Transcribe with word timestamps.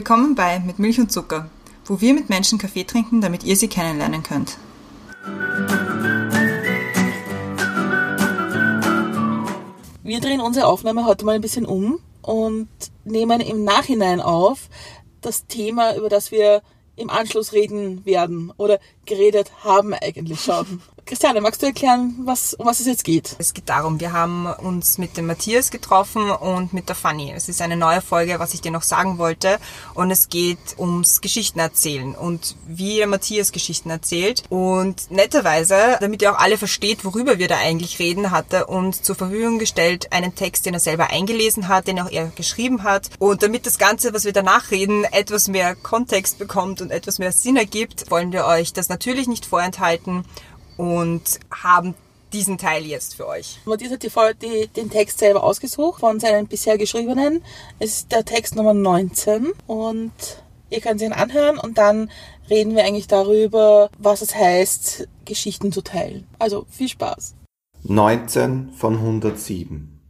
Willkommen 0.00 0.34
bei 0.34 0.60
Mit 0.60 0.78
Milch 0.78 0.98
und 0.98 1.12
Zucker, 1.12 1.50
wo 1.84 2.00
wir 2.00 2.14
mit 2.14 2.30
Menschen 2.30 2.58
Kaffee 2.58 2.84
trinken, 2.84 3.20
damit 3.20 3.44
ihr 3.44 3.54
sie 3.54 3.68
kennenlernen 3.68 4.22
könnt. 4.22 4.56
Wir 10.02 10.20
drehen 10.20 10.40
unsere 10.40 10.68
Aufnahme 10.68 11.04
heute 11.04 11.26
mal 11.26 11.34
ein 11.34 11.42
bisschen 11.42 11.66
um 11.66 12.00
und 12.22 12.70
nehmen 13.04 13.42
im 13.42 13.62
Nachhinein 13.64 14.22
auf 14.22 14.70
das 15.20 15.46
Thema, 15.46 15.94
über 15.94 16.08
das 16.08 16.32
wir 16.32 16.62
im 16.96 17.10
Anschluss 17.10 17.52
reden 17.52 18.06
werden 18.06 18.54
oder 18.56 18.80
geredet 19.10 19.50
haben 19.64 19.92
eigentlich 19.92 20.40
schon. 20.40 20.80
Christiane, 21.10 21.40
magst 21.40 21.60
du 21.60 21.66
erklären, 21.66 22.14
was, 22.24 22.54
um 22.54 22.66
was 22.66 22.78
es 22.78 22.86
jetzt 22.86 23.02
geht? 23.02 23.34
Es 23.38 23.52
geht 23.52 23.68
darum, 23.68 23.98
wir 23.98 24.12
haben 24.12 24.46
uns 24.46 24.96
mit 24.96 25.16
dem 25.16 25.26
Matthias 25.26 25.72
getroffen 25.72 26.30
und 26.30 26.72
mit 26.72 26.88
der 26.88 26.94
Fanny. 26.94 27.32
Es 27.34 27.48
ist 27.48 27.62
eine 27.62 27.76
neue 27.76 28.00
Folge, 28.00 28.38
was 28.38 28.54
ich 28.54 28.60
dir 28.60 28.70
noch 28.70 28.84
sagen 28.84 29.18
wollte. 29.18 29.58
Und 29.94 30.12
es 30.12 30.28
geht 30.28 30.78
ums 30.78 31.20
Geschichten 31.20 31.58
erzählen 31.58 32.14
und 32.14 32.54
wie 32.68 32.98
der 32.98 33.08
Matthias 33.08 33.50
Geschichten 33.50 33.90
erzählt. 33.90 34.44
Und 34.50 35.10
netterweise, 35.10 35.98
damit 36.00 36.22
ihr 36.22 36.32
auch 36.32 36.38
alle 36.38 36.58
versteht, 36.58 37.04
worüber 37.04 37.38
wir 37.38 37.48
da 37.48 37.56
eigentlich 37.56 37.98
reden, 37.98 38.30
hat 38.30 38.52
er 38.52 38.68
uns 38.68 39.02
zur 39.02 39.16
Verfügung 39.16 39.58
gestellt 39.58 40.12
einen 40.12 40.36
Text, 40.36 40.64
den 40.64 40.74
er 40.74 40.80
selber 40.80 41.10
eingelesen 41.10 41.66
hat, 41.66 41.88
den 41.88 41.98
auch 41.98 42.10
er 42.10 42.26
geschrieben 42.36 42.84
hat. 42.84 43.10
Und 43.18 43.42
damit 43.42 43.66
das 43.66 43.78
Ganze, 43.78 44.14
was 44.14 44.24
wir 44.24 44.32
danach 44.32 44.70
reden, 44.70 45.02
etwas 45.02 45.48
mehr 45.48 45.74
Kontext 45.74 46.38
bekommt 46.38 46.80
und 46.80 46.92
etwas 46.92 47.18
mehr 47.18 47.32
Sinn 47.32 47.56
ergibt, 47.56 48.12
wollen 48.12 48.30
wir 48.30 48.44
euch 48.44 48.72
das 48.72 48.88
natürlich 48.88 48.99
nicht 49.06 49.46
vorenthalten 49.46 50.24
und 50.76 51.40
haben 51.50 51.94
diesen 52.32 52.58
Teil 52.58 52.86
jetzt 52.86 53.16
für 53.16 53.26
euch. 53.26 53.58
Matthias 53.64 53.92
hat 53.92 54.02
die, 54.02 54.10
die, 54.42 54.68
den 54.68 54.90
Text 54.90 55.18
selber 55.18 55.42
ausgesucht 55.42 56.00
von 56.00 56.20
seinen 56.20 56.46
bisher 56.46 56.78
geschriebenen. 56.78 57.42
Es 57.78 57.98
ist 57.98 58.12
der 58.12 58.24
Text 58.24 58.56
Nummer 58.56 58.74
19 58.74 59.52
und 59.66 60.12
ihr 60.70 60.80
könnt 60.80 61.02
ihn 61.02 61.12
anhören 61.12 61.58
und 61.58 61.78
dann 61.78 62.10
reden 62.48 62.74
wir 62.74 62.84
eigentlich 62.84 63.08
darüber, 63.08 63.90
was 63.98 64.22
es 64.22 64.34
heißt, 64.34 65.08
Geschichten 65.24 65.72
zu 65.72 65.82
teilen. 65.82 66.26
Also 66.38 66.66
viel 66.70 66.88
Spaß. 66.88 67.34
19 67.82 68.70
von 68.74 68.96
107. 68.96 70.00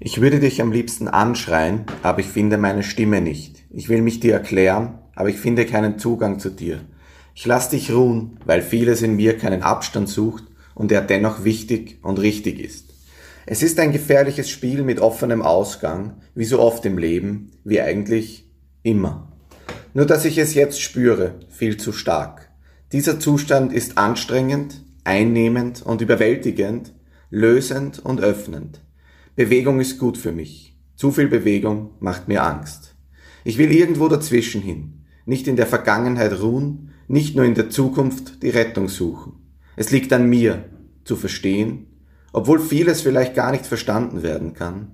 Ich 0.00 0.20
würde 0.20 0.40
dich 0.40 0.60
am 0.60 0.72
liebsten 0.72 1.08
anschreien, 1.08 1.86
aber 2.02 2.20
ich 2.20 2.26
finde 2.26 2.58
meine 2.58 2.82
Stimme 2.82 3.20
nicht. 3.20 3.64
Ich 3.70 3.88
will 3.88 4.02
mich 4.02 4.20
dir 4.20 4.34
erklären, 4.34 4.98
aber 5.14 5.28
ich 5.28 5.36
finde 5.36 5.64
keinen 5.64 5.98
Zugang 5.98 6.38
zu 6.40 6.50
dir. 6.50 6.80
Ich 7.34 7.46
lass 7.46 7.68
dich 7.68 7.90
ruhen, 7.90 8.38
weil 8.44 8.62
vieles 8.62 9.02
in 9.02 9.16
mir 9.16 9.36
keinen 9.36 9.62
Abstand 9.62 10.08
sucht 10.08 10.44
und 10.74 10.92
er 10.92 11.02
dennoch 11.02 11.44
wichtig 11.44 11.98
und 12.02 12.20
richtig 12.20 12.60
ist. 12.60 12.94
Es 13.46 13.62
ist 13.62 13.78
ein 13.80 13.92
gefährliches 13.92 14.48
Spiel 14.48 14.82
mit 14.82 15.00
offenem 15.00 15.42
Ausgang, 15.42 16.22
wie 16.34 16.44
so 16.44 16.60
oft 16.60 16.84
im 16.86 16.96
Leben, 16.96 17.50
wie 17.64 17.80
eigentlich 17.80 18.48
immer. 18.82 19.32
Nur 19.92 20.06
dass 20.06 20.24
ich 20.24 20.38
es 20.38 20.54
jetzt 20.54 20.80
spüre, 20.80 21.40
viel 21.50 21.76
zu 21.76 21.92
stark. 21.92 22.50
Dieser 22.92 23.18
Zustand 23.18 23.72
ist 23.72 23.98
anstrengend, 23.98 24.84
einnehmend 25.02 25.82
und 25.82 26.00
überwältigend, 26.00 26.92
lösend 27.30 27.98
und 27.98 28.20
öffnend. 28.20 28.80
Bewegung 29.34 29.80
ist 29.80 29.98
gut 29.98 30.16
für 30.16 30.32
mich. 30.32 30.78
Zu 30.94 31.10
viel 31.10 31.28
Bewegung 31.28 31.90
macht 31.98 32.28
mir 32.28 32.44
Angst. 32.44 32.94
Ich 33.42 33.58
will 33.58 33.72
irgendwo 33.72 34.08
dazwischen 34.08 34.62
hin, 34.62 35.04
nicht 35.26 35.48
in 35.48 35.56
der 35.56 35.66
Vergangenheit 35.66 36.40
ruhen, 36.40 36.83
nicht 37.08 37.36
nur 37.36 37.44
in 37.44 37.54
der 37.54 37.70
Zukunft 37.70 38.42
die 38.42 38.50
Rettung 38.50 38.88
suchen. 38.88 39.34
Es 39.76 39.90
liegt 39.90 40.12
an 40.12 40.28
mir, 40.28 40.64
zu 41.04 41.16
verstehen, 41.16 41.86
obwohl 42.32 42.58
vieles 42.58 43.02
vielleicht 43.02 43.34
gar 43.34 43.52
nicht 43.52 43.66
verstanden 43.66 44.22
werden 44.22 44.54
kann. 44.54 44.92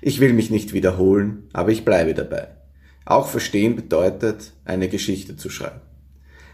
Ich 0.00 0.20
will 0.20 0.32
mich 0.32 0.50
nicht 0.50 0.72
wiederholen, 0.72 1.48
aber 1.52 1.70
ich 1.70 1.84
bleibe 1.84 2.14
dabei. 2.14 2.48
Auch 3.04 3.28
verstehen 3.28 3.76
bedeutet, 3.76 4.52
eine 4.64 4.88
Geschichte 4.88 5.36
zu 5.36 5.50
schreiben. 5.50 5.80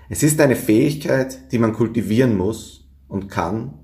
Es 0.08 0.22
ist 0.22 0.40
eine 0.40 0.56
Fähigkeit, 0.56 1.52
die 1.52 1.58
man 1.58 1.72
kultivieren 1.72 2.36
muss 2.36 2.88
und 3.08 3.28
kann, 3.28 3.74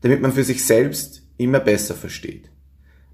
damit 0.00 0.22
man 0.22 0.32
für 0.32 0.44
sich 0.44 0.64
selbst 0.64 1.22
immer 1.36 1.60
besser 1.60 1.94
versteht. 1.94 2.50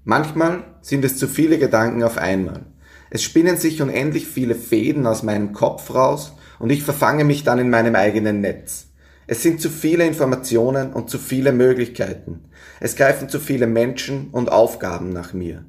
Manchmal 0.03 0.63
sind 0.81 1.05
es 1.05 1.17
zu 1.17 1.27
viele 1.27 1.57
Gedanken 1.57 2.03
auf 2.03 2.17
einmal. 2.17 2.65
Es 3.09 3.23
spinnen 3.23 3.57
sich 3.57 3.81
unendlich 3.81 4.27
viele 4.27 4.55
Fäden 4.55 5.05
aus 5.05 5.23
meinem 5.23 5.53
Kopf 5.53 5.93
raus 5.93 6.33
und 6.63 6.69
ich 6.69 6.83
verfange 6.83 7.25
mich 7.25 7.43
dann 7.43 7.59
in 7.59 7.69
meinem 7.69 7.93
eigenen 7.93 8.39
Netz. 8.39 8.87
Es 9.27 9.43
sind 9.43 9.59
zu 9.59 9.69
viele 9.69 10.07
Informationen 10.07 10.93
und 10.93 11.09
zu 11.09 11.19
viele 11.19 11.51
Möglichkeiten. 11.51 12.45
Es 12.79 12.95
greifen 12.95 13.27
zu 13.27 13.41
viele 13.41 13.67
Menschen 13.67 14.29
und 14.29 14.49
Aufgaben 14.49 15.09
nach 15.09 15.33
mir. 15.33 15.65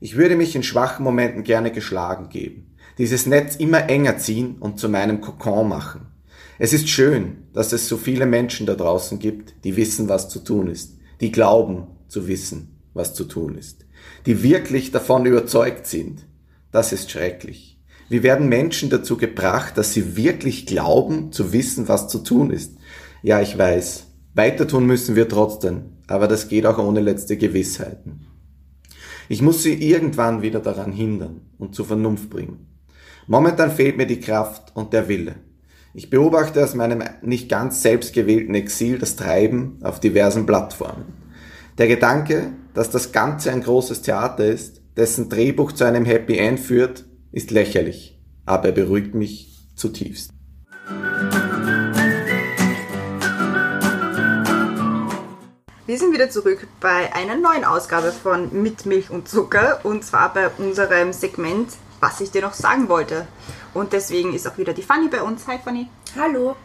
Ich 0.00 0.16
würde 0.16 0.36
mich 0.36 0.56
in 0.56 0.62
schwachen 0.62 1.04
Momenten 1.04 1.44
gerne 1.44 1.70
geschlagen 1.70 2.30
geben, 2.30 2.74
dieses 2.96 3.26
Netz 3.26 3.56
immer 3.56 3.90
enger 3.90 4.16
ziehen 4.16 4.56
und 4.58 4.80
zu 4.80 4.88
meinem 4.88 5.20
Kokon 5.20 5.68
machen. 5.68 6.06
Es 6.58 6.72
ist 6.72 6.88
schön, 6.88 7.44
dass 7.52 7.74
es 7.74 7.86
so 7.86 7.98
viele 7.98 8.24
Menschen 8.24 8.64
da 8.64 8.74
draußen 8.74 9.18
gibt, 9.18 9.52
die 9.64 9.76
wissen, 9.76 10.08
was 10.08 10.30
zu 10.30 10.38
tun 10.38 10.68
ist, 10.68 10.96
die 11.20 11.30
glauben 11.30 11.88
zu 12.08 12.26
wissen, 12.26 12.78
was 12.94 13.12
zu 13.12 13.24
tun 13.24 13.58
ist, 13.58 13.84
die 14.24 14.42
wirklich 14.42 14.92
davon 14.92 15.26
überzeugt 15.26 15.86
sind. 15.86 16.24
Das 16.72 16.94
ist 16.94 17.10
schrecklich. 17.10 17.77
Wie 18.08 18.22
werden 18.22 18.48
Menschen 18.48 18.88
dazu 18.88 19.16
gebracht, 19.16 19.76
dass 19.76 19.92
sie 19.92 20.16
wirklich 20.16 20.66
glauben, 20.66 21.30
zu 21.30 21.52
wissen, 21.52 21.88
was 21.88 22.08
zu 22.08 22.20
tun 22.20 22.50
ist? 22.50 22.76
Ja, 23.22 23.40
ich 23.40 23.58
weiß. 23.58 24.06
Weiter 24.34 24.66
tun 24.66 24.86
müssen 24.86 25.14
wir 25.14 25.28
trotzdem, 25.28 25.98
aber 26.06 26.28
das 26.28 26.48
geht 26.48 26.64
auch 26.64 26.78
ohne 26.78 27.00
letzte 27.00 27.36
Gewissheiten. 27.36 28.26
Ich 29.28 29.42
muss 29.42 29.62
sie 29.62 29.74
irgendwann 29.74 30.40
wieder 30.40 30.60
daran 30.60 30.92
hindern 30.92 31.42
und 31.58 31.74
zur 31.74 31.84
Vernunft 31.84 32.30
bringen. 32.30 32.66
Momentan 33.26 33.70
fehlt 33.70 33.98
mir 33.98 34.06
die 34.06 34.20
Kraft 34.20 34.74
und 34.74 34.94
der 34.94 35.08
Wille. 35.08 35.34
Ich 35.92 36.08
beobachte 36.08 36.64
aus 36.64 36.74
meinem 36.74 37.02
nicht 37.20 37.50
ganz 37.50 37.82
selbstgewählten 37.82 38.54
Exil 38.54 38.98
das 38.98 39.16
Treiben 39.16 39.80
auf 39.82 40.00
diversen 40.00 40.46
Plattformen. 40.46 41.04
Der 41.76 41.88
Gedanke, 41.88 42.52
dass 42.72 42.88
das 42.90 43.12
Ganze 43.12 43.50
ein 43.50 43.62
großes 43.62 44.00
Theater 44.00 44.46
ist, 44.46 44.80
dessen 44.96 45.28
Drehbuch 45.28 45.72
zu 45.72 45.84
einem 45.84 46.04
Happy 46.04 46.38
End 46.38 46.58
führt, 46.58 47.04
ist 47.32 47.50
lächerlich, 47.50 48.18
aber 48.46 48.66
er 48.66 48.72
beruhigt 48.72 49.14
mich 49.14 49.58
zutiefst. 49.74 50.30
Wir 55.86 55.98
sind 55.98 56.12
wieder 56.12 56.28
zurück 56.28 56.66
bei 56.80 57.14
einer 57.14 57.36
neuen 57.36 57.64
Ausgabe 57.64 58.12
von 58.12 58.62
Mit 58.62 58.84
Milch 58.84 59.10
und 59.10 59.28
Zucker 59.28 59.80
und 59.84 60.04
zwar 60.04 60.34
bei 60.34 60.50
unserem 60.50 61.12
Segment, 61.12 61.70
was 62.00 62.20
ich 62.20 62.30
dir 62.30 62.42
noch 62.42 62.52
sagen 62.52 62.88
wollte. 62.88 63.26
Und 63.74 63.92
deswegen 63.92 64.34
ist 64.34 64.46
auch 64.46 64.58
wieder 64.58 64.74
die 64.74 64.82
Fanny 64.82 65.08
bei 65.08 65.22
uns. 65.22 65.46
Hi 65.46 65.58
Fanny. 65.58 65.88
Hallo. 66.18 66.56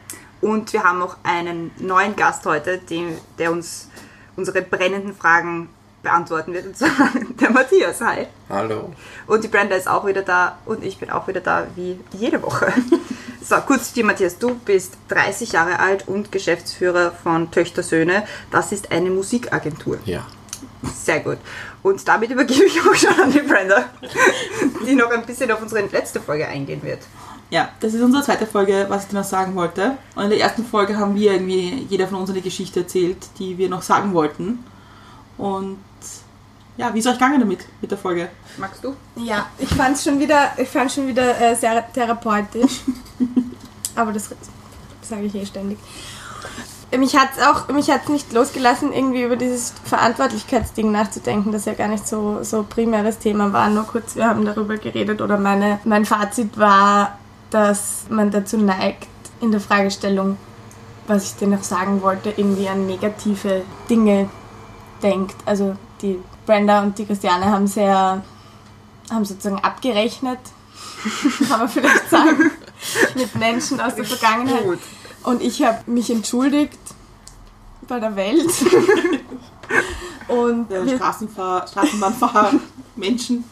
Und 0.42 0.74
wir 0.74 0.84
haben 0.84 1.02
auch 1.02 1.16
einen 1.24 1.72
neuen 1.80 2.16
Gast 2.18 2.46
heute, 2.46 2.80
den, 2.80 3.18
der 3.38 3.52
uns 3.52 3.88
unsere 4.36 4.62
brennenden 4.62 5.16
Fragen 5.16 5.70
beantworten 6.04 6.54
wird. 6.54 6.68
Und 6.68 6.78
zwar 6.78 6.92
der 7.42 7.50
Matthias. 7.50 8.02
Hi. 8.02 8.28
Hallo. 8.50 8.94
Und 9.26 9.44
die 9.44 9.48
Brenda 9.48 9.76
ist 9.76 9.88
auch 9.88 10.06
wieder 10.06 10.22
da 10.22 10.60
und 10.66 10.84
ich 10.84 11.00
bin 11.00 11.10
auch 11.10 11.28
wieder 11.28 11.42
da 11.42 11.66
wie 11.76 12.00
jede 12.12 12.42
Woche. 12.44 12.72
So, 13.46 13.58
kurz 13.58 13.90
zu 13.90 13.96
dir, 13.96 14.06
Matthias. 14.06 14.40
Du 14.40 14.56
bist 14.56 14.94
30 15.10 15.52
Jahre 15.52 15.80
alt 15.80 16.08
und 16.08 16.32
Geschäftsführer 16.32 17.12
von 17.12 17.52
Töchter 17.52 17.84
Söhne. 17.84 18.26
Das 18.52 18.72
ist 18.72 18.94
eine 18.94 19.10
Musikagentur. 19.10 20.00
Ja. 20.06 20.26
Sehr 20.96 21.20
gut. 21.20 21.40
Und 21.82 22.08
damit 22.08 22.32
übergebe 22.32 22.64
ich 22.64 22.80
auch 22.88 22.96
schon 22.96 23.14
an 23.22 23.34
die 23.34 23.42
Brenda, 23.42 23.90
die 24.88 24.96
noch 24.96 25.12
ein 25.12 25.26
bisschen 25.26 25.52
auf 25.52 25.62
unsere 25.62 25.86
letzte 25.88 26.22
Folge 26.22 26.48
eingehen 26.48 26.82
wird. 26.84 27.00
Ja, 27.50 27.70
das 27.82 27.94
ist 27.94 28.02
unsere 28.02 28.24
zweite 28.24 28.48
Folge, 28.48 28.86
was 28.88 29.04
ich 29.04 29.10
dir 29.10 29.18
noch 29.18 29.26
sagen 29.26 29.56
wollte. 29.56 29.98
Und 30.16 30.24
in 30.24 30.30
der 30.30 30.40
ersten 30.40 30.66
Folge 30.66 30.98
haben 30.98 31.16
wir 31.16 31.34
irgendwie 31.34 31.86
jeder 31.90 32.08
von 32.08 32.20
uns 32.20 32.30
eine 32.30 32.42
Geschichte 32.42 32.80
erzählt, 32.80 33.18
die 33.40 33.58
wir 33.58 33.68
noch 33.68 33.82
sagen 33.82 34.14
wollten. 34.14 34.64
Und 35.38 35.78
ja, 36.78 36.94
wie 36.94 37.00
ist 37.00 37.08
euch 37.08 37.14
gegangen 37.14 37.40
damit, 37.40 37.66
mit 37.82 37.92
der 37.92 37.98
Folge? 37.98 38.30
Magst 38.58 38.84
du? 38.84 38.96
Ja, 39.16 39.48
ich 39.60 39.70
fand 39.70 39.96
es 39.96 40.04
schon 40.04 40.20
wieder, 40.20 40.52
ich 40.58 40.68
fand 40.68 40.92
schon 40.92 41.08
wieder 41.08 41.40
äh, 41.40 41.56
sehr 41.56 41.92
therapeutisch. 41.94 42.82
Aber 43.96 44.12
das 44.12 44.30
sage 45.02 45.24
ich 45.24 45.36
eh 45.36 45.46
ständig. 45.46 45.78
Mich 46.98 47.16
hat 47.16 47.30
es 47.36 47.44
auch, 47.44 47.68
mich 47.70 47.90
hat 47.90 48.10
nicht 48.10 48.34
losgelassen, 48.34 48.94
irgendwie 48.94 49.24
über 49.24 49.36
dieses 49.36 49.74
Verantwortlichkeitsding 49.84 50.92
nachzudenken, 50.92 51.52
das 51.52 51.66
ja 51.66 51.74
gar 51.74 51.88
nicht 51.88 52.08
so, 52.08 52.44
so 52.44 52.64
primäres 52.64 53.18
Thema 53.18 53.52
war. 53.52 53.70
Nur 53.70 53.86
kurz, 53.86 54.16
wir 54.16 54.28
haben 54.28 54.46
darüber 54.46 54.78
geredet 54.78 55.22
oder 55.22 55.40
meine, 55.40 55.80
mein 55.86 56.06
Fazit 56.06 56.58
war, 56.58 57.18
dass 57.50 58.06
man 58.10 58.30
dazu 58.30 58.58
neigt, 58.58 59.08
in 59.42 59.52
der 59.52 59.60
Fragestellung, 59.60 60.38
was 61.08 61.26
ich 61.26 61.36
dir 61.36 61.48
noch 61.48 61.64
sagen 61.64 62.02
wollte, 62.04 62.34
irgendwie 62.36 62.68
an 62.68 62.86
negative 62.86 63.64
Dinge 63.90 64.30
denkt. 65.02 65.36
Also 65.46 65.76
die 66.04 66.20
Brenda 66.46 66.84
und 66.84 66.98
die 66.98 67.06
Christiane 67.06 67.46
haben 67.46 67.66
sehr, 67.66 68.22
haben 69.10 69.26
sozusagen 69.26 69.64
abgerechnet, 69.64 70.40
kann 71.50 71.60
man 71.60 71.70
vielleicht 71.70 72.10
sagen, 72.10 72.52
mit 73.16 73.36
Menschen 73.36 73.80
aus 73.80 73.96
der 73.96 74.06
Vergangenheit. 74.06 74.64
Gut. 74.64 74.80
Und 75.24 75.42
ich 75.42 75.64
habe 75.64 75.90
mich 75.90 76.10
entschuldigt 76.12 76.78
bei 77.88 78.00
der 78.00 78.16
Welt. 78.16 78.46
und 80.28 80.70
wir, 80.70 80.96
Straßenfahr 80.98 81.68
Straßenbahnfahrer, 81.68 82.54
Menschen. 82.96 83.46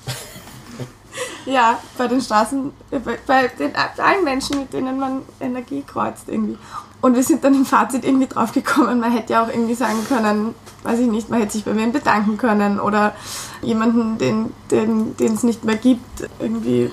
Ja, 1.45 1.79
bei 1.97 2.07
den 2.07 2.21
Straßen, 2.21 2.71
bei, 2.89 3.19
bei 3.25 3.47
den, 3.47 3.73
allen 3.75 4.23
Menschen, 4.23 4.59
mit 4.59 4.73
denen 4.73 4.99
man 4.99 5.23
Energie 5.39 5.83
kreuzt 5.85 6.25
irgendwie. 6.27 6.57
Und 7.01 7.15
wir 7.15 7.23
sind 7.23 7.43
dann 7.43 7.55
im 7.55 7.65
Fazit 7.65 8.05
irgendwie 8.05 8.27
draufgekommen, 8.27 8.99
man 8.99 9.11
hätte 9.11 9.33
ja 9.33 9.43
auch 9.43 9.49
irgendwie 9.49 9.73
sagen 9.73 10.05
können, 10.07 10.53
weiß 10.83 10.99
ich 10.99 11.07
nicht, 11.07 11.29
man 11.29 11.39
hätte 11.39 11.53
sich 11.53 11.65
bei 11.65 11.75
wem 11.75 11.91
bedanken 11.91 12.37
können 12.37 12.79
oder 12.79 13.13
jemanden, 13.61 14.19
den 14.19 14.53
den 14.69 15.17
den, 15.17 15.33
es 15.33 15.43
nicht 15.43 15.63
mehr 15.63 15.77
gibt, 15.77 16.29
irgendwie 16.39 16.91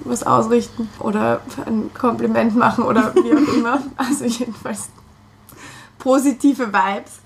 was 0.00 0.24
ausrichten 0.24 0.88
oder 0.98 1.40
ein 1.66 1.90
Kompliment 1.94 2.56
machen 2.56 2.84
oder 2.84 3.14
wie 3.14 3.32
auch 3.32 3.54
immer. 3.54 3.78
Also 3.96 4.24
jedenfalls 4.24 4.88
positive 5.98 6.68
Vibes. 6.68 7.20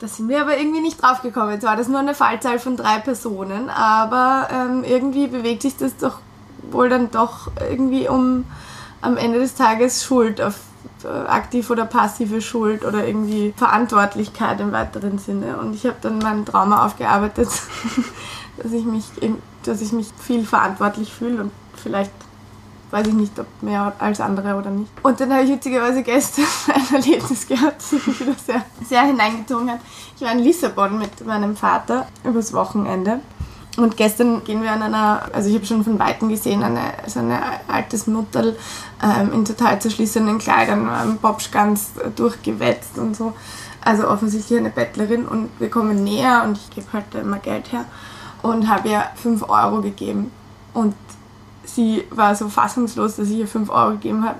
Da 0.00 0.06
sind 0.06 0.28
wir 0.28 0.40
aber 0.40 0.56
irgendwie 0.56 0.80
nicht 0.80 1.02
draufgekommen. 1.02 1.52
Jetzt 1.52 1.64
war 1.64 1.76
das 1.76 1.88
nur 1.88 1.98
eine 1.98 2.14
Fallzahl 2.14 2.58
von 2.58 2.76
drei 2.76 2.98
Personen, 2.98 3.68
aber 3.68 4.48
ähm, 4.52 4.84
irgendwie 4.84 5.26
bewegt 5.26 5.62
sich 5.62 5.76
das 5.76 5.96
doch 5.96 6.20
wohl 6.70 6.88
dann 6.88 7.10
doch 7.10 7.50
irgendwie 7.68 8.08
um 8.08 8.44
am 9.00 9.16
Ende 9.16 9.38
des 9.38 9.54
Tages 9.54 10.04
Schuld 10.04 10.40
auf 10.40 10.54
aktiv 11.04 11.70
oder 11.70 11.84
passive 11.84 12.40
Schuld 12.40 12.84
oder 12.84 13.06
irgendwie 13.06 13.54
Verantwortlichkeit 13.56 14.60
im 14.60 14.72
weiteren 14.72 15.18
Sinne. 15.18 15.58
Und 15.58 15.74
ich 15.74 15.84
habe 15.84 15.96
dann 16.00 16.18
mein 16.18 16.44
Trauma 16.44 16.84
aufgearbeitet, 16.84 17.48
dass 18.62 18.72
ich 18.72 18.84
mich, 18.84 19.04
dass 19.64 19.80
ich 19.80 19.92
mich 19.92 20.08
viel 20.18 20.44
verantwortlich 20.44 21.12
fühle 21.12 21.42
und 21.42 21.52
vielleicht 21.76 22.12
weiß 22.90 23.06
ich 23.06 23.14
nicht, 23.14 23.38
ob 23.38 23.46
mehr 23.60 23.92
als 23.98 24.20
andere 24.20 24.56
oder 24.56 24.70
nicht. 24.70 24.90
Und 25.02 25.20
dann 25.20 25.32
habe 25.32 25.42
ich 25.42 25.50
witzigerweise 25.50 26.02
gestern 26.02 26.46
ein 26.74 26.94
Erlebnis 26.94 27.46
gehabt, 27.46 27.82
das 27.82 28.06
mich 28.06 28.20
wieder 28.20 28.34
sehr, 28.34 28.64
sehr 28.84 29.02
hineingezogen 29.02 29.70
hat. 29.70 29.80
Ich 30.16 30.22
war 30.22 30.32
in 30.32 30.38
Lissabon 30.38 30.98
mit 30.98 31.24
meinem 31.26 31.56
Vater 31.56 32.06
übers 32.24 32.52
Wochenende. 32.52 33.20
Und 33.76 33.96
gestern 33.96 34.42
gehen 34.42 34.62
wir 34.62 34.72
an 34.72 34.82
einer, 34.82 35.22
also 35.32 35.48
ich 35.48 35.54
habe 35.54 35.64
schon 35.64 35.84
von 35.84 35.98
Weitem 36.00 36.28
gesehen, 36.28 36.64
eine, 36.64 36.94
so 37.06 37.20
ein 37.20 37.32
altes 37.68 38.08
Mutterl 38.08 38.56
ähm, 39.02 39.32
in 39.32 39.44
total 39.44 39.80
zerschlissenen 39.80 40.38
Kleidern, 40.38 40.88
ähm, 41.02 41.18
Bobsch 41.18 41.50
ganz 41.50 41.92
durchgewetzt 42.16 42.98
und 42.98 43.16
so. 43.16 43.34
Also 43.84 44.08
offensichtlich 44.08 44.58
eine 44.58 44.70
Bettlerin 44.70 45.26
und 45.26 45.50
wir 45.58 45.70
kommen 45.70 46.02
näher 46.02 46.42
und 46.44 46.58
ich 46.58 46.70
gebe 46.70 46.92
halt 46.92 47.14
immer 47.14 47.38
Geld 47.38 47.72
her 47.72 47.84
und 48.42 48.68
habe 48.68 48.88
ihr 48.88 49.04
5 49.16 49.48
Euro 49.48 49.80
gegeben. 49.80 50.30
Und 50.74 50.94
sie 51.64 52.04
war 52.10 52.34
so 52.34 52.48
fassungslos, 52.48 53.16
dass 53.16 53.28
ich 53.28 53.38
ihr 53.38 53.48
5 53.48 53.70
Euro 53.70 53.92
gegeben 53.92 54.24
habe 54.24 54.38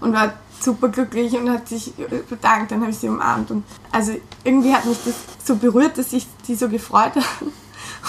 und 0.00 0.14
war 0.14 0.32
super 0.60 0.88
glücklich 0.88 1.36
und 1.38 1.50
hat 1.50 1.68
sich 1.68 1.92
bedankt. 2.28 2.72
Dann 2.72 2.80
habe 2.80 2.90
ich 2.90 2.98
sie 2.98 3.08
umarmt. 3.08 3.50
Und 3.50 3.64
also 3.92 4.12
irgendwie 4.42 4.74
hat 4.74 4.84
mich 4.86 4.98
das 5.04 5.14
so 5.44 5.56
berührt, 5.56 5.98
dass 5.98 6.10
sich 6.10 6.26
die 6.46 6.54
so 6.54 6.68
gefreut 6.68 7.14
hat. 7.14 7.24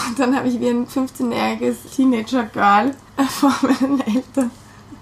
Und 0.07 0.17
dann 0.17 0.35
habe 0.35 0.47
ich 0.47 0.59
wie 0.59 0.69
ein 0.69 0.87
15-jähriges 0.87 1.75
Teenager-Girl 1.95 2.95
vor 3.29 3.53
meinen 3.61 3.99
Eltern 4.01 4.51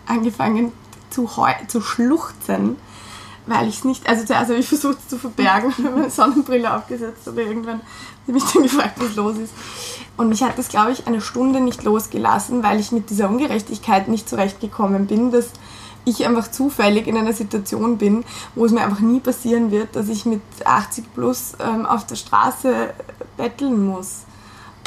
angefangen 0.06 0.72
zu, 1.18 1.30
zu 1.68 1.82
schluchzen, 1.82 2.76
weil 3.48 3.68
ich 3.68 3.80
es 3.80 3.84
nicht, 3.86 4.08
also 4.08 4.24
zuerst 4.24 4.50
habe 4.50 4.60
ich 4.60 4.68
versucht 4.68 4.98
es 5.00 5.08
zu 5.08 5.18
verbergen, 5.18 5.74
habe 5.78 5.90
meine 5.90 6.10
Sonnenbrille 6.12 6.76
aufgesetzt 6.76 7.28
oder 7.28 7.42
irgendwann 7.42 7.82
habe 8.28 8.38
ich 8.38 8.44
mich 8.44 8.44
dann 8.44 8.64
gefragt, 8.64 8.96
was 8.98 9.16
los 9.16 9.38
ist. 9.38 9.54
Und 10.16 10.30
mich 10.30 10.44
hat 10.44 10.58
das, 10.58 10.68
glaube 10.68 10.92
ich, 10.92 11.08
eine 11.08 11.22
Stunde 11.22 11.60
nicht 11.60 11.84
losgelassen, 11.84 12.62
weil 12.62 12.80
ich 12.80 12.92
mit 12.92 13.10
dieser 13.10 13.30
Ungerechtigkeit 13.30 14.08
nicht 14.10 14.28
zurechtgekommen 14.28 15.08
bin, 15.08 15.32
dass 15.32 15.52
ich 16.06 16.26
einfach 16.26 16.52
zufällig 16.52 17.08
in 17.08 17.18
einer 17.18 17.34
Situation 17.34 17.98
bin, 17.98 18.24
wo 18.56 18.66
es 18.66 18.72
mir 18.72 18.82
einfach 18.82 19.00
nie 19.00 19.20
passieren 19.20 19.72
wird, 19.72 19.96
dass 19.96 20.10
ich 20.10 20.26
mit 20.26 20.42
80 20.64 21.14
plus 21.14 21.54
ähm, 21.60 21.86
auf 21.86 22.06
der 22.06 22.16
Straße 22.16 22.94
betteln 23.38 23.86
muss. 23.86 24.27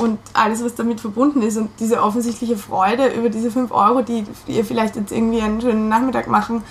Und 0.00 0.18
alles, 0.32 0.64
was 0.64 0.74
damit 0.74 1.00
verbunden 1.00 1.42
ist 1.42 1.56
und 1.56 1.70
diese 1.78 2.02
offensichtliche 2.02 2.56
Freude 2.56 3.08
über 3.08 3.28
diese 3.28 3.50
5 3.50 3.70
Euro, 3.70 4.02
die 4.02 4.24
ihr 4.46 4.64
vielleicht 4.64 4.96
jetzt 4.96 5.12
irgendwie 5.12 5.40
einen 5.40 5.60
schönen 5.60 5.88
Nachmittag 5.88 6.26
machen, 6.26 6.62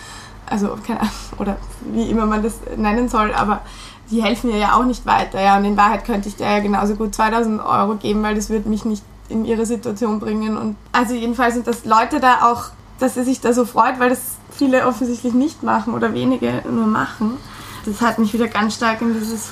also 0.47 0.77
keine 0.85 1.01
Ahnung, 1.01 1.13
oder 1.37 1.57
wie 1.93 2.09
immer 2.09 2.25
man 2.25 2.43
das 2.43 2.55
nennen 2.75 3.07
soll, 3.07 3.33
aber 3.33 3.61
die 4.09 4.23
helfen 4.23 4.49
mir 4.49 4.57
ja 4.57 4.73
auch 4.73 4.85
nicht 4.85 5.05
weiter. 5.05 5.41
Ja. 5.41 5.57
Und 5.57 5.65
in 5.65 5.77
Wahrheit 5.77 6.05
könnte 6.05 6.27
ich 6.27 6.35
der 6.35 6.49
ja 6.49 6.59
genauso 6.59 6.95
gut 6.95 7.13
2000 7.13 7.61
Euro 7.63 7.95
geben, 7.95 8.23
weil 8.23 8.35
das 8.35 8.49
würde 8.49 8.69
mich 8.69 8.85
nicht 8.85 9.03
in 9.29 9.45
ihre 9.45 9.65
Situation 9.65 10.19
bringen. 10.19 10.57
Und 10.57 10.75
also 10.91 11.13
jedenfalls 11.13 11.53
sind 11.53 11.67
das 11.67 11.85
Leute 11.85 12.19
da 12.19 12.51
auch, 12.51 12.65
dass 12.99 13.15
er 13.15 13.23
sich 13.23 13.39
da 13.39 13.53
so 13.53 13.65
freut, 13.65 13.99
weil 13.99 14.09
das 14.09 14.19
viele 14.51 14.87
offensichtlich 14.87 15.33
nicht 15.33 15.63
machen 15.63 15.93
oder 15.93 16.13
wenige 16.13 16.63
nur 16.69 16.87
machen. 16.87 17.37
Das 17.85 18.01
hat 18.01 18.19
mich 18.19 18.33
wieder 18.33 18.47
ganz 18.47 18.75
stark 18.75 19.01
in 19.01 19.13
dieses 19.13 19.47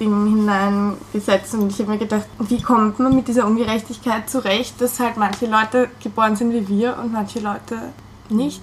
Verantwortlichkeitsding 0.00 0.26
hineingesetzt 0.26 1.54
und 1.54 1.70
ich 1.72 1.78
habe 1.78 1.92
mir 1.92 1.98
gedacht, 1.98 2.26
wie 2.38 2.62
kommt 2.62 2.98
man 2.98 3.14
mit 3.14 3.28
dieser 3.28 3.46
Ungerechtigkeit 3.46 4.28
zurecht, 4.28 4.80
dass 4.80 4.98
halt 4.98 5.16
manche 5.16 5.46
Leute 5.46 5.88
geboren 6.02 6.36
sind 6.36 6.52
wie 6.52 6.66
wir 6.68 6.96
und 6.98 7.12
manche 7.12 7.40
Leute 7.40 7.92
nicht. 8.28 8.62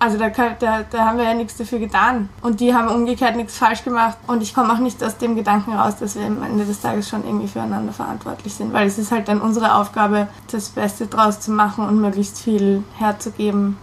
Also 0.00 0.16
da, 0.16 0.28
da, 0.28 0.84
da 0.88 1.06
haben 1.06 1.18
wir 1.18 1.24
ja 1.24 1.34
nichts 1.34 1.56
dafür 1.56 1.80
getan. 1.80 2.28
Und 2.40 2.60
die 2.60 2.72
haben 2.72 2.86
umgekehrt 2.86 3.34
nichts 3.34 3.58
falsch 3.58 3.82
gemacht. 3.82 4.16
Und 4.28 4.44
ich 4.44 4.54
komme 4.54 4.72
auch 4.72 4.78
nicht 4.78 5.02
aus 5.02 5.18
dem 5.18 5.34
Gedanken 5.34 5.72
raus, 5.72 5.96
dass 5.98 6.14
wir 6.14 6.24
am 6.24 6.40
Ende 6.40 6.64
des 6.64 6.80
Tages 6.80 7.08
schon 7.08 7.24
irgendwie 7.24 7.48
füreinander 7.48 7.92
verantwortlich 7.92 8.54
sind. 8.54 8.72
Weil 8.72 8.86
es 8.86 8.96
ist 8.96 9.10
halt 9.10 9.26
dann 9.26 9.40
unsere 9.40 9.74
Aufgabe, 9.74 10.28
das 10.52 10.68
Beste 10.68 11.08
draus 11.08 11.40
zu 11.40 11.50
machen 11.50 11.84
und 11.84 12.00
möglichst 12.00 12.38
viel 12.38 12.84
herzugeben 12.96 13.76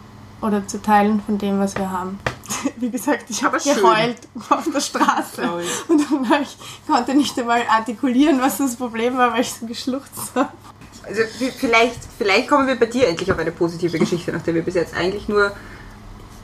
oder 0.45 0.67
zu 0.67 0.81
teilen 0.81 1.21
von 1.21 1.37
dem, 1.37 1.59
was 1.59 1.75
wir 1.75 1.89
haben. 1.91 2.19
Wie 2.77 2.89
gesagt, 2.89 3.25
ich 3.29 3.43
habe 3.43 3.57
geheult 3.57 4.17
auf 4.49 4.67
der 4.71 4.79
Straße. 4.79 5.41
Und 5.87 6.11
dann 6.11 6.29
war 6.29 6.41
ich, 6.41 6.57
konnte 6.87 7.15
nicht 7.15 7.37
einmal 7.39 7.63
artikulieren, 7.67 8.39
was 8.39 8.57
das 8.57 8.75
Problem 8.75 9.17
war, 9.17 9.33
weil 9.33 9.41
ich 9.41 9.51
so 9.51 9.65
geschluchzt 9.65 10.31
habe. 10.35 10.49
Also 11.03 11.21
vielleicht, 11.57 11.99
vielleicht 12.17 12.47
kommen 12.47 12.67
wir 12.67 12.79
bei 12.79 12.87
dir 12.87 13.07
endlich 13.07 13.31
auf 13.31 13.37
eine 13.37 13.51
positive 13.51 13.99
Geschichte, 13.99 14.31
nachdem 14.31 14.55
wir 14.55 14.63
bis 14.63 14.73
jetzt 14.73 14.95
eigentlich 14.95 15.27
nur 15.27 15.51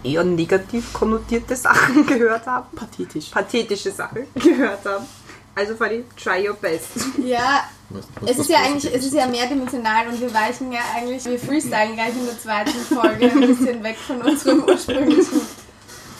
eher 0.03 0.23
negativ 0.23 0.93
konnotierte 0.93 1.55
Sachen 1.55 2.05
gehört 2.07 2.45
haben. 2.45 2.75
Pathetisch. 2.75 3.29
Pathetische 3.29 3.91
Sachen 3.91 4.27
gehört 4.35 4.85
haben. 4.85 5.05
Also 5.53 5.75
Fanny, 5.75 6.03
try 6.15 6.47
your 6.47 6.55
best. 6.55 6.91
Ja, 7.17 7.63
was, 7.89 8.07
was, 8.21 8.31
es 8.31 8.37
ist 8.39 8.49
ja 8.49 8.59
eigentlich, 8.59 8.93
es 8.93 9.05
ist 9.05 9.13
ja 9.13 9.27
mehrdimensional 9.27 10.07
und 10.07 10.19
wir 10.19 10.33
weichen 10.33 10.71
ja 10.71 10.79
eigentlich, 10.95 11.25
wir 11.25 11.37
freestylen 11.37 11.93
gleich 11.95 12.15
in 12.15 12.25
der 12.25 12.39
zweiten 12.39 12.71
Folge 12.71 13.29
ein 13.29 13.41
bisschen 13.41 13.83
weg 13.83 13.97
von 13.97 14.21
unserem 14.21 14.63
ursprünglichen 14.67 15.41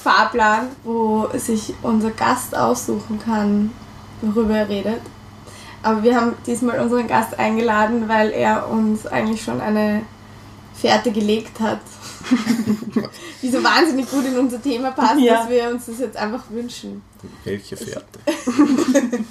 Fahrplan, 0.04 0.70
wo 0.84 1.30
sich 1.34 1.74
unser 1.82 2.12
Gast 2.12 2.56
aussuchen 2.56 3.20
kann, 3.24 3.72
worüber 4.22 4.56
er 4.56 4.70
redet. 4.70 5.02
Aber 5.84 6.04
wir 6.04 6.16
haben 6.16 6.34
diesmal 6.46 6.80
unseren 6.80 7.08
Gast 7.08 7.40
eingeladen, 7.40 8.10
weil 8.10 8.32
er 8.32 8.70
uns 8.70 9.08
eigentlich 9.08 9.44
schon 9.44 9.62
eine 9.62 10.04
Fährte 10.74 11.12
gelegt 11.12 11.60
hat 11.60 11.80
die 13.42 13.50
so 13.50 13.64
wahnsinnig 13.64 14.10
gut 14.10 14.26
in 14.26 14.38
unser 14.38 14.62
Thema 14.62 14.92
passt, 14.92 15.20
ja. 15.20 15.38
dass 15.38 15.50
wir 15.50 15.70
uns 15.70 15.86
das 15.86 16.00
jetzt 16.00 16.18
einfach 16.18 16.44
wünschen. 16.50 17.02
Welche 17.44 17.78
Fährte? 17.78 18.20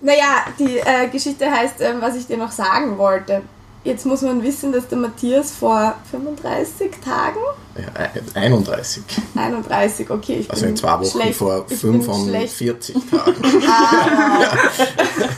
naja, 0.00 0.46
die 0.58 0.78
äh, 0.78 1.08
Geschichte 1.10 1.50
heißt, 1.50 1.80
äh, 1.80 1.94
was 2.00 2.16
ich 2.16 2.26
dir 2.26 2.36
noch 2.36 2.52
sagen 2.52 2.98
wollte. 2.98 3.42
Jetzt 3.84 4.06
muss 4.06 4.22
man 4.22 4.44
wissen, 4.44 4.70
dass 4.70 4.86
der 4.86 4.98
Matthias 4.98 5.50
vor 5.50 5.96
35 6.12 6.92
Tagen? 7.04 7.40
Ja, 7.76 8.40
31. 8.40 9.02
31, 9.34 10.08
okay. 10.08 10.36
Ich 10.40 10.50
also 10.50 10.66
in 10.66 10.76
zwei 10.76 11.00
Wochen 11.00 11.06
schlecht. 11.06 11.34
vor 11.34 11.66
45 11.66 12.94
Tagen. 13.10 13.42
Ah, 13.68 14.40
ja. 14.40 15.28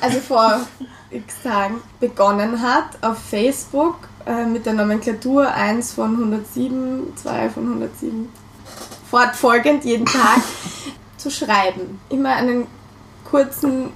also 0.00 0.18
vor 0.20 0.60
x 1.10 1.34
Tagen 1.42 1.76
begonnen 2.00 2.60
hat 2.60 2.98
auf 3.00 3.18
Facebook 3.18 3.96
äh, 4.26 4.46
mit 4.46 4.66
der 4.66 4.72
Nomenklatur 4.72 5.52
1 5.52 5.92
von 5.92 6.12
107, 6.12 7.12
2 7.16 7.50
von 7.50 7.62
107, 7.64 8.28
fortfolgend 9.10 9.84
jeden 9.84 10.06
Tag 10.06 10.40
zu 11.16 11.30
schreiben. 11.30 12.00
Immer 12.08 12.30
einen 12.30 12.66
kurzen 13.24 13.90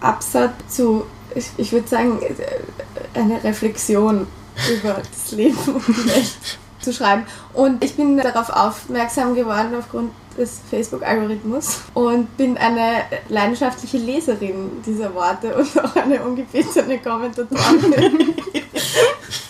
Absatz 0.00 0.52
zu, 0.68 1.04
ich, 1.34 1.50
ich 1.56 1.72
würde 1.72 1.86
sagen, 1.86 2.20
äh, 2.20 3.18
eine 3.18 3.42
Reflexion 3.44 4.26
über 4.70 4.94
das 4.94 5.32
Leben 5.32 5.58
und 5.58 5.86
die 5.86 6.08
Welt 6.08 6.36
zu 6.80 6.92
schreiben. 6.92 7.24
Und 7.52 7.84
ich 7.84 7.94
bin 7.94 8.16
darauf 8.16 8.50
aufmerksam 8.50 9.34
geworden 9.34 9.74
aufgrund 9.78 10.10
des 10.36 10.60
Facebook-Algorithmus 10.70 11.80
und 11.94 12.36
bin 12.36 12.56
eine 12.56 13.02
leidenschaftliche 13.28 13.98
Leserin 13.98 14.82
dieser 14.84 15.14
Worte 15.14 15.54
und 15.54 15.84
auch 15.84 15.94
eine 15.96 16.22
ungebetene 16.22 16.98
Kommentatorin. 16.98 18.34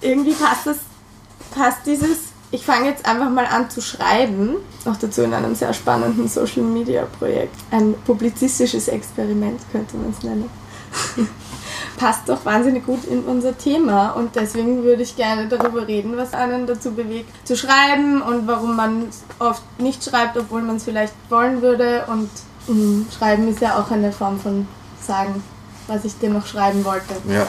irgendwie 0.00 0.32
passt 0.32 0.66
das, 0.66 0.76
passt 1.54 1.86
dieses, 1.86 2.18
ich 2.50 2.64
fange 2.64 2.88
jetzt 2.88 3.06
einfach 3.06 3.30
mal 3.30 3.46
an 3.46 3.68
zu 3.70 3.80
schreiben, 3.80 4.56
auch 4.84 4.96
dazu 4.96 5.22
in 5.22 5.34
einem 5.34 5.54
sehr 5.54 5.72
spannenden 5.72 6.28
Social 6.28 6.62
Media 6.62 7.06
Projekt. 7.18 7.56
Ein 7.70 7.94
publizistisches 8.06 8.88
Experiment 8.88 9.60
könnte 9.72 9.96
man 9.96 10.10
es 10.10 10.22
nennen. 10.22 10.50
passt 11.96 12.28
doch 12.28 12.44
wahnsinnig 12.44 12.84
gut 12.86 13.04
in 13.04 13.24
unser 13.24 13.56
Thema 13.56 14.10
und 14.10 14.34
deswegen 14.36 14.82
würde 14.82 15.02
ich 15.02 15.16
gerne 15.16 15.48
darüber 15.48 15.86
reden, 15.86 16.16
was 16.16 16.32
einen 16.34 16.66
dazu 16.66 16.92
bewegt, 16.92 17.30
zu 17.46 17.56
schreiben 17.56 18.22
und 18.22 18.46
warum 18.46 18.76
man 18.76 19.08
oft 19.38 19.62
nicht 19.78 20.04
schreibt, 20.04 20.36
obwohl 20.36 20.62
man 20.62 20.76
es 20.76 20.84
vielleicht 20.84 21.14
wollen 21.30 21.62
würde 21.62 22.04
und 22.08 22.30
mh, 22.66 23.06
Schreiben 23.16 23.48
ist 23.48 23.60
ja 23.60 23.78
auch 23.78 23.90
eine 23.90 24.12
Form 24.12 24.38
von 24.38 24.66
Sagen, 25.00 25.42
was 25.86 26.04
ich 26.04 26.18
dir 26.18 26.30
noch 26.30 26.46
schreiben 26.46 26.84
wollte. 26.84 27.14
Ja. 27.28 27.46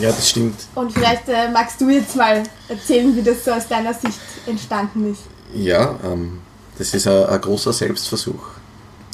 Ja, 0.00 0.10
das 0.10 0.28
stimmt. 0.28 0.66
Und 0.74 0.92
vielleicht 0.92 1.28
äh, 1.28 1.50
magst 1.50 1.80
du 1.80 1.88
jetzt 1.88 2.14
mal 2.14 2.42
erzählen, 2.68 3.14
wie 3.16 3.22
das 3.22 3.44
so 3.44 3.52
aus 3.52 3.66
deiner 3.66 3.94
Sicht 3.94 4.20
entstanden 4.46 5.12
ist. 5.12 5.22
Ja, 5.54 5.98
ähm, 6.04 6.40
das 6.76 6.94
ist 6.94 7.06
ein, 7.08 7.24
ein 7.24 7.40
großer 7.40 7.72
Selbstversuch. 7.72 8.42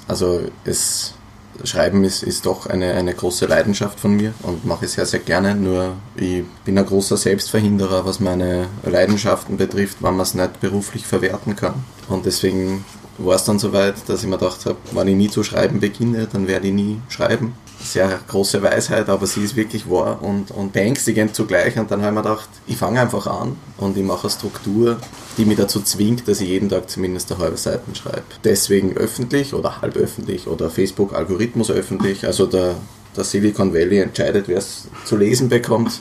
Also 0.07 0.41
es 0.65 1.15
Schreiben 1.63 2.03
ist, 2.03 2.25
ist 2.25 2.47
doch 2.47 2.67
eine, 2.67 2.95
eine 2.95 3.15
große 3.15 3.47
Leidenschaft 3.47 4.01
von 4.01 4.17
mir 4.17 4.35
und 4.43 4.65
mache 4.65 4.87
es 4.87 4.95
sehr, 4.95 5.07
sehr 5.07 5.21
gerne. 5.21 5.55
Nur 5.55 5.95
ich 6.17 6.43
bin 6.65 6.77
ein 6.77 6.85
großer 6.85 7.17
Selbstverhinderer, 7.17 8.05
was 8.05 8.19
meine 8.19 8.67
Leidenschaften 8.83 9.57
betrifft, 9.57 9.99
wenn 10.01 10.15
man 10.15 10.23
es 10.23 10.35
nicht 10.35 10.61
beruflich 10.61 11.07
verwerten 11.07 11.55
kann. 11.55 11.85
Und 12.09 12.27
deswegen 12.27 12.85
war 13.19 13.37
es 13.37 13.45
dann 13.45 13.61
soweit, 13.61 13.95
dass 14.09 14.23
ich 14.23 14.29
mir 14.29 14.39
gedacht 14.39 14.67
habe, 14.67 14.77
wenn 14.91 15.09
ich 15.09 15.15
nie 15.15 15.31
zu 15.31 15.45
schreiben 15.45 15.79
beginne, 15.79 16.27
dann 16.31 16.49
werde 16.49 16.67
ich 16.67 16.75
nie 16.75 17.01
schreiben 17.09 17.55
sehr 17.89 18.21
große 18.29 18.63
Weisheit, 18.63 19.09
aber 19.09 19.27
sie 19.27 19.45
ist 19.45 19.57
wirklich 19.57 19.89
wahr 19.89 20.23
und, 20.23 20.51
und 20.51 20.73
beängstigend 20.73 21.35
zugleich. 21.35 21.79
Und 21.79 21.91
dann 21.91 22.03
habe 22.03 22.11
ich 22.11 22.15
mir 22.15 22.23
gedacht, 22.23 22.49
ich 22.67 22.77
fange 22.77 23.01
einfach 23.01 23.27
an 23.27 23.57
und 23.79 23.97
ich 23.97 24.05
mache 24.05 24.23
eine 24.23 24.31
Struktur, 24.31 24.99
die 25.37 25.45
mich 25.45 25.57
dazu 25.57 25.81
zwingt, 25.81 26.27
dass 26.29 26.41
ich 26.41 26.49
jeden 26.49 26.69
Tag 26.69 26.89
zumindest 26.89 27.33
eine 27.33 27.41
halbe 27.41 27.57
Seite 27.57 27.83
schreibe. 27.95 28.23
Deswegen 28.45 28.97
öffentlich 28.97 29.55
oder 29.55 29.81
halb 29.81 29.97
öffentlich 29.97 30.47
oder 30.47 30.71
Facebook-Algorithmus 30.71 31.71
öffentlich. 31.71 32.27
Also 32.27 32.47
der, 32.47 32.77
der 33.17 33.25
Silicon 33.25 33.73
Valley 33.73 33.99
entscheidet, 33.99 34.49
wer 34.49 34.59
es 34.59 34.89
zu 35.05 35.17
lesen 35.17 35.49
bekommt 35.49 36.01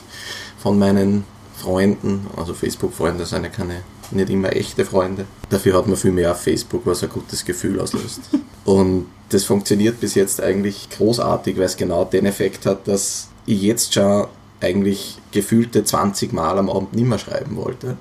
von 0.58 0.78
meinen 0.78 1.24
Freunden. 1.56 2.26
Also 2.36 2.54
Facebook-Freunde 2.54 3.26
sind 3.26 3.44
ja 3.44 3.50
keine 3.50 3.82
nicht 4.10 4.30
immer 4.30 4.54
echte 4.54 4.84
Freunde. 4.84 5.26
Dafür 5.48 5.78
hat 5.78 5.86
man 5.86 5.96
viel 5.96 6.12
mehr 6.12 6.32
auf 6.32 6.40
Facebook, 6.40 6.82
was 6.84 7.02
ein 7.02 7.08
gutes 7.08 7.44
Gefühl 7.44 7.80
auslöst. 7.80 8.20
Und 8.64 9.06
das 9.30 9.44
funktioniert 9.44 10.00
bis 10.00 10.14
jetzt 10.14 10.42
eigentlich 10.42 10.88
großartig, 10.90 11.56
weil 11.56 11.64
es 11.64 11.76
genau 11.76 12.04
den 12.04 12.26
Effekt 12.26 12.66
hat, 12.66 12.86
dass 12.86 13.28
ich 13.46 13.62
jetzt 13.62 13.94
schon 13.94 14.26
eigentlich 14.60 15.18
gefühlte 15.32 15.84
20 15.84 16.32
Mal 16.32 16.58
am 16.58 16.70
Abend 16.70 16.94
nicht 16.94 17.08
mehr 17.08 17.18
schreiben 17.18 17.56
wollte. 17.56 17.96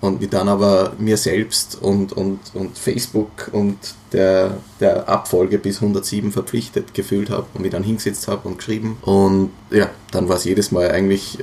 Und 0.00 0.20
mich 0.20 0.30
dann 0.30 0.48
aber 0.48 0.94
mir 0.98 1.16
selbst 1.16 1.80
und, 1.80 2.12
und, 2.12 2.40
und 2.54 2.76
Facebook 2.76 3.50
und 3.52 3.76
der, 4.12 4.58
der 4.80 5.08
Abfolge 5.08 5.58
bis 5.58 5.76
107 5.76 6.32
verpflichtet 6.32 6.92
gefühlt 6.92 7.30
habe 7.30 7.46
und 7.54 7.62
mich 7.62 7.70
dann 7.70 7.84
hingesetzt 7.84 8.26
habe 8.26 8.48
und 8.48 8.58
geschrieben. 8.58 8.98
Und 9.02 9.50
ja, 9.70 9.88
dann 10.10 10.28
war 10.28 10.36
es 10.36 10.44
jedes 10.44 10.72
Mal 10.72 10.90
eigentlich 10.90 11.38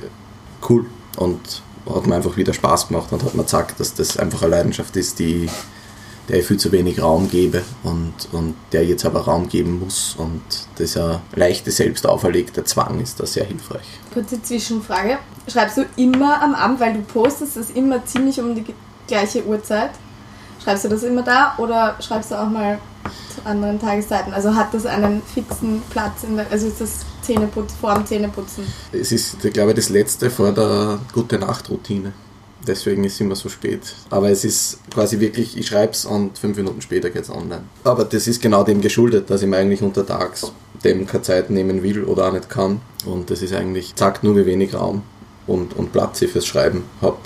cool 0.68 0.84
und 1.16 1.62
hat 1.88 2.06
mir 2.06 2.16
einfach 2.16 2.36
wieder 2.36 2.52
Spaß 2.52 2.88
gemacht 2.88 3.10
und 3.12 3.24
hat 3.24 3.34
mir 3.34 3.44
gesagt, 3.44 3.80
dass 3.80 3.94
das 3.94 4.18
einfach 4.18 4.42
eine 4.42 4.50
Leidenschaft 4.50 4.94
ist, 4.94 5.18
die 5.18 5.48
der 6.30 6.38
ich 6.38 6.46
viel 6.46 6.58
zu 6.58 6.70
wenig 6.70 7.02
Raum 7.02 7.28
gebe 7.28 7.62
und, 7.82 8.14
und 8.32 8.54
der 8.72 8.84
jetzt 8.84 9.04
aber 9.04 9.20
Raum 9.22 9.48
geben 9.48 9.80
muss. 9.80 10.14
Und 10.16 10.42
dieser 10.78 11.22
leichte, 11.34 11.70
selbst 11.70 12.06
auferlegte 12.06 12.62
Zwang 12.64 13.00
ist 13.00 13.18
da 13.18 13.26
sehr 13.26 13.44
hilfreich. 13.44 13.86
Kurze 14.14 14.40
Zwischenfrage. 14.40 15.18
Schreibst 15.48 15.76
du 15.76 15.84
immer 15.96 16.40
am 16.40 16.54
Abend, 16.54 16.80
weil 16.80 16.94
du 16.94 17.00
postest 17.00 17.56
das 17.56 17.70
immer 17.70 18.04
ziemlich 18.04 18.40
um 18.40 18.54
die 18.54 18.64
gleiche 19.08 19.44
Uhrzeit? 19.44 19.90
Schreibst 20.62 20.84
du 20.84 20.88
das 20.88 21.02
immer 21.02 21.22
da 21.22 21.54
oder 21.58 21.96
schreibst 22.00 22.30
du 22.30 22.36
auch 22.36 22.48
mal 22.48 22.78
zu 23.34 23.44
anderen 23.44 23.80
Tageszeiten? 23.80 24.32
Also 24.32 24.54
hat 24.54 24.72
das 24.72 24.86
einen 24.86 25.22
fixen 25.22 25.82
Platz 25.90 26.22
in 26.22 26.36
der, 26.36 26.46
also 26.50 26.68
ist 26.68 26.80
das 26.80 27.00
Zähneputz, 27.22 27.72
vor 27.80 27.94
dem 27.94 28.06
Zähneputzen? 28.06 28.64
Es 28.92 29.10
ist, 29.10 29.40
glaube 29.40 29.70
ich, 29.70 29.76
das 29.76 29.88
letzte 29.88 30.30
vor 30.30 30.52
der 30.52 31.00
Gute-Nacht-Routine. 31.12 32.12
Deswegen 32.66 33.04
ist 33.04 33.14
es 33.14 33.20
immer 33.20 33.36
so 33.36 33.48
spät. 33.48 33.94
Aber 34.10 34.30
es 34.30 34.44
ist 34.44 34.78
quasi 34.92 35.18
wirklich, 35.20 35.56
ich 35.56 35.66
schreibe 35.66 35.92
es 35.92 36.04
und 36.04 36.36
fünf 36.36 36.56
Minuten 36.56 36.82
später 36.82 37.10
geht 37.10 37.22
es 37.22 37.30
online. 37.30 37.62
Aber 37.84 38.04
das 38.04 38.26
ist 38.26 38.42
genau 38.42 38.64
dem 38.64 38.80
geschuldet, 38.80 39.30
dass 39.30 39.42
ich 39.42 39.48
mir 39.48 39.56
eigentlich 39.56 39.82
untertags 39.82 40.52
dem 40.84 41.06
keine 41.06 41.22
Zeit 41.22 41.50
nehmen 41.50 41.82
will 41.82 42.04
oder 42.04 42.28
auch 42.28 42.32
nicht 42.32 42.48
kann. 42.48 42.80
Und 43.04 43.30
das 43.30 43.42
ist 43.42 43.52
eigentlich, 43.52 43.92
sagt 43.96 44.24
nur, 44.24 44.36
wie 44.36 44.46
wenig 44.46 44.74
Raum 44.74 45.02
und, 45.46 45.76
und 45.76 45.92
Platz 45.92 46.22
ich 46.22 46.30
fürs 46.30 46.46
Schreiben 46.46 46.84
habe. 47.00 47.18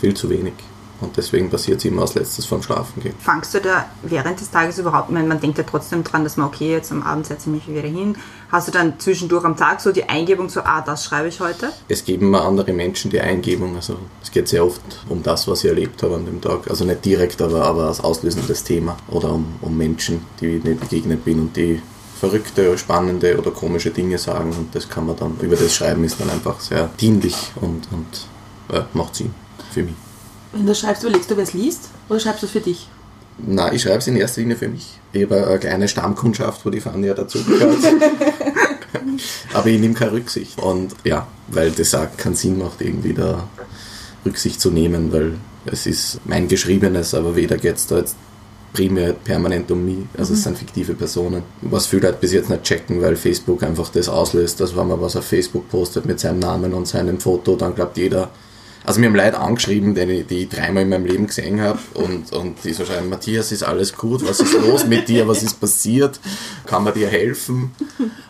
Viel 0.00 0.14
zu 0.14 0.30
wenig. 0.30 0.54
Und 1.00 1.16
deswegen 1.16 1.48
passiert 1.48 1.78
es 1.78 1.84
immer 1.84 2.02
als 2.02 2.14
letztes 2.14 2.44
vorm 2.44 2.62
Schlafen 2.62 3.00
gehen. 3.00 3.14
Fangst 3.20 3.54
du 3.54 3.60
da 3.60 3.86
während 4.02 4.40
des 4.40 4.50
Tages 4.50 4.78
überhaupt, 4.78 5.10
man, 5.10 5.28
man 5.28 5.40
denkt 5.40 5.58
ja 5.58 5.64
trotzdem 5.64 6.02
dran, 6.02 6.24
dass 6.24 6.36
man, 6.36 6.48
okay, 6.48 6.72
jetzt 6.72 6.90
am 6.90 7.02
Abend 7.02 7.26
setze 7.26 7.48
ich 7.50 7.54
mich 7.54 7.68
wieder 7.68 7.88
hin. 7.88 8.16
Hast 8.50 8.66
du 8.66 8.72
dann 8.72 8.98
zwischendurch 8.98 9.44
am 9.44 9.56
Tag 9.56 9.80
so 9.80 9.92
die 9.92 10.08
Eingebung, 10.08 10.48
so, 10.48 10.60
ah, 10.60 10.80
das 10.80 11.04
schreibe 11.04 11.28
ich 11.28 11.38
heute? 11.38 11.70
Es 11.86 12.04
geben 12.04 12.30
mir 12.30 12.40
andere 12.40 12.72
Menschen 12.72 13.10
die 13.10 13.20
Eingebung. 13.20 13.76
Also 13.76 13.98
es 14.22 14.30
geht 14.30 14.48
sehr 14.48 14.64
oft 14.64 14.80
um 15.10 15.22
das, 15.22 15.46
was 15.48 15.64
ich 15.64 15.68
erlebt 15.68 16.02
habe 16.02 16.14
an 16.14 16.24
dem 16.24 16.40
Tag. 16.40 16.68
Also 16.70 16.86
nicht 16.86 17.04
direkt, 17.04 17.42
aber, 17.42 17.64
aber 17.64 17.88
als 17.88 18.00
auslösendes 18.00 18.64
Thema. 18.64 18.96
Oder 19.08 19.32
um, 19.32 19.56
um 19.60 19.76
Menschen, 19.76 20.24
die 20.40 20.56
ich 20.56 20.64
nicht 20.64 20.80
begegnet 20.80 21.26
bin 21.26 21.40
und 21.40 21.56
die 21.56 21.82
verrückte, 22.18 22.78
spannende 22.78 23.38
oder 23.38 23.50
komische 23.50 23.90
Dinge 23.90 24.16
sagen. 24.16 24.50
Und 24.56 24.74
das 24.74 24.88
kann 24.88 25.04
man 25.04 25.16
dann, 25.16 25.36
über 25.40 25.56
das 25.56 25.74
Schreiben 25.74 26.02
ist 26.04 26.18
dann 26.18 26.30
einfach 26.30 26.58
sehr 26.60 26.88
dienlich 26.98 27.36
und, 27.56 27.86
und 27.92 28.74
äh, 28.74 28.82
macht 28.94 29.14
Sinn 29.14 29.34
für 29.72 29.82
mich. 29.82 29.94
Wenn 30.52 30.64
du 30.64 30.74
schreibst, 30.74 31.02
überlegst 31.02 31.30
du, 31.30 31.36
wer 31.36 31.44
es 31.44 31.52
liest? 31.52 31.90
Oder 32.08 32.18
schreibst 32.18 32.42
du 32.42 32.46
es 32.46 32.52
für 32.52 32.60
dich? 32.60 32.88
Nein, 33.46 33.74
ich 33.74 33.82
schreibe 33.82 33.98
es 33.98 34.06
in 34.06 34.16
erster 34.16 34.40
Linie 34.40 34.56
für 34.56 34.68
mich. 34.68 34.98
Ich 35.12 35.22
habe 35.22 35.46
eine 35.46 35.58
kleine 35.58 35.88
Stammkundschaft, 35.88 36.64
wo 36.66 36.70
die 36.70 36.80
Fania 36.80 37.14
dazugehört. 37.14 37.78
Aber 39.54 39.66
ich 39.68 39.80
nehme 39.80 39.94
keine 39.94 40.12
Rücksicht. 40.12 40.58
Und 40.58 40.94
ja, 41.04 41.26
weil 41.48 41.70
das 41.70 41.94
auch 41.94 42.08
keinen 42.16 42.34
Sinn 42.34 42.58
macht, 42.58 42.80
irgendwie 42.80 43.14
da 43.14 43.48
Rücksicht 44.24 44.60
zu 44.60 44.70
nehmen, 44.70 45.12
weil 45.12 45.34
es 45.66 45.86
ist 45.86 46.20
mein 46.24 46.48
Geschriebenes, 46.48 47.14
aber 47.14 47.36
weder 47.36 47.56
geht 47.56 47.76
es 47.76 47.86
da 47.86 47.98
jetzt 47.98 48.16
primär 48.72 49.12
permanent 49.12 49.70
um 49.70 49.84
mich. 49.84 49.98
Also 50.16 50.32
mhm. 50.32 50.38
es 50.38 50.44
sind 50.44 50.58
fiktive 50.58 50.94
Personen. 50.94 51.42
Was 51.62 51.86
viele 51.86 52.02
Leute 52.02 52.18
bis 52.20 52.32
jetzt 52.32 52.50
nicht 52.50 52.62
checken, 52.62 53.00
weil 53.00 53.16
Facebook 53.16 53.62
einfach 53.62 53.88
das 53.90 54.08
auslöst, 54.08 54.60
dass 54.60 54.76
wenn 54.76 54.88
man 54.88 55.00
was 55.00 55.16
auf 55.16 55.24
Facebook 55.24 55.68
postet 55.68 56.06
mit 56.06 56.20
seinem 56.20 56.40
Namen 56.40 56.74
und 56.74 56.86
seinem 56.86 57.18
Foto, 57.18 57.56
dann 57.56 57.74
glaubt 57.74 57.96
jeder, 57.96 58.30
also 58.88 59.00
mir 59.00 59.08
haben 59.08 59.16
Leute 59.16 59.38
angeschrieben, 59.38 59.94
die 59.94 60.00
ich, 60.00 60.26
die 60.26 60.42
ich 60.44 60.48
dreimal 60.48 60.84
in 60.84 60.88
meinem 60.88 61.04
Leben 61.04 61.26
gesehen 61.26 61.60
habe 61.60 61.78
und, 61.92 62.32
und 62.32 62.64
die 62.64 62.72
so 62.72 62.86
schreiben, 62.86 63.10
Matthias, 63.10 63.52
ist 63.52 63.62
alles 63.62 63.94
gut? 63.94 64.26
Was 64.26 64.40
ist 64.40 64.54
los 64.54 64.86
mit 64.86 65.08
dir? 65.08 65.28
Was 65.28 65.42
ist 65.42 65.60
passiert? 65.60 66.18
Kann 66.64 66.84
man 66.84 66.94
dir 66.94 67.08
helfen? 67.08 67.72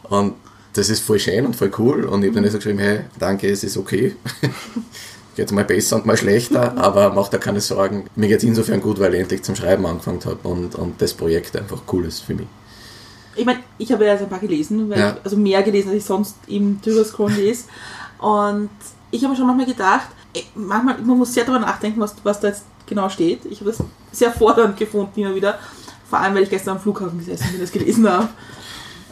Und 0.02 0.34
das 0.72 0.88
ist 0.88 1.04
voll 1.04 1.20
schön 1.20 1.46
und 1.46 1.54
voll 1.54 1.70
cool. 1.78 2.04
Und 2.06 2.24
ich 2.24 2.30
habe 2.30 2.40
dann 2.40 2.50
so 2.50 2.56
geschrieben, 2.56 2.80
hey, 2.80 3.02
danke, 3.20 3.48
es 3.48 3.62
ist 3.62 3.76
okay. 3.76 4.16
geht 5.36 5.52
mal 5.52 5.64
besser 5.64 5.94
und 5.94 6.06
mal 6.06 6.16
schlechter, 6.16 6.76
aber 6.76 7.12
macht 7.12 7.32
da 7.32 7.38
keine 7.38 7.60
Sorgen. 7.60 8.06
Mir 8.16 8.26
geht 8.26 8.38
es 8.38 8.44
insofern 8.44 8.80
gut, 8.80 8.98
weil 8.98 9.14
ich 9.14 9.20
endlich 9.20 9.44
zum 9.44 9.54
Schreiben 9.54 9.86
angefangen 9.86 10.24
habe 10.24 10.48
und, 10.48 10.74
und 10.74 11.00
das 11.00 11.14
Projekt 11.14 11.56
einfach 11.56 11.82
cool 11.92 12.04
ist 12.06 12.24
für 12.24 12.34
mich. 12.34 12.48
Ich 13.36 13.44
meine, 13.44 13.60
ich 13.78 13.92
habe 13.92 14.04
ja 14.06 14.14
ein 14.14 14.28
paar 14.28 14.40
gelesen, 14.40 14.90
ja. 14.90 15.10
ich, 15.10 15.24
also 15.24 15.36
mehr 15.36 15.62
gelesen, 15.62 15.90
als 15.90 15.98
ich 15.98 16.04
sonst 16.04 16.34
im 16.48 16.80
drüber 16.82 17.04
scrollen 17.04 17.36
lese. 17.36 17.66
Und 18.18 18.70
ich 19.12 19.22
habe 19.24 19.36
schon 19.36 19.46
nochmal 19.46 19.66
gedacht, 19.66 20.08
manchmal, 20.54 20.98
man 20.98 21.18
muss 21.18 21.34
sehr 21.34 21.44
darüber 21.44 21.64
nachdenken, 21.64 22.00
was, 22.00 22.14
was 22.22 22.40
da 22.40 22.48
jetzt 22.48 22.64
genau 22.86 23.08
steht. 23.08 23.44
Ich 23.46 23.60
habe 23.60 23.70
das 23.70 23.82
sehr 24.12 24.32
fordernd 24.32 24.76
gefunden 24.76 25.20
immer 25.20 25.34
wieder. 25.34 25.58
Vor 26.08 26.18
allem, 26.18 26.34
weil 26.34 26.44
ich 26.44 26.50
gestern 26.50 26.76
am 26.76 26.80
Flughafen 26.80 27.18
gesessen 27.18 27.44
bin 27.48 27.56
und 27.56 27.62
das 27.62 27.72
gelesen 27.72 28.08
habe. 28.08 28.28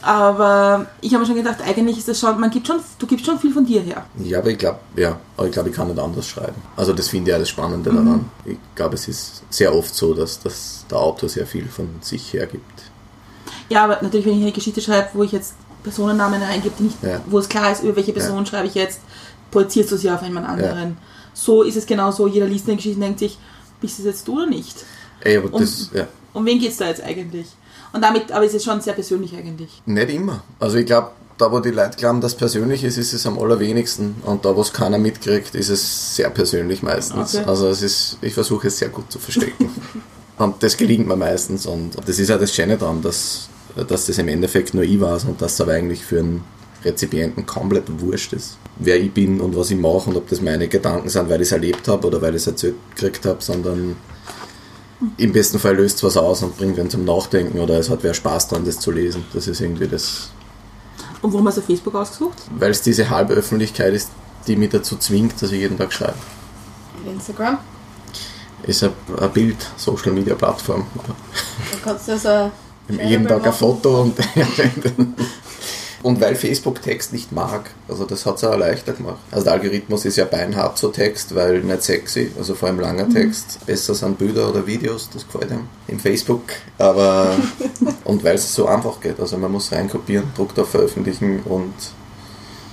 Aber 0.02 0.86
ich 1.00 1.12
habe 1.12 1.22
mir 1.22 1.26
schon 1.26 1.36
gedacht, 1.36 1.56
eigentlich 1.66 1.98
ist 1.98 2.06
das 2.08 2.20
schon, 2.20 2.38
man 2.38 2.50
gibt 2.50 2.66
schon, 2.66 2.78
du 2.98 3.06
gibst 3.06 3.26
schon 3.26 3.38
viel 3.38 3.52
von 3.52 3.66
dir 3.66 3.80
her. 3.80 4.04
Ja, 4.22 4.38
aber 4.38 4.50
ich 4.50 4.58
glaube, 4.58 4.78
ja, 4.94 5.18
aber 5.36 5.46
ich 5.46 5.52
glaube, 5.52 5.70
ich 5.70 5.74
kann 5.74 5.88
nicht 5.88 5.98
anders 5.98 6.28
schreiben. 6.28 6.62
Also 6.76 6.92
das 6.92 7.08
finde 7.08 7.30
ich 7.30 7.32
ja 7.32 7.38
das 7.38 7.48
Spannende 7.48 7.90
mhm. 7.90 7.96
daran. 7.96 8.30
Ich 8.44 8.58
glaube, 8.74 8.94
es 8.94 9.08
ist 9.08 9.42
sehr 9.50 9.74
oft 9.74 9.94
so, 9.94 10.14
dass, 10.14 10.38
dass 10.40 10.84
der 10.90 10.98
Autor 10.98 11.28
sehr 11.28 11.46
viel 11.46 11.66
von 11.66 11.88
sich 12.02 12.32
hergibt. 12.32 12.84
Ja, 13.68 13.84
aber 13.84 13.98
natürlich, 14.00 14.26
wenn 14.26 14.34
ich 14.34 14.42
eine 14.42 14.52
Geschichte 14.52 14.80
schreibe, 14.80 15.08
wo 15.14 15.24
ich 15.24 15.32
jetzt 15.32 15.54
Personennamen 15.82 16.42
eingebe, 16.42 16.74
ja. 17.02 17.20
wo 17.26 17.38
es 17.38 17.48
klar 17.48 17.72
ist, 17.72 17.82
über 17.82 17.96
welche 17.96 18.12
Person 18.12 18.38
ja. 18.38 18.46
schreibe 18.46 18.68
ich 18.68 18.74
jetzt, 18.74 19.00
projizierst 19.56 19.90
du 19.90 19.96
sie 19.96 20.10
auf 20.10 20.20
jemand 20.20 20.46
anderen. 20.46 20.90
Ja. 20.90 20.96
So 21.32 21.62
ist 21.62 21.76
es 21.76 21.86
genauso. 21.86 22.26
Jeder 22.26 22.44
liest 22.44 22.66
eine 22.66 22.76
Geschichte 22.76 22.96
und 22.96 23.02
denkt 23.04 23.20
sich, 23.20 23.38
bist 23.80 23.98
es 23.98 24.04
jetzt 24.04 24.28
du 24.28 24.36
oder 24.36 24.46
nicht? 24.46 24.84
Ey, 25.20 25.38
aber 25.38 25.58
das, 25.58 25.90
ja. 25.94 26.06
Um 26.34 26.44
wen 26.44 26.58
geht 26.58 26.72
es 26.72 26.76
da 26.76 26.86
jetzt 26.88 27.02
eigentlich? 27.02 27.46
Und 27.94 28.02
damit, 28.02 28.30
aber 28.32 28.44
ist 28.44 28.54
es 28.54 28.62
schon 28.62 28.82
sehr 28.82 28.92
persönlich 28.92 29.34
eigentlich. 29.34 29.80
Nicht 29.86 30.10
immer. 30.10 30.42
Also 30.60 30.76
ich 30.76 30.84
glaube, 30.84 31.12
da 31.38 31.50
wo 31.50 31.60
die 31.60 31.70
Leute 31.70 31.96
glauben, 31.96 32.20
dass 32.20 32.32
es 32.32 32.38
persönlich 32.38 32.84
ist, 32.84 32.98
ist 32.98 33.14
es 33.14 33.26
am 33.26 33.38
allerwenigsten. 33.38 34.16
Und 34.26 34.44
da 34.44 34.54
wo 34.54 34.60
es 34.60 34.74
keiner 34.74 34.98
mitkriegt, 34.98 35.54
ist 35.54 35.70
es 35.70 36.16
sehr 36.16 36.28
persönlich 36.28 36.82
meistens. 36.82 37.36
Okay. 37.36 37.44
Also 37.46 37.68
es 37.68 37.80
ist, 37.80 38.18
ich 38.20 38.34
versuche 38.34 38.68
es 38.68 38.78
sehr 38.78 38.90
gut 38.90 39.10
zu 39.10 39.18
verstecken. 39.18 39.70
und 40.36 40.62
das 40.62 40.76
gelingt 40.76 41.08
mir 41.08 41.16
meistens. 41.16 41.64
Und 41.64 41.96
das 42.06 42.18
ist 42.18 42.28
ja 42.28 42.36
das 42.36 42.54
Schöne 42.54 42.76
daran, 42.76 43.00
dass, 43.00 43.48
dass 43.74 44.04
das 44.04 44.18
im 44.18 44.28
Endeffekt 44.28 44.74
nur 44.74 44.84
ich 44.84 45.00
war 45.00 45.18
und 45.26 45.40
das 45.40 45.58
aber 45.62 45.72
eigentlich 45.72 46.04
für 46.04 46.18
einen 46.18 46.44
Rezipienten 46.86 47.44
komplett 47.44 47.84
wurscht 48.00 48.32
ist, 48.32 48.56
wer 48.76 48.98
ich 48.98 49.12
bin 49.12 49.40
und 49.40 49.56
was 49.56 49.70
ich 49.70 49.76
mache 49.76 50.08
und 50.08 50.16
ob 50.16 50.28
das 50.28 50.40
meine 50.40 50.68
Gedanken 50.68 51.08
sind, 51.08 51.28
weil 51.28 51.40
ich 51.40 51.48
es 51.48 51.52
erlebt 51.52 51.88
habe 51.88 52.06
oder 52.06 52.22
weil 52.22 52.30
ich 52.30 52.42
es 52.42 52.46
erzählt 52.46 52.76
gekriegt 52.94 53.26
habe, 53.26 53.42
sondern 53.42 53.96
im 55.18 55.32
besten 55.32 55.58
Fall 55.58 55.76
löst 55.76 55.96
es 55.96 56.02
was 56.04 56.16
aus 56.16 56.42
und 56.42 56.56
bringt 56.56 56.76
wen 56.76 56.88
zum 56.88 57.04
Nachdenken 57.04 57.58
oder 57.58 57.78
es 57.78 57.90
hat 57.90 58.02
wer 58.02 58.14
Spaß 58.14 58.48
daran, 58.48 58.64
das 58.64 58.78
zu 58.78 58.90
lesen. 58.90 59.24
Das 59.34 59.46
ist 59.46 59.60
irgendwie 59.60 59.88
das. 59.88 60.30
Und 61.20 61.32
warum 61.32 61.46
hast 61.48 61.58
du 61.58 61.62
Facebook 61.62 61.94
ausgesucht? 61.94 62.38
Weil 62.58 62.70
es 62.70 62.82
diese 62.82 63.10
halbe 63.10 63.34
Öffentlichkeit 63.34 63.92
ist, 63.92 64.10
die 64.46 64.56
mich 64.56 64.70
dazu 64.70 64.96
zwingt, 64.96 65.40
dass 65.42 65.52
ich 65.52 65.60
jeden 65.60 65.76
Tag 65.76 65.92
schreibe. 65.92 66.14
Instagram? 67.06 67.58
Ist 68.62 68.82
eine, 68.82 68.92
eine 69.18 69.28
Bild-Social-Media-Plattform. 69.28 70.86
Da 71.06 71.78
kannst 71.84 72.08
du 72.08 72.12
also 72.12 72.50
jeden 72.88 73.26
Tag 73.26 73.46
ein 73.46 73.52
Foto 73.52 74.02
und 74.02 74.16
Und 76.02 76.20
weil 76.20 76.34
Facebook 76.36 76.82
Text 76.82 77.12
nicht 77.12 77.32
mag, 77.32 77.70
also 77.88 78.04
das 78.04 78.26
hat 78.26 78.36
es 78.36 78.44
auch 78.44 78.56
leichter 78.56 78.92
gemacht. 78.92 79.18
Also 79.30 79.44
der 79.44 79.54
Algorithmus 79.54 80.04
ist 80.04 80.16
ja 80.16 80.24
beinhart 80.26 80.78
so 80.78 80.88
Text, 80.88 81.34
weil 81.34 81.60
nicht 81.60 81.82
sexy, 81.82 82.30
also 82.38 82.54
vor 82.54 82.68
allem 82.68 82.80
langer 82.80 83.08
Text. 83.08 83.58
Besser 83.66 83.94
sind 83.94 84.18
Bilder 84.18 84.50
oder 84.50 84.66
Videos, 84.66 85.08
das 85.12 85.26
gefällt 85.26 85.50
ihm 85.50 85.66
im 85.88 85.98
Facebook. 85.98 86.42
Aber 86.78 87.34
und 88.04 88.22
weil 88.22 88.34
es 88.36 88.54
so 88.54 88.66
einfach 88.66 89.00
geht, 89.00 89.18
also 89.18 89.36
man 89.38 89.50
muss 89.50 89.72
reinkopieren, 89.72 90.26
druckt 90.36 90.58
auf 90.60 90.70
Veröffentlichen 90.70 91.40
und 91.44 91.72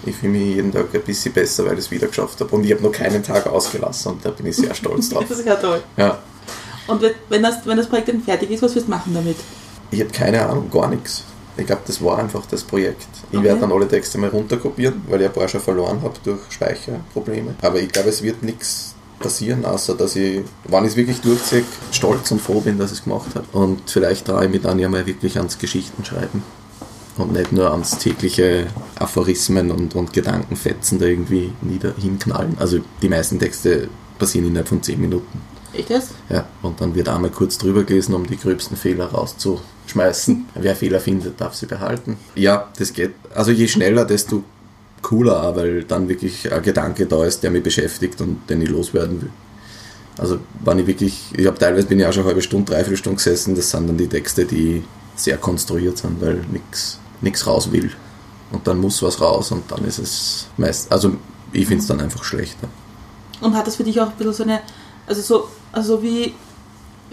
ich 0.06 0.16
fühle 0.18 0.34
mich 0.34 0.56
jeden 0.56 0.72
Tag 0.74 0.94
ein 0.94 1.02
bisschen 1.02 1.32
besser, 1.34 1.66
weil 1.66 1.74
ich 1.74 1.80
es 1.86 1.92
wieder 1.92 2.08
geschafft 2.08 2.40
habe. 2.42 2.54
Und 2.54 2.66
ich 2.66 2.72
habe 2.74 2.84
noch 2.84 2.92
keinen 2.92 3.24
Tag 3.24 3.48
ausgelassen 3.48 4.12
und 4.14 4.26
da 4.26 4.32
bin 4.32 4.46
ich 4.48 4.58
sehr 4.58 4.74
stolz 4.76 5.10
drauf. 5.10 5.24
Das 5.30 5.40
ist 5.40 5.46
ja 5.48 5.56
toll. 5.56 5.82
Ja. 5.98 6.20
Und 6.88 7.02
wenn- 7.02 7.14
wenn 7.30 7.42
das, 7.42 7.66
wenn 7.66 7.78
das 7.78 7.88
Projekt 7.88 8.10
dann 8.10 8.22
fertig 8.22 8.52
ist, 8.52 8.62
was 8.62 8.76
wirst 8.76 8.88
du 8.88 8.92
machen 8.92 9.14
damit? 9.14 9.38
Ich 9.92 10.02
habe 10.02 10.12
keine 10.12 10.46
Ahnung, 10.46 10.70
gar 10.70 10.90
nichts. 10.90 11.24
Ich 11.58 11.66
glaube, 11.68 11.82
das 11.86 12.04
war 12.04 12.18
einfach 12.20 12.46
das 12.48 12.64
Projekt. 12.64 13.06
Ich 13.32 13.38
Okay. 13.38 13.48
werde 13.48 13.62
dann 13.62 13.72
alle 13.72 13.88
Texte 13.88 14.18
mal 14.18 14.30
runterkopieren, 14.30 15.02
weil 15.08 15.22
ich 15.22 15.28
ein 15.28 15.34
paar 15.34 15.48
schon 15.48 15.62
verloren 15.62 16.02
habe 16.02 16.14
durch 16.24 16.40
Speicherprobleme. 16.50 17.56
Aber 17.62 17.80
ich 17.80 17.90
glaube, 17.90 18.10
es 18.10 18.24
wird 18.24 18.42
nichts 18.44 18.96
passieren, 19.20 19.64
außer 19.64 19.94
dass 19.96 20.16
ich, 20.16 20.42
wenn 20.68 20.84
ich 20.84 20.92
es 20.92 20.96
wirklich 20.98 21.22
durchziehe, 21.22 21.64
stolz 21.92 22.32
und 22.32 22.42
froh 22.42 22.60
bin, 22.60 22.78
dass 22.78 22.92
ich 22.92 22.98
es 23.00 23.04
gemacht 23.04 23.28
habe. 23.36 23.46
Und 23.58 23.90
vielleicht 23.90 24.26
traue 24.26 24.46
ich 24.46 24.52
mich 24.52 24.62
dann 24.62 24.80
ja 24.80 24.90
mal 24.90 25.06
wirklich 25.06 25.38
ans 25.38 25.58
Geschichtenschreiben. 25.58 26.42
Und 27.18 27.32
nicht 27.32 27.52
nur 27.52 27.70
ans 27.72 28.00
tägliche 28.00 28.66
Aphorismen 28.98 29.70
und, 29.70 29.94
und 29.96 30.14
Gedankenfetzen 30.14 30.98
da 30.98 31.06
irgendwie 31.06 31.54
nieder 31.62 31.94
hinknallen. 31.96 32.58
Also 32.60 32.80
die 33.04 33.10
meisten 33.10 33.38
Texte 33.38 33.88
passieren 34.18 34.48
innerhalb 34.48 34.68
von 34.68 34.82
10 34.82 35.00
Minuten. 35.00 35.42
Echt 35.74 35.90
das? 35.90 36.10
Ja, 36.30 36.46
und 36.62 36.80
dann 36.80 36.94
wird 36.96 37.10
einmal 37.10 37.32
kurz 37.32 37.58
drüber 37.58 37.84
gelesen, 37.84 38.14
um 38.14 38.28
die 38.28 38.38
gröbsten 38.38 38.78
Fehler 38.78 39.08
rauszuschmeißen. 39.08 40.46
Wer 40.56 40.76
Fehler 40.76 41.00
findet, 41.00 41.42
darf 41.42 41.56
sie 41.56 41.66
behalten. 41.66 42.18
Ja, 42.36 42.70
das 42.78 42.94
geht. 42.94 43.14
Also 43.34 43.52
je 43.52 43.68
schneller, 43.68 44.06
desto 44.06 44.44
cooler, 45.02 45.44
auch, 45.44 45.56
weil 45.56 45.84
dann 45.84 46.08
wirklich 46.08 46.52
ein 46.52 46.62
Gedanke 46.62 47.06
da 47.06 47.26
ist, 47.26 47.44
der 47.44 47.52
mich 47.52 47.64
beschäftigt 47.64 48.22
und 48.22 48.50
den 48.50 48.62
ich 48.62 48.70
loswerden 48.70 49.22
will. 49.22 49.30
Also 50.18 50.40
wenn 50.64 50.80
ich 50.80 50.88
wirklich, 50.88 51.32
ich 51.36 51.46
habe 51.48 51.58
teilweise 51.58 51.88
bin 51.88 52.00
ich 52.00 52.06
auch 52.06 52.14
schon 52.14 52.22
eine 52.22 52.30
halbe 52.30 52.42
Stunde, 52.42 52.72
dreiviertel 52.72 52.98
Stunde 52.98 53.18
gesessen, 53.18 53.56
das 53.56 53.70
sind 53.70 53.88
dann 53.88 53.98
die 53.98 54.08
Texte, 54.08 54.46
die 54.46 54.84
sehr 55.16 55.38
konstruiert 55.38 55.98
sind, 55.98 56.22
weil 56.22 56.44
nichts 57.22 57.48
raus 57.48 57.72
will. 57.72 57.92
Und 58.52 58.68
dann 58.68 58.80
muss 58.80 59.02
was 59.02 59.20
raus 59.20 59.52
und 59.52 59.64
dann 59.72 59.84
ist 59.86 59.98
es 59.98 60.48
meist, 60.58 60.92
also 60.92 61.16
ich 61.52 61.66
finde 61.68 61.82
es 61.82 61.88
dann 61.88 62.00
einfach 62.00 62.24
schlechter. 62.24 62.68
Und 63.42 63.56
hat 63.56 63.68
das 63.68 63.76
für 63.76 63.84
dich 63.84 64.00
auch 64.00 64.10
ein 64.10 64.16
bisschen 64.18 64.34
so 64.34 64.44
eine, 64.44 64.62
also 65.08 65.22
so, 65.22 65.48
also 65.72 66.02
wie 66.02 66.34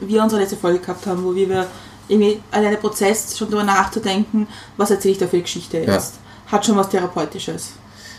wir 0.00 0.22
unsere 0.22 0.40
letzte 0.40 0.56
Folge 0.56 0.78
gehabt 0.78 1.06
haben, 1.06 1.22
wo 1.24 1.34
wir 1.34 1.66
irgendwie 2.08 2.40
alleine 2.50 2.76
Prozess 2.76 3.36
schon 3.36 3.48
darüber 3.50 3.64
nachzudenken, 3.64 4.46
was 4.76 4.90
erzähle 4.90 5.12
ich 5.12 5.18
da 5.18 5.26
für 5.26 5.34
eine 5.36 5.42
Geschichte 5.42 5.78
Ja. 5.78 5.94
jetzt, 5.94 6.14
hat 6.46 6.64
schon 6.66 6.76
was 6.76 6.88
Therapeutisches. 6.88 7.72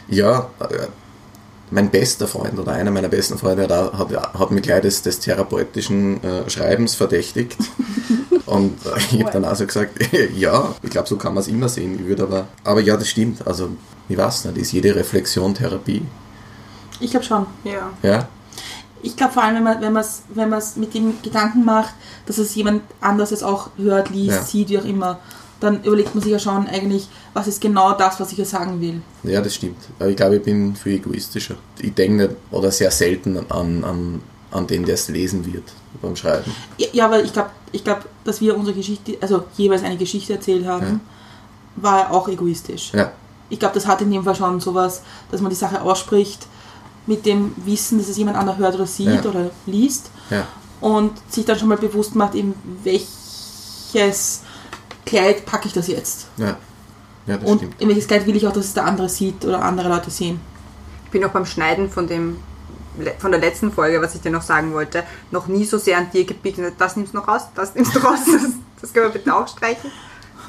Ja, 0.07 0.49
äh, 0.59 0.87
mein 1.71 1.89
bester 1.89 2.27
Freund 2.27 2.57
oder 2.59 2.73
einer 2.73 2.91
meiner 2.91 3.07
besten 3.07 3.37
Freunde 3.37 3.63
hat, 3.63 3.71
auch- 3.71 3.97
hat, 3.97 4.33
hat 4.39 4.51
mich 4.51 4.61
gleich 4.61 4.81
des, 4.81 5.01
des 5.01 5.19
therapeutischen 5.19 6.21
äh, 6.23 6.49
Schreibens 6.49 6.95
verdächtigt. 6.95 7.57
Und 8.45 8.77
äh, 8.85 8.97
ich 9.15 9.21
habe 9.21 9.31
dann 9.31 9.45
also 9.45 9.65
gesagt, 9.65 9.97
ja, 10.35 10.73
ich 10.83 10.89
glaube, 10.89 11.07
so 11.07 11.15
kann 11.17 11.33
man 11.33 11.41
es 11.41 11.47
immer 11.47 11.69
sehen. 11.69 11.95
Ich 11.99 12.05
würde 12.05 12.23
aber, 12.23 12.47
aber 12.65 12.81
ja, 12.81 12.97
das 12.97 13.07
stimmt. 13.09 13.45
Also, 13.47 13.69
ich 14.09 14.17
weiß 14.17 14.45
nicht, 14.45 14.57
ist 14.57 14.71
jede 14.73 14.93
Reflexion 14.95 15.53
Therapie? 15.53 16.01
Ich 16.99 17.11
glaube 17.11 17.25
schon. 17.25 17.45
Ja. 17.63 17.89
Ja, 18.03 18.27
Ich 19.03 19.15
glaube 19.15 19.33
vor 19.33 19.43
allem, 19.43 19.55
wenn 19.55 19.63
man 19.63 19.81
wenn 19.81 19.93
man's, 19.93 20.23
wenn 20.33 20.49
man's 20.49 20.75
mit 20.75 20.93
dem 20.93 21.21
Gedanken 21.21 21.65
macht, 21.65 21.93
dass 22.25 22.37
es 22.37 22.53
jemand 22.55 22.83
anders 23.01 23.31
jetzt 23.31 23.43
auch 23.43 23.69
hört, 23.77 24.09
liest, 24.09 24.37
Ja. 24.37 24.43
sieht, 24.43 24.69
wie 24.69 24.79
auch 24.79 24.85
immer, 24.85 25.19
dann 25.59 25.83
überlegt 25.83 26.15
man 26.15 26.23
sich 26.23 26.31
ja 26.31 26.39
schon 26.39 26.67
eigentlich, 26.67 27.07
was 27.33 27.47
ist 27.47 27.61
genau 27.61 27.93
das, 27.93 28.19
was 28.19 28.29
ich 28.31 28.35
hier 28.37 28.45
sagen 28.45 28.81
will. 28.81 29.01
ja, 29.23 29.41
das 29.41 29.55
stimmt. 29.55 29.77
Aber 29.99 30.09
ich 30.09 30.15
glaube, 30.15 30.37
ich 30.37 30.43
bin 30.43 30.75
viel 30.75 30.93
egoistischer. 30.95 31.55
Ich 31.79 31.93
denke 31.93 32.23
nicht 32.27 32.35
oder 32.51 32.71
sehr 32.71 32.89
selten 32.91 33.37
an, 33.51 33.83
an, 33.83 34.21
an 34.51 34.67
den, 34.67 34.85
der 34.85 34.95
es 34.95 35.07
lesen 35.09 35.45
wird 35.51 35.63
beim 36.01 36.15
Schreiben. 36.15 36.51
Ja, 36.77 36.87
Ja, 36.93 37.11
weil 37.11 37.25
ich 37.25 37.33
glaube, 37.33 37.51
ich 37.71 37.83
glaub, 37.83 38.05
dass 38.23 38.41
wir 38.41 38.55
unsere 38.57 38.75
Geschichte, 38.75 39.17
also 39.21 39.43
jeweils 39.55 39.83
eine 39.83 39.97
Geschichte 39.97 40.33
erzählt 40.33 40.65
haben, 40.65 41.01
war 41.75 42.11
auch 42.11 42.27
egoistisch. 42.27 42.91
Ja, 42.93 43.11
Ich 43.49 43.59
glaube, 43.59 43.75
das 43.75 43.85
hat 43.87 44.01
in 44.01 44.09
dem 44.11 44.23
Fall 44.23 44.35
schon 44.35 44.59
sowas, 44.59 45.01
dass 45.29 45.41
man 45.41 45.49
die 45.49 45.55
Sache 45.55 45.81
ausspricht 45.81 46.47
mit 47.07 47.25
dem 47.25 47.53
Wissen, 47.65 47.97
dass 47.99 48.07
es 48.09 48.17
jemand 48.17 48.37
anderer 48.37 48.57
hört 48.57 48.75
oder 48.75 48.85
sieht 48.85 49.23
Ja. 49.23 49.29
oder 49.29 49.49
liest 49.65 50.09
ja, 50.29 50.45
und 50.81 51.11
sich 51.29 51.45
dann 51.45 51.57
schon 51.57 51.67
mal 51.67 51.77
bewusst 51.77 52.15
macht, 52.15 52.35
in 52.35 52.53
welches 52.83 54.41
Kleid 55.05 55.45
packe 55.45 55.67
ich 55.67 55.73
das 55.73 55.87
jetzt. 55.87 56.27
ja. 56.37 56.57
Ja, 57.27 57.37
das 57.37 57.47
und 57.49 57.57
stimmt. 57.59 57.79
in 57.79 57.87
welches 57.87 58.07
Kleid 58.07 58.25
will 58.25 58.35
ich 58.35 58.47
auch, 58.47 58.51
dass 58.51 58.65
es 58.65 58.73
der 58.73 58.85
andere 58.85 59.07
sieht 59.07 59.45
oder 59.45 59.61
andere 59.61 59.89
Leute 59.89 60.09
sehen. 60.09 60.39
Ich 61.05 61.11
bin 61.11 61.23
auch 61.23 61.29
beim 61.29 61.45
Schneiden 61.45 61.87
von 61.89 62.07
dem 62.07 62.37
von 63.19 63.31
der 63.31 63.39
letzten 63.39 63.71
Folge, 63.71 64.01
was 64.01 64.15
ich 64.15 64.21
dir 64.21 64.31
noch 64.31 64.41
sagen 64.41 64.73
wollte, 64.73 65.03
noch 65.29 65.47
nie 65.47 65.63
so 65.63 65.77
sehr 65.77 65.97
an 65.99 66.09
dir 66.11 66.25
gesagt, 66.25 66.73
Das 66.79 66.95
nimmst 66.97 67.13
du 67.13 67.17
noch 67.19 67.27
raus, 67.27 67.43
das 67.55 67.73
nimmst 67.75 67.95
du 67.95 67.99
raus, 67.99 68.19
das, 68.25 68.41
das 68.81 68.91
können 68.91 69.05
wir 69.05 69.11
bitte 69.13 69.33
auch 69.35 69.47
streichen. 69.47 69.91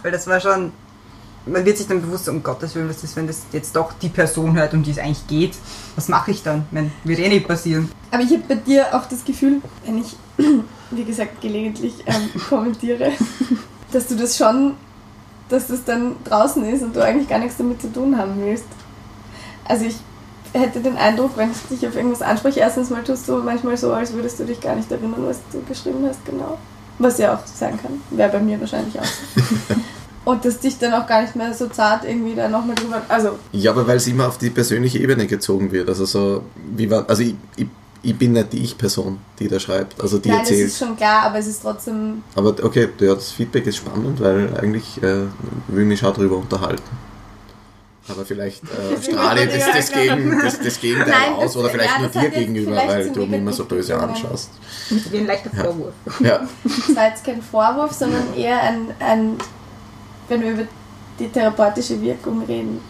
Weil 0.03 0.13
das 0.13 0.27
war 0.27 0.41
schon, 0.41 0.73
man 1.47 1.65
wird 1.65 1.79
sich 1.79 1.87
dann 1.87 2.01
bewusst, 2.01 2.29
um 2.29 2.43
Gottes 2.43 2.75
Willen, 2.75 2.89
was 2.89 3.03
ist, 3.03 3.17
wenn 3.17 3.27
das 3.27 3.43
jetzt 3.53 3.75
doch 3.75 3.93
die 4.01 4.09
Person 4.09 4.57
hört, 4.57 4.75
um 4.75 4.83
die 4.83 4.93
es 4.93 4.99
eigentlich 4.99 5.27
geht. 5.27 5.55
Was 5.97 6.09
mache 6.09 6.31
ich 6.31 6.43
dann? 6.43 6.65
Ich 6.69 6.73
meine, 6.73 6.91
wird 7.05 7.19
eh 7.19 7.29
nicht 7.29 7.49
passieren. 7.49 7.91
Aber 8.11 8.23
ich 8.23 8.31
habe 8.31 8.43
bei 8.49 8.55
dir 8.55 8.95
auch 8.95 9.07
das 9.07 9.25
Gefühl, 9.25 9.61
wenn 9.85 9.99
ich, 9.99 10.17
wie 10.91 11.05
gesagt, 11.05 11.41
gelegentlich 11.41 11.95
ähm, 12.07 12.31
kommentiere, 12.49 13.13
dass 13.91 14.07
du 14.07 14.15
das 14.15 14.37
schon, 14.37 14.75
dass 15.49 15.67
das 15.67 15.85
dann 15.85 16.17
draußen 16.25 16.65
ist 16.65 16.83
und 16.83 16.95
du 16.95 17.05
eigentlich 17.05 17.29
gar 17.29 17.39
nichts 17.39 17.57
damit 17.57 17.81
zu 17.81 17.93
tun 17.93 18.17
haben 18.17 18.35
willst. 18.39 18.67
Also 19.65 19.87
ich 19.87 19.97
hätte 20.53 20.81
den 20.81 20.97
Eindruck, 20.97 21.37
wenn 21.37 21.51
ich 21.51 21.59
dich 21.69 21.87
auf 21.89 21.97
irgendwas 21.97 22.23
anspreche, 22.23 22.61
erstens 22.61 22.91
mal 22.91 23.03
tust 23.03 23.29
du 23.29 23.39
manchmal 23.39 23.77
so, 23.77 23.93
als 23.93 24.13
würdest 24.13 24.39
du 24.39 24.45
dich 24.45 24.61
gar 24.61 24.77
nicht 24.77 24.91
erinnern, 24.91 25.25
was 25.27 25.41
du 25.51 25.63
geschrieben 25.63 26.05
hast, 26.07 26.25
genau. 26.25 26.59
Was 26.99 27.19
ja 27.19 27.35
auch 27.35 27.47
sein 27.47 27.81
kann. 27.81 28.01
Wäre 28.11 28.31
bei 28.31 28.39
mir 28.39 28.61
wahrscheinlich 28.61 28.99
auch 29.01 29.05
so. 29.05 29.75
Und 30.25 30.45
dass 30.45 30.61
dich 30.61 30.79
dann 30.79 30.93
auch 30.95 31.07
gar 31.07 31.23
nicht 31.23 31.35
mehr 31.35 31.53
so 31.53 31.67
zart 31.69 32.05
irgendwie 32.05 32.35
da 32.37 32.49
nochmal 32.49 32.77
drüber. 32.77 33.03
Also, 33.09 33.39
Ja, 33.53 33.73
aber 33.73 33.87
weil 33.89 33.97
es 33.97 34.07
immer 34.07 34.29
auf 34.29 34.39
die 34.39 34.51
persönliche 34.51 34.99
Ebene 34.99 35.27
gezogen 35.27 35.73
wird. 35.73 35.89
Also 35.89 36.05
so, 36.05 36.43
wie 36.77 36.89
war, 36.91 37.09
also 37.11 37.23
ich, 37.23 37.35
ich, 37.57 37.67
ich 38.05 38.17
bin 38.17 38.33
nicht 38.33 38.53
die 38.53 38.63
Ich-Person, 38.63 39.19
die 39.41 39.49
da 39.49 39.59
schreibt, 39.59 40.01
also 40.01 40.19
die 40.19 40.29
nein, 40.29 40.39
das 40.41 40.51
erzählt. 40.51 40.69
ist 40.69 40.79
schon 40.79 40.97
klar, 40.97 41.23
aber 41.25 41.39
es 41.39 41.47
ist 41.49 41.63
trotzdem 41.63 42.23
Aber 42.37 42.51
okay, 42.63 42.89
ja, 43.01 43.15
das 43.15 43.33
Feedback 43.33 43.67
ist 43.67 43.79
spannend, 43.79 44.21
weil 44.21 44.57
eigentlich 44.57 45.03
äh, 45.03 45.23
will 45.69 45.83
ich 45.83 45.87
mich 45.89 46.05
auch 46.05 46.15
darüber 46.15 46.37
unterhalten. 46.37 46.83
Aber 48.09 48.25
vielleicht 48.25 48.63
äh, 48.65 49.03
strahle 49.03 49.45
ich 49.45 49.55
das, 49.55 49.73
das, 49.73 49.93
Gegen, 49.93 50.41
das, 50.41 50.61
das 50.61 50.81
Gegenteil 50.81 51.11
Nein, 51.11 51.33
aus 51.35 51.43
das- 51.45 51.57
oder 51.57 51.69
vielleicht 51.71 51.95
ja, 51.95 51.99
nur 52.01 52.09
das 52.11 52.23
dir 52.23 52.31
gegenüber, 52.31 52.77
weil 52.77 53.11
du 53.11 53.27
mich 53.27 53.39
immer 53.41 53.53
so 53.53 53.65
böse 53.65 53.97
anschaust. 53.99 54.51
Wie 55.11 55.19
ein 55.19 55.27
leichter 55.27 55.51
Vorwurf. 55.51 55.95
Ja, 56.21 56.47
Das 56.65 56.97
war 56.97 57.09
jetzt 57.09 57.25
kein 57.25 57.41
Vorwurf, 57.43 57.93
sondern 57.93 58.35
eher 58.37 58.61
ein, 58.61 58.89
ein, 58.99 59.37
wenn 60.33 60.43
wir 60.43 60.51
über 60.53 60.63
die 61.19 61.29
therapeutische 61.29 62.01
Wirkung 62.01 62.43
reden, 62.43 62.81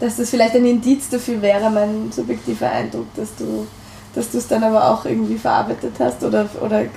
dass 0.00 0.16
das 0.16 0.30
vielleicht 0.30 0.54
ein 0.54 0.64
Indiz 0.64 1.08
dafür 1.08 1.40
wäre, 1.40 1.70
mein 1.70 2.10
subjektiver 2.10 2.70
Eindruck, 2.70 3.06
dass 3.14 3.34
du 3.36 3.66
dass 4.16 4.30
du 4.30 4.38
es 4.38 4.48
dann 4.48 4.64
aber 4.64 4.90
auch 4.90 5.04
irgendwie 5.04 5.36
verarbeitet 5.36 5.92
hast 5.98 6.24
oder, 6.24 6.48
oder 6.62 6.80
äh, 6.80 6.88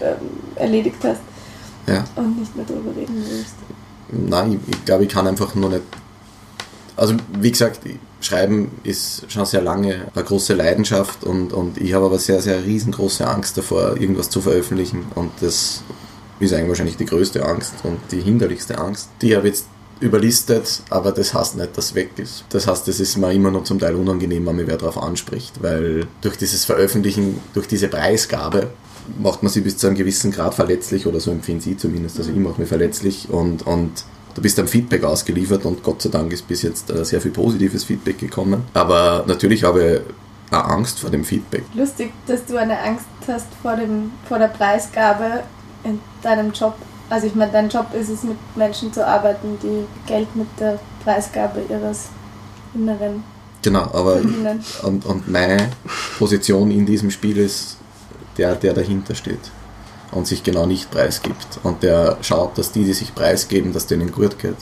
ähm, 0.00 0.16
erledigt 0.56 0.98
hast 1.04 1.20
ja. 1.86 2.04
und 2.16 2.40
nicht 2.40 2.54
mehr 2.56 2.66
darüber 2.66 2.90
reden 2.94 3.24
willst. 3.28 3.54
Nein, 4.10 4.60
ich, 4.66 4.74
ich 4.74 4.84
glaube, 4.84 5.04
ich 5.04 5.08
kann 5.08 5.26
einfach 5.28 5.54
nur 5.54 5.70
nicht. 5.70 5.82
Also, 6.96 7.14
wie 7.38 7.52
gesagt, 7.52 7.80
Schreiben 8.20 8.72
ist 8.82 9.30
schon 9.30 9.46
sehr 9.46 9.62
lange 9.62 10.06
eine 10.12 10.24
große 10.24 10.54
Leidenschaft 10.54 11.22
und, 11.22 11.52
und 11.52 11.78
ich 11.78 11.94
habe 11.94 12.06
aber 12.06 12.18
sehr, 12.18 12.40
sehr 12.40 12.64
riesengroße 12.64 13.26
Angst 13.26 13.56
davor, 13.56 13.96
irgendwas 13.96 14.30
zu 14.30 14.40
veröffentlichen. 14.40 15.04
Und 15.14 15.30
das 15.40 15.82
ist 16.40 16.52
eigentlich 16.52 16.68
wahrscheinlich 16.68 16.96
die 16.96 17.06
größte 17.06 17.44
Angst 17.44 17.74
und 17.82 17.98
die 18.10 18.20
hinderlichste 18.20 18.78
Angst. 18.78 19.08
Die 19.22 19.36
habe 19.36 19.48
ich 19.48 19.54
jetzt 19.54 19.66
überlistet, 20.00 20.82
aber 20.90 21.12
das 21.12 21.32
heißt 21.32 21.56
nicht, 21.56 21.76
dass 21.76 21.94
weg 21.94 22.10
ist. 22.18 22.44
Das 22.50 22.66
heißt, 22.66 22.86
es 22.88 23.00
ist 23.00 23.16
mir 23.16 23.32
immer 23.32 23.50
noch 23.50 23.64
zum 23.64 23.78
Teil 23.78 23.94
unangenehm, 23.94 24.46
wenn 24.46 24.56
mich 24.56 24.66
wer 24.66 24.76
darauf 24.76 25.02
anspricht, 25.02 25.62
weil 25.62 26.06
durch 26.20 26.36
dieses 26.36 26.64
Veröffentlichen, 26.64 27.40
durch 27.54 27.66
diese 27.66 27.88
Preisgabe, 27.88 28.70
macht 29.18 29.42
man 29.42 29.50
sich 29.50 29.62
bis 29.62 29.78
zu 29.78 29.86
einem 29.86 29.96
gewissen 29.96 30.32
Grad 30.32 30.54
verletzlich 30.54 31.06
oder 31.06 31.20
so 31.20 31.30
empfinden 31.30 31.60
sie 31.60 31.76
zumindest. 31.76 32.18
Also 32.18 32.30
ich 32.30 32.36
mache 32.36 32.60
mich 32.60 32.68
verletzlich 32.68 33.28
und, 33.30 33.66
und 33.66 34.04
du 34.34 34.42
bist 34.42 34.58
am 34.58 34.68
Feedback 34.68 35.04
ausgeliefert 35.04 35.64
und 35.64 35.82
Gott 35.82 36.02
sei 36.02 36.10
Dank 36.10 36.32
ist 36.32 36.46
bis 36.46 36.62
jetzt 36.62 36.90
äh, 36.90 37.04
sehr 37.04 37.20
viel 37.20 37.30
positives 37.30 37.84
Feedback 37.84 38.18
gekommen. 38.18 38.64
Aber 38.74 39.24
natürlich 39.26 39.64
habe 39.64 40.02
ich 40.50 40.54
auch 40.54 40.68
Angst 40.68 40.98
vor 40.98 41.10
dem 41.10 41.24
Feedback. 41.24 41.62
Lustig, 41.74 42.12
dass 42.26 42.44
du 42.44 42.56
eine 42.56 42.78
Angst 42.80 43.06
hast 43.26 43.48
vor, 43.62 43.76
dem, 43.76 44.10
vor 44.28 44.38
der 44.38 44.48
Preisgabe 44.48 45.42
in 45.86 46.00
deinem 46.22 46.52
Job. 46.52 46.74
Also 47.08 47.26
ich 47.28 47.34
meine, 47.34 47.52
dein 47.52 47.68
Job 47.68 47.86
ist 47.94 48.08
es, 48.08 48.22
mit 48.24 48.36
Menschen 48.56 48.92
zu 48.92 49.06
arbeiten, 49.06 49.58
die 49.62 49.86
Geld 50.06 50.34
mit 50.34 50.48
der 50.58 50.78
Preisgabe 51.04 51.62
ihres 51.68 52.08
Inneren 52.74 53.22
Genau, 53.62 53.82
aber 53.92 54.18
verdienen. 54.18 54.64
und, 54.82 55.06
und 55.06 55.28
meine 55.28 55.70
Position 56.18 56.70
in 56.70 56.86
diesem 56.86 57.10
Spiel 57.10 57.36
ist 57.38 57.76
der, 58.38 58.54
der 58.54 58.74
dahinter 58.74 59.14
steht 59.14 59.40
und 60.12 60.26
sich 60.26 60.42
genau 60.42 60.66
nicht 60.66 60.90
preisgibt 60.90 61.58
und 61.64 61.82
der 61.82 62.16
schaut, 62.22 62.58
dass 62.58 62.70
die, 62.70 62.84
die 62.84 62.92
sich 62.92 63.14
preisgeben, 63.14 63.72
dass 63.72 63.86
denen 63.86 64.12
gut 64.12 64.38
geht. 64.38 64.56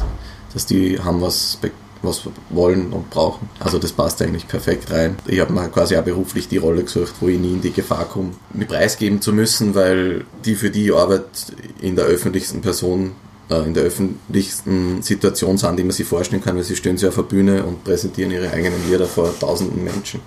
dass 0.54 0.64
die 0.66 0.98
haben 1.00 1.20
was 1.20 1.58
was 2.05 2.23
wollen 2.51 2.93
und 2.93 3.11
brauchen. 3.11 3.49
Also 3.61 3.79
das 3.79 3.93
passt 3.93 4.21
eigentlich 4.23 4.49
perfekt 4.49 4.90
rein. 4.90 5.17
Ich 5.27 5.40
habe 5.40 5.53
mir 5.53 5.69
quasi 5.69 5.97
auch 5.97 6.03
beruflich 6.03 6.49
die 6.49 6.59
Rolle 6.59 6.85
gesucht, 6.85 7.14
wo 7.21 7.29
ich 7.29 7.38
nie 7.38 7.53
in 7.53 7.61
die 7.61 7.73
Gefahr 7.73 8.05
komme, 8.05 8.31
mich 8.53 8.69
preisgeben 8.69 9.21
zu 9.21 9.33
müssen, 9.33 9.75
weil 9.75 10.25
die 10.45 10.55
für 10.55 10.71
die 10.71 10.93
Arbeit 10.93 11.25
in 11.81 11.97
der 11.97 12.05
öffentlichsten 12.05 12.61
Person 12.61 13.12
äh, 13.51 13.64
in 13.64 13.75
der 13.75 13.85
öffentlichsten 13.85 15.03
Situation 15.03 15.59
sind, 15.59 15.79
die 15.79 15.85
man 15.85 15.93
sich 15.93 16.07
vorstellen 16.07 16.43
kann, 16.43 16.57
weil 16.57 16.64
sie 16.64 16.77
stehen 16.77 16.97
sie 16.97 17.09
auf 17.09 17.14
der 17.14 17.23
Bühne 17.23 17.64
und 17.64 17.85
präsentieren 17.85 18.31
ihre 18.31 18.51
eigenen 18.51 18.88
Lieder 18.88 19.07
vor 19.07 19.38
tausenden 19.38 19.85
Menschen. 19.85 20.21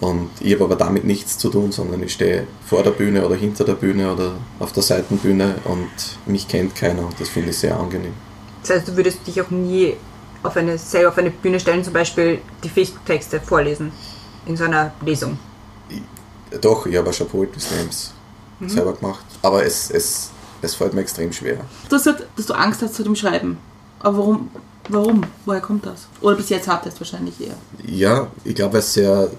Und 0.00 0.30
ich 0.40 0.52
habe 0.54 0.64
aber 0.64 0.74
damit 0.74 1.04
nichts 1.04 1.38
zu 1.38 1.48
tun, 1.48 1.70
sondern 1.70 2.02
ich 2.02 2.12
stehe 2.12 2.46
vor 2.66 2.82
der 2.82 2.90
Bühne 2.90 3.24
oder 3.24 3.36
hinter 3.36 3.64
der 3.64 3.74
Bühne 3.74 4.12
oder 4.12 4.32
auf 4.58 4.72
der 4.72 4.82
Seitenbühne 4.82 5.54
und 5.64 5.90
mich 6.26 6.48
kennt 6.48 6.74
keiner 6.74 7.06
und 7.06 7.20
das 7.20 7.28
finde 7.28 7.50
ich 7.50 7.58
sehr 7.58 7.78
angenehm. 7.78 8.12
Das 8.62 8.70
heißt, 8.70 8.88
du 8.88 8.96
würdest 8.96 9.24
dich 9.26 9.40
auch 9.40 9.50
nie 9.50 9.94
auf 10.42 10.56
eine, 10.56 10.78
selber 10.78 11.10
auf 11.10 11.18
eine 11.18 11.30
Bühne 11.30 11.60
stellen, 11.60 11.84
zum 11.84 11.92
Beispiel 11.92 12.40
die 12.62 12.68
Facebook-Texte 12.68 13.40
vorlesen 13.40 13.92
in 14.46 14.56
so 14.56 14.64
einer 14.64 14.92
Lesung? 15.04 15.38
Doch, 16.60 16.86
ich 16.86 16.96
habe 16.96 17.08
auch 17.08 17.14
schon 17.14 17.28
Poetry 17.28 17.60
Slams 17.60 18.12
mhm. 18.60 18.68
selber 18.68 18.92
gemacht. 18.94 19.24
Aber 19.42 19.64
es, 19.64 19.90
es, 19.90 20.30
es 20.60 20.74
fällt 20.74 20.94
mir 20.94 21.00
extrem 21.00 21.32
schwer. 21.32 21.58
Du 21.88 21.96
hast 21.96 22.04
gesagt, 22.04 22.26
dass 22.36 22.46
du 22.46 22.54
Angst 22.54 22.82
hast 22.82 22.94
zu 22.94 23.02
dem 23.02 23.16
Schreiben. 23.16 23.58
Aber 24.00 24.18
warum? 24.18 24.50
Warum? 24.88 25.22
Woher 25.46 25.60
kommt 25.60 25.86
das? 25.86 26.08
Oder 26.20 26.36
bis 26.36 26.48
jetzt 26.48 26.66
hattest 26.66 26.96
du 26.96 27.00
wahrscheinlich 27.02 27.40
eher. 27.40 27.54
Ja, 27.86 28.26
ich 28.42 28.54
glaube, 28.54 28.78
es 28.78 28.92
sehr 28.92 29.30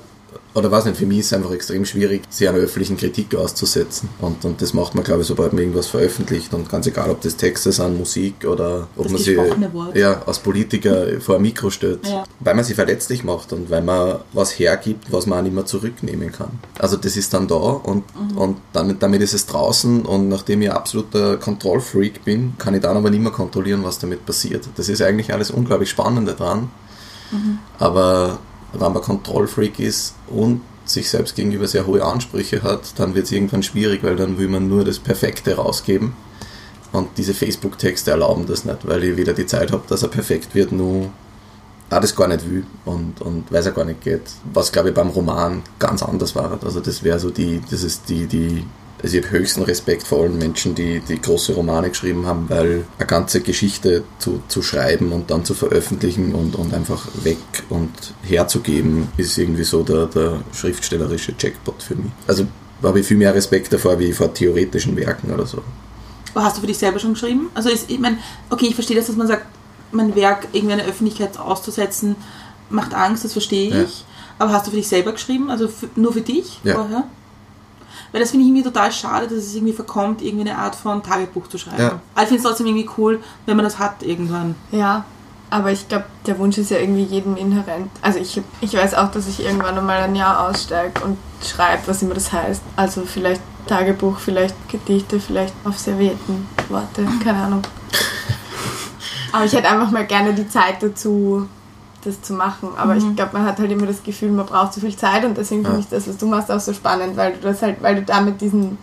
oder 0.54 0.70
weiß 0.72 0.86
nicht, 0.86 0.98
für 0.98 1.06
mich 1.06 1.20
ist 1.20 1.28
es 1.28 1.34
einfach 1.34 1.52
extrem 1.52 1.86
schwierig, 1.86 2.24
sich 2.30 2.48
einer 2.48 2.60
öffentlichen 2.60 2.96
Kritik 2.96 3.34
auszusetzen. 3.36 4.10
Und, 4.20 4.46
und 4.46 4.62
das 4.62 4.74
macht 4.74 4.94
man, 4.94 5.04
glaube 5.04 5.22
ich, 5.22 5.28
sobald 5.28 5.54
man 5.54 5.62
irgendwas 5.62 5.88
veröffentlicht. 5.88 6.54
Und 6.54 6.70
ganz 6.70 6.86
egal, 6.86 7.10
ob 7.10 7.22
das 7.22 7.38
Texte 7.38 7.72
sind, 7.72 7.98
Musik 7.98 8.46
oder 8.46 8.88
ob 8.96 9.04
das 9.04 9.12
man 9.12 9.22
sich 9.22 9.40
ja, 9.96 10.22
als 10.26 10.40
Politiker 10.40 11.20
vor 11.20 11.38
ein 11.38 11.42
Mikro 11.42 11.72
stellt. 11.72 12.08
Ja. 12.08 12.24
Weil 12.40 12.54
man 12.54 12.64
sich 12.64 12.76
verletzlich 12.76 13.24
macht 13.24 13.52
und 13.52 13.72
weil 13.72 13.82
man 13.82 14.20
was 14.34 14.52
hergibt, 14.60 15.12
was 15.12 15.26
man 15.26 15.40
auch 15.40 15.44
nicht 15.44 15.56
mehr 15.56 15.66
zurücknehmen 15.66 16.32
kann. 16.32 16.60
Also 16.78 16.98
das 16.98 17.18
ist 17.18 17.34
dann 17.34 17.48
da 17.48 17.56
und, 17.56 18.04
mhm. 18.16 18.38
und 18.38 18.58
dann, 18.74 19.00
damit 19.00 19.22
ist 19.22 19.34
es 19.34 19.48
draußen 19.48 20.06
und 20.06 20.30
nachdem 20.30 20.62
ich 20.62 20.72
absoluter 20.72 21.38
Kontrollfreak 21.38 22.24
bin, 22.26 22.54
kann 22.60 22.76
ich 22.76 22.82
dann 22.82 22.96
aber 22.96 23.10
nicht 23.10 23.22
mehr 23.22 23.32
kontrollieren, 23.32 23.84
was 23.84 23.98
damit 23.98 24.26
passiert. 24.26 24.68
Das 24.76 24.88
ist 24.90 25.02
eigentlich 25.02 25.34
alles 25.34 25.50
unglaublich 25.50 25.90
Spannende 25.90 26.34
dran. 26.34 26.70
Mhm. 27.32 27.58
Aber 27.80 28.40
wenn 28.74 28.94
man 28.94 29.02
Kontrollfreak 29.02 29.80
ist 29.80 30.16
und 30.28 30.62
sich 30.86 31.10
selbst 31.10 31.36
gegenüber 31.36 31.68
sehr 31.68 31.88
hohe 31.88 32.04
Ansprüche 32.04 32.64
hat, 32.64 33.00
dann 33.00 33.16
wird 33.16 33.26
es 33.26 33.32
irgendwann 33.32 33.64
schwierig, 33.64 34.04
weil 34.04 34.16
dann 34.16 34.38
will 34.38 34.50
man 34.50 34.68
nur 34.68 34.84
das 34.84 35.00
Perfekte 35.00 35.56
rausgeben. 35.56 36.14
Und 36.92 37.10
diese 37.18 37.34
Facebook-Texte 37.34 38.12
erlauben 38.12 38.46
das 38.46 38.66
nicht, 38.66 38.88
weil 38.88 39.04
ich 39.04 39.18
weder 39.18 39.34
die 39.34 39.46
Zeit 39.46 39.72
habe, 39.72 39.84
dass 39.88 40.04
er 40.04 40.10
perfekt 40.10 40.54
wird, 40.54 40.72
nur 40.72 41.10
auch 41.90 42.00
das 42.00 42.16
gar 42.16 42.28
nicht 42.28 42.50
will 42.50 42.66
und, 42.86 43.22
und 43.22 43.52
weiß 43.52 43.68
er 43.68 43.72
gar 43.72 43.86
nicht 43.86 44.02
geht. 44.02 44.22
Was 44.52 44.72
glaube 44.72 44.90
ich 44.90 44.96
beim 44.96 45.10
Roman 45.10 45.62
ganz 45.80 46.04
anders 46.04 46.36
war. 46.36 46.60
Also 46.64 46.80
das 46.80 47.04
wäre 47.04 47.20
so 47.20 47.30
die, 47.30 47.62
das 47.70 47.84
ist 47.84 48.10
die, 48.10 48.26
die 48.26 48.66
also 49.04 49.18
ich 49.18 49.26
habe 49.26 49.38
höchsten 49.38 49.64
Respekt 49.64 50.04
vor 50.04 50.22
allen 50.22 50.38
Menschen, 50.38 50.76
die, 50.76 51.02
die 51.02 51.20
große 51.20 51.54
Romane 51.54 51.90
geschrieben 51.90 52.26
haben, 52.26 52.50
weil 52.50 52.86
eine 52.98 53.06
ganze 53.06 53.42
Geschichte 53.42 54.04
zu, 54.18 54.42
zu 54.48 54.62
schreiben 54.62 55.12
und 55.12 55.30
dann 55.30 55.44
zu 55.44 55.54
veröffentlichen 55.54 56.34
und, 56.34 56.56
und 56.56 56.74
einfach 56.74 57.06
weg 57.24 57.38
und 57.70 57.92
herzugeben, 58.24 59.10
ist 59.18 59.38
irgendwie 59.38 59.66
so 59.66 59.84
der, 59.84 60.06
der 60.06 60.42
schriftstellerische 60.54 61.34
Jackpot 61.38 61.84
für 61.84 61.96
mich. 61.96 62.12
Also 62.28 62.48
habe 62.82 63.02
ich 63.02 63.08
viel 63.08 63.18
mehr 63.18 63.36
Respekt 63.36 63.74
davor 63.74 64.00
wie 64.00 64.14
vor 64.14 64.34
theoretischen 64.34 64.96
Werken 64.96 65.34
oder 65.34 65.46
so. 65.46 65.62
Aber 66.34 66.46
hast 66.46 66.58
du 66.58 66.62
für 66.62 66.68
dich 66.68 66.78
selber 66.78 67.00
schon 67.00 67.14
geschrieben? 67.14 67.50
Also 67.54 67.70
ist, 67.70 67.90
ich 67.90 68.00
meine, 68.00 68.18
okay, 68.50 68.68
ich 68.68 68.76
verstehe 68.76 68.96
das, 68.96 69.08
dass 69.08 69.18
man 69.18 69.28
sagt, 69.28 69.46
mein 69.92 70.16
Werk 70.16 70.48
irgendwie 70.54 70.74
in 70.74 70.80
der 70.80 70.88
Öffentlichkeit 70.88 71.38
auszusetzen, 71.38 72.16
macht 72.70 72.94
Angst, 72.94 73.26
das 73.26 73.34
verstehe 73.34 73.84
ich. 73.84 74.00
Ja. 74.00 74.06
Aber 74.40 74.54
hast 74.54 74.66
du 74.66 74.72
für 74.72 74.78
dich 74.78 74.88
selber 74.88 75.12
geschrieben? 75.12 75.52
Also 75.52 75.68
für, 75.68 75.90
nur 75.96 76.14
für 76.14 76.22
dich 76.22 76.60
ja. 76.64 76.76
vorher? 76.76 77.04
Weil 78.14 78.22
das 78.22 78.32
finde 78.32 78.46
ich 78.46 78.50
irgendwie 78.50 78.64
total 78.64 78.92
schade, 78.92 79.28
dass 79.28 79.40
es 79.40 79.56
irgendwie 79.56 79.74
verkommt, 79.74 80.22
irgendwie 80.22 80.50
eine 80.50 80.58
Art 80.58 80.76
von 80.76 81.04
Tagebuch 81.04 81.48
zu 81.48 81.58
schreiben. 81.58 81.82
Ja. 81.82 82.00
Aber 82.14 82.22
ich 82.22 82.28
finde 82.30 82.38
es 82.38 82.44
trotzdem 82.44 82.68
irgendwie 82.68 82.90
cool, 82.98 83.20
wenn 83.46 83.58
man 83.58 83.66
das 83.66 83.80
hat 83.80 84.04
irgendwann. 84.04 84.56
Ja, 84.72 85.04
aber 85.50 85.72
ich 85.72 85.88
glaube, 85.88 86.06
der 86.26 86.40
Wunsch 86.40 86.58
ist 86.58 86.72
ja 86.72 86.78
irgendwie 86.78 87.04
jedem 87.04 87.36
inhärent. 87.38 87.92
Also 88.02 88.20
ich, 88.20 88.42
ich 88.62 88.74
weiß 88.74 88.96
auch, 88.96 89.12
dass 89.12 89.28
ich 89.28 89.44
irgendwann 89.44 89.78
einmal 89.78 90.02
ein 90.02 90.16
Jahr 90.16 90.48
aussteige 90.48 91.04
und 91.04 91.18
schreibe, 91.44 91.84
was 91.88 92.02
immer 92.02 92.14
das 92.14 92.32
heißt. 92.32 92.62
Also 92.76 93.04
vielleicht 93.04 93.42
Tagebuch, 93.68 94.18
vielleicht 94.18 94.56
Gedichte, 94.70 95.20
vielleicht 95.20 95.54
auf 95.64 95.78
Servietten, 95.78 96.48
Worte, 96.70 97.08
keine 97.24 97.40
Ahnung. 97.40 97.62
Aber 99.32 99.46
ich 99.46 99.54
hätte 99.54 99.70
einfach 99.70 99.92
mal 99.92 100.06
gerne 100.06 100.34
die 100.34 100.48
Zeit 100.48 100.82
dazu, 100.82 101.48
das 102.04 102.22
zu 102.22 102.34
machen. 102.34 102.70
Aber 102.78 102.94
mhm. 102.94 103.10
ich 103.10 103.16
glaube, 103.16 103.34
man 103.34 103.46
hat 103.46 103.60
halt 103.60 103.72
immer 103.72 103.86
das 103.86 104.04
Gefühl, 104.04 104.32
man 104.32 104.46
braucht 104.46 104.74
zu 104.74 104.80
viel 104.80 104.96
Zeit 104.96 105.26
und 105.26 105.38
deswegen 105.38 105.64
ja. 105.64 105.70
finde 105.70 105.82
ich 105.82 105.90
das, 105.90 106.08
was 106.08 106.18
du 106.18 106.26
machst, 106.26 106.52
auch 106.52 106.60
so 106.60 106.74
spannend, 106.74 107.18
weil 107.18 107.34
du 107.34 107.40
das 107.40 107.62
halt, 107.62 107.82
weil 107.82 107.96
du 107.96 108.04
damit 108.04 108.42
diesen, 108.42 108.78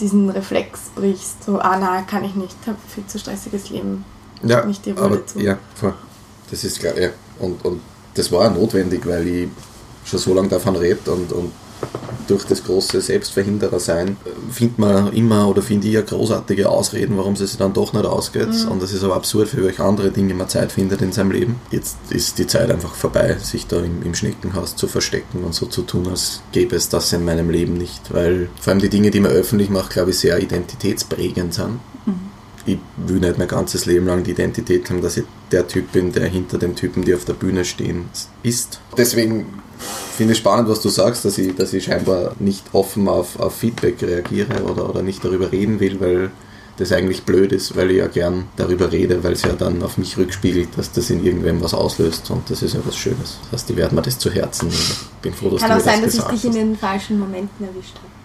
diesen 0.00 0.30
Reflex 0.30 0.80
brichst. 0.94 1.44
So, 1.44 1.58
ah 1.58 1.76
na, 1.80 2.02
kann 2.02 2.24
ich 2.24 2.34
nicht, 2.34 2.56
habe 2.66 2.78
viel 2.88 3.06
zu 3.06 3.18
stressiges 3.18 3.70
Leben. 3.70 4.04
Ja, 4.42 4.64
nicht 4.64 4.84
die 4.86 4.92
aber, 4.96 5.24
zu. 5.26 5.40
ja, 5.40 5.58
voll. 5.74 5.94
Das 6.50 6.64
ist 6.64 6.80
klar, 6.80 6.98
ja. 6.98 7.10
Und, 7.38 7.64
und 7.64 7.80
das 8.14 8.30
war 8.32 8.50
notwendig, 8.50 9.06
weil 9.06 9.26
ich 9.26 9.48
schon 10.04 10.18
so 10.18 10.34
lange 10.34 10.48
davon 10.48 10.76
rede 10.76 11.10
und, 11.10 11.32
und 11.32 11.52
durch 12.28 12.44
das 12.44 12.64
große 12.64 13.00
Selbstverhinderer-Sein 13.00 14.16
findet 14.50 14.78
man 14.78 15.12
immer 15.12 15.48
oder 15.48 15.62
finde 15.62 15.88
ich 15.88 15.94
ja 15.94 16.02
großartige 16.02 16.68
Ausreden, 16.68 17.16
warum 17.16 17.34
es 17.34 17.40
sich 17.40 17.56
dann 17.56 17.72
doch 17.72 17.92
nicht 17.92 18.04
ausgeht. 18.04 18.48
Mhm. 18.48 18.72
Und 18.72 18.82
das 18.82 18.92
ist 18.92 19.04
aber 19.04 19.16
absurd, 19.16 19.48
für 19.48 19.62
welche 19.62 19.84
andere 19.84 20.10
Dinge 20.10 20.34
man 20.34 20.48
Zeit 20.48 20.72
findet 20.72 21.02
in 21.02 21.12
seinem 21.12 21.32
Leben. 21.32 21.56
Jetzt 21.70 21.96
ist 22.10 22.38
die 22.38 22.46
Zeit 22.46 22.70
einfach 22.70 22.94
vorbei, 22.94 23.36
sich 23.40 23.66
da 23.66 23.78
im, 23.80 24.02
im 24.02 24.14
Schneckenhaus 24.14 24.76
zu 24.76 24.86
verstecken 24.86 25.44
und 25.44 25.54
so 25.54 25.66
zu 25.66 25.82
tun, 25.82 26.08
als 26.08 26.42
gäbe 26.52 26.76
es 26.76 26.88
das 26.88 27.12
in 27.12 27.24
meinem 27.24 27.50
Leben 27.50 27.74
nicht. 27.74 28.12
Weil 28.12 28.48
vor 28.60 28.72
allem 28.72 28.80
die 28.80 28.88
Dinge, 28.88 29.10
die 29.10 29.20
man 29.20 29.32
öffentlich 29.32 29.70
macht, 29.70 29.92
glaube 29.92 30.10
ich, 30.10 30.18
sehr 30.18 30.40
identitätsprägend 30.40 31.54
sind. 31.54 31.80
Mhm. 32.06 32.32
Ich 32.64 32.78
will 32.96 33.18
nicht 33.18 33.38
mein 33.38 33.48
ganzes 33.48 33.86
Leben 33.86 34.06
lang 34.06 34.22
die 34.22 34.30
Identität 34.30 34.88
haben, 34.88 35.02
dass 35.02 35.16
ich 35.16 35.24
der 35.50 35.66
Typ 35.66 35.90
bin, 35.90 36.12
der 36.12 36.28
hinter 36.28 36.58
den 36.58 36.76
Typen, 36.76 37.04
die 37.04 37.12
auf 37.12 37.24
der 37.24 37.32
Bühne 37.32 37.64
stehen, 37.64 38.04
ist. 38.44 38.80
Deswegen 38.96 39.46
finde 40.12 40.32
ich 40.32 40.38
spannend, 40.38 40.68
was 40.68 40.80
du 40.80 40.88
sagst, 40.88 41.24
dass 41.24 41.38
ich, 41.38 41.54
dass 41.54 41.72
ich 41.72 41.84
scheinbar 41.84 42.34
nicht 42.38 42.64
offen 42.72 43.08
auf, 43.08 43.38
auf 43.38 43.56
Feedback 43.56 44.02
reagiere 44.02 44.62
oder, 44.64 44.88
oder 44.88 45.02
nicht 45.02 45.24
darüber 45.24 45.50
reden 45.50 45.80
will, 45.80 46.00
weil 46.00 46.30
das 46.78 46.92
eigentlich 46.92 47.22
blöd 47.24 47.52
ist, 47.52 47.76
weil 47.76 47.90
ich 47.90 47.98
ja 47.98 48.06
gern 48.06 48.44
darüber 48.56 48.90
rede, 48.90 49.22
weil 49.22 49.32
es 49.32 49.42
ja 49.42 49.52
dann 49.52 49.82
auf 49.82 49.98
mich 49.98 50.16
rückspiegelt, 50.16 50.70
dass 50.76 50.92
das 50.92 51.10
in 51.10 51.24
irgendwem 51.24 51.62
was 51.62 51.74
auslöst 51.74 52.30
und 52.30 52.48
das 52.50 52.62
ist 52.62 52.74
ja 52.74 52.80
was 52.84 52.96
Schönes. 52.96 53.38
Das 53.44 53.52
heißt, 53.52 53.68
die 53.68 53.76
werden 53.76 53.94
mir 53.94 54.02
das 54.02 54.18
zu 54.18 54.30
Herzen. 54.30 54.68
Ich 54.68 54.96
bin 55.20 55.34
froh, 55.34 55.50
dass 55.50 55.60
Kann 55.60 55.70
du 55.70 55.76
auch 55.76 55.80
sein, 55.80 56.02
das 56.02 56.16
dass 56.16 56.24
ich 56.24 56.40
dich 56.40 56.44
in 56.46 56.52
den 56.52 56.76
falschen 56.76 57.18
Momenten 57.18 57.66
erwischt 57.66 57.96
habe. 57.96 58.21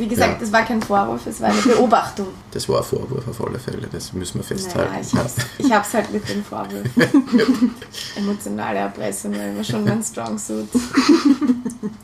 Wie 0.00 0.08
gesagt, 0.08 0.32
ja. 0.32 0.38
das 0.40 0.50
war 0.50 0.64
kein 0.64 0.80
Vorwurf, 0.80 1.26
es 1.26 1.42
war 1.42 1.50
eine 1.50 1.60
Beobachtung. 1.60 2.28
Das 2.52 2.68
war 2.68 2.78
ein 2.78 2.84
Vorwurf 2.84 3.28
auf 3.28 3.46
alle 3.46 3.58
Fälle, 3.58 3.86
das 3.92 4.12
müssen 4.12 4.38
wir 4.38 4.44
festhalten. 4.44 4.90
Naja, 4.90 5.06
ich 5.06 5.14
hab's, 5.14 5.36
ich 5.58 5.72
hab's 5.72 5.94
halt 5.94 6.10
mit 6.10 6.28
den 6.28 6.42
Vorwürfen. 6.42 6.90
Emotionale 8.16 8.78
Erpressung 8.78 9.36
war 9.36 9.44
immer 9.44 9.62
schon 9.62 9.84
mein 9.84 10.02
Strong 10.02 10.38
Suit. 10.38 10.68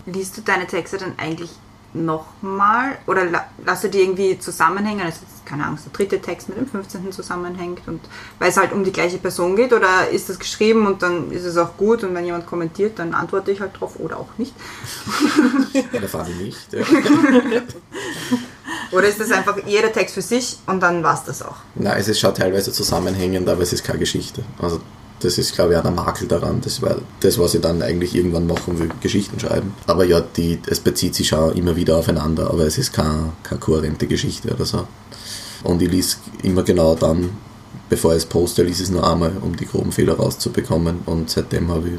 Liest 0.07 0.37
du 0.37 0.43
deine 0.43 0.67
Texte 0.67 0.99
dann 0.99 1.15
eigentlich 1.17 1.51
nochmal 2.05 2.99
oder 3.07 3.25
la 3.25 3.47
lass 3.65 3.83
du 3.83 3.89
die 3.89 4.01
irgendwie 4.01 4.39
zusammenhängen? 4.39 5.05
Also, 5.05 5.21
keine 5.45 5.65
Ahnung, 5.65 5.79
der 5.85 5.93
dritte 5.93 6.21
Text 6.21 6.49
mit 6.49 6.59
dem 6.59 6.67
15. 6.67 7.13
zusammenhängt 7.13 7.87
und 7.87 8.01
weil 8.39 8.51
es 8.51 8.57
halt 8.57 8.73
um 8.73 8.85
die 8.85 8.93
gleiche 8.93 9.19
Person 9.19 9.57
geht 9.57 9.73
oder 9.73 10.09
ist 10.11 10.29
das 10.29 10.39
geschrieben 10.39 10.87
und 10.87 11.03
dann 11.03 11.31
ist 11.31 11.45
es 11.45 11.57
auch 11.57 11.77
gut 11.77 12.03
und 12.05 12.15
wenn 12.15 12.25
jemand 12.25 12.47
kommentiert, 12.47 12.99
dann 12.99 13.15
antworte 13.15 13.51
ich 13.53 13.61
halt 13.61 13.79
drauf 13.79 13.99
oder 13.99 14.19
auch 14.19 14.29
nicht. 14.39 14.55
Oder 15.93 16.09
fahre 16.09 16.31
ich 16.31 16.37
nicht. 16.37 16.73
Ja. 16.73 16.85
Oder 18.93 19.09
ist 19.09 19.21
das 19.21 19.31
einfach 19.33 19.57
jeder 19.67 19.93
Text 19.93 20.15
für 20.15 20.23
sich 20.23 20.59
und 20.67 20.81
dann 20.81 21.03
war 21.03 21.15
es 21.15 21.25
das 21.25 21.43
auch? 21.43 21.57
Nein, 21.75 21.97
es 21.99 22.09
ist 22.09 22.21
schon 22.21 22.35
teilweise 22.35 22.73
zusammenhängend, 22.73 23.49
aber 23.49 23.63
es 23.63 23.73
ist 23.73 23.85
keine 23.85 23.99
Geschichte. 23.99 24.45
Also 24.61 24.81
das 25.21 25.39
ist, 25.39 25.55
glaube 25.55 25.73
ich, 25.73 25.79
auch 25.79 25.83
der 25.83 25.93
Makel 25.93 26.29
daran. 26.29 26.61
Das 26.63 26.83
war 26.83 26.97
das, 27.21 27.39
was 27.39 27.55
ich 27.55 27.61
dann 27.61 27.83
eigentlich 27.83 28.15
irgendwann 28.15 28.47
machen 28.47 28.79
will, 28.79 28.91
Geschichten 29.01 29.41
schreiben. 29.41 29.75
Aber 29.87 30.05
ja, 30.05 30.21
die, 30.21 30.59
es 30.67 30.81
bezieht 30.81 31.15
sich 31.15 31.29
schon 31.29 31.57
immer 31.57 31.77
wieder 31.77 31.97
aufeinander, 31.97 32.51
aber 32.51 32.65
es 32.65 32.79
ist 32.79 32.93
keine, 32.93 33.33
keine 33.43 33.61
kohärente 33.61 34.07
Geschichte 34.07 34.53
oder 34.53 34.67
so. 34.67 34.87
Und 35.65 35.81
ich 35.83 35.91
lese 35.91 36.17
immer 36.43 36.63
genau 36.63 36.95
dann, 36.95 37.31
bevor 37.89 38.13
ich 38.13 38.19
es 38.19 38.27
poste, 38.27 38.63
lese 38.63 38.83
es 38.83 38.91
nur 38.91 39.09
einmal, 39.09 39.33
um 39.41 39.57
die 39.57 39.67
groben 39.67 39.93
Fehler 39.93 40.15
rauszubekommen. 40.15 40.99
Und 41.07 41.31
seitdem 41.31 41.69
habe 41.71 41.89
ich, 41.89 41.99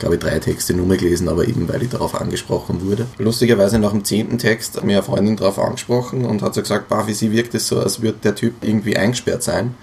glaube 0.00 0.16
ich, 0.16 0.20
drei 0.20 0.38
Texte 0.40 0.74
nur 0.74 0.86
mehr 0.86 0.96
gelesen, 0.96 1.28
aber 1.28 1.46
eben 1.46 1.68
weil 1.68 1.82
ich 1.82 1.90
darauf 1.90 2.20
angesprochen 2.20 2.84
wurde. 2.84 3.06
Lustigerweise 3.18 3.78
nach 3.78 3.92
dem 3.92 4.04
zehnten 4.04 4.38
Text 4.38 4.76
hat 4.76 4.84
mir 4.84 4.96
eine 4.96 5.02
Freundin 5.02 5.36
darauf 5.36 5.60
angesprochen 5.60 6.24
und 6.24 6.42
hat 6.42 6.54
so 6.54 6.60
gesagt, 6.62 6.88
bah, 6.88 7.06
wie 7.06 7.14
sie 7.14 7.30
wirkt 7.30 7.54
es 7.54 7.68
so, 7.68 7.78
als 7.78 8.02
würde 8.02 8.18
der 8.24 8.34
Typ 8.34 8.54
irgendwie 8.62 8.96
eingesperrt 8.96 9.44
sein. 9.44 9.74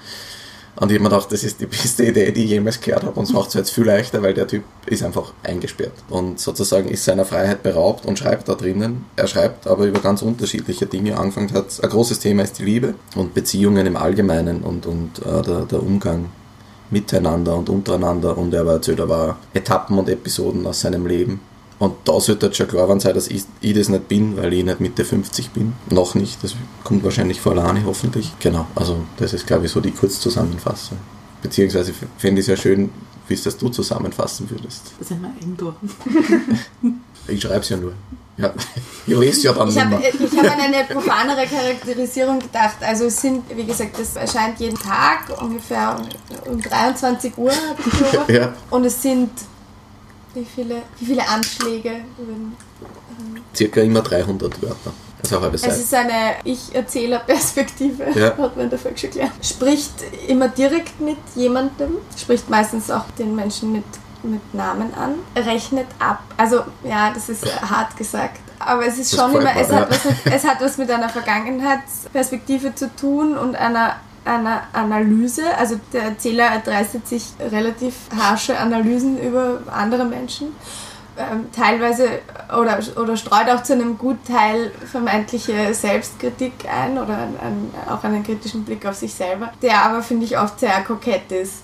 Und 0.80 0.92
ich 0.92 0.98
habe 0.98 1.04
mir 1.04 1.10
gedacht, 1.10 1.32
das 1.32 1.44
ist 1.44 1.60
die 1.60 1.66
beste 1.66 2.06
Idee, 2.06 2.32
die 2.32 2.46
ich 2.46 2.52
jemals 2.52 2.80
gehört 2.80 3.04
habe. 3.04 3.20
Und 3.20 3.26
es 3.26 3.34
macht 3.34 3.50
es 3.50 3.54
jetzt 3.56 3.72
viel 3.72 3.84
leichter, 3.84 4.22
weil 4.22 4.34
der 4.34 4.48
Typ 4.48 4.64
ist 4.86 5.04
einfach 5.04 5.34
eingesperrt 5.44 5.92
und 6.10 6.40
sozusagen 6.40 6.88
ist 6.88 7.04
seiner 7.04 7.26
Freiheit 7.26 7.64
beraubt 7.64 8.06
und 8.06 8.18
schreibt 8.18 8.48
da 8.48 8.56
drinnen. 8.56 9.06
Er 9.18 9.28
schreibt 9.28 9.68
aber 9.68 9.86
über 9.86 10.00
ganz 10.00 10.22
unterschiedliche 10.22 10.86
Dinge. 10.86 11.18
Angefangen 11.18 11.52
hat, 11.54 11.84
ein 11.84 11.90
großes 11.90 12.20
Thema 12.20 12.44
ist 12.44 12.60
die 12.60 12.64
Liebe 12.64 12.94
und 13.16 13.34
Beziehungen 13.34 13.86
im 13.86 13.98
Allgemeinen 13.98 14.62
und, 14.62 14.86
und 14.86 15.20
äh, 15.20 15.42
der, 15.42 15.66
der 15.66 15.84
Umgang 15.84 16.30
miteinander 16.92 17.56
und 17.56 17.70
untereinander 17.70 18.38
und 18.38 18.54
er 18.54 18.66
erzählt 18.66 19.02
aber 19.02 19.38
Etappen 19.54 20.00
und 20.00 20.08
Episoden 20.10 20.66
aus 20.66 20.80
seinem 20.80 21.06
Leben. 21.06 21.42
Und 21.80 21.96
da 22.04 22.20
sollte 22.20 22.48
halt 22.48 22.58
schon 22.58 22.68
klar 22.68 23.00
sein, 23.00 23.16
dass 23.16 23.28
ich, 23.28 23.44
ich 23.62 23.74
das 23.74 23.88
nicht 23.88 24.10
bin, 24.10 24.36
weil 24.36 24.54
ich 24.54 24.66
nicht 24.66 24.82
Mitte 24.82 25.06
50 25.06 25.52
bin. 25.52 25.74
Noch 25.90 26.14
nicht, 26.14 26.44
das 26.44 26.56
kommt 26.84 27.04
wahrscheinlich 27.06 27.40
vor 27.40 27.54
alleine 27.54 27.86
hoffentlich. 27.86 28.34
Genau, 28.40 28.68
also 28.76 28.98
das 29.18 29.34
ist 29.34 29.48
glaube 29.48 29.66
ich 29.66 29.72
so 29.72 29.80
die 29.80 29.92
Kurzzusammenfassung. 29.92 30.98
Beziehungsweise 31.42 31.94
fände 32.18 32.42
ich 32.42 32.48
es 32.48 32.48
ja 32.48 32.58
schön, 32.58 32.90
wie 33.30 33.34
es 33.34 33.44
das 33.44 33.58
du 33.58 33.70
zusammenfassen 33.70 34.50
würdest. 34.50 34.92
Das 35.00 35.08
sind 35.08 35.22
wir 35.22 35.30
Eigentor. 35.30 35.76
Ich 37.28 37.42
schreibe 37.42 37.60
es 37.60 37.70
ja 37.70 37.78
nur. 37.78 37.94
Ja, 38.38 38.52
ich 39.06 39.16
lese 39.16 39.44
ja 39.44 39.54
dann 39.54 39.68
Ich 39.68 39.76
nicht 39.76 39.86
habe 39.86 40.50
hab 40.50 40.58
an 40.58 40.62
eine 40.62 40.84
profanere 40.86 41.46
Charakterisierung 41.46 42.40
gedacht. 42.40 42.78
Also 42.82 43.06
es 43.06 43.22
sind, 43.22 43.44
wie 43.56 43.66
gesagt, 43.66 44.00
das 44.00 44.16
erscheint 44.16 44.60
jeden 44.60 44.78
Tag 44.78 45.26
ungefähr 45.40 45.98
um, 46.46 46.54
um 46.54 46.62
23 46.62 47.38
Uhr. 47.38 47.52
Ja, 48.28 48.54
Und 48.72 48.86
es 48.86 49.02
sind 49.02 49.30
wie 50.34 50.46
viele, 50.46 50.82
wie 51.00 51.06
viele 51.06 51.28
Anschläge? 51.28 52.02
würden- 52.18 52.56
circa 53.56 53.82
immer 53.82 54.02
300 54.02 54.62
Wörter. 54.62 54.92
Also 55.22 55.42
halbe 55.42 55.56
Es 55.56 55.62
Seite. 55.62 55.76
ist 55.76 55.94
eine 55.94 56.36
Ich-Erzähler-Perspektive, 56.46 58.06
Ja. 58.18 58.28
hat 58.38 58.56
man 58.56 58.66
in 58.66 58.70
der 58.70 58.80
Volksschule 58.80 59.12
gelernt. 59.14 59.34
Spricht 59.46 59.92
immer 60.28 60.48
direkt 60.48 61.00
mit 61.02 61.18
jemandem, 61.36 61.98
spricht 62.18 62.50
meistens 62.50 62.90
auch 62.90 63.06
den 63.18 63.36
Menschen 63.36 63.72
mit, 63.74 63.84
mit 64.24 64.54
Namen 64.54 64.94
an, 64.94 65.16
rechnet 65.36 65.88
ab. 66.00 66.22
Also, 66.38 66.62
ja, 66.84 67.12
das 67.14 67.28
ist 67.30 67.46
hart 67.70 67.98
gesagt. 67.98 68.40
Aber 68.60 68.86
es 68.86 68.98
ist 68.98 69.14
Das 69.14 69.20
schon 69.20 69.36
immer, 69.36 69.56
es, 69.56 69.70
hat 69.72 69.90
was 69.90 70.06
mit, 70.06 70.16
es 70.34 70.44
hat 70.46 70.62
was 70.62 70.78
mit 70.78 70.92
einer 70.92 71.10
Vergangenheitsperspektive 71.10 72.76
zu 72.76 72.94
tun 72.96 73.38
und 73.38 73.56
einer, 73.56 73.96
einer 74.26 74.64
Analyse. 74.74 75.44
Also 75.58 75.80
der 75.94 76.04
Erzähler 76.04 76.46
erdreistet 76.46 77.08
sich 77.08 77.26
relativ 77.40 77.96
harsche 78.16 78.58
Analysen 78.58 79.20
über 79.20 79.62
andere 79.72 80.06
Menschen 80.06 80.56
ähm, 81.20 81.52
teilweise 81.52 82.22
oder, 82.50 82.80
oder 82.96 83.18
streut 83.18 83.50
auch 83.50 83.62
zu 83.62 83.74
einem 83.74 83.98
Gutteil 83.98 84.72
vermeintliche 84.90 85.74
Selbstkritik 85.74 86.54
ein 86.72 86.98
oder 86.98 87.18
ein, 87.18 87.36
ein, 87.42 87.74
auch 87.90 88.04
einen 88.04 88.24
kritischen 88.24 88.64
Blick 88.64 88.86
auf 88.86 88.96
sich 88.96 89.14
selber, 89.14 89.52
der 89.62 89.84
aber, 89.84 90.02
finde 90.02 90.26
ich, 90.26 90.40
oft 90.40 90.60
sehr 90.60 90.82
kokett 90.84 91.32
ist. 91.32 91.64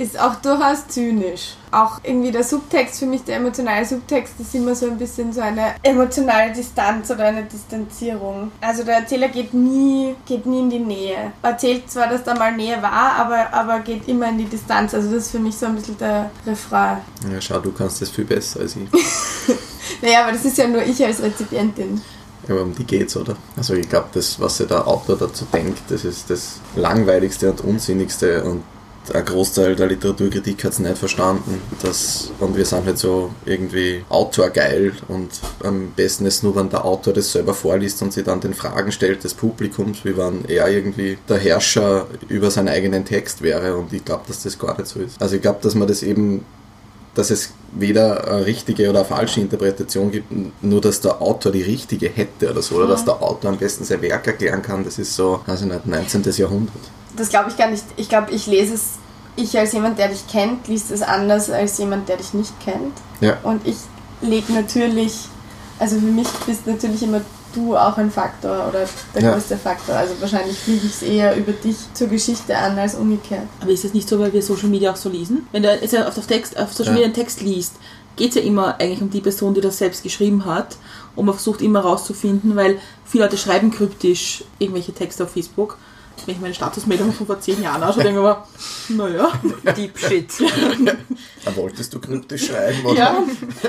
Ist 0.00 0.18
auch 0.18 0.36
durchaus 0.36 0.88
zynisch. 0.88 1.56
Auch 1.70 2.00
irgendwie 2.02 2.30
der 2.30 2.42
Subtext, 2.42 3.00
für 3.00 3.04
mich 3.04 3.22
der 3.22 3.36
emotionale 3.36 3.84
Subtext, 3.84 4.32
ist 4.40 4.54
immer 4.54 4.74
so 4.74 4.86
ein 4.86 4.96
bisschen 4.96 5.30
so 5.30 5.42
eine 5.42 5.74
emotionale 5.82 6.54
Distanz 6.54 7.10
oder 7.10 7.24
eine 7.24 7.42
Distanzierung. 7.42 8.50
Also 8.62 8.82
der 8.82 9.00
Erzähler 9.00 9.28
geht 9.28 9.52
nie, 9.52 10.14
geht 10.24 10.46
nie 10.46 10.60
in 10.60 10.70
die 10.70 10.78
Nähe. 10.78 11.32
Erzählt 11.42 11.90
zwar, 11.90 12.08
dass 12.08 12.24
da 12.24 12.34
mal 12.34 12.56
Nähe 12.56 12.80
war, 12.80 13.12
aber, 13.18 13.52
aber 13.52 13.80
geht 13.80 14.08
immer 14.08 14.30
in 14.30 14.38
die 14.38 14.46
Distanz. 14.46 14.94
Also 14.94 15.10
das 15.10 15.24
ist 15.24 15.32
für 15.32 15.38
mich 15.38 15.54
so 15.54 15.66
ein 15.66 15.74
bisschen 15.74 15.98
der 15.98 16.30
Refrain. 16.46 17.02
Ja, 17.30 17.38
schau, 17.38 17.58
du 17.58 17.70
kannst 17.70 18.00
das 18.00 18.08
viel 18.08 18.24
besser 18.24 18.60
als 18.60 18.76
ich. 18.76 18.88
Naja, 20.02 20.22
aber 20.22 20.32
das 20.32 20.46
ist 20.46 20.56
ja 20.56 20.66
nur 20.66 20.82
ich 20.82 21.04
als 21.04 21.20
Rezipientin. 21.20 22.00
Aber 22.48 22.62
um 22.62 22.74
die 22.74 22.84
geht's, 22.84 23.18
oder? 23.18 23.36
Also 23.54 23.74
ich 23.74 23.86
glaube, 23.86 24.08
das, 24.14 24.40
was 24.40 24.56
sich 24.56 24.66
der 24.66 24.86
Autor 24.88 25.18
dazu 25.18 25.44
denkt, 25.52 25.82
das 25.90 26.06
ist 26.06 26.30
das 26.30 26.60
langweiligste 26.74 27.50
und 27.50 27.60
unsinnigste 27.60 28.44
und 28.44 28.62
ein 29.12 29.24
Großteil 29.24 29.76
der 29.76 29.86
Literaturkritik 29.86 30.64
hat 30.64 30.72
es 30.72 30.78
nicht 30.78 30.98
verstanden. 30.98 31.60
Das, 31.82 32.30
und 32.38 32.56
wir 32.56 32.64
sind 32.64 32.86
halt 32.86 32.98
so 32.98 33.30
irgendwie 33.44 34.04
autorgeil 34.08 34.92
und 35.08 35.30
am 35.64 35.90
besten 35.96 36.26
ist 36.26 36.42
nur, 36.42 36.54
wenn 36.56 36.68
der 36.68 36.84
Autor 36.84 37.12
das 37.12 37.32
selber 37.32 37.54
vorliest 37.54 38.02
und 38.02 38.12
sich 38.12 38.24
dann 38.24 38.40
den 38.40 38.54
Fragen 38.54 38.92
stellt 38.92 39.24
des 39.24 39.34
Publikums, 39.34 40.04
wie 40.04 40.16
wenn 40.16 40.44
er 40.46 40.68
irgendwie 40.68 41.18
der 41.28 41.38
Herrscher 41.38 42.06
über 42.28 42.50
seinen 42.50 42.68
eigenen 42.68 43.04
Text 43.04 43.42
wäre 43.42 43.76
und 43.76 43.92
ich 43.92 44.04
glaube, 44.04 44.24
dass 44.28 44.42
das 44.42 44.58
gar 44.58 44.76
nicht 44.78 44.86
so 44.86 45.00
ist. 45.00 45.20
Also 45.20 45.36
ich 45.36 45.42
glaube, 45.42 45.58
dass 45.62 45.74
man 45.74 45.88
das 45.88 46.02
eben 46.02 46.44
dass 47.14 47.30
es 47.30 47.50
weder 47.72 48.28
eine 48.28 48.46
richtige 48.46 48.88
oder 48.88 49.00
eine 49.00 49.08
falsche 49.08 49.40
Interpretation 49.40 50.10
gibt, 50.10 50.32
nur 50.62 50.80
dass 50.80 51.00
der 51.00 51.20
Autor 51.20 51.52
die 51.52 51.62
richtige 51.62 52.08
hätte 52.08 52.50
oder 52.50 52.62
so, 52.62 52.76
oder 52.76 52.86
dass 52.86 53.04
der 53.04 53.20
Autor 53.20 53.50
am 53.50 53.58
besten 53.58 53.84
sein 53.84 54.00
Werk 54.02 54.26
erklären 54.26 54.62
kann, 54.62 54.84
das 54.84 54.98
ist 54.98 55.14
so, 55.14 55.40
also 55.46 55.66
nicht 55.66 55.86
19. 55.86 56.22
Jahrhundert. 56.36 56.74
Das 57.20 57.28
glaube 57.28 57.50
ich 57.50 57.56
gar 57.56 57.68
nicht. 57.70 57.84
Ich 57.96 58.08
glaube, 58.08 58.32
ich 58.32 58.46
lese 58.46 58.74
es, 58.74 58.92
ich 59.36 59.58
als 59.58 59.72
jemand, 59.72 59.98
der 59.98 60.08
dich 60.08 60.26
kennt, 60.26 60.66
liest 60.68 60.90
es 60.90 61.02
anders 61.02 61.50
als 61.50 61.76
jemand, 61.78 62.08
der 62.08 62.16
dich 62.16 62.32
nicht 62.34 62.52
kennt. 62.60 62.96
Ja. 63.20 63.36
Und 63.42 63.66
ich 63.66 63.76
lege 64.22 64.52
natürlich, 64.52 65.14
also 65.78 65.96
für 65.96 66.06
mich 66.06 66.28
bist 66.46 66.66
natürlich 66.66 67.02
immer 67.02 67.20
du 67.54 67.76
auch 67.76 67.98
ein 67.98 68.10
Faktor 68.10 68.68
oder 68.68 68.88
der 69.14 69.22
Ja. 69.22 69.32
größte 69.32 69.56
Faktor. 69.56 69.96
Also 69.96 70.14
wahrscheinlich 70.20 70.56
fliege 70.56 70.86
ich 70.86 70.92
es 70.94 71.02
eher 71.02 71.36
über 71.36 71.52
dich 71.52 71.76
zur 71.94 72.06
Geschichte 72.08 72.56
an 72.56 72.78
als 72.78 72.94
umgekehrt. 72.94 73.46
Aber 73.60 73.70
ist 73.70 73.84
es 73.84 73.92
nicht 73.92 74.08
so, 74.08 74.18
weil 74.18 74.32
wir 74.32 74.42
Social 74.42 74.68
Media 74.68 74.92
auch 74.92 74.96
so 74.96 75.08
lesen? 75.08 75.46
Wenn 75.52 75.64
du 75.64 75.74
jetzt 75.74 75.96
auf, 75.96 76.16
auf, 76.16 76.26
Text, 76.26 76.56
auf 76.56 76.72
Social 76.72 76.92
Ja. 76.92 76.92
Media 76.92 77.04
einen 77.06 77.14
Text 77.14 77.40
liest, 77.40 77.74
geht 78.16 78.30
es 78.30 78.34
ja 78.36 78.42
immer 78.42 78.80
eigentlich 78.80 79.02
um 79.02 79.10
die 79.10 79.20
Person, 79.20 79.54
die 79.54 79.60
das 79.60 79.78
selbst 79.78 80.02
geschrieben 80.02 80.44
hat. 80.44 80.76
Und 81.16 81.26
man 81.26 81.34
versucht 81.34 81.60
immer 81.60 81.80
rauszufinden, 81.80 82.54
weil 82.54 82.78
viele 83.04 83.24
Leute 83.24 83.36
schreiben 83.36 83.70
kryptisch 83.72 84.44
irgendwelche 84.58 84.92
Texte 84.92 85.24
auf 85.24 85.30
Facebook. 85.32 85.76
Wenn 86.26 86.34
ich 86.34 86.40
meine 86.40 86.54
Statusmeldung 86.54 87.12
von 87.12 87.26
vor 87.26 87.40
zehn 87.40 87.62
Jahren 87.62 87.82
anschaue, 87.82 88.04
denke 88.04 88.20
ich 88.20 88.96
mir, 88.96 89.08
naja. 89.08 89.32
Deep 89.76 89.98
Shit. 89.98 90.32
Da 91.44 91.56
wolltest 91.56 91.94
du 91.94 92.00
kryptisch 92.00 92.48
schreiben, 92.48 92.84
oder? 92.84 92.98
Ja, 92.98 93.22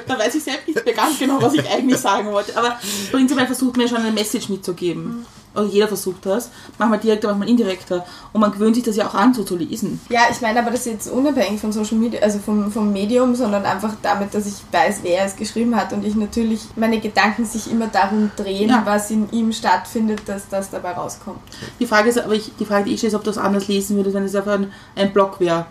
da 0.06 0.20
weiß 0.20 0.36
ich 0.36 0.44
selbst 0.44 0.68
nicht 0.68 0.84
mehr 0.84 0.94
ganz 0.94 1.18
genau, 1.18 1.42
was 1.42 1.54
ich 1.54 1.70
eigentlich 1.70 1.98
sagen 1.98 2.30
wollte. 2.32 2.58
Aber 2.58 2.78
prinzipiell 3.12 3.46
versucht 3.46 3.78
man 3.78 3.88
ja 3.88 3.96
schon 3.96 4.04
eine 4.06 4.12
Message 4.12 4.50
mitzugeben. 4.50 5.26
Also 5.54 5.70
jeder 5.72 5.88
versucht 5.88 6.26
das. 6.26 6.50
Manchmal 6.78 7.00
direkter, 7.00 7.28
manchmal 7.30 7.50
indirekter. 7.50 8.06
Und 8.32 8.42
man 8.42 8.52
gewöhnt 8.52 8.76
sich 8.76 8.84
das 8.86 8.96
ja 8.96 9.08
auch 9.08 9.14
an, 9.14 9.34
so 9.34 9.44
zu 9.44 9.58
lesen. 9.58 10.00
Ja, 10.10 10.22
ich 10.32 10.40
meine 10.42 10.60
aber 10.60 10.72
das 10.72 10.82
ist 10.82 10.86
jetzt 10.86 11.08
unabhängig 11.10 11.60
von 11.60 11.72
Social 11.72 11.98
Media, 11.98 12.22
also 12.22 12.40
vom, 12.40 12.72
vom 12.72 12.92
Medium, 12.94 13.36
sondern 13.36 13.66
einfach 13.66 13.94
damit, 14.02 14.34
dass 14.34 14.46
ich 14.46 14.56
weiß, 14.72 15.00
wer 15.04 15.26
es 15.26 15.36
geschrieben 15.36 15.76
hat 15.76 15.92
und 15.94 16.06
ich 16.06 16.16
natürlich 16.16 16.62
meine 16.76 17.00
Gedanken 17.00 17.46
sich 17.46 17.70
immer 17.72 17.88
darum 17.88 18.32
drehen, 18.38 18.70
Ja. 18.70 18.82
was 18.86 19.12
in 19.12 19.30
ihm 19.32 19.52
stattfindet, 19.52 20.22
dass 20.26 20.48
das 20.50 20.70
dabei 20.70 20.92
rauskommt. 20.92 21.40
Die 21.80 21.86
Frage 21.86 22.10
ist 22.10 22.20
aber, 22.20 22.34
ich, 22.34 22.52
die 22.58 22.66
Frage, 22.66 22.86
die 22.86 22.94
ich 22.94 23.00
stelle, 23.00 23.10
ist, 23.12 23.16
ob 23.16 23.24
du 23.24 23.30
das 23.32 23.38
anders 23.38 23.68
lesen 23.68 23.98
würdest, 23.98 24.16
wenn 24.16 24.24
es 24.24 24.36
einfach 24.36 24.54
ein, 24.54 24.72
ein 24.96 25.12
Blog 25.12 25.40
wäre. 25.40 25.66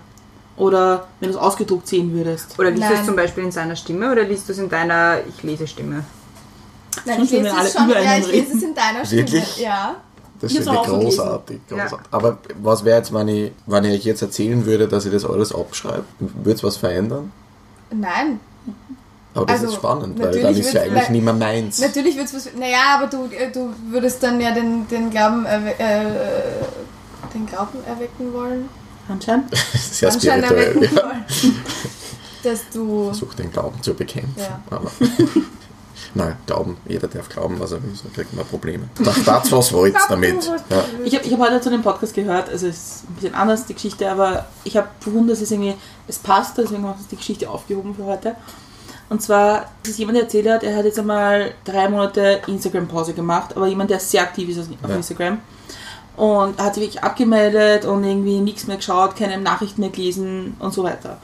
Oder 0.56 1.06
wenn 1.20 1.30
du 1.30 1.36
es 1.38 1.40
ausgedruckt 1.42 1.88
sehen 1.88 2.12
würdest. 2.12 2.58
Oder 2.58 2.70
liest 2.70 2.90
du 2.90 2.94
es 2.94 3.06
zum 3.06 3.16
Beispiel 3.16 3.44
in 3.44 3.50
seiner 3.52 3.76
Stimme 3.76 4.12
oder 4.12 4.24
liest 4.24 4.46
du 4.46 4.52
es 4.52 4.58
in 4.58 4.68
deiner 4.68 5.16
Ich 5.26 5.42
lese 5.42 5.66
Stimme? 5.66 6.04
Nein, 7.06 7.22
ich 7.22 7.30
lese 7.30 7.48
es 7.48 7.72
schon, 7.72 7.88
ja, 7.90 8.16
ich 8.18 8.26
lese 8.30 8.56
es 8.56 8.62
in 8.62 8.74
deiner 8.74 9.04
Stimme. 9.04 9.22
Wirklich? 9.22 9.56
Ja. 9.58 9.96
Das 10.40 10.52
finde 10.52 10.70
ich 10.72 10.82
gelesen. 10.82 11.00
großartig. 11.00 11.60
Ja. 11.70 11.76
großartig. 11.84 12.06
Aber 12.10 12.38
was 12.62 12.84
wäre 12.84 12.98
jetzt, 12.98 13.12
wenn 13.12 13.28
ich, 13.28 13.52
wenn 13.66 13.84
ich 13.84 13.92
euch 14.00 14.04
jetzt 14.04 14.22
erzählen 14.22 14.64
würde, 14.64 14.88
dass 14.88 15.04
ich 15.04 15.12
das 15.12 15.24
alles 15.24 15.54
abschreibe? 15.54 16.04
Würde 16.18 16.52
es 16.52 16.62
was 16.64 16.76
verändern? 16.78 17.30
Nein, 17.90 18.40
Aber 19.34 19.46
das 19.46 19.56
Also, 19.60 19.66
ist 19.68 19.74
spannend, 19.74 20.18
weil 20.18 20.40
dann 20.40 20.54
ist 20.56 20.72
ja 20.72 20.80
wird's- 20.82 20.90
eigentlich 20.96 21.08
nicht 21.10 21.24
mehr 21.24 21.34
meins. 21.34 21.80
Natürlich 21.80 22.16
wird 22.16 22.26
es 22.26 22.34
was. 22.34 22.48
Naja, 22.58 22.96
aber 22.98 23.06
du, 23.06 23.26
äh, 23.34 23.50
du 23.52 23.70
würdest 23.90 24.22
dann 24.22 24.40
ja 24.40 24.52
den, 24.52 24.88
den 24.88 25.10
Glauben 25.10 25.44
äh, 25.46 25.58
den 27.34 27.46
Glauben 27.46 27.78
erwecken 27.86 28.32
wollen. 28.32 28.68
Handschein? 29.08 29.44
Sehr 29.74 30.08
Anschein 30.12 30.42
spirituell. 30.44 30.76
erwecken 30.76 30.96
Ja. 30.96 31.02
wollen. 31.04 31.24
Dass 32.42 32.60
du. 32.72 33.04
Versuch 33.06 33.34
den 33.34 33.52
Glauben 33.52 33.82
zu 33.82 33.92
bekämpfen. 33.94 34.34
Ja. 34.38 34.60
Aber 34.70 34.90
Nein, 36.14 36.36
glauben, 36.46 36.76
jeder 36.88 37.06
darf 37.08 37.28
glauben, 37.28 37.60
was 37.60 37.72
er 37.72 37.82
will, 37.82 37.94
sonst 37.94 38.14
kriegt 38.14 38.34
man 38.34 38.44
Probleme. 38.44 38.88
Das, 38.98 39.22
das 39.24 39.52
was 39.52 39.72
wollt's 39.72 40.06
damit. 40.08 40.44
Ja. 40.68 40.84
Ich 41.04 41.14
habe 41.14 41.24
ich 41.24 41.32
hab 41.32 41.40
heute 41.40 41.60
zu 41.60 41.70
dem 41.70 41.82
Podcast 41.82 42.14
gehört, 42.14 42.48
also 42.48 42.66
es 42.66 42.76
ist 42.76 43.04
ein 43.08 43.14
bisschen 43.14 43.34
anders 43.34 43.66
die 43.66 43.74
Geschichte, 43.74 44.10
aber 44.10 44.46
ich 44.64 44.76
habe 44.76 44.88
gefunden, 45.02 45.28
dass 45.28 45.40
es 45.40 45.50
irgendwie, 45.52 45.74
es 46.08 46.18
passt, 46.18 46.58
deswegen 46.58 46.84
habe 46.86 46.98
ich 47.00 47.06
die 47.06 47.16
Geschichte 47.16 47.48
aufgehoben 47.48 47.94
für 47.94 48.04
heute. 48.04 48.34
Und 49.08 49.22
zwar, 49.22 49.66
das 49.82 49.92
ist 49.92 49.98
jemand, 49.98 50.16
der 50.16 50.24
erzählt 50.24 50.48
hat, 50.48 50.62
er 50.62 50.76
hat 50.76 50.84
jetzt 50.84 50.98
einmal 50.98 51.52
drei 51.64 51.88
Monate 51.88 52.40
Instagram-Pause 52.46 53.12
gemacht, 53.12 53.56
aber 53.56 53.66
jemand, 53.66 53.90
der 53.90 54.00
sehr 54.00 54.22
aktiv 54.22 54.48
ist 54.48 54.58
auf 54.58 54.66
Ja. 54.88 54.96
Instagram. 54.96 55.38
Und 56.16 56.60
hat 56.60 56.74
sich 56.74 56.82
wirklich 56.84 57.02
abgemeldet 57.02 57.86
und 57.86 58.04
irgendwie 58.04 58.40
nichts 58.40 58.66
mehr 58.66 58.76
geschaut, 58.76 59.16
keine 59.16 59.38
Nachrichten 59.38 59.80
mehr 59.80 59.90
gelesen 59.90 60.54
und 60.58 60.74
so 60.74 60.82
weiter. 60.84 61.18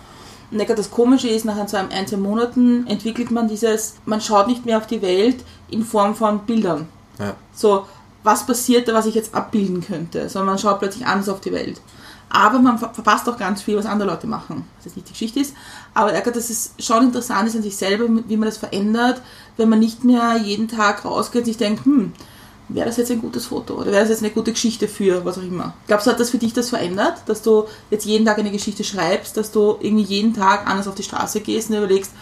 Und 0.50 0.68
das 0.68 0.90
Komische 0.90 1.28
ist, 1.28 1.44
nach 1.44 1.68
so 1.68 1.76
ein, 1.76 2.06
zwei 2.06 2.16
Monaten 2.16 2.86
entwickelt 2.86 3.30
man 3.30 3.48
dieses, 3.48 3.96
man 4.04 4.20
schaut 4.20 4.46
nicht 4.46 4.64
mehr 4.64 4.78
auf 4.78 4.86
die 4.86 5.02
Welt 5.02 5.44
in 5.68 5.84
Form 5.84 6.14
von 6.14 6.40
Bildern. 6.40 6.88
Ja. 7.18 7.34
So, 7.54 7.86
was 8.22 8.46
passiert 8.46 8.88
da, 8.88 8.94
was 8.94 9.06
ich 9.06 9.14
jetzt 9.14 9.34
abbilden 9.34 9.80
könnte? 9.80 10.28
Sondern 10.28 10.50
man 10.54 10.58
schaut 10.58 10.78
plötzlich 10.78 11.06
anders 11.06 11.28
auf 11.28 11.40
die 11.40 11.52
Welt. 11.52 11.80
Aber 12.28 12.58
man 12.58 12.78
ver- 12.78 12.92
verpasst 12.92 13.28
auch 13.28 13.38
ganz 13.38 13.62
viel, 13.62 13.76
was 13.76 13.86
andere 13.86 14.10
Leute 14.10 14.26
machen. 14.26 14.64
Was 14.76 14.86
jetzt 14.86 14.96
nicht 14.96 15.08
die 15.08 15.12
Geschichte 15.12 15.40
ist. 15.40 15.54
Aber 15.94 16.12
er 16.12 16.24
hat, 16.24 16.36
dass 16.36 16.50
es 16.50 16.74
schon 16.78 17.04
interessant 17.04 17.48
ist 17.48 17.56
an 17.56 17.62
sich 17.62 17.76
selber, 17.76 18.06
wie 18.26 18.36
man 18.36 18.48
das 18.48 18.58
verändert, 18.58 19.22
wenn 19.56 19.68
man 19.68 19.78
nicht 19.78 20.04
mehr 20.04 20.36
jeden 20.36 20.68
Tag 20.68 21.04
rausgeht 21.04 21.42
und 21.42 21.46
sich 21.46 21.56
denkt, 21.56 21.84
hm, 21.84 22.12
wäre 22.68 22.86
das 22.86 22.96
jetzt 22.96 23.10
ein 23.10 23.20
gutes 23.20 23.46
Foto 23.46 23.74
oder 23.74 23.92
wäre 23.92 24.00
das 24.00 24.08
jetzt 24.08 24.22
eine 24.22 24.32
gute 24.32 24.52
Geschichte 24.52 24.88
für 24.88 25.24
was 25.24 25.38
auch 25.38 25.42
immer. 25.42 25.74
Glaubst 25.86 26.06
du, 26.06 26.10
hat 26.10 26.20
das 26.20 26.30
für 26.30 26.38
dich 26.38 26.52
das 26.52 26.70
verändert, 26.70 27.22
dass 27.26 27.42
du 27.42 27.64
jetzt 27.90 28.04
jeden 28.04 28.26
Tag 28.26 28.38
eine 28.38 28.50
Geschichte 28.50 28.84
schreibst, 28.84 29.36
dass 29.36 29.52
du 29.52 29.76
irgendwie 29.80 30.04
jeden 30.04 30.34
Tag 30.34 30.66
anders 30.66 30.88
auf 30.88 30.94
die 30.94 31.02
Straße 31.02 31.40
gehst 31.40 31.70
und 31.70 31.76
überlegst, 31.76 32.12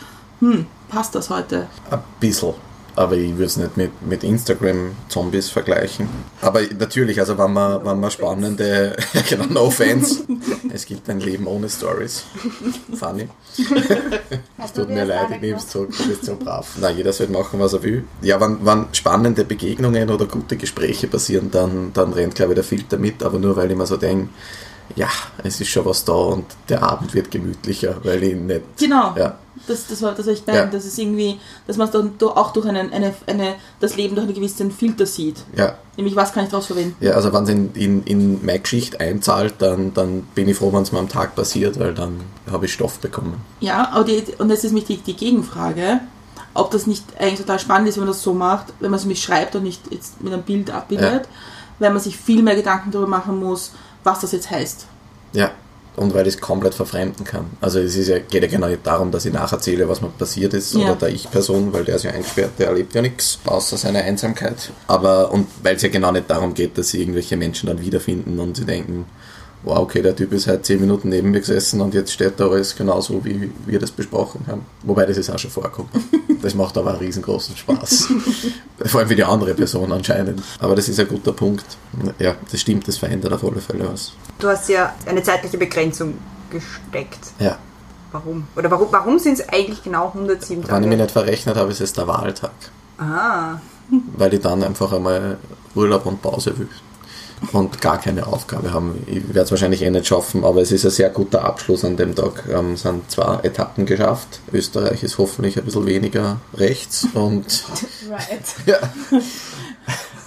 hm, 0.41 0.67
passt 0.89 1.15
das 1.15 1.31
heute? 1.31 1.67
Ein 1.91 2.01
bisschen. 2.21 2.55
Aber 2.97 3.17
ich 3.17 3.33
würde 3.33 3.45
es 3.45 3.57
nicht 3.57 3.77
mit, 3.77 4.07
mit 4.07 4.25
Instagram-Zombies 4.25 5.51
vergleichen. 5.51 6.09
Aber 6.41 6.61
natürlich, 6.79 7.19
also 7.21 7.37
wenn 7.39 7.53
man, 7.53 7.85
wenn 7.85 8.01
man 8.01 8.11
spannende, 8.11 8.97
genau, 9.29 9.47
no 9.47 9.71
fans, 9.71 10.25
es 10.73 10.87
gibt 10.87 11.09
ein 11.11 11.21
Leben 11.21 11.47
ohne 11.47 11.69
Stories. 11.69 12.25
Funny. 12.95 13.29
Es 14.65 14.73
tut 14.73 14.89
mir 14.89 15.05
leid, 15.05 15.29
ich 15.33 15.41
nehme 15.43 15.59
es 15.59 15.69
zurück, 15.69 15.91
du 15.97 16.09
bist 16.09 16.25
so 16.25 16.37
brav. 16.37 16.77
Nein, 16.81 16.97
jeder 16.97 17.13
soll 17.13 17.29
machen, 17.29 17.61
was 17.61 17.75
er 17.75 17.83
will. 17.83 18.05
Ja, 18.23 18.41
wenn, 18.41 18.65
wenn 18.65 18.87
spannende 18.93 19.45
Begegnungen 19.45 20.09
oder 20.09 20.25
gute 20.25 20.57
Gespräche 20.57 21.07
passieren, 21.07 21.51
dann, 21.51 21.93
dann 21.93 22.13
rennt, 22.15 22.35
glaube 22.35 22.53
ich, 22.53 22.55
der 22.55 22.65
Filter 22.65 22.97
mit, 22.97 23.23
aber 23.23 23.39
nur 23.39 23.57
weil 23.57 23.71
ich 23.71 23.77
mir 23.77 23.87
so 23.87 23.99
denke, 23.99 24.31
ja, 24.97 25.09
es 25.43 25.61
ist 25.61 25.69
schon 25.69 25.85
was 25.85 26.05
da 26.05 26.13
und 26.13 26.45
der 26.69 26.83
Abend 26.83 27.15
wird 27.15 27.31
gemütlicher, 27.31 27.97
weil 28.03 28.23
ich 28.23 28.37
nicht. 28.37 28.63
Genau. 28.79 29.15
Ja. 29.17 29.39
Das, 29.67 29.87
das 29.87 30.03
war 30.03 30.13
das, 30.13 30.27
was 30.27 30.41
ich 30.41 30.47
meine. 30.47 30.59
Ja. 30.59 30.67
Das 30.67 30.85
ist 30.85 30.99
irgendwie, 30.99 31.39
dass 31.67 31.77
man 31.77 31.87
es 31.89 31.93
dann 31.93 32.13
auch 32.21 32.53
durch 32.53 32.67
einen, 32.67 32.93
eine, 32.93 33.15
eine, 33.27 33.55
das 33.81 33.97
Leben 33.97 34.15
durch 34.15 34.27
einen 34.27 34.35
gewissen 34.35 34.71
Filter 34.71 35.07
sieht. 35.07 35.37
Ja, 35.57 35.79
Nämlich, 35.97 36.17
was 36.17 36.33
kann 36.33 36.45
ich 36.45 36.51
daraus 36.51 36.67
verwenden? 36.67 36.97
ja 37.01 37.13
also 37.13 37.33
wenn 37.33 37.45
es 37.45 37.51
in, 37.51 37.73
in, 37.75 38.03
in 38.05 38.45
meine 38.45 38.59
Geschichte 38.59 38.99
einzahlt, 38.99 39.55
dann, 39.59 39.95
dann 39.95 40.23
bin 40.35 40.49
ich 40.49 40.57
froh, 40.57 40.73
wenn 40.73 40.83
es 40.83 40.91
mir 40.91 40.99
am 40.99 41.09
Tag 41.09 41.37
passiert, 41.37 41.79
weil 41.79 41.95
dann 41.95 42.21
habe 42.51 42.67
ich 42.67 42.73
Stoff 42.73 42.99
bekommen. 42.99 43.41
Ja, 43.61 43.91
aber 43.93 44.05
die, 44.05 44.25
und 44.39 44.51
jetzt 44.51 44.65
ist 44.65 44.73
mich 44.73 44.85
die, 44.85 44.97
die 44.97 45.15
Gegenfrage, 45.15 46.01
ob 46.53 46.71
das 46.73 46.87
nicht 46.87 47.05
eigentlich 47.19 47.41
total 47.41 47.59
spannend 47.61 47.89
ist, 47.89 47.97
wenn 47.97 48.05
man 48.05 48.13
das 48.13 48.23
so 48.23 48.35
macht, 48.35 48.73
wenn 48.81 48.91
man 48.91 48.99
es 48.99 49.05
nämlich 49.05 49.23
schreibt 49.23 49.55
und 49.55 49.63
nicht 49.63 49.83
jetzt 49.91 50.21
mit 50.21 50.33
einem 50.33 50.43
Bild 50.43 50.71
abbildet, 50.71 51.29
weil 51.79 51.91
man 51.91 52.01
sich 52.01 52.17
viel 52.17 52.43
mehr 52.43 52.57
Gedanken 52.57 52.91
darüber 52.91 53.09
machen 53.09 53.39
muss, 53.39 53.73
was 54.05 54.21
das 54.21 54.33
jetzt 54.33 54.51
heißt. 54.51 54.87
Ja, 55.33 55.51
und 55.97 56.13
weil 56.15 56.27
ich 56.27 56.35
es 56.35 56.41
komplett 56.41 56.75
verfremden 56.75 57.25
kann. 57.25 57.47
Also 57.61 57.79
es 57.81 57.97
ist 57.97 58.09
ja, 58.09 58.19
geht 58.19 58.43
ja 58.43 58.49
genau 58.49 58.67
nicht 58.69 58.85
darum, 58.87 59.11
dass 59.13 59.25
ich 59.27 59.33
nacherzähle, 59.33 59.89
was 59.89 60.01
mir 60.01 60.09
passiert 60.09 60.53
ist, 60.55 60.75
Ja. 60.75 60.81
oder 60.87 60.97
der 60.97 61.09
Ich-Person, 61.11 61.73
weil 61.73 61.85
der 61.85 61.97
ist 61.97 62.05
ja 62.05 62.11
eingesperrt, 62.11 62.53
der 62.59 62.69
erlebt 62.69 62.95
ja 62.95 63.03
nichts, 63.03 63.39
außer 63.45 63.77
seine 63.77 64.03
Einsamkeit. 64.03 64.71
Aber, 64.89 65.31
und 65.33 65.47
weil 65.63 65.77
es 65.77 65.83
ja 65.83 65.89
genau 65.89 66.11
nicht 66.13 66.29
darum 66.29 66.55
geht, 66.55 66.77
dass 66.79 66.89
sie 66.89 67.01
irgendwelche 67.01 67.37
Menschen 67.37 67.69
dann 67.69 67.81
wiederfinden 67.81 68.39
und 68.41 68.57
sie 68.57 68.65
denken, 68.65 69.07
wow, 69.65 69.79
okay, 69.79 70.03
der 70.03 70.15
Typ 70.15 70.33
ist 70.33 70.47
halt 70.47 70.65
zehn 70.67 70.81
Minuten 70.81 71.09
neben 71.09 71.31
mir 71.31 71.41
gesessen 71.41 71.81
und 71.81 71.95
jetzt 71.95 72.13
steht 72.13 72.39
da 72.39 72.49
alles 72.49 72.77
genauso, 72.77 73.25
wie 73.25 73.51
wir 73.67 73.79
das 73.79 73.91
besprochen 73.91 74.45
haben. 74.47 74.63
Wobei 74.83 75.07
das 75.07 75.17
ist 75.17 75.31
auch 75.31 75.39
schon 75.39 75.51
vorkommt. 75.51 75.89
Das 76.43 76.55
macht 76.55 76.77
aber 76.77 76.91
einen 76.91 76.99
riesengroßen 76.99 77.57
Spaß. 77.57 78.09
Vor 78.87 79.01
allem 79.01 79.09
für 79.09 79.17
die 79.17 79.25
andere 79.25 79.55
Person 79.55 79.91
anscheinend. 79.93 80.43
Aber 80.59 80.77
das 80.77 80.89
ist 80.89 81.01
ein 81.01 81.09
guter 81.09 81.33
Punkt. 81.33 81.65
Ja, 82.19 82.35
das 82.51 82.61
stimmt, 82.61 82.87
das 82.87 82.99
verändert 82.99 83.33
auf 83.33 83.43
alle 83.45 83.61
Fälle 83.61 83.89
was. 83.91 84.13
Du 84.39 84.49
hast 84.49 84.69
ja 84.69 84.95
eine 85.07 85.23
zeitliche 85.23 85.57
Begrenzung 85.57 86.15
gesteckt. 86.51 87.33
Ja. 87.39 87.59
Warum? 88.13 88.47
Oder 88.57 88.71
warum, 88.71 88.89
warum 88.91 89.19
sind 89.19 89.41
es 89.41 89.49
eigentlich 89.49 89.83
genau 89.83 90.09
107 90.09 90.57
Wenn 90.57 90.63
ich 90.63 90.69
Tage? 90.69 90.87
mich 90.87 90.99
nicht 90.99 91.11
verrechnet 91.11 91.57
habe, 91.57 91.71
ist 91.71 91.81
es 91.81 91.93
der 91.95 92.07
Wahltag. 92.07 92.53
Ah, 92.99 93.55
Weil 94.17 94.35
ich 94.35 94.41
dann 94.41 94.63
einfach 94.63 94.93
einmal 94.93 95.39
Urlaub 95.75 96.07
und 96.07 96.23
Pause 96.23 96.57
will. 96.59 96.69
Und 97.53 97.81
gar 97.81 98.01
keine 98.01 98.27
Aufgabe 98.27 98.73
haben. 98.73 99.03
Ich 99.07 99.27
werde 99.29 99.41
es 99.43 99.51
wahrscheinlich 99.51 99.83
eh 99.83 99.91
nicht 99.91 100.07
schaffen, 100.07 100.45
aber 100.45 100.63
es 100.63 100.73
ist 100.73 100.85
ein 100.85 100.91
sehr 100.91 101.11
guter 101.11 101.45
Abschluss 101.45 101.85
an 101.85 101.97
dem 101.97 102.15
Tag. 102.15 102.45
Ähm, 102.51 102.73
Es 102.73 102.83
sind 102.83 103.11
zwei 103.11 103.39
Etappen 103.43 103.85
geschafft. 103.87 104.41
Österreich 104.53 105.03
ist 105.03 105.19
hoffentlich 105.19 105.59
ein 105.59 105.65
bisschen 105.65 105.85
weniger 105.87 106.39
rechts 106.57 107.07
und 107.15 107.45
Right. 108.11 108.41
ja, 108.67 108.79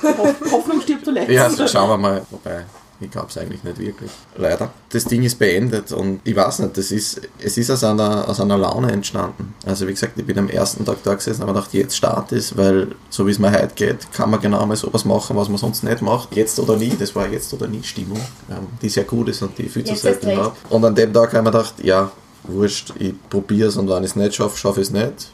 Hoff- 0.04 0.52
Hoffnung 0.52 0.82
stirbt 0.82 1.06
zuletzt. 1.06 1.30
ja 1.32 1.50
so 1.50 1.68
schauen 1.68 1.90
wir 1.90 1.98
mal. 1.98 2.22
Wobei, 2.30 2.66
ich 3.00 3.12
glaube 3.12 3.28
es 3.30 3.38
eigentlich 3.38 3.64
nicht 3.64 3.78
wirklich. 3.78 4.10
Leider. 4.38 4.72
Das 4.90 5.06
Ding 5.06 5.24
ist 5.24 5.38
beendet 5.38 5.92
und 5.92 6.22
ich 6.24 6.36
weiß 6.36 6.60
nicht, 6.60 6.78
das 6.78 6.92
ist, 6.92 7.22
es 7.40 7.58
ist 7.58 7.70
aus 7.70 7.84
einer, 7.84 8.28
aus 8.28 8.40
einer 8.40 8.58
Laune 8.58 8.92
entstanden. 8.92 9.54
Also 9.66 9.88
wie 9.88 9.92
gesagt, 9.92 10.18
ich 10.18 10.26
bin 10.26 10.40
am 10.40 10.50
ersten 10.50 10.84
Tag 10.84 10.98
da 11.04 11.14
gesessen 11.14 11.44
und 11.44 11.50
habe 11.50 11.60
gedacht, 11.60 11.74
jetzt 11.74 11.96
start 11.96 12.32
es, 12.32 12.58
weil 12.58 12.90
so 13.10 13.28
wie 13.28 13.32
es 13.32 13.40
mir 13.40 13.52
heute 13.52 13.76
geht, 13.76 14.12
kann 14.12 14.32
man 14.32 14.42
genau 14.42 14.66
mal 14.66 14.76
sowas 14.76 15.06
machen, 15.06 15.36
was 15.36 15.48
man 15.50 15.58
sonst 15.58 15.84
nicht 15.84 16.02
macht. 16.02 16.36
Jetzt 16.36 16.60
oder 16.60 16.76
nie, 16.78 16.94
das 16.98 17.16
war 17.16 17.28
jetzt 17.28 17.54
oder 17.54 17.68
nie 17.68 17.84
Stimmung, 17.84 18.20
ähm, 18.50 18.68
die 18.82 18.90
sehr 18.90 19.04
gut 19.04 19.30
ist 19.30 19.42
und 19.44 19.58
die 19.58 19.64
ich 19.64 19.72
viel 19.72 19.84
zu 19.84 19.96
selten 19.96 20.36
habe. 20.36 20.54
Und 20.70 20.84
an 20.84 20.96
dem 20.96 21.14
Tag 21.14 21.34
habe 21.34 21.38
ich 21.38 21.44
mir 21.44 21.52
gedacht, 21.52 21.76
ja, 21.84 22.12
wurscht, 22.44 22.94
ich 22.98 23.14
probiere 23.30 23.70
es 23.70 23.78
und 23.78 23.90
wenn 23.90 24.04
ich 24.04 24.12
es 24.12 24.16
nicht 24.16 24.36
schaffe, 24.36 24.58
schaffe 24.58 24.82
ich 24.82 24.88
es 24.88 24.94
nicht. 24.94 25.32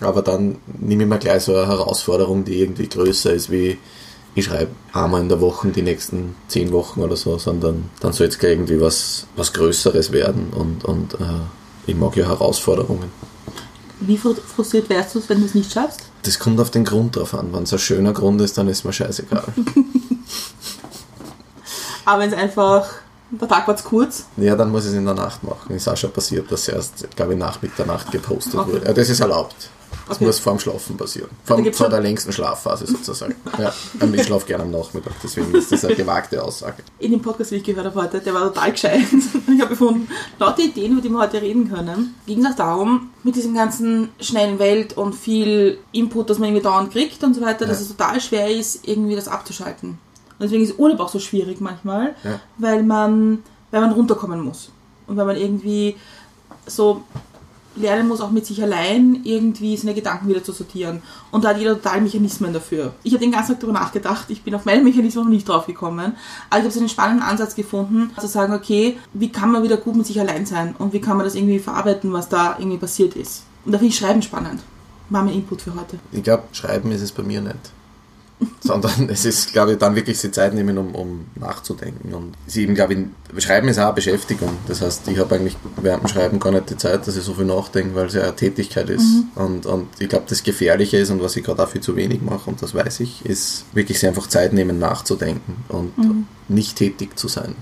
Aber 0.00 0.22
dann 0.22 0.56
nehme 0.78 1.04
ich 1.04 1.08
mir 1.08 1.18
gleich 1.18 1.42
so 1.42 1.54
eine 1.56 1.66
Herausforderung, 1.66 2.44
die 2.44 2.60
irgendwie 2.60 2.88
größer 2.88 3.32
ist, 3.32 3.50
wie 3.50 3.78
ich 4.34 4.44
schreibe 4.44 4.70
einmal 4.92 5.20
in 5.20 5.28
der 5.28 5.40
Woche 5.40 5.68
die 5.68 5.82
nächsten 5.82 6.34
zehn 6.48 6.70
Wochen 6.72 7.00
oder 7.00 7.16
so, 7.16 7.38
sondern 7.38 7.90
dann 8.00 8.12
soll 8.12 8.28
es 8.28 8.38
gleich 8.38 8.52
irgendwie 8.52 8.80
was, 8.80 9.26
was 9.36 9.52
Größeres 9.52 10.12
werden 10.12 10.48
und, 10.54 10.84
und 10.84 11.14
äh, 11.14 11.24
ich 11.86 11.96
mag 11.96 12.16
ja 12.16 12.26
Herausforderungen. 12.26 13.10
Wie 14.00 14.16
fru- 14.16 14.34
frustriert 14.34 14.88
wärst 14.90 15.14
du, 15.16 15.22
wenn 15.28 15.40
du 15.40 15.46
es 15.46 15.54
nicht 15.54 15.72
schaffst? 15.72 16.02
Das 16.22 16.38
kommt 16.38 16.60
auf 16.60 16.70
den 16.70 16.84
Grund 16.84 17.16
drauf 17.16 17.34
an. 17.34 17.48
Wenn 17.52 17.64
es 17.64 17.72
ein 17.72 17.78
schöner 17.80 18.12
Grund 18.12 18.40
ist, 18.40 18.56
dann 18.58 18.68
ist 18.68 18.84
mir 18.84 18.92
scheißegal. 18.92 19.44
Aber 22.04 22.20
wenn 22.22 22.32
es 22.32 22.36
einfach, 22.38 22.86
der 23.30 23.48
Tag 23.48 23.66
war 23.68 23.76
zu 23.76 23.84
kurz, 23.84 24.24
ja, 24.36 24.54
dann 24.56 24.70
muss 24.70 24.84
ich 24.84 24.90
es 24.92 24.96
in 24.96 25.04
der 25.04 25.14
Nacht 25.14 25.42
machen. 25.44 25.74
Ist 25.74 25.88
auch 25.88 25.96
schon 25.96 26.10
passiert, 26.12 26.50
dass 26.50 26.68
erst, 26.68 27.08
glaube 27.16 27.32
ich, 27.34 27.38
nach 27.38 27.60
Mitternacht 27.60 28.10
gepostet 28.10 28.54
Okay. 28.54 28.72
wurde. 28.72 28.86
Ja, 28.86 28.92
das 28.92 29.08
ist 29.10 29.20
erlaubt. 29.20 29.54
Das 30.08 30.16
Okay. 30.16 30.26
muss 30.26 30.38
vor 30.38 30.54
dem 30.54 30.58
Schlafen 30.58 30.96
passieren. 30.96 31.28
Vor, 31.44 31.62
vor 31.72 31.88
der 31.88 32.00
längsten 32.00 32.32
Schlafphase 32.32 32.86
sozusagen. 32.86 33.34
Ja, 33.58 33.72
ich 34.12 34.22
schlafe 34.24 34.46
gerne 34.46 34.64
am 34.64 34.70
Nachmittag, 34.70 35.12
deswegen 35.22 35.54
ist 35.54 35.70
das 35.70 35.84
eine 35.84 35.94
gewagte 35.96 36.42
Aussage. 36.42 36.82
in 36.98 37.10
dem 37.12 37.20
Podcast, 37.22 37.50
den 37.50 37.58
ich 37.58 37.64
gehört 37.64 37.86
habe 37.86 38.02
heute, 38.02 38.20
der 38.20 38.32
war 38.34 38.42
total 38.52 38.72
gescheit. 38.72 39.00
Ich 39.52 39.60
habe 39.60 39.70
gefunden, 39.70 40.08
lauter 40.38 40.62
Ideen, 40.62 40.92
über 40.92 41.00
die 41.02 41.08
wir 41.10 41.18
heute 41.18 41.42
reden 41.42 41.68
können, 41.70 42.14
ging 42.26 42.44
es 42.44 42.52
auch 42.52 42.56
darum, 42.56 43.10
mit 43.24 43.34
diesem 43.36 43.54
ganzen 43.54 44.10
schnellen 44.20 44.58
Welt 44.58 44.96
und 44.96 45.14
viel 45.14 45.78
Input, 45.92 46.30
das 46.30 46.38
man 46.38 46.48
irgendwie 46.50 46.62
dauernd 46.64 46.92
kriegt 46.92 47.22
und 47.24 47.34
so 47.34 47.40
weiter, 47.40 47.66
dass 47.66 47.78
Ja. 47.78 47.82
es 47.82 47.88
total 47.96 48.20
schwer 48.20 48.48
ist, 48.48 48.86
irgendwie 48.86 49.16
das 49.16 49.26
abzuschalten. 49.28 49.90
Und 49.90 49.98
deswegen 50.40 50.62
ist 50.62 50.78
Urlaub 50.78 51.00
auch 51.00 51.08
so 51.08 51.18
schwierig 51.18 51.60
manchmal, 51.60 52.14
Ja. 52.22 52.40
weil 52.58 52.82
man, 52.84 53.42
weil 53.72 53.80
man 53.80 53.92
runterkommen 53.92 54.40
muss. 54.40 54.70
Und 55.08 55.16
weil 55.16 55.26
man 55.26 55.36
irgendwie 55.36 55.96
so 56.66 57.02
lernen 57.76 58.08
muss, 58.08 58.20
auch 58.20 58.30
mit 58.30 58.46
sich 58.46 58.62
allein 58.62 59.20
irgendwie 59.24 59.76
seine 59.76 59.94
Gedanken 59.94 60.28
wieder 60.28 60.42
zu 60.42 60.52
sortieren. 60.52 61.02
Und 61.30 61.44
da 61.44 61.50
hat 61.50 61.58
jeder 61.58 61.74
total 61.74 62.00
Mechanismen 62.00 62.52
dafür. 62.52 62.94
Ich 63.02 63.12
habe 63.12 63.22
den 63.22 63.32
ganzen 63.32 63.52
Tag 63.52 63.60
darüber 63.60 63.78
nachgedacht, 63.78 64.26
ich 64.28 64.42
bin 64.42 64.54
auf 64.54 64.64
meine 64.64 64.82
Mechanismen 64.82 65.24
noch 65.24 65.30
nicht 65.30 65.48
drauf 65.48 65.66
gekommen. 65.66 66.16
Aber 66.50 66.58
ich 66.58 66.64
habe 66.64 66.70
so 66.70 66.80
einen 66.80 66.88
spannenden 66.88 67.22
Ansatz 67.22 67.54
gefunden, 67.54 68.10
zu 68.18 68.26
sagen, 68.26 68.52
okay, 68.52 68.96
wie 69.12 69.30
kann 69.30 69.52
man 69.52 69.62
wieder 69.62 69.76
gut 69.76 69.96
mit 69.96 70.06
sich 70.06 70.18
allein 70.20 70.46
sein 70.46 70.74
und 70.78 70.92
wie 70.92 71.00
kann 71.00 71.16
man 71.16 71.24
das 71.24 71.34
irgendwie 71.34 71.58
verarbeiten, 71.58 72.12
was 72.12 72.28
da 72.28 72.56
irgendwie 72.58 72.78
passiert 72.78 73.14
ist. 73.14 73.44
Und 73.64 73.72
da 73.72 73.78
finde 73.78 73.92
ich 73.92 73.98
Schreiben 73.98 74.22
spannend. 74.22 74.60
War 75.10 75.22
mein 75.22 75.34
Input 75.34 75.62
für 75.62 75.74
heute. 75.74 75.98
Ich 76.12 76.22
glaube, 76.22 76.44
schreiben 76.52 76.92
ist 76.92 77.00
es 77.00 77.12
bei 77.12 77.22
mir 77.22 77.40
nicht. 77.40 77.72
Sondern 78.60 79.08
es 79.08 79.24
ist, 79.24 79.52
glaube 79.52 79.72
ich, 79.72 79.78
dann 79.78 79.96
wirklich 79.96 80.20
die 80.20 80.30
Zeit 80.30 80.54
nehmen, 80.54 80.78
um, 80.78 80.94
um 80.94 81.26
nachzudenken. 81.34 82.14
Und 82.14 82.34
sie 82.46 82.62
eben, 82.62 82.74
glaube 82.74 82.94
ich, 82.94 83.44
Schreiben 83.44 83.68
ist 83.68 83.78
auch 83.78 83.86
eine 83.86 83.94
Beschäftigung. 83.94 84.50
Das 84.66 84.80
heißt, 84.80 85.08
ich 85.08 85.18
habe 85.18 85.34
eigentlich 85.34 85.56
während 85.80 86.04
dem 86.04 86.08
Schreiben 86.08 86.38
gar 86.38 86.52
nicht 86.52 86.70
die 86.70 86.76
Zeit, 86.76 87.06
dass 87.06 87.16
ich 87.16 87.24
so 87.24 87.34
viel 87.34 87.44
nachdenke, 87.46 87.94
weil 87.94 88.06
es 88.06 88.14
ja 88.14 88.22
eine 88.22 88.36
Tätigkeit 88.36 88.90
ist. 88.90 89.06
Und, 89.34 89.66
und 89.66 89.88
ich 89.98 90.08
glaube, 90.08 90.26
das 90.28 90.42
Gefährliche 90.42 90.98
ist 90.98 91.10
und 91.10 91.22
was 91.22 91.36
ich 91.36 91.44
gerade 91.44 91.62
auch 91.62 91.68
viel 91.68 91.80
zu 91.80 91.96
wenig 91.96 92.22
mache, 92.22 92.50
und 92.50 92.62
das 92.62 92.74
weiß 92.74 93.00
ich, 93.00 93.24
ist 93.26 93.64
wirklich 93.72 94.04
einfach 94.06 94.26
Zeit 94.26 94.52
nehmen, 94.52 94.78
nachzudenken 94.78 95.56
und 95.68 95.92
nicht 96.48 96.76
tätig 96.76 97.18
zu 97.18 97.28
sein. 97.28 97.54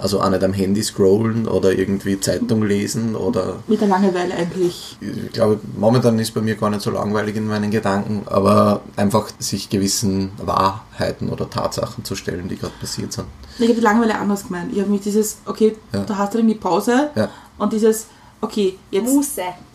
Also 0.00 0.20
auch 0.20 0.30
nicht 0.30 0.42
am 0.42 0.52
Handy 0.52 0.82
scrollen 0.82 1.46
oder 1.46 1.72
irgendwie 1.72 2.18
Zeitung 2.20 2.62
lesen 2.62 3.14
oder 3.14 3.56
Mit 3.66 3.80
der 3.80 3.88
Langeweile 3.88 4.34
eigentlich. 4.34 4.96
ich 5.00 5.32
glaube, 5.32 5.60
momentan 5.76 6.18
ist 6.18 6.32
bei 6.34 6.40
mir 6.40 6.56
gar 6.56 6.70
nicht 6.70 6.82
so 6.82 6.90
langweilig 6.90 7.36
in 7.36 7.46
meinen 7.46 7.70
Gedanken, 7.70 8.22
aber 8.26 8.80
einfach 8.96 9.28
sich 9.38 9.68
gewissen 9.68 10.30
Wahrheiten 10.38 11.28
oder 11.28 11.48
Tatsachen 11.50 12.04
zu 12.04 12.14
stellen, 12.16 12.48
die 12.48 12.56
gerade 12.56 12.72
passiert 12.80 13.12
sind. 13.12 13.26
Ich 13.58 13.64
habe 13.64 13.74
die 13.74 13.80
Langeweile 13.80 14.18
anders 14.18 14.46
gemeint. 14.46 14.72
Ich 14.72 14.80
habe 14.80 14.90
mich 14.90 15.02
dieses, 15.02 15.38
okay, 15.46 15.76
Ja. 15.92 16.04
da 16.04 16.16
hast 16.18 16.34
du 16.34 16.38
irgendwie 16.38 16.56
Pause 16.56 17.10
Ja. 17.14 17.28
und 17.58 17.72
dieses, 17.72 18.06
okay, 18.40 18.78
jetzt 18.90 19.14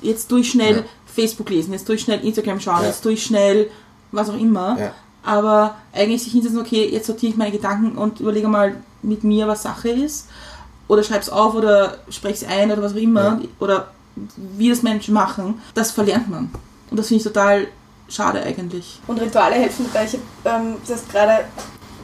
jetzt 0.02 0.32
durch 0.32 0.50
schnell 0.50 0.78
Ja. 0.78 0.84
Facebook 1.06 1.50
lesen, 1.50 1.74
jetzt 1.74 1.88
durch 1.88 2.02
schnell 2.02 2.20
Instagram 2.26 2.60
schauen, 2.60 2.82
Ja. 2.82 2.88
jetzt 2.88 3.06
durch 3.06 3.24
schnell 3.24 3.70
was 4.12 4.30
auch 4.30 4.38
immer. 4.40 4.78
Ja. 4.80 4.92
Aber 5.24 5.76
eigentlich 5.94 6.24
sich 6.24 6.34
hinsetzen, 6.34 6.60
okay, 6.60 6.88
jetzt 6.92 7.08
sortiere 7.08 7.32
ich 7.32 7.38
meine 7.38 7.52
Gedanken 7.52 7.98
und 7.98 8.20
überlege 8.20 8.48
mal 8.48 8.76
mit 9.06 9.24
mir, 9.24 9.48
was 9.48 9.64
Sache 9.64 9.90
ist. 9.90 10.28
Oder 10.88 11.04
schreib's 11.04 11.30
auf 11.30 11.56
oder 11.56 11.98
sprech's 12.10 12.44
ein 12.44 12.72
oder 12.72 12.82
was 12.82 12.94
auch 12.94 12.98
immer. 12.98 13.24
Ja. 13.24 13.40
Oder 13.60 13.88
wie 14.36 14.70
das 14.70 14.84
Menschen 14.84 15.14
machen. 15.14 15.62
Das 15.74 15.92
verlernt 15.92 16.30
man. 16.30 16.52
Und 16.92 16.98
das 16.98 17.08
finde 17.08 17.22
ich 17.22 17.28
total 17.28 17.68
schade 18.08 18.42
eigentlich. 18.44 19.00
Und 19.08 19.20
Rituale 19.20 19.56
helfen 19.56 19.86
dabei. 19.92 20.06
Ich 20.06 20.14
habe 20.46 20.66
ähm, 20.66 20.76
das 20.88 21.08
gerade 21.08 21.46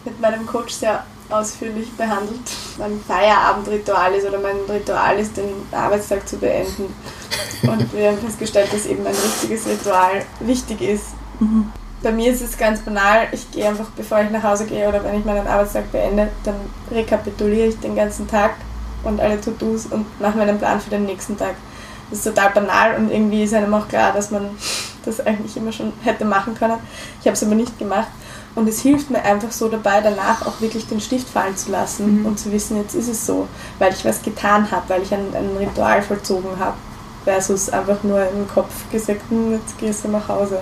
mit 0.04 0.20
meinem 0.20 0.45
Coach 0.45 0.74
sehr 0.74 1.06
ausführlich 1.30 1.91
behandelt. 1.93 2.52
Mein 2.78 2.99
Feierabendritual 3.08 4.14
ist 4.14 4.28
oder 4.28 4.39
mein 4.39 4.58
Ritual 4.68 5.18
ist, 5.20 5.38
den 5.38 5.49
Arbeitstag 5.72 6.28
zu 6.28 6.38
beenden. 6.38 6.93
Und 7.64 7.93
wir 7.93 8.10
haben 8.10 8.18
festgestellt, 8.18 8.74
dass 8.74 8.86
eben 8.86 9.06
ein 9.06 9.14
richtiges 9.14 9.66
Ritual 9.68 10.26
wichtig 10.39 10.82
ist. 10.82 11.06
Bei 12.04 12.12
mir 12.12 12.32
ist 12.32 12.41
es 12.41 12.58
ganz 12.58 12.80
banal. 12.82 13.28
Ich 13.32 13.52
gehe 13.52 13.68
einfach, 13.68 13.88
bevor 13.95 14.22
ich 14.22 14.32
nach 14.32 14.43
Hause 14.43 14.66
gehe 14.66 14.88
oder 14.88 15.04
wenn 15.04 15.20
ich 15.20 15.26
meinen 15.26 15.45
Arbeitstag 15.47 15.91
beende, 15.91 16.30
dann 16.43 16.56
rekapituliere 16.91 17.68
ich 17.68 17.80
den 17.80 17.95
ganzen 17.95 18.28
Tag 18.28 18.52
und 19.04 19.20
alle 19.20 19.39
To-Dos 19.39 19.88
und 19.88 20.06
mache 20.20 20.38
mir 20.38 20.43
einen 20.43 20.58
Plan 20.58 20.80
für 20.82 20.89
den 20.89 21.06
nächsten 21.06 21.38
Tag. 21.38 21.56
Das 22.10 22.20
ist 22.20 22.26
total 22.36 22.49
banal 22.52 22.95
und 22.97 23.12
irgendwie 23.12 23.43
ist 23.43 23.54
einem 23.54 23.74
auch 23.74 23.88
klar, 23.88 24.14
dass 24.14 24.32
man 24.32 24.49
das 25.06 25.20
eigentlich 25.26 25.56
immer 25.58 25.72
schon 25.72 25.93
hätte 26.02 26.26
machen 26.26 26.56
können. 26.56 26.78
Ich 27.20 27.28
habe 27.28 27.34
es 27.36 27.43
aber 27.43 27.56
nicht 27.56 27.78
gemacht. 27.78 28.08
Und 28.54 28.68
es 28.68 28.82
hilft 28.82 29.10
mir 29.10 29.24
einfach 29.24 29.52
so 29.52 29.70
dabei, 29.70 30.02
danach 30.02 30.45
auch 30.45 30.60
wirklich 30.60 30.86
den 30.86 30.99
Stift 30.99 31.30
fallen 31.30 31.56
zu 31.56 31.72
lassen 31.72 32.20
Mhm. 32.20 32.26
und 32.26 32.38
zu 32.38 32.52
wissen, 32.52 32.76
jetzt 32.78 32.95
ist 32.95 33.08
es 33.08 33.26
so, 33.26 33.47
weil 33.80 33.93
ich 33.93 34.04
was 34.04 34.22
getan 34.22 34.70
habe, 34.70 34.89
weil 34.89 35.04
ich 35.04 35.14
ein, 35.14 35.34
ein 35.34 35.56
Ritual 35.58 36.02
vollzogen 36.02 36.60
habe, 36.60 36.76
versus 37.24 37.70
einfach 37.70 38.04
nur 38.04 38.20
im 38.20 38.45
Kopf 38.54 38.70
gesagt, 38.91 39.22
hm, 39.30 39.54
jetzt 39.54 39.78
gehst 39.80 40.04
du 40.04 40.10
nach 40.10 40.28
Hause. 40.28 40.60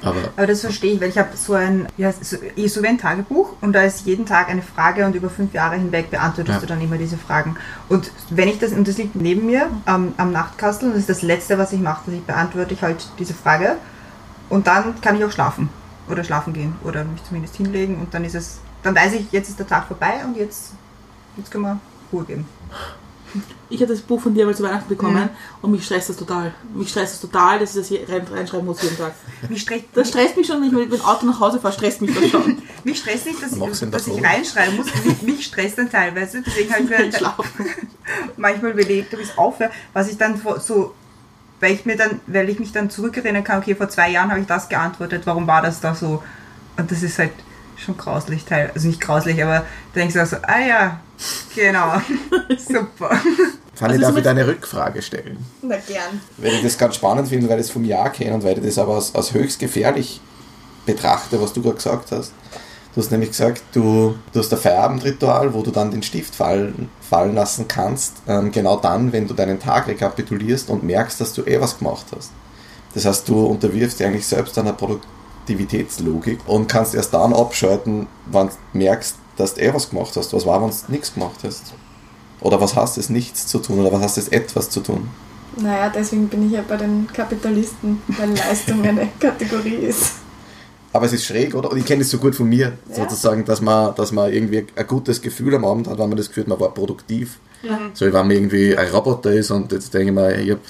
Aber 0.00 0.16
Aber 0.36 0.46
das 0.46 0.62
verstehe 0.62 0.94
ich, 0.94 1.00
weil 1.00 1.10
ich 1.10 1.18
habe 1.18 1.36
so 1.36 1.54
ein, 1.54 1.86
ja, 1.96 2.12
so, 2.12 2.36
so 2.66 2.82
wie 2.82 2.86
ein 2.86 2.98
Tagebuch 2.98 3.54
und 3.60 3.72
da 3.72 3.82
ist 3.82 4.06
jeden 4.06 4.24
Tag 4.26 4.48
eine 4.48 4.62
Frage 4.62 5.04
und 5.04 5.14
über 5.14 5.28
fünf 5.28 5.52
Jahre 5.52 5.76
hinweg 5.76 6.10
beantwortest 6.10 6.54
Ja. 6.56 6.60
du 6.60 6.66
dann 6.66 6.80
immer 6.80 6.96
diese 6.96 7.18
Fragen. 7.18 7.56
Und 7.88 8.10
wenn 8.30 8.48
ich 8.48 8.58
das, 8.58 8.72
und 8.72 8.88
das 8.88 8.96
liegt 8.98 9.14
neben 9.16 9.46
mir 9.46 9.68
am, 9.84 10.14
am 10.16 10.32
Nachtkastel 10.32 10.88
und 10.88 10.94
das 10.94 11.00
ist 11.02 11.10
das 11.10 11.22
Letzte, 11.22 11.58
was 11.58 11.72
ich 11.72 11.80
mache, 11.80 12.02
dass 12.06 12.14
ich 12.14 12.22
beantworte 12.22 12.74
ich 12.74 12.82
halt 12.82 13.06
diese 13.18 13.34
Frage 13.34 13.76
und 14.48 14.66
dann 14.66 15.00
kann 15.00 15.16
ich 15.16 15.24
auch 15.24 15.30
schlafen 15.30 15.68
oder 16.08 16.24
schlafen 16.24 16.52
gehen 16.52 16.74
oder 16.84 17.04
mich 17.04 17.22
zumindest 17.24 17.56
hinlegen 17.56 17.96
und 18.00 18.14
dann 18.14 18.24
ist 18.24 18.34
es, 18.34 18.60
dann 18.82 18.94
weiß 18.94 19.12
ich, 19.12 19.30
jetzt 19.30 19.50
ist 19.50 19.58
der 19.58 19.66
Tag 19.66 19.86
vorbei 19.86 20.20
und 20.24 20.36
jetzt, 20.36 20.72
jetzt 21.36 21.50
können 21.50 21.64
wir 21.64 21.78
Ruhe 22.12 22.24
geben. 22.24 22.46
Ich 23.70 23.80
habe 23.80 23.92
das 23.92 24.02
Buch 24.02 24.20
von 24.20 24.34
dir 24.34 24.44
mal 24.44 24.54
zu 24.54 24.62
Weihnachten 24.62 24.88
bekommen 24.88 25.16
Mhm. 25.24 25.28
und 25.62 25.70
mich 25.70 25.84
stresst 25.86 26.10
das 26.10 26.16
total. 26.18 26.52
Mich 26.74 26.90
stresst 26.90 27.14
das 27.14 27.20
total, 27.22 27.58
dass 27.58 27.70
ich 27.70 27.76
das 27.80 27.88
hier 27.88 28.08
rein, 28.08 28.26
reinschreiben 28.30 28.66
muss 28.66 28.82
jeden 28.82 28.98
Tag. 28.98 29.12
Mich 29.48 29.62
stresst, 29.62 29.84
Das 29.94 30.08
stresst 30.08 30.36
mich 30.36 30.46
schon, 30.46 30.60
wenn 30.60 30.68
ich 30.68 30.72
mit 30.74 30.92
dem 30.92 31.00
Auto 31.00 31.24
nach 31.26 31.40
Hause 31.40 31.58
fahre, 31.58 31.72
stresst 31.72 32.02
mich 32.02 32.14
das 32.14 32.28
schon. 32.30 32.60
mich 32.84 32.98
stresst 32.98 33.26
nicht, 33.26 33.42
dass, 33.42 33.52
ich, 33.52 33.90
dass 33.90 34.06
ich 34.06 34.22
reinschreiben 34.22 34.76
muss, 34.76 34.86
mich, 35.04 35.22
mich 35.22 35.46
stresst 35.46 35.78
dann 35.78 35.90
teilweise, 35.90 36.42
deswegen 36.42 36.72
habe 36.72 36.82
ich 36.84 36.90
mir 36.90 37.12
Schlafen. 37.16 37.66
manchmal 38.36 38.72
überlegt, 38.72 39.14
ob 39.14 39.20
ich 39.20 39.30
es 39.30 39.38
aufhöre, 39.38 39.70
was 39.92 40.08
ich 40.10 40.18
dann 40.18 40.36
vor- 40.36 40.60
so, 40.60 40.94
weil 41.60 41.72
ich 41.72 41.86
mir 41.86 41.96
dann, 41.96 42.20
weil 42.26 42.48
ich 42.50 42.58
mich 42.58 42.72
dann 42.72 42.90
zurückerinnern 42.90 43.44
kann, 43.44 43.60
okay, 43.60 43.74
vor 43.74 43.88
zwei 43.88 44.10
Jahren 44.10 44.30
habe 44.30 44.40
ich 44.40 44.46
das 44.46 44.68
geantwortet, 44.68 45.22
warum 45.24 45.46
war 45.46 45.62
das 45.62 45.80
da 45.80 45.94
so? 45.94 46.22
Und 46.76 46.90
das 46.90 47.02
ist 47.02 47.18
halt 47.18 47.30
schon 47.76 47.96
grauslich, 47.96 48.44
teil, 48.44 48.70
also 48.74 48.86
nicht 48.88 49.00
grauslich, 49.00 49.42
aber 49.42 49.60
da 49.60 49.64
denke 50.00 50.18
ich 50.22 50.28
so, 50.28 50.36
ah 50.42 50.60
ja, 50.60 51.00
genau, 51.54 51.94
super. 52.58 53.10
Fanny, 53.74 53.94
Also 53.94 54.00
darf 54.00 54.10
so 54.12 54.18
ich 54.18 54.24
mit- 54.24 54.26
eine 54.26 54.46
Rückfrage 54.46 55.02
stellen? 55.02 55.44
Na 55.62 55.76
gern. 55.76 56.20
Weil 56.38 56.52
ich 56.54 56.62
das 56.62 56.76
ganz 56.78 56.96
spannend 56.96 57.28
finde, 57.28 57.48
weil 57.48 57.58
ich 57.58 57.66
es 57.66 57.70
vom 57.72 57.84
Jahr 57.84 58.10
kenne 58.10 58.34
und 58.34 58.44
weil 58.44 58.58
ich 58.58 58.64
das 58.64 58.78
aber 58.78 58.94
als, 58.96 59.14
als 59.14 59.32
höchst 59.32 59.58
gefährlich 59.58 60.20
betrachte, 60.86 61.40
was 61.40 61.52
du 61.52 61.62
gerade 61.62 61.76
gesagt 61.76 62.12
hast. 62.12 62.32
Du 62.94 63.00
hast 63.00 63.10
nämlich 63.10 63.30
gesagt, 63.30 63.62
du, 63.72 64.16
du 64.34 64.38
hast 64.38 64.52
ein 64.52 64.58
Feierabendritual, 64.58 65.54
wo 65.54 65.62
du 65.62 65.70
dann 65.70 65.90
den 65.90 66.02
Stift 66.02 66.34
fallen, 66.34 66.90
fallen 67.00 67.34
lassen 67.34 67.66
kannst, 67.66 68.16
ähm, 68.28 68.52
genau 68.52 68.76
dann, 68.76 69.12
wenn 69.12 69.26
du 69.26 69.32
deinen 69.32 69.58
Tag 69.58 69.86
rekapitulierst 69.88 70.68
und 70.68 70.82
merkst, 70.82 71.18
dass 71.20 71.32
du 71.32 71.42
eh 71.44 71.58
was 71.58 71.78
gemacht 71.78 72.04
hast. 72.14 72.30
Das 72.92 73.06
heißt, 73.06 73.26
du 73.26 73.46
unterwirfst 73.46 73.98
dich 73.98 74.06
eigentlich 74.06 74.26
selbst 74.26 74.58
einer 74.58 74.74
Produktivitätslogik 75.46 76.38
und 76.46 76.68
kannst 76.68 76.94
erst 76.94 77.14
dann 77.14 77.32
abschalten, 77.32 78.06
wenn 78.30 78.48
du 78.48 78.52
merkst, 78.78 79.16
dass 79.36 79.54
du 79.54 79.62
eh 79.62 79.72
was 79.74 79.90
gemacht 79.90 80.14
hast. 80.16 80.32
Was 80.32 80.46
war, 80.46 80.62
wenn 80.62 80.70
du 80.70 80.76
nichts 80.88 81.14
gemacht 81.14 81.36
hast? 81.44 81.74
Oder 82.40 82.60
was 82.60 82.74
heißt 82.76 82.98
es, 82.98 83.08
nichts 83.08 83.46
zu 83.46 83.58
tun? 83.58 83.80
Oder 83.80 83.92
was 83.92 84.02
heißt 84.02 84.18
es, 84.18 84.28
etwas 84.28 84.68
zu 84.70 84.80
tun? 84.80 85.08
Naja, 85.56 85.90
deswegen 85.94 86.28
bin 86.28 86.46
ich 86.46 86.52
ja 86.52 86.64
bei 86.66 86.76
den 86.76 87.06
Kapitalisten, 87.12 88.00
weil 88.08 88.30
Leistung 88.30 88.82
eine 88.82 89.08
Kategorie 89.20 89.74
ist. 89.86 90.14
Aber 90.94 91.06
es 91.06 91.12
ist 91.12 91.24
schräg, 91.24 91.54
oder? 91.54 91.70
Und 91.70 91.78
ich 91.78 91.84
kenne 91.86 92.02
es 92.02 92.10
so 92.10 92.18
gut 92.18 92.34
von 92.34 92.48
mir, 92.48 92.72
Ja. 92.88 92.94
sozusagen, 92.96 93.44
dass 93.44 93.60
man, 93.60 93.94
dass 93.94 94.12
man 94.12 94.32
irgendwie 94.32 94.66
ein 94.76 94.86
gutes 94.86 95.20
Gefühl 95.22 95.54
am 95.54 95.64
Abend 95.64 95.88
hat, 95.88 95.98
wenn 95.98 96.08
man 96.08 96.18
das 96.18 96.28
Gefühl 96.28 96.44
hat, 96.44 96.48
man 96.48 96.60
war 96.60 96.74
produktiv. 96.74 97.38
Ja. 97.62 97.78
So 97.94 98.06
wie 98.06 98.12
wenn 98.12 98.26
man 98.26 98.30
irgendwie 98.32 98.76
ein 98.76 98.88
Roboter 98.90 99.32
ist 99.32 99.50
und 99.50 99.72
jetzt 99.72 99.94
denke 99.94 100.08
ich 100.08 100.14
mir, 100.14 100.34
ich 100.38 100.50
habe 100.50 100.60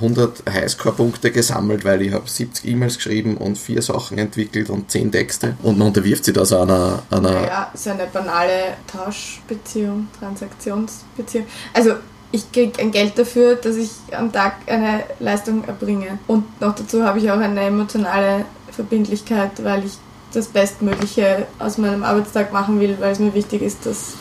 100 0.00 0.42
Highscore-Punkte 0.50 1.30
gesammelt, 1.30 1.84
weil 1.84 2.02
ich 2.02 2.12
habe 2.12 2.28
70 2.28 2.66
E-Mails 2.66 2.96
geschrieben 2.96 3.36
und 3.36 3.58
vier 3.58 3.82
Sachen 3.82 4.18
entwickelt 4.18 4.70
und 4.70 4.90
10 4.90 5.12
Texte. 5.12 5.56
Und 5.62 5.78
man 5.78 5.88
unterwirft 5.88 6.24
sich 6.24 6.34
da 6.34 6.44
so 6.44 6.60
einer, 6.60 7.02
einer 7.10 7.30
Naja, 7.32 7.70
so 7.74 7.90
eine 7.90 8.06
banale 8.06 8.76
Tauschbeziehung, 8.86 10.08
Transaktionsbeziehung. 10.18 11.46
Also 11.74 11.94
ich 12.32 12.50
kriege 12.52 12.80
ein 12.80 12.90
Geld 12.90 13.18
dafür, 13.18 13.56
dass 13.56 13.76
ich 13.76 13.90
am 14.12 14.32
Tag 14.32 14.54
eine 14.66 15.04
Leistung 15.18 15.64
erbringe. 15.64 16.18
Und 16.26 16.60
noch 16.60 16.74
dazu 16.74 17.04
habe 17.04 17.18
ich 17.18 17.30
auch 17.30 17.38
eine 17.38 17.60
emotionale 17.60 18.44
Verbindlichkeit, 18.70 19.64
weil 19.64 19.84
ich 19.84 19.92
das 20.32 20.46
Bestmögliche 20.46 21.46
aus 21.58 21.76
meinem 21.78 22.04
Arbeitstag 22.04 22.52
machen 22.52 22.78
will, 22.80 22.96
weil 23.00 23.12
es 23.12 23.18
mir 23.18 23.34
wichtig 23.34 23.62
ist, 23.62 23.84
dass 23.84 24.14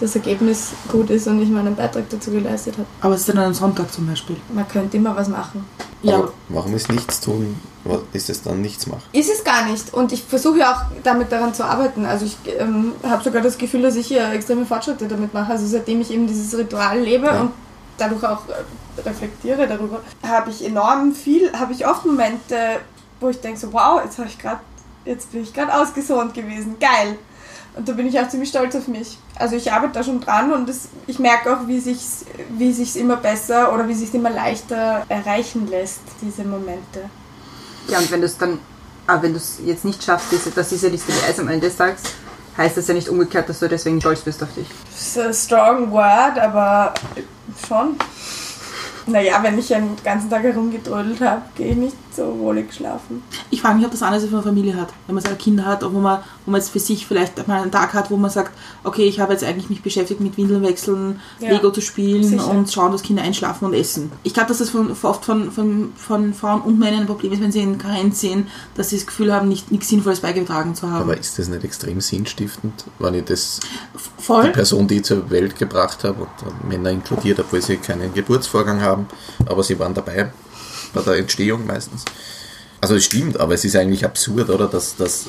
das 0.00 0.16
Ergebnis 0.16 0.70
gut 0.90 1.10
ist 1.10 1.26
und 1.26 1.40
ich 1.42 1.48
meinen 1.50 1.76
Beitrag 1.76 2.08
dazu 2.08 2.30
geleistet 2.30 2.74
habe. 2.74 2.86
Aber 3.00 3.14
es 3.14 3.20
ist 3.20 3.28
dann 3.28 3.38
an 3.38 3.44
einem 3.44 3.54
Sonntag 3.54 3.92
zum 3.92 4.06
Beispiel. 4.06 4.36
Man 4.52 4.66
könnte 4.66 4.96
immer 4.96 5.14
was 5.14 5.28
machen. 5.28 5.64
Ja, 6.02 6.16
aber 6.16 6.32
warum 6.48 6.74
ist 6.74 6.90
nichts 6.90 7.20
tun? 7.20 7.60
Was 7.84 8.00
ist 8.12 8.30
es 8.30 8.42
dann 8.42 8.62
nichts 8.62 8.86
machen? 8.86 9.02
Ist 9.12 9.30
es 9.30 9.44
gar 9.44 9.66
nicht. 9.66 9.92
Und 9.92 10.12
ich 10.12 10.22
versuche 10.22 10.58
ja 10.58 10.72
auch 10.74 10.82
damit 11.02 11.30
daran 11.30 11.52
zu 11.52 11.64
arbeiten. 11.64 12.06
Also 12.06 12.24
ich 12.26 12.36
ähm, 12.58 12.92
habe 13.02 13.22
sogar 13.22 13.42
das 13.42 13.58
Gefühl, 13.58 13.82
dass 13.82 13.96
ich 13.96 14.06
hier 14.06 14.30
extreme 14.32 14.64
Fortschritte 14.64 15.06
damit 15.08 15.34
mache. 15.34 15.52
Also 15.52 15.66
seitdem 15.66 16.00
ich 16.00 16.10
eben 16.10 16.26
dieses 16.26 16.56
Ritual 16.56 16.98
lebe 17.00 17.26
Ja. 17.26 17.40
und 17.42 17.50
dadurch 17.98 18.24
auch 18.24 18.42
äh, 18.48 19.00
reflektiere 19.06 19.66
darüber, 19.66 20.00
habe 20.26 20.50
ich 20.50 20.64
enorm 20.64 21.12
viel, 21.14 21.52
habe 21.52 21.72
ich 21.74 21.86
oft 21.86 22.06
Momente, 22.06 22.56
wo 23.20 23.28
ich 23.28 23.40
denke 23.40 23.60
so, 23.60 23.70
wow, 23.72 24.00
jetzt 24.02 24.18
habe 24.18 24.28
ich 24.28 24.38
gerade, 24.38 24.60
jetzt 25.04 25.30
bin 25.32 25.42
ich 25.42 25.52
gerade 25.52 25.74
ausgesohnt 25.74 26.32
gewesen. 26.32 26.76
Geil. 26.80 27.18
Und 27.76 27.88
da 27.88 27.92
bin 27.92 28.06
ich 28.06 28.18
auch 28.18 28.28
ziemlich 28.28 28.48
stolz 28.48 28.74
auf 28.74 28.88
mich. 28.88 29.16
Also 29.36 29.56
ich 29.56 29.70
arbeite 29.72 29.94
da 29.94 30.02
schon 30.02 30.20
dran 30.20 30.52
und 30.52 30.68
das, 30.68 30.88
ich 31.06 31.18
merke 31.18 31.54
auch, 31.54 31.66
wie 31.66 31.78
sich's, 31.78 32.24
wie 32.58 32.72
sich's 32.72 32.96
immer 32.96 33.16
besser 33.16 33.72
oder 33.72 33.86
wie 33.88 33.94
sich's 33.94 34.12
immer 34.12 34.30
leichter 34.30 35.04
erreichen 35.08 35.68
lässt, 35.68 36.00
diese 36.20 36.42
Momente. 36.44 37.08
Ja, 37.88 37.98
und 37.98 38.10
wenn 38.10 38.20
du 38.20 38.26
es 38.26 38.36
dann, 38.36 38.58
aber 39.06 39.22
wenn 39.22 39.32
du 39.32 39.38
es 39.38 39.58
jetzt 39.64 39.84
nicht 39.84 40.02
schaffst, 40.02 40.32
diese, 40.32 40.50
dass 40.50 40.68
diese 40.68 40.88
Liste 40.88 41.12
die 41.12 41.30
Eis 41.30 41.38
am 41.38 41.48
Ende 41.48 41.68
des 41.68 41.76
Tages, 41.76 42.02
heißt 42.56 42.76
das 42.76 42.88
ja 42.88 42.94
nicht 42.94 43.08
umgekehrt, 43.08 43.48
dass 43.48 43.60
du 43.60 43.68
deswegen 43.68 44.00
stolz 44.00 44.20
bist 44.20 44.42
auf 44.42 44.52
dich. 44.54 44.66
Das 44.90 45.00
ist 45.00 45.18
ein 45.18 45.34
strong 45.34 45.90
word, 45.90 46.38
aber 46.38 46.92
schon. 47.66 47.96
Naja, 49.10 49.38
wenn 49.42 49.58
ich 49.58 49.74
einen 49.74 49.96
ganzen 50.04 50.30
Tag 50.30 50.42
herumgedrödelt 50.42 51.20
habe, 51.20 51.42
gehe 51.56 51.72
ich 51.72 51.76
nicht 51.76 51.96
so 52.14 52.38
wohlig 52.38 52.72
schlafen. 52.74 53.22
Ich 53.50 53.62
frage 53.62 53.76
mich, 53.76 53.84
ob 53.84 53.92
das 53.92 54.02
anders 54.02 54.22
ist, 54.22 54.30
wenn 54.30 54.36
man 54.38 54.44
Familie 54.44 54.76
hat. 54.76 54.88
Wenn 55.06 55.14
man 55.14 55.22
seine 55.22 55.36
Kinder 55.36 55.64
hat, 55.64 55.82
ob 55.84 55.92
man, 55.92 56.18
wo 56.44 56.50
man 56.50 56.60
jetzt 56.60 56.70
für 56.70 56.80
sich 56.80 57.06
vielleicht 57.06 57.46
mal 57.46 57.62
einen 57.62 57.70
Tag 57.70 57.94
hat, 57.94 58.10
wo 58.10 58.16
man 58.16 58.30
sagt, 58.30 58.52
okay, 58.84 59.04
ich 59.04 59.20
habe 59.20 59.32
jetzt 59.32 59.44
eigentlich 59.44 59.70
mich 59.70 59.82
beschäftigt 59.82 60.20
mit 60.20 60.36
Windeln 60.36 60.62
wechseln, 60.62 61.20
Ja, 61.38 61.50
Lego 61.50 61.70
zu 61.70 61.80
spielen 61.80 62.24
sicher. 62.24 62.48
und 62.50 62.70
schauen, 62.70 62.92
dass 62.92 63.02
Kinder 63.02 63.22
einschlafen 63.22 63.66
und 63.66 63.74
essen. 63.74 64.10
Ich 64.24 64.34
glaube, 64.34 64.48
dass 64.48 64.58
das 64.58 64.70
von, 64.70 64.90
oft 65.02 65.24
von, 65.24 65.50
von, 65.52 65.92
von 65.96 66.34
Frauen 66.34 66.62
und 66.62 66.78
Männern 66.78 67.00
ein 67.02 67.06
Problem 67.06 67.32
ist, 67.32 67.42
wenn 67.42 67.52
sie 67.52 67.60
in 67.60 67.78
Karenz 67.78 68.20
sehen, 68.20 68.48
dass 68.74 68.90
sie 68.90 68.96
das 68.96 69.06
Gefühl 69.06 69.32
haben, 69.32 69.48
nicht, 69.48 69.70
nichts 69.70 69.88
Sinnvolles 69.88 70.20
beigetragen 70.20 70.74
zu 70.74 70.90
haben. 70.90 71.02
Aber 71.02 71.16
ist 71.16 71.38
das 71.38 71.48
nicht 71.48 71.64
extrem 71.64 72.00
sinnstiftend, 72.00 72.84
wenn 72.98 73.14
ich 73.14 73.24
das 73.24 73.60
die 73.60 74.22
Voll. 74.22 74.50
Person, 74.50 74.86
die 74.88 74.96
ich 74.96 75.04
zur 75.04 75.30
Welt 75.30 75.56
gebracht 75.56 76.04
habe, 76.04 76.22
und 76.22 76.68
Männer 76.68 76.90
inkludiert, 76.90 77.38
obwohl 77.40 77.62
sie 77.62 77.76
keinen 77.76 78.12
Geburtsvorgang 78.12 78.80
haben, 78.82 78.99
aber 79.46 79.62
sie 79.62 79.78
waren 79.78 79.94
dabei 79.94 80.32
bei 80.92 81.00
der 81.02 81.16
Entstehung 81.18 81.66
meistens. 81.66 82.04
Also 82.80 82.94
es 82.94 83.04
stimmt, 83.04 83.38
aber 83.38 83.54
es 83.54 83.64
ist 83.64 83.76
eigentlich 83.76 84.04
absurd, 84.04 84.48
oder, 84.50 84.66
dass, 84.66 84.96
dass 84.96 85.26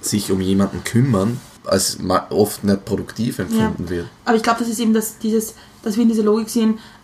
sich 0.00 0.30
um 0.32 0.40
jemanden 0.40 0.82
kümmern 0.84 1.40
als 1.64 1.98
oft 2.30 2.64
nicht 2.64 2.84
produktiv 2.84 3.38
empfunden 3.38 3.88
wird. 3.88 4.08
Aber 4.24 4.36
ich 4.36 4.42
glaube, 4.42 4.60
das 4.60 4.68
ist 4.68 4.80
eben 4.80 4.94
das, 4.94 5.18
dieses, 5.18 5.54
dass 5.82 5.96
wir 5.96 6.02
in 6.02 6.08
dieser 6.08 6.22
Logik 6.22 6.48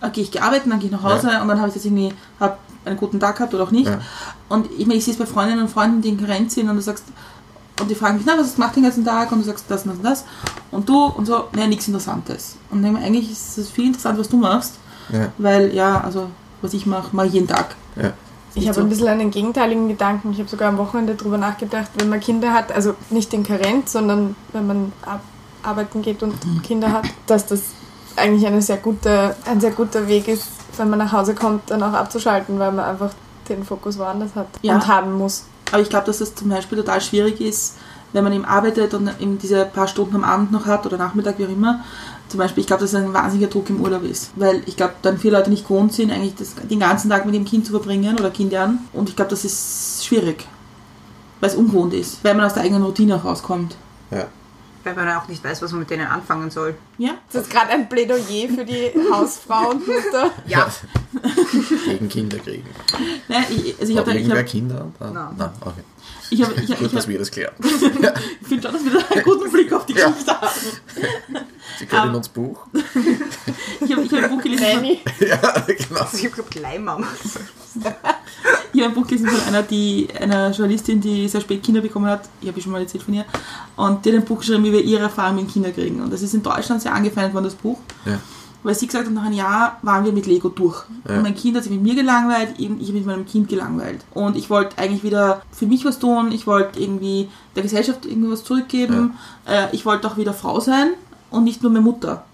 okay, 0.00 0.20
ich 0.20 0.30
gehe 0.30 0.42
arbeiten, 0.42 0.70
dann 0.70 0.80
gehe 0.80 0.88
ich 0.88 0.92
nach 0.92 1.02
Hause 1.02 1.28
und 1.40 1.48
dann 1.48 1.58
habe 1.58 1.68
ich 1.68 1.74
jetzt 1.74 1.84
irgendwie 1.84 2.12
hab 2.40 2.58
einen 2.84 2.96
guten 2.96 3.20
Tag 3.20 3.36
gehabt 3.36 3.52
oder 3.54 3.64
auch 3.64 3.70
nicht. 3.70 3.86
Ja. 3.86 4.00
Und 4.48 4.68
ich 4.78 4.86
meine, 4.86 4.98
ich 4.98 5.04
sehe 5.04 5.12
es 5.12 5.18
bei 5.18 5.26
Freundinnen 5.26 5.62
und 5.62 5.68
Freunden, 5.68 6.02
die 6.02 6.08
in 6.08 6.18
Karenz 6.18 6.54
sind 6.54 6.68
und 6.68 6.76
du 6.76 6.82
sagst, 6.82 7.04
und 7.80 7.90
die 7.90 7.94
fragen 7.94 8.16
mich, 8.16 8.26
na, 8.26 8.38
was 8.38 8.56
macht 8.56 8.76
den 8.76 8.84
ganzen 8.84 9.04
Tag? 9.04 9.30
Und 9.32 9.40
du 9.40 9.44
sagst 9.44 9.66
das 9.68 9.84
und 9.84 9.90
das 9.90 9.98
und 9.98 10.04
das. 10.04 10.24
Und 10.70 10.88
du 10.88 11.04
und 11.04 11.26
so, 11.26 11.48
naja, 11.52 11.66
nichts 11.66 11.86
Interessantes. 11.86 12.56
Und 12.70 12.84
eigentlich 12.84 13.30
ist 13.30 13.58
es 13.58 13.70
viel 13.70 13.86
interessant, 13.86 14.18
was 14.18 14.28
du 14.28 14.38
machst, 14.38 14.74
Ja, 15.10 15.28
weil 15.38 15.74
ja, 15.74 16.00
also 16.00 16.28
was 16.62 16.74
ich 16.74 16.86
mache, 16.86 17.14
mache 17.14 17.26
ich 17.28 17.32
jeden 17.34 17.48
Tag. 17.48 17.74
ja. 17.96 18.12
Ich 18.58 18.64
habe 18.68 18.74
so. 18.76 18.80
ein 18.80 18.88
bisschen 18.88 19.08
einen 19.08 19.30
gegenteiligen 19.30 19.86
Gedanken. 19.86 20.32
Ich 20.32 20.38
habe 20.38 20.48
sogar 20.48 20.70
am 20.70 20.78
Wochenende 20.78 21.14
darüber 21.14 21.36
nachgedacht, 21.36 21.90
wenn 21.98 22.08
man 22.08 22.20
Kinder 22.20 22.54
hat, 22.54 22.72
also 22.72 22.94
nicht 23.10 23.34
in 23.34 23.42
Karenz, 23.42 23.92
sondern 23.92 24.34
wenn 24.54 24.66
man 24.66 24.92
ab 25.04 25.20
arbeiten 25.62 26.00
geht 26.00 26.22
und 26.22 26.34
Kinder 26.62 26.90
hat, 26.90 27.04
dass 27.26 27.44
das 27.44 27.60
eigentlich 28.16 28.46
eine 28.46 28.62
sehr 28.62 28.78
gute, 28.78 29.34
ein 29.44 29.60
sehr 29.60 29.72
guter 29.72 30.08
Weg 30.08 30.26
ist, 30.28 30.46
wenn 30.78 30.88
man 30.88 30.98
nach 31.00 31.12
Hause 31.12 31.34
kommt, 31.34 31.70
dann 31.70 31.82
auch 31.82 31.92
abzuschalten, 31.92 32.58
weil 32.58 32.72
man 32.72 32.84
einfach 32.86 33.10
den 33.48 33.62
Fokus 33.62 33.98
woanders 33.98 34.34
hat 34.34 34.46
Ja. 34.62 34.74
und 34.76 34.86
haben 34.88 35.18
muss. 35.18 35.44
Aber 35.72 35.82
ich 35.82 35.90
glaube, 35.90 36.06
dass 36.06 36.18
das 36.18 36.34
zum 36.34 36.48
Beispiel 36.48 36.78
total 36.78 37.00
schwierig 37.00 37.40
ist, 37.40 37.76
wenn 38.12 38.24
man 38.24 38.32
eben 38.32 38.44
arbeitet 38.44 38.94
und 38.94 39.10
eben 39.20 39.38
diese 39.38 39.66
paar 39.66 39.88
Stunden 39.88 40.16
am 40.16 40.24
Abend 40.24 40.52
noch 40.52 40.64
hat 40.66 40.86
oder 40.86 40.96
Nachmittag, 40.96 41.38
wie 41.38 41.44
auch 41.44 41.50
immer. 41.50 41.80
Zum 42.28 42.38
Beispiel, 42.38 42.62
ich 42.62 42.66
glaube, 42.66 42.82
dass 42.82 42.92
es 42.92 42.96
ein 42.96 43.12
wahnsinniger 43.14 43.48
Druck 43.50 43.70
im 43.70 43.80
Urlaub 43.80 44.02
ist. 44.02 44.32
Weil 44.36 44.62
ich 44.66 44.76
glaube, 44.76 44.94
dann 45.02 45.18
viele 45.18 45.36
Leute 45.38 45.50
nicht 45.50 45.62
gewohnt 45.66 45.92
sind, 45.92 46.10
eigentlich 46.10 46.34
das, 46.34 46.54
den 46.68 46.80
ganzen 46.80 47.08
Tag 47.10 47.24
mit 47.24 47.34
dem 47.34 47.44
Kind 47.44 47.64
zu 47.66 47.70
verbringen 47.72 48.18
oder 48.18 48.30
Kindern. 48.30 48.80
Und 48.92 49.08
ich 49.08 49.16
glaube, 49.16 49.30
das 49.30 49.44
ist 49.44 50.04
schwierig. 50.04 50.46
Weil 51.40 51.50
es 51.50 51.56
ungewohnt 51.56 51.94
ist. 51.94 52.24
Weil 52.24 52.34
man 52.34 52.44
aus 52.46 52.54
der 52.54 52.62
eigenen 52.64 52.82
Routine 52.82 53.16
auch 53.16 53.24
rauskommt. 53.24 53.76
ja. 54.10 54.26
Weil 54.84 54.94
man 54.94 55.08
auch 55.16 55.26
nicht 55.26 55.42
weiß, 55.42 55.60
was 55.62 55.72
man 55.72 55.80
mit 55.80 55.90
denen 55.90 56.06
anfangen 56.06 56.48
soll. 56.48 56.76
Ja? 56.96 57.14
Das 57.32 57.42
ist 57.42 57.50
gerade 57.50 57.70
ein 57.70 57.88
Plädoyer 57.88 58.48
für 58.54 58.64
die 58.64 58.92
Hausfrau 59.12 59.70
und 59.70 59.84
Mutter. 59.84 60.30
Ja. 60.46 60.68
Gegen 61.86 62.08
Kinder 62.08 62.38
kriegen. 62.38 62.62
Nein, 63.28 63.44
ich, 63.50 63.74
also 63.80 63.92
ich 63.92 63.98
Hat 63.98 64.06
habe 64.06 64.16
irgendwer 64.16 64.38
hab, 64.38 64.46
Kinder? 64.46 64.86
Ah, 65.00 65.10
Nein. 65.12 65.28
Nein, 65.36 65.50
okay. 65.60 65.80
Ich 66.30 66.42
hab, 66.42 66.50
ich 66.58 66.66
Gut, 66.66 66.80
ich 66.80 66.92
dass 66.92 67.04
hab, 67.04 67.08
wir 67.08 67.18
das 67.18 67.30
klären. 67.30 67.52
ich 67.60 67.68
finde 68.48 68.62
schon, 68.62 68.72
dass 68.72 68.84
wir 68.84 68.92
da 68.92 69.06
einen 69.14 69.22
guten 69.24 69.50
Blick 69.52 69.72
auf 69.72 69.86
die 69.86 69.94
Ja. 69.94 70.08
Geschichte 70.08 70.40
haben. 70.40 70.50
Sie 71.78 71.86
können 71.86 72.10
Ah. 72.10 72.16
uns 72.16 72.28
Buch. 72.28 72.66
Ich 73.80 73.92
habe 73.92 74.02
ich 74.02 74.12
hab 74.12 74.22
ein 74.24 74.30
Buch 74.30 74.42
gelesen 74.42 74.64
von, 74.64 74.74
Nanny. 74.76 75.00
Ja, 75.20 75.36
genau. 75.36 76.00
Also 76.00 76.16
ich 76.16 76.24
habe 76.24 76.30
gesagt, 76.36 76.54
Leihmama. 76.56 77.06
ich 78.72 78.80
hab 78.82 78.88
ein 78.88 78.94
Buch 78.94 79.06
gelesen 79.06 79.28
von 79.28 79.40
einer, 79.48 79.62
die, 79.62 80.08
einer 80.18 80.50
Journalistin, 80.50 81.00
die 81.00 81.28
sehr 81.28 81.40
spät 81.40 81.62
Kinder 81.62 81.80
bekommen 81.80 82.06
hat. 82.06 82.28
Ich 82.40 82.48
habe 82.48 82.60
schon 82.60 82.72
mal 82.72 82.80
erzählt 82.80 83.02
von 83.04 83.14
ihr. 83.14 83.24
Und 83.76 84.04
die 84.04 84.10
hat 84.10 84.16
ein 84.18 84.24
Buch 84.24 84.38
geschrieben 84.38 84.64
über 84.64 84.78
ihre 84.78 85.02
Erfahrung 85.04 85.36
mit 85.36 85.52
Kinderkriegen. 85.52 86.00
Und 86.00 86.12
das 86.12 86.22
ist 86.22 86.34
in 86.34 86.42
Deutschland 86.42 86.82
sehr 86.82 86.92
angefeindet 86.94 87.34
worden, 87.34 87.44
das 87.44 87.54
Buch. 87.54 87.78
Ja. 88.04 88.18
Weil 88.66 88.74
sie 88.74 88.88
gesagt 88.88 89.06
hat, 89.06 89.14
nach 89.14 89.22
einem 89.22 89.36
Jahr 89.36 89.78
waren 89.82 90.04
wir 90.04 90.10
mit 90.10 90.26
Lego 90.26 90.48
durch. 90.48 90.82
Ja. 91.08 91.14
Und 91.14 91.22
mein 91.22 91.36
Kind 91.36 91.56
hat 91.56 91.62
sich 91.62 91.70
mit 91.70 91.82
mir 91.82 91.94
gelangweilt, 91.94 92.56
ich 92.58 92.68
habe 92.68 92.92
mit 92.94 93.06
meinem 93.06 93.24
Kind 93.24 93.48
gelangweilt. 93.48 94.04
Und 94.12 94.36
ich 94.36 94.50
wollte 94.50 94.76
eigentlich 94.76 95.04
wieder 95.04 95.42
für 95.52 95.66
mich 95.66 95.84
was 95.84 96.00
tun, 96.00 96.32
ich 96.32 96.48
wollte 96.48 96.80
irgendwie 96.80 97.28
der 97.54 97.62
Gesellschaft 97.62 98.04
irgendwie 98.04 98.32
was 98.32 98.42
zurückgeben. 98.42 99.14
Äh, 99.46 99.68
ich 99.70 99.86
wollte 99.86 100.08
auch 100.08 100.16
wieder 100.16 100.32
Frau 100.32 100.58
sein 100.58 100.94
und 101.30 101.44
nicht 101.44 101.62
nur 101.62 101.70
mehr 101.70 101.80
Mutter. 101.80 102.24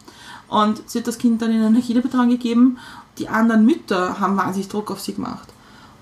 Und 0.48 0.80
sie 0.86 1.00
hat 1.00 1.06
das 1.06 1.18
Kind 1.18 1.42
dann 1.42 1.52
in 1.52 1.62
eine 1.62 1.82
Kinderbetreuung 1.82 2.30
gegeben. 2.30 2.78
Die 3.18 3.28
anderen 3.28 3.66
Mütter 3.66 4.18
haben 4.18 4.38
wahnsinnig 4.38 4.68
Druck 4.68 4.90
auf 4.90 5.02
sie 5.02 5.12
gemacht. 5.12 5.50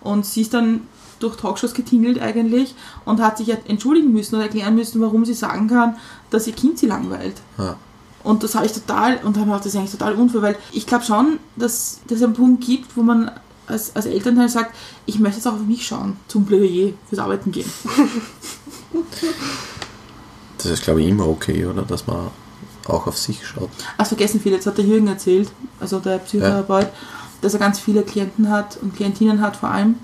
Und 0.00 0.24
sie 0.24 0.42
ist 0.42 0.54
dann 0.54 0.82
durch 1.18 1.38
Talkshows 1.38 1.74
getingelt 1.74 2.22
eigentlich 2.22 2.76
und 3.04 3.20
hat 3.20 3.36
sich 3.36 3.48
entschuldigen 3.66 4.12
müssen 4.12 4.36
oder 4.36 4.44
erklären 4.44 4.76
müssen, 4.76 5.00
warum 5.00 5.24
sie 5.24 5.34
sagen 5.34 5.66
kann, 5.66 5.96
dass 6.30 6.46
ihr 6.46 6.52
Kind 6.52 6.78
sie 6.78 6.86
langweilt. 6.86 7.34
Ja. 7.58 7.74
Und 8.22 8.42
das 8.42 8.54
habe 8.54 8.66
ich 8.66 8.72
total, 8.72 9.16
und 9.24 9.36
habe 9.36 9.46
mir 9.46 9.52
gedacht, 9.52 9.64
das 9.66 9.76
eigentlich 9.76 9.92
total 9.92 10.14
unfair, 10.14 10.42
weil 10.42 10.56
ich 10.72 10.86
glaube 10.86 11.04
schon, 11.04 11.38
dass 11.56 12.00
es 12.10 12.22
einen 12.22 12.34
Punkt 12.34 12.64
gibt, 12.64 12.96
wo 12.96 13.02
man 13.02 13.30
als, 13.66 13.94
als 13.96 14.06
Elternteil 14.06 14.48
sagt, 14.48 14.74
ich 15.06 15.18
möchte 15.20 15.36
jetzt 15.38 15.46
auch 15.46 15.54
auf 15.54 15.62
mich 15.64 15.86
schauen, 15.86 16.16
zum 16.28 16.44
Plädoyer 16.44 16.92
fürs 17.08 17.20
Arbeiten 17.20 17.50
gehen. 17.52 17.70
Das 20.58 20.66
ist, 20.66 20.82
glaube 20.82 21.00
ich, 21.00 21.08
immer 21.08 21.26
okay, 21.26 21.64
oder? 21.64 21.82
Dass 21.82 22.06
man 22.06 22.26
auch 22.86 23.06
auf 23.06 23.16
sich 23.16 23.46
schaut. 23.46 23.70
Ach, 23.96 24.06
vergessen 24.06 24.40
viele, 24.40 24.56
jetzt 24.56 24.66
hat 24.66 24.76
der 24.76 24.84
Jürgen 24.84 25.06
erzählt, 25.06 25.50
also 25.78 26.00
der 26.00 26.18
Psychotherapeut, 26.18 26.88
dass 27.40 27.54
er 27.54 27.60
ganz 27.60 27.78
viele 27.78 28.02
Klienten 28.02 28.50
hat 28.50 28.76
und 28.82 28.94
Klientinnen 28.94 29.40
hat 29.40 29.56
vor 29.56 29.70
allem, 29.70 29.94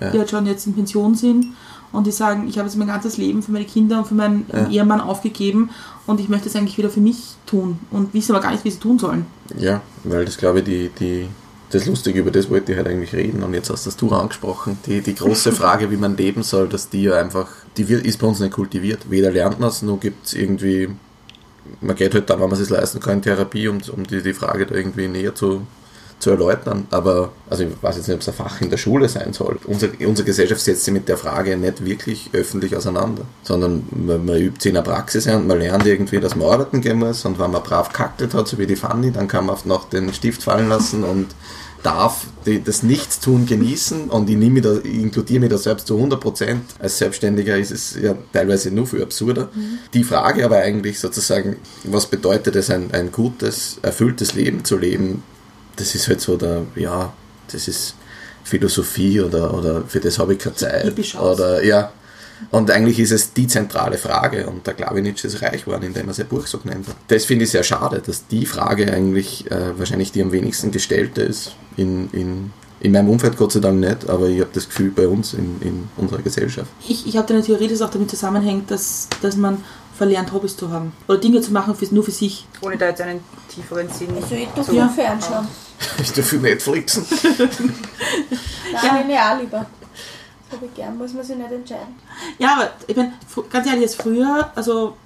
Ja. 0.00 0.10
die 0.10 0.18
halt 0.18 0.30
schon 0.30 0.46
jetzt 0.46 0.66
in 0.66 0.74
Pension 0.74 1.14
sind 1.14 1.48
und 1.92 2.06
die 2.06 2.12
sagen, 2.12 2.48
ich 2.48 2.58
habe 2.58 2.68
jetzt 2.68 2.76
mein 2.76 2.88
ganzes 2.88 3.16
Leben 3.18 3.42
für 3.42 3.52
meine 3.52 3.64
Kinder 3.66 3.98
und 3.98 4.06
für 4.06 4.14
meinen 4.14 4.46
Ja. 4.52 4.68
Ehemann 4.68 5.00
aufgegeben 5.00 5.70
und 6.06 6.20
ich 6.20 6.28
möchte 6.28 6.48
es 6.48 6.56
eigentlich 6.56 6.78
wieder 6.78 6.90
für 6.90 7.00
mich 7.00 7.36
tun 7.46 7.78
und 7.90 8.14
wissen 8.14 8.32
aber 8.32 8.42
gar 8.42 8.52
nicht, 8.52 8.64
wie 8.64 8.70
sie 8.70 8.78
tun 8.78 8.98
sollen. 8.98 9.26
Ja, 9.56 9.82
weil 10.04 10.24
das, 10.24 10.36
glaube 10.36 10.60
ich, 10.60 10.64
die, 10.64 10.90
die, 11.00 11.28
das 11.70 11.86
Lustige, 11.86 12.20
über 12.20 12.30
das 12.30 12.48
wollte 12.48 12.72
ich 12.72 12.78
halt 12.78 12.88
eigentlich 12.88 13.12
reden 13.12 13.42
und 13.42 13.54
jetzt 13.54 13.70
hast 13.70 13.86
das 13.86 13.96
du 13.96 14.10
angesprochen. 14.10 14.78
Die, 14.86 15.00
die 15.00 15.14
große 15.14 15.52
Frage, 15.52 15.90
wie 15.90 15.96
man 15.96 16.16
leben 16.16 16.42
soll, 16.42 16.68
dass 16.68 16.88
die 16.88 17.02
ja 17.02 17.18
einfach, 17.18 17.48
die 17.76 17.88
wird, 17.88 18.06
ist 18.06 18.18
bei 18.18 18.26
uns 18.26 18.40
nicht 18.40 18.52
kultiviert. 18.52 19.10
Weder 19.10 19.32
lernt 19.32 19.58
man 19.58 19.68
es, 19.68 19.82
noch 19.82 19.98
gibt 19.98 20.26
es 20.26 20.34
irgendwie, 20.34 20.88
man 21.80 21.96
geht 21.96 22.14
halt 22.14 22.30
dann, 22.30 22.40
wenn 22.40 22.50
man 22.50 22.60
es 22.60 22.70
leisten 22.70 23.00
kann, 23.00 23.14
in 23.14 23.22
Therapie, 23.22 23.68
um, 23.68 23.78
um 23.94 24.06
die, 24.06 24.22
die 24.22 24.34
Frage 24.34 24.66
da 24.66 24.74
irgendwie 24.74 25.08
näher 25.08 25.34
zu, 25.34 25.66
zu 26.18 26.30
erläutern. 26.30 26.86
Aber, 26.90 27.32
also 27.48 27.64
ich 27.64 27.70
weiß 27.80 27.96
jetzt 27.96 28.08
nicht, 28.08 28.14
ob 28.14 28.20
es 28.20 28.28
ein 28.28 28.34
Fach 28.34 28.60
in 28.60 28.70
der 28.70 28.76
Schule 28.76 29.08
sein 29.08 29.32
soll. 29.32 29.58
Unsere, 29.66 29.92
unsere 30.06 30.26
Gesellschaft 30.26 30.60
setzt 30.60 30.84
sich 30.84 30.94
mit 30.94 31.08
der 31.08 31.16
Frage 31.16 31.56
nicht 31.56 31.84
wirklich 31.84 32.30
öffentlich 32.32 32.76
auseinander, 32.76 33.22
sondern 33.42 33.84
man, 33.90 34.24
man 34.24 34.36
übt 34.36 34.60
sie 34.60 34.70
in 34.70 34.74
der 34.74 34.82
Praxis 34.82 35.26
ein 35.26 35.36
und 35.36 35.46
man 35.46 35.58
lernt 35.58 35.86
irgendwie, 35.86 36.20
dass 36.20 36.36
man 36.36 36.48
arbeiten 36.48 36.80
gehen 36.80 36.98
muss 36.98 37.24
und 37.24 37.38
wenn 37.38 37.50
man 37.50 37.62
brav 37.62 37.92
kackelt 37.92 38.34
hat, 38.34 38.48
so 38.48 38.58
wie 38.58 38.66
die 38.66 38.76
Fanny, 38.76 39.12
dann 39.12 39.28
kann 39.28 39.46
man 39.46 39.56
noch 39.64 39.88
den 39.88 40.12
Stift 40.12 40.42
fallen 40.42 40.68
lassen 40.68 41.04
und 41.04 41.28
darf 41.82 42.26
die, 42.46 42.62
das 42.62 42.82
Nichtstun 42.82 43.46
genießen 43.46 44.10
und 44.10 44.28
ich, 44.28 44.36
mich 44.36 44.62
da, 44.62 44.76
ich 44.82 44.94
inkludiere 44.94 45.40
mich 45.40 45.50
da 45.50 45.58
selbst 45.58 45.86
zu 45.86 45.96
100%. 45.96 46.56
Als 46.80 46.98
Selbstständiger 46.98 47.56
ist 47.56 47.70
es 47.70 47.96
ja 48.00 48.16
teilweise 48.32 48.72
nur 48.72 48.88
viel 48.88 49.02
absurder. 49.02 49.50
Die 49.94 50.02
Frage 50.02 50.44
aber 50.44 50.56
eigentlich 50.56 50.98
sozusagen, 50.98 51.56
was 51.84 52.06
bedeutet 52.06 52.56
es, 52.56 52.70
ein, 52.70 52.90
ein 52.92 53.12
gutes, 53.12 53.78
erfülltes 53.82 54.34
Leben 54.34 54.64
zu 54.64 54.76
leben, 54.76 55.22
das 55.76 55.94
ist 55.94 56.08
halt 56.08 56.20
so 56.20 56.36
der, 56.36 56.66
ja, 56.74 57.12
das 57.52 57.68
ist 57.68 57.94
Philosophie 58.44 59.20
oder, 59.20 59.52
oder 59.54 59.82
für 59.86 60.00
das 60.00 60.18
habe 60.18 60.34
ich 60.34 60.38
keine 60.38 60.54
Zeit. 60.54 60.84
Hippie-Schaus. 60.84 61.38
Oder 61.38 61.64
ja. 61.64 61.92
Und 62.50 62.70
eigentlich 62.70 62.98
ist 62.98 63.12
es 63.12 63.32
die 63.32 63.46
zentrale 63.46 63.96
Frage 63.96 64.46
und 64.46 64.66
der 64.66 64.74
Klavinic 64.74 65.24
ist 65.24 65.40
reich 65.42 65.64
geworden, 65.64 65.84
indem 65.84 66.08
er 66.08 66.14
sein 66.14 66.26
Buch 66.26 66.46
so 66.46 66.58
genannt 66.58 66.86
hat. 66.86 66.96
Das 67.08 67.24
finde 67.24 67.44
ich 67.44 67.50
sehr 67.50 67.62
schade, 67.62 68.02
dass 68.04 68.26
die 68.26 68.44
Frage 68.44 68.92
eigentlich 68.92 69.50
äh, 69.50 69.78
wahrscheinlich 69.78 70.12
die 70.12 70.22
am 70.22 70.32
wenigsten 70.32 70.70
gestellte 70.70 71.22
ist. 71.22 71.56
In, 71.76 72.10
in, 72.12 72.52
in 72.80 72.92
meinem 72.92 73.08
Umfeld 73.08 73.36
Gott 73.36 73.52
sei 73.52 73.60
Dank 73.60 73.80
nicht, 73.80 74.08
aber 74.08 74.28
ich 74.28 74.40
habe 74.40 74.50
das 74.52 74.66
Gefühl 74.66 74.90
bei 74.90 75.08
uns 75.08 75.32
in, 75.34 75.60
in 75.62 75.88
unserer 75.96 76.20
Gesellschaft. 76.22 76.70
Ich, 76.86 77.06
ich 77.06 77.16
habe 77.16 77.32
eine 77.32 77.42
Theorie, 77.42 77.68
dass 77.68 77.80
auch 77.82 77.90
damit 77.90 78.10
zusammenhängt, 78.10 78.70
dass, 78.70 79.08
dass 79.22 79.36
man 79.36 79.64
verlernt, 79.96 80.30
Hobbys 80.32 80.56
zu 80.56 80.70
haben. 80.70 80.92
Oder 81.08 81.18
Dinge 81.18 81.40
zu 81.40 81.52
machen 81.52 81.74
für, 81.74 81.86
nur 81.94 82.04
für 82.04 82.10
sich. 82.10 82.46
Ohne 82.60 82.76
da 82.76 82.88
jetzt 82.88 83.00
einen 83.00 83.20
tieferen 83.48 83.88
Sinn 83.88 84.08
Also 84.14 84.34
ich 84.34 84.46
tue 84.48 84.62
zu 84.62 84.70
viel 84.70 84.78
Ja. 84.78 84.88
Fernschauen. 84.88 85.48
Ich 86.00 86.10
dafür 86.12 86.38
Netflixen. 86.40 87.04
Nein, 87.38 88.82
Ja. 88.82 88.98
linear 88.98 89.40
lieber. 89.40 89.66
Das 90.48 90.56
habe 90.58 90.66
ich 90.66 90.74
gern, 90.74 90.96
muss 90.96 91.12
man 91.12 91.24
sich 91.24 91.36
nicht 91.36 91.50
entscheiden. 91.52 91.94
Ja, 92.38 92.54
aber 92.54 92.70
ich 92.86 92.96
meine, 92.96 93.12
ganz 93.50 93.66
ehrlich, 93.66 93.82
jetzt 93.82 94.00
früher, 94.00 94.50
also 94.54 94.96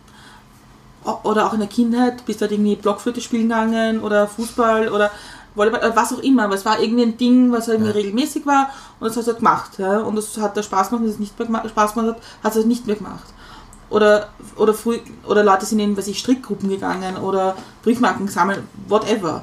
oder 1.24 1.46
auch 1.46 1.54
in 1.54 1.60
der 1.60 1.68
Kindheit, 1.68 2.24
bist 2.26 2.40
du 2.40 2.42
halt 2.42 2.52
irgendwie 2.52 2.76
Blockflöte 2.76 3.20
spielen 3.20 3.44
gegangen 3.48 4.00
oder 4.00 4.28
Fußball 4.28 4.88
oder 4.90 5.10
Volleyball 5.54 5.80
oder 5.80 5.96
was 5.96 6.12
auch 6.12 6.20
immer, 6.20 6.44
aber 6.44 6.54
es 6.54 6.64
war 6.64 6.80
irgendwie 6.80 7.02
ein 7.02 7.16
Ding, 7.16 7.52
was 7.52 7.68
irgendwie 7.68 7.90
regelmäßig 7.90 8.46
war 8.46 8.70
und 9.00 9.08
das 9.08 9.16
hast 9.16 9.26
du 9.26 9.32
halt 9.32 9.38
gemacht. 9.38 9.78
Ja? 9.78 10.00
Und 10.00 10.16
das 10.16 10.36
hat 10.38 10.56
da 10.56 10.62
Spaß 10.62 10.90
gemacht, 10.90 11.04
wenn 11.04 11.10
es 11.10 11.18
nicht 11.18 11.38
mehr 11.38 11.68
Spaß 11.68 11.94
gemacht 11.94 12.16
hat, 12.16 12.22
hat 12.44 12.52
es 12.52 12.56
halt 12.56 12.66
nicht 12.66 12.86
mehr 12.86 12.96
gemacht. 12.96 13.24
Oder, 13.90 14.28
oder, 14.56 14.72
früh, 14.72 14.98
oder 15.26 15.42
Leute 15.42 15.66
sind 15.66 15.80
in, 15.80 15.96
weiß 15.96 16.06
ich, 16.06 16.20
Strickgruppen 16.20 16.68
gegangen 16.68 17.16
oder 17.16 17.56
Briefmarken 17.82 18.26
gesammelt, 18.26 18.62
whatever. 18.86 19.42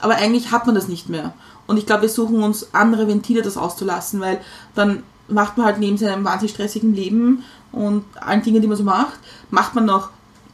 Aber 0.00 0.16
eigentlich 0.16 0.50
hat 0.50 0.66
man 0.66 0.74
das 0.74 0.88
nicht 0.88 1.08
mehr. 1.08 1.32
Und 1.66 1.76
ich 1.76 1.86
glaube, 1.86 2.02
wir 2.02 2.08
suchen 2.08 2.42
uns 2.42 2.74
andere 2.74 3.06
Ventile, 3.06 3.42
das 3.42 3.56
auszulassen, 3.56 4.20
weil 4.20 4.40
dann 4.74 5.04
macht 5.28 5.56
man 5.56 5.66
halt 5.66 5.78
neben 5.78 5.96
seinem 5.96 6.24
wahnsinnig 6.24 6.52
stressigen 6.54 6.94
Leben 6.94 7.44
und 7.72 8.04
allen 8.20 8.42
Dingen, 8.42 8.60
die 8.60 8.68
man 8.68 8.76
so 8.76 8.84
macht, 8.84 9.18
macht 9.50 9.74
man 9.74 9.86
noch, 9.86 10.10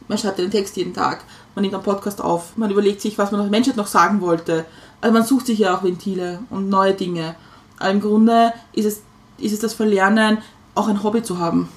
man 0.07 0.17
schreibt 0.17 0.39
einen 0.39 0.51
Text 0.51 0.77
jeden 0.77 0.93
Tag, 0.93 1.23
man 1.55 1.63
nimmt 1.63 1.73
einen 1.73 1.83
Podcast 1.83 2.21
auf, 2.21 2.55
man 2.57 2.71
überlegt 2.71 3.01
sich, 3.01 3.17
was 3.17 3.31
man 3.31 3.41
der 3.41 3.49
Menschheit 3.49 3.75
noch 3.75 3.87
sagen 3.87 4.21
wollte. 4.21 4.65
Also 5.01 5.13
man 5.13 5.25
sucht 5.25 5.47
sich 5.47 5.59
ja 5.59 5.75
auch 5.75 5.83
Ventile 5.83 6.39
und 6.49 6.69
neue 6.69 6.93
Dinge. 6.93 7.35
Aber 7.77 7.89
im 7.89 7.99
Grunde 7.99 8.53
ist 8.73 8.85
es, 8.85 9.01
ist 9.39 9.53
es 9.53 9.59
das 9.59 9.73
Verlernen, 9.73 10.37
auch 10.75 10.87
ein 10.87 11.03
Hobby 11.03 11.23
zu 11.23 11.39
haben. 11.39 11.69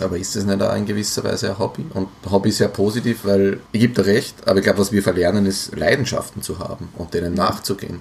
Aber 0.00 0.16
ist 0.16 0.36
das 0.36 0.44
nicht 0.44 0.62
auch 0.62 0.74
in 0.74 0.86
gewisser 0.86 1.24
Weise 1.24 1.50
ein 1.50 1.58
Hobby? 1.58 1.84
Und 1.94 2.08
Hobby 2.30 2.50
ist 2.50 2.58
ja 2.58 2.68
positiv, 2.68 3.24
weil 3.24 3.60
ich 3.72 3.80
gebe 3.80 3.94
dir 3.94 4.06
recht, 4.06 4.46
aber 4.46 4.58
ich 4.58 4.64
glaube, 4.64 4.78
was 4.78 4.92
wir 4.92 5.02
verlernen, 5.02 5.46
ist 5.46 5.76
Leidenschaften 5.76 6.42
zu 6.42 6.58
haben 6.58 6.88
und 6.96 7.14
denen 7.14 7.34
nachzugehen. 7.34 8.00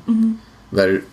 Weil 0.71 1.03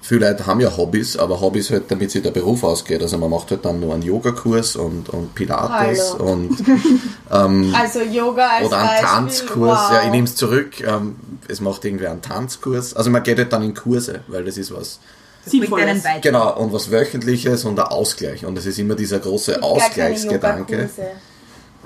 viele 0.00 0.28
Leute 0.28 0.46
haben 0.46 0.60
ja 0.60 0.76
Hobbys, 0.76 1.16
aber 1.16 1.40
Hobbys 1.40 1.70
halt, 1.70 1.90
damit 1.90 2.10
sich 2.10 2.22
der 2.22 2.30
Beruf 2.30 2.62
ausgeht. 2.64 3.02
Also 3.02 3.18
man 3.18 3.30
macht 3.30 3.50
halt 3.50 3.64
dann 3.64 3.80
nur 3.80 3.94
einen 3.94 4.02
Yogakurs 4.02 4.76
und, 4.76 5.08
und 5.10 5.34
Pilates 5.34 6.14
Hallo. 6.14 6.32
und 6.32 6.56
ähm, 7.32 7.74
Also 7.78 8.00
Yoga 8.00 8.48
als 8.48 8.66
oder 8.66 8.78
einen 8.78 8.88
Beispiel. 8.88 9.08
Tanzkurs. 9.08 9.78
Wow. 9.80 9.92
Ja, 9.92 10.02
ich 10.04 10.10
nehme 10.10 10.24
es 10.26 10.34
zurück. 10.36 10.80
Ähm, 10.80 11.16
es 11.48 11.60
macht 11.60 11.84
irgendwer 11.84 12.10
einen 12.12 12.22
Tanzkurs. 12.22 12.94
Also 12.94 13.10
man 13.10 13.22
geht 13.22 13.38
halt 13.38 13.52
dann 13.52 13.62
in 13.62 13.74
Kurse, 13.74 14.20
weil 14.28 14.44
das 14.44 14.56
ist 14.56 14.74
was 14.74 14.98
Sinnvolles. 15.46 16.04
weiter. 16.04 16.20
Genau, 16.20 16.56
und 16.58 16.72
was 16.72 16.90
Wöchentliches 16.90 17.64
und 17.64 17.78
ein 17.80 17.86
Ausgleich. 17.86 18.44
Und 18.44 18.58
es 18.58 18.66
ist 18.66 18.78
immer 18.78 18.94
dieser 18.94 19.18
große 19.18 19.62
Ausgleichsgedanke. 19.62 20.72
Yogakurse. 20.74 21.02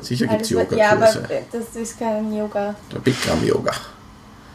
Sicher 0.00 0.26
gibt 0.26 0.42
es 0.42 0.48
das 0.48 0.56
war- 0.70 0.76
Ja, 0.78 0.90
aber 0.92 1.06
Yogakurse. 1.06 1.28
das 1.52 1.80
ist 1.82 1.98
kein 1.98 2.36
Yoga. 2.36 2.74
Der 2.92 2.98
Bikram-Yoga. 2.98 3.70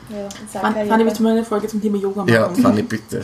Ja, 0.09 0.29
Fanny, 0.61 0.73
Fanny, 0.75 0.89
Yoga. 0.89 1.05
willst 1.05 1.19
du 1.19 1.23
mal 1.23 1.31
eine 1.33 1.43
Folge 1.45 1.67
zum 1.67 1.81
Thema 1.81 1.97
Yoga 1.97 2.21
machen? 2.21 2.29
Ja, 2.33 2.49
Fanny, 2.49 2.81
bitte. 2.83 3.21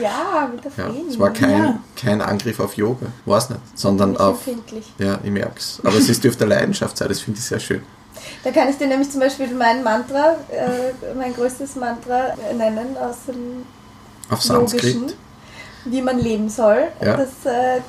Ja, 0.00 0.50
mit 0.52 0.64
der 0.64 0.72
Ja, 0.86 0.92
es 1.08 1.18
war 1.18 1.30
kein, 1.30 1.50
Ja. 1.50 1.78
kein 1.96 2.20
Angriff 2.22 2.58
auf 2.60 2.74
Yoga, 2.76 3.06
weiß 3.26 3.50
nicht, 3.50 3.60
sondern 3.74 4.16
auf. 4.16 4.46
empfindlich. 4.46 4.86
Ja, 4.98 5.18
ich 5.22 5.30
merk's. 5.30 5.80
Aber 5.84 5.96
es 5.96 6.08
ist, 6.08 6.24
dürfte 6.24 6.44
Leidenschaft 6.46 6.96
sein, 6.96 7.08
das 7.08 7.20
finde 7.20 7.38
ich 7.38 7.44
sehr 7.44 7.60
schön. 7.60 7.82
Da 8.42 8.50
kann 8.50 8.68
ich 8.68 8.76
dir 8.78 8.86
nämlich 8.86 9.10
zum 9.10 9.20
Beispiel 9.20 9.52
mein 9.54 9.82
Mantra, 9.82 10.36
äh, 10.50 11.14
mein 11.16 11.34
größtes 11.34 11.76
Mantra 11.76 12.34
nennen 12.56 12.96
aus 12.96 13.16
dem 13.28 13.64
Auf 14.30 14.42
Logischen, 14.48 14.80
Sanskrit. 14.80 15.16
wie 15.84 16.00
man 16.02 16.18
leben 16.18 16.48
soll. 16.48 16.88
Ja. 17.02 17.16
Das, 17.18 17.28
äh, 17.44 17.80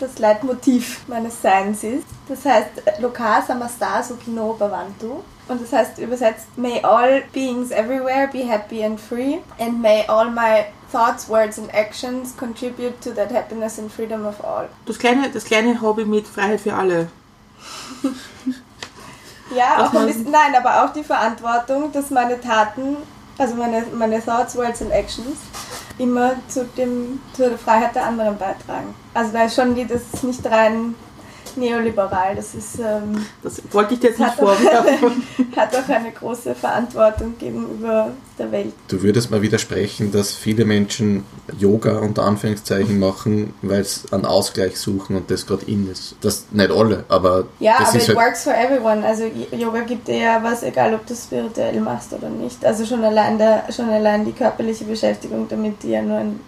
das 0.00 0.18
Leitmotiv 0.18 1.06
meines 1.08 1.40
Seins 1.42 1.84
ist. 1.84 2.04
Das 2.28 2.44
heißt, 2.44 2.68
Loka 3.00 3.42
Samastar 3.46 4.02
Sukino 4.02 4.54
Bhavantu. 4.58 5.20
Und 5.48 5.62
das 5.62 5.72
heißt 5.72 5.98
übersetzt, 5.98 6.46
May 6.56 6.82
all 6.82 7.22
beings 7.32 7.70
everywhere 7.70 8.28
be 8.32 8.44
happy 8.44 8.84
and 8.84 9.00
free, 9.00 9.38
and 9.58 9.80
may 9.80 10.04
all 10.08 10.28
my 10.28 10.64
thoughts, 10.90 11.28
words 11.28 11.58
and 11.58 11.72
actions 11.72 12.36
contribute 12.36 13.00
to 13.00 13.10
that 13.12 13.30
happiness 13.30 13.78
and 13.78 13.90
freedom 13.90 14.26
of 14.26 14.44
all. 14.44 14.68
Das 14.86 14.98
kleine, 14.98 15.30
das 15.30 15.44
kleine 15.44 15.80
Hobby 15.80 16.04
mit 16.04 16.26
Freiheit 16.26 16.60
für 16.60 16.74
alle. 16.74 17.08
Ja, 19.54 19.86
auch 19.86 19.94
ein 19.94 20.06
bisschen, 20.06 20.30
nein, 20.30 20.54
aber 20.56 20.84
auch 20.84 20.92
die 20.92 21.04
Verantwortung, 21.04 21.92
dass 21.92 22.10
meine 22.10 22.40
Taten, 22.40 22.96
also 23.38 23.54
meine, 23.54 23.84
meine 23.94 24.20
Thoughts, 24.24 24.56
Words 24.56 24.82
and 24.82 24.90
Actions, 24.90 25.36
immer 25.98 26.32
zu 26.48 26.64
dem, 26.64 27.20
zur 27.32 27.56
Freiheit 27.56 27.94
der 27.94 28.06
anderen 28.06 28.36
beitragen. 28.36 28.94
Also 29.14 29.32
da 29.32 29.44
ist 29.44 29.54
schon 29.54 29.74
die, 29.74 29.86
das 29.86 30.02
ist 30.12 30.24
nicht 30.24 30.44
rein 30.46 30.94
neoliberal, 31.56 32.34
das 32.36 32.54
ist, 32.54 32.78
ähm, 32.78 33.24
Das 33.42 33.60
wollte 33.72 33.94
ich 33.94 34.00
dir 34.00 34.08
jetzt 34.08 34.18
nicht 34.18 34.28
hat, 34.30 34.40
auch 34.40 34.54
vorwerfen. 34.54 35.22
eine, 35.38 35.56
hat 35.56 35.74
auch 35.76 35.88
eine 35.88 36.12
große 36.12 36.54
Verantwortung 36.54 37.34
gegenüber 37.38 38.10
der 38.38 38.52
Welt. 38.52 38.72
Du 38.88 39.02
würdest 39.02 39.30
mal 39.30 39.40
widersprechen, 39.42 40.12
dass 40.12 40.32
viele 40.32 40.64
Menschen 40.64 41.24
Yoga 41.58 41.98
unter 42.00 42.24
Anführungszeichen 42.24 42.98
machen, 42.98 43.54
weil 43.62 43.82
sie 43.84 44.12
einen 44.12 44.26
Ausgleich 44.26 44.78
suchen 44.78 45.16
und 45.16 45.30
das 45.30 45.46
gerade 45.46 45.64
in 45.66 45.90
ist. 45.90 46.16
Das 46.20 46.46
nicht 46.50 46.70
alle, 46.70 47.04
aber 47.08 47.46
Ja, 47.60 47.76
das 47.78 47.88
aber 47.90 47.98
ist 47.98 48.08
it 48.08 48.16
halt. 48.16 48.26
works 48.26 48.44
for 48.44 48.54
everyone. 48.54 49.04
Also 49.06 49.24
Yoga 49.52 49.80
gibt 49.80 50.08
dir 50.08 50.18
ja 50.18 50.42
was, 50.42 50.62
egal 50.62 50.94
ob 50.94 51.06
du 51.06 51.14
es 51.14 51.24
spirituell 51.24 51.80
machst 51.80 52.12
oder 52.12 52.28
nicht. 52.28 52.64
Also 52.64 52.84
schon 52.84 53.02
allein, 53.04 53.38
der, 53.38 53.64
schon 53.74 53.88
allein 53.88 54.24
die 54.24 54.32
körperliche 54.32 54.84
Beschäftigung 54.84 55.46
damit, 55.48 55.82
die 55.82 55.90
ja 55.90 56.02
nur 56.02 56.18
ein 56.18 56.40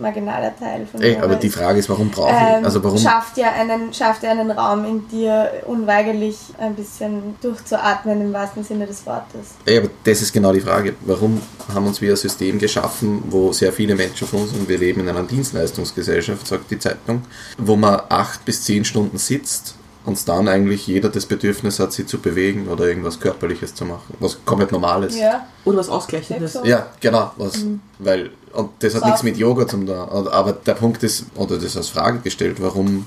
marginaler 0.00 0.56
Teil 0.56 0.86
von 0.86 1.00
Ey, 1.00 1.16
aber 1.16 1.36
die. 1.36 1.50
Frage 1.50 1.78
ist, 1.78 1.88
warum 1.88 2.10
brauche 2.10 2.30
ich? 2.30 2.56
Ähm, 2.58 2.64
Also 2.64 2.82
warum? 2.82 2.98
schafft 2.98 3.36
ja 3.36 3.52
einen 3.52 3.92
schafft 3.92 4.22
ja 4.22 4.30
einen 4.30 4.50
Raum 4.50 4.84
in 4.84 5.08
dir 5.08 5.50
unweigerlich 5.66 6.36
ein 6.58 6.74
bisschen 6.74 7.34
durchzuatmen 7.40 8.20
im 8.20 8.32
wahrsten 8.32 8.62
Sinne 8.64 8.86
des 8.86 9.04
Wortes. 9.06 9.54
Ey, 9.64 9.78
aber 9.78 9.88
das 10.04 10.22
ist 10.22 10.32
genau 10.32 10.52
die 10.52 10.60
Frage. 10.60 10.94
Warum 11.00 11.40
haben 11.74 11.86
uns 11.86 12.00
wir 12.00 12.12
ein 12.12 12.16
System 12.16 12.58
geschaffen, 12.58 13.22
wo 13.28 13.52
sehr 13.52 13.72
viele 13.72 13.94
Menschen 13.94 14.26
von 14.26 14.42
uns, 14.42 14.52
und 14.52 14.68
wir 14.68 14.78
leben 14.78 15.00
in 15.00 15.08
einer 15.08 15.24
Dienstleistungsgesellschaft, 15.24 16.46
sagt 16.46 16.70
die 16.70 16.78
Zeitung, 16.78 17.22
wo 17.58 17.76
man 17.76 18.00
acht 18.08 18.44
bis 18.44 18.62
zehn 18.62 18.84
Stunden 18.84 19.18
sitzt 19.18 19.74
und 20.04 20.28
dann 20.28 20.48
eigentlich 20.48 20.86
jeder 20.86 21.08
das 21.10 21.26
Bedürfnis 21.26 21.78
hat, 21.78 21.92
sich 21.92 22.06
zu 22.06 22.18
bewegen 22.18 22.68
oder 22.68 22.86
irgendwas 22.86 23.20
Körperliches 23.20 23.74
zu 23.74 23.84
machen, 23.84 24.14
was 24.18 24.38
komplett 24.44 24.72
normal 24.72 25.04
ist. 25.04 25.18
Ja, 25.18 25.46
Oder 25.64 25.78
was 25.78 25.88
Ausgleichendes. 25.88 26.58
Ja, 26.64 26.86
genau. 27.00 27.32
Was, 27.36 27.58
Mhm. 27.58 27.80
weil, 27.98 28.30
und 28.52 28.70
das 28.80 28.94
hat 28.94 29.04
nichts 29.04 29.22
mit 29.22 29.36
Yoga 29.36 29.66
zu 29.66 29.76
tun. 29.76 29.90
Aber 29.90 30.52
der 30.52 30.74
Punkt 30.74 31.02
ist, 31.02 31.26
oder 31.34 31.58
das 31.58 31.76
als 31.76 31.88
Frage 31.90 32.20
gestellt, 32.20 32.56
warum, 32.60 33.06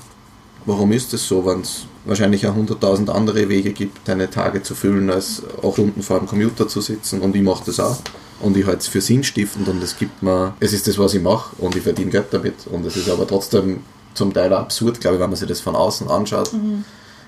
warum 0.66 0.92
ist 0.92 1.12
es 1.12 1.26
so, 1.26 1.44
wenn 1.44 1.62
es 1.62 1.86
wahrscheinlich 2.04 2.46
auch 2.46 2.54
hunderttausend 2.54 3.10
andere 3.10 3.48
Wege 3.48 3.72
gibt, 3.72 4.06
deine 4.06 4.30
Tage 4.30 4.62
zu 4.62 4.74
füllen, 4.74 5.10
als 5.10 5.42
auch 5.62 5.72
Stunden 5.72 6.02
vor 6.02 6.18
dem 6.20 6.28
Computer 6.28 6.68
zu 6.68 6.80
sitzen. 6.80 7.20
Und 7.22 7.34
ich 7.34 7.42
mache 7.42 7.64
das 7.66 7.80
auch. 7.80 7.96
Und 8.40 8.56
ich 8.56 8.66
halte 8.66 8.78
es 8.80 8.88
für 8.88 9.00
sinnstiftend 9.00 9.68
und 9.68 9.82
es 9.82 9.96
gibt 9.96 10.22
mir, 10.22 10.54
es 10.60 10.72
ist 10.72 10.86
das, 10.86 10.98
was 10.98 11.14
ich 11.14 11.22
mache 11.22 11.54
und 11.58 11.74
ich 11.76 11.82
verdiene 11.82 12.10
Geld 12.10 12.26
damit. 12.30 12.66
Und 12.70 12.84
es 12.84 12.96
ist 12.96 13.08
aber 13.08 13.26
trotzdem 13.26 13.80
zum 14.14 14.32
Teil 14.32 14.52
auch 14.52 14.60
absurd, 14.60 15.00
glaube 15.00 15.16
ich, 15.16 15.22
wenn 15.22 15.30
man 15.30 15.36
sich 15.36 15.48
das 15.48 15.60
von 15.60 15.76
außen 15.76 16.08
anschaut. 16.08 16.50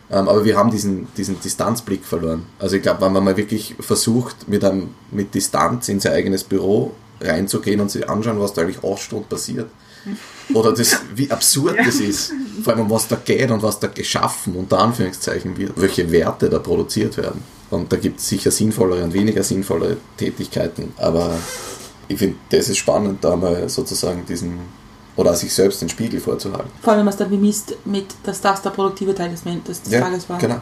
Ähm, 0.09 0.28
aber 0.28 0.45
wir 0.45 0.57
haben 0.57 0.70
diesen, 0.70 1.09
diesen 1.16 1.41
Distanzblick 1.41 2.05
verloren. 2.05 2.47
Also 2.59 2.76
ich 2.76 2.82
glaube, 2.82 3.01
wenn 3.05 3.12
man 3.12 3.24
mal 3.24 3.37
wirklich 3.37 3.74
versucht, 3.80 4.49
mit, 4.49 4.64
einem, 4.64 4.91
mit 5.11 5.34
Distanz 5.34 5.89
in 5.89 6.01
sein 6.01 6.12
eigenes 6.12 6.45
Büro 6.45 6.93
reinzugehen 7.20 7.80
und 7.80 7.91
sich 7.91 8.09
anschauen, 8.09 8.41
was 8.41 8.53
da 8.53 8.62
eigentlich 8.62 8.84
acht 8.84 9.03
Stunden 9.03 9.28
passiert. 9.28 9.68
Oder 10.55 10.72
das, 10.72 11.01
wie 11.14 11.30
absurd 11.30 11.76
das 11.84 11.97
ist. 11.97 12.32
Vor 12.62 12.74
allem, 12.74 12.84
um 12.84 12.91
was 12.91 13.09
da 13.09 13.16
geht 13.16 13.51
und 13.51 13.62
was 13.62 13.80
da 13.80 13.89
geschaffen, 13.89 14.55
unter 14.55 14.78
Anführungszeichen 14.78 15.57
wird. 15.57 15.72
Welche 15.76 16.11
Werte 16.12 16.49
da 16.49 16.61
produziert 16.61 17.16
werden. 17.16 17.43
Und 17.70 17.93
da 17.93 17.97
gibt 17.97 18.20
es 18.20 18.28
sicher 18.28 18.53
sinnvollere 18.53 19.03
und 19.03 19.12
weniger 19.12 19.43
sinnvolle 19.43 19.97
Tätigkeiten. 20.16 20.93
Aber 20.99 21.37
ich 22.07 22.18
finde, 22.18 22.37
das 22.51 22.68
ist 22.68 22.76
spannend, 22.76 23.24
da 23.24 23.34
mal 23.34 23.68
sozusagen 23.68 24.24
diesen, 24.26 24.61
oder 25.17 25.35
sich 25.35 25.53
selbst 25.53 25.81
den 25.81 25.89
Spiegel 25.89 26.21
vorzuhalten. 26.21 26.71
Vor 26.83 26.93
allem, 26.93 27.01
wenn 27.01 27.07
man 27.07 27.12
es 27.14 27.19
dann 27.19 27.31
bemisst 27.31 27.75
mit, 27.85 28.07
dass 28.23 28.41
das 28.41 28.62
der 28.62 28.71
produktive 28.71 29.14
Teil 29.14 29.31
des, 29.31 29.43
des, 29.43 29.83
des 29.83 30.01
Tages 30.01 30.29
war. 30.29 30.39
Genau. 30.39 30.61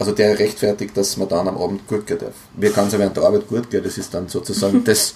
Also 0.00 0.12
der 0.12 0.38
rechtfertigt, 0.38 0.96
dass 0.96 1.18
man 1.18 1.28
dann 1.28 1.46
am 1.46 1.58
Abend 1.58 1.86
gut 1.86 2.06
gehen 2.06 2.18
darf. 2.18 2.32
Mir 2.56 2.72
kann 2.72 2.86
es 2.86 2.94
ja 2.94 2.98
während 2.98 3.14
der 3.18 3.24
Arbeit 3.24 3.46
gut 3.46 3.68
gehen, 3.68 3.84
das 3.84 3.98
ist 3.98 4.14
dann 4.14 4.26
sozusagen 4.28 4.82
das, 4.84 5.14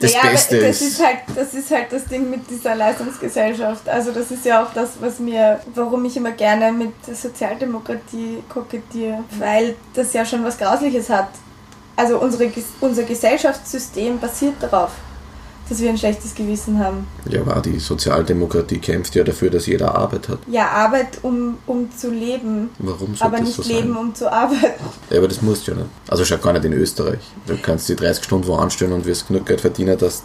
das 0.00 0.12
ja, 0.12 0.22
Beste. 0.22 0.58
das 0.58 0.82
ist, 0.82 1.00
halt, 1.00 1.18
das 1.36 1.54
ist 1.54 1.70
halt 1.70 1.92
das 1.92 2.04
Ding 2.06 2.28
mit 2.28 2.50
dieser 2.50 2.74
Leistungsgesellschaft. 2.74 3.88
Also 3.88 4.10
das 4.10 4.32
ist 4.32 4.44
ja 4.44 4.64
auch 4.64 4.74
das, 4.74 4.90
was 5.00 5.20
mir, 5.20 5.60
warum 5.76 6.04
ich 6.04 6.16
immer 6.16 6.32
gerne 6.32 6.72
mit 6.72 6.90
der 7.06 7.14
Sozialdemokratie 7.14 8.42
kokettiere, 8.48 9.22
weil 9.38 9.76
das 9.94 10.12
ja 10.12 10.26
schon 10.26 10.42
was 10.42 10.58
Grausliches 10.58 11.08
hat. 11.10 11.28
Also 11.94 12.18
unsere, 12.18 12.50
unser 12.80 13.04
Gesellschaftssystem 13.04 14.18
basiert 14.18 14.54
darauf, 14.58 14.90
dass 15.68 15.80
wir 15.80 15.88
ein 15.90 15.98
schlechtes 15.98 16.34
Gewissen 16.34 16.78
haben. 16.78 17.06
ja, 17.28 17.40
aber 17.40 17.60
die 17.60 17.78
Sozialdemokratie 17.78 18.78
kämpft 18.78 19.14
ja 19.14 19.24
dafür, 19.24 19.50
dass 19.50 19.66
jeder 19.66 19.94
Arbeit 19.94 20.28
hat. 20.28 20.38
Ja, 20.46 20.68
Arbeit, 20.68 21.18
um, 21.22 21.56
um 21.66 21.88
zu 21.96 22.10
leben, 22.10 22.70
Warum 22.78 23.08
sollte 23.14 23.24
aber 23.24 23.36
das 23.38 23.46
nicht 23.46 23.56
so 23.56 23.62
leben, 23.62 23.94
sein? 23.94 23.96
um 23.96 24.14
zu 24.14 24.30
arbeiten. 24.32 24.84
Ja, 25.10 25.18
aber 25.18 25.28
das 25.28 25.40
musst 25.42 25.66
du 25.66 25.72
ja 25.72 25.78
nicht. 25.78 25.90
Also 26.08 26.24
schon 26.24 26.40
gar 26.40 26.52
nicht 26.52 26.64
in 26.64 26.72
Österreich. 26.74 27.20
Du 27.46 27.56
kannst 27.56 27.88
die 27.88 27.96
30 27.96 28.24
Stunden 28.24 28.46
wo 28.46 28.56
anstellen 28.56 28.92
und 28.92 29.06
wirst 29.06 29.26
genug 29.28 29.46
Geld 29.46 29.60
verdienen, 29.60 29.96
dass 29.98 30.22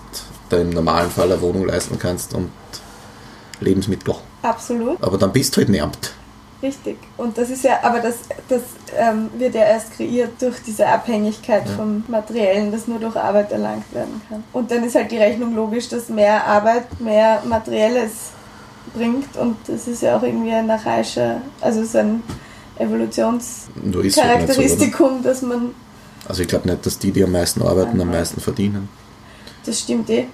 du 0.49 0.55
im 0.57 0.71
normalen 0.71 1.09
Fall 1.09 1.31
eine 1.31 1.41
Wohnung 1.41 1.65
leisten 1.67 1.97
kannst 1.99 2.33
und 2.33 2.49
Lebensmittel. 3.61 4.15
Absolut. 4.41 5.01
Aber 5.03 5.17
dann 5.17 5.31
bist 5.31 5.55
du 5.55 5.61
halt 5.61 5.69
nervt. 5.69 6.13
Richtig. 6.61 6.97
Und 7.15 7.37
das 7.37 7.49
ist 7.49 7.63
ja, 7.63 7.79
aber 7.83 7.99
das, 7.99 8.15
das 8.49 8.61
ähm, 8.97 9.29
wird 9.37 9.55
ja 9.55 9.61
erst 9.61 9.93
kreiert 9.93 10.41
durch 10.41 10.57
diese 10.65 10.87
Abhängigkeit 10.87 11.69
vom 11.69 12.03
Materiellen, 12.09 12.71
das 12.71 12.87
nur 12.87 12.99
durch 12.99 13.15
Arbeit 13.15 13.51
erlangt 13.53 13.93
werden 13.93 14.21
kann. 14.27 14.43
Und 14.51 14.69
dann 14.69 14.83
ist 14.83 14.95
halt 14.95 15.09
die 15.11 15.17
Rechnung 15.17 15.55
logisch, 15.55 15.87
dass 15.87 16.09
mehr 16.09 16.45
Arbeit 16.45 16.99
mehr 16.99 17.41
Materielles 17.47 18.31
bringt 18.93 19.37
und 19.37 19.55
das 19.67 19.87
ist 19.87 20.01
ja 20.01 20.17
auch 20.17 20.23
irgendwie 20.23 20.51
ein 20.51 20.69
archaischer, 20.69 21.41
also 21.61 21.83
so 21.83 21.99
ein 21.99 22.23
ist 22.79 22.81
halt 22.81 23.41
so? 23.53 23.71
Evolutionscharakteristikum, 23.73 25.23
dass 25.23 25.41
man, 25.41 25.71
Also 26.27 26.41
ich 26.41 26.47
glaube 26.47 26.69
nicht, 26.69 26.85
dass 26.85 26.97
die, 26.97 27.11
die 27.11 27.23
am 27.23 27.31
meisten 27.31 27.61
arbeiten, 27.61 27.99
am 28.01 28.09
meisten 28.09 28.39
verdienen. 28.41 28.89
das 29.65 29.79
stimmt 29.79 30.09
eh. 30.09 30.27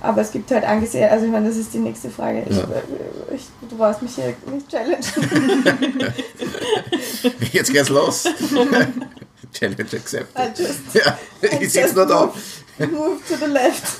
Aber 0.00 0.20
es 0.22 0.32
gibt 0.32 0.50
halt 0.50 0.64
angesehen, 0.64 1.08
also 1.10 1.26
ich 1.26 1.30
meine, 1.30 1.48
das 1.48 1.56
ist 1.56 1.72
die 1.74 1.78
nächste 1.78 2.10
Frage. 2.10 2.44
Ich, 2.48 2.56
Ja. 2.56 2.64
ich, 3.34 3.46
du 3.68 3.76
brauchst 3.76 4.02
mich 4.02 4.14
hier 4.14 4.34
nicht 4.52 4.68
challengen. 4.68 4.98
Jetzt 7.52 7.72
geht's 7.72 7.88
los. 7.88 8.24
Challenge 9.52 9.82
accepted. 9.82 10.28
I 10.38 10.48
just 10.62 10.94
Ja, 10.94 11.18
ich 11.60 11.70
sitze 11.72 11.94
nur 11.94 12.06
da. 12.06 12.32
Move 12.78 13.18
to 13.28 13.34
the 13.38 13.50
left. 13.50 13.98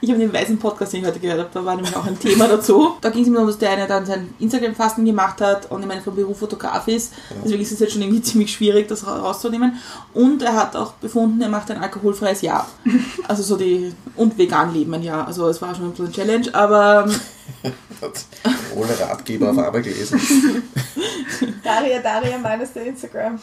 Ich 0.00 0.10
habe 0.10 0.18
den 0.20 0.32
weißen 0.32 0.58
Podcast, 0.58 0.92
den 0.92 1.00
ich 1.02 1.06
heute 1.06 1.20
gehört 1.20 1.38
habe, 1.40 1.50
da 1.52 1.64
war 1.64 1.74
nämlich 1.76 1.94
auch 1.96 2.04
ein 2.06 2.18
Thema 2.18 2.48
dazu. 2.48 2.94
Da 3.00 3.10
ging 3.10 3.22
es 3.22 3.28
ihm 3.28 3.34
darum, 3.34 3.48
dass 3.48 3.58
der 3.58 3.70
eine 3.70 3.86
dann 3.86 4.04
sein 4.06 4.34
Instagram-Fasten 4.40 5.04
gemacht 5.04 5.40
hat 5.40 5.70
und 5.70 5.80
ich 5.82 5.86
meine, 5.86 6.00
vom 6.02 6.14
Beruf 6.16 6.38
Fotograf 6.38 6.88
ist. 6.88 7.12
Deswegen 7.44 7.62
ist 7.62 7.72
es 7.72 7.78
jetzt 7.80 7.92
schon 7.92 8.02
irgendwie 8.02 8.22
ziemlich 8.22 8.52
schwierig, 8.52 8.88
das 8.88 9.06
ra- 9.06 9.18
rauszunehmen. 9.20 9.76
Und 10.14 10.42
er 10.42 10.54
hat 10.54 10.74
auch 10.76 10.92
befunden, 10.94 11.40
er 11.40 11.48
macht 11.48 11.70
ein 11.70 11.78
alkoholfreies 11.82 12.42
Jahr. 12.42 12.68
Also 13.28 13.42
so 13.42 13.56
die, 13.56 13.92
und 14.16 14.36
vegan 14.38 14.72
leben 14.74 14.92
ein 14.94 15.02
Jahr. 15.02 15.26
Also 15.26 15.48
es 15.48 15.60
war 15.62 15.74
schon 15.74 15.94
so 15.94 16.02
eine 16.04 16.12
Challenge, 16.12 16.52
aber 16.54 17.06
ähm, 17.08 17.14
Hat 18.00 18.24
Alle 18.74 19.00
Ratgeber 19.00 19.50
auf 19.50 19.58
einmal 19.58 19.82
gelesen. 19.82 20.20
Daria, 21.64 22.00
Daria, 22.00 22.38
meines 22.38 22.72
der 22.72 22.86
Instagram. 22.86 23.38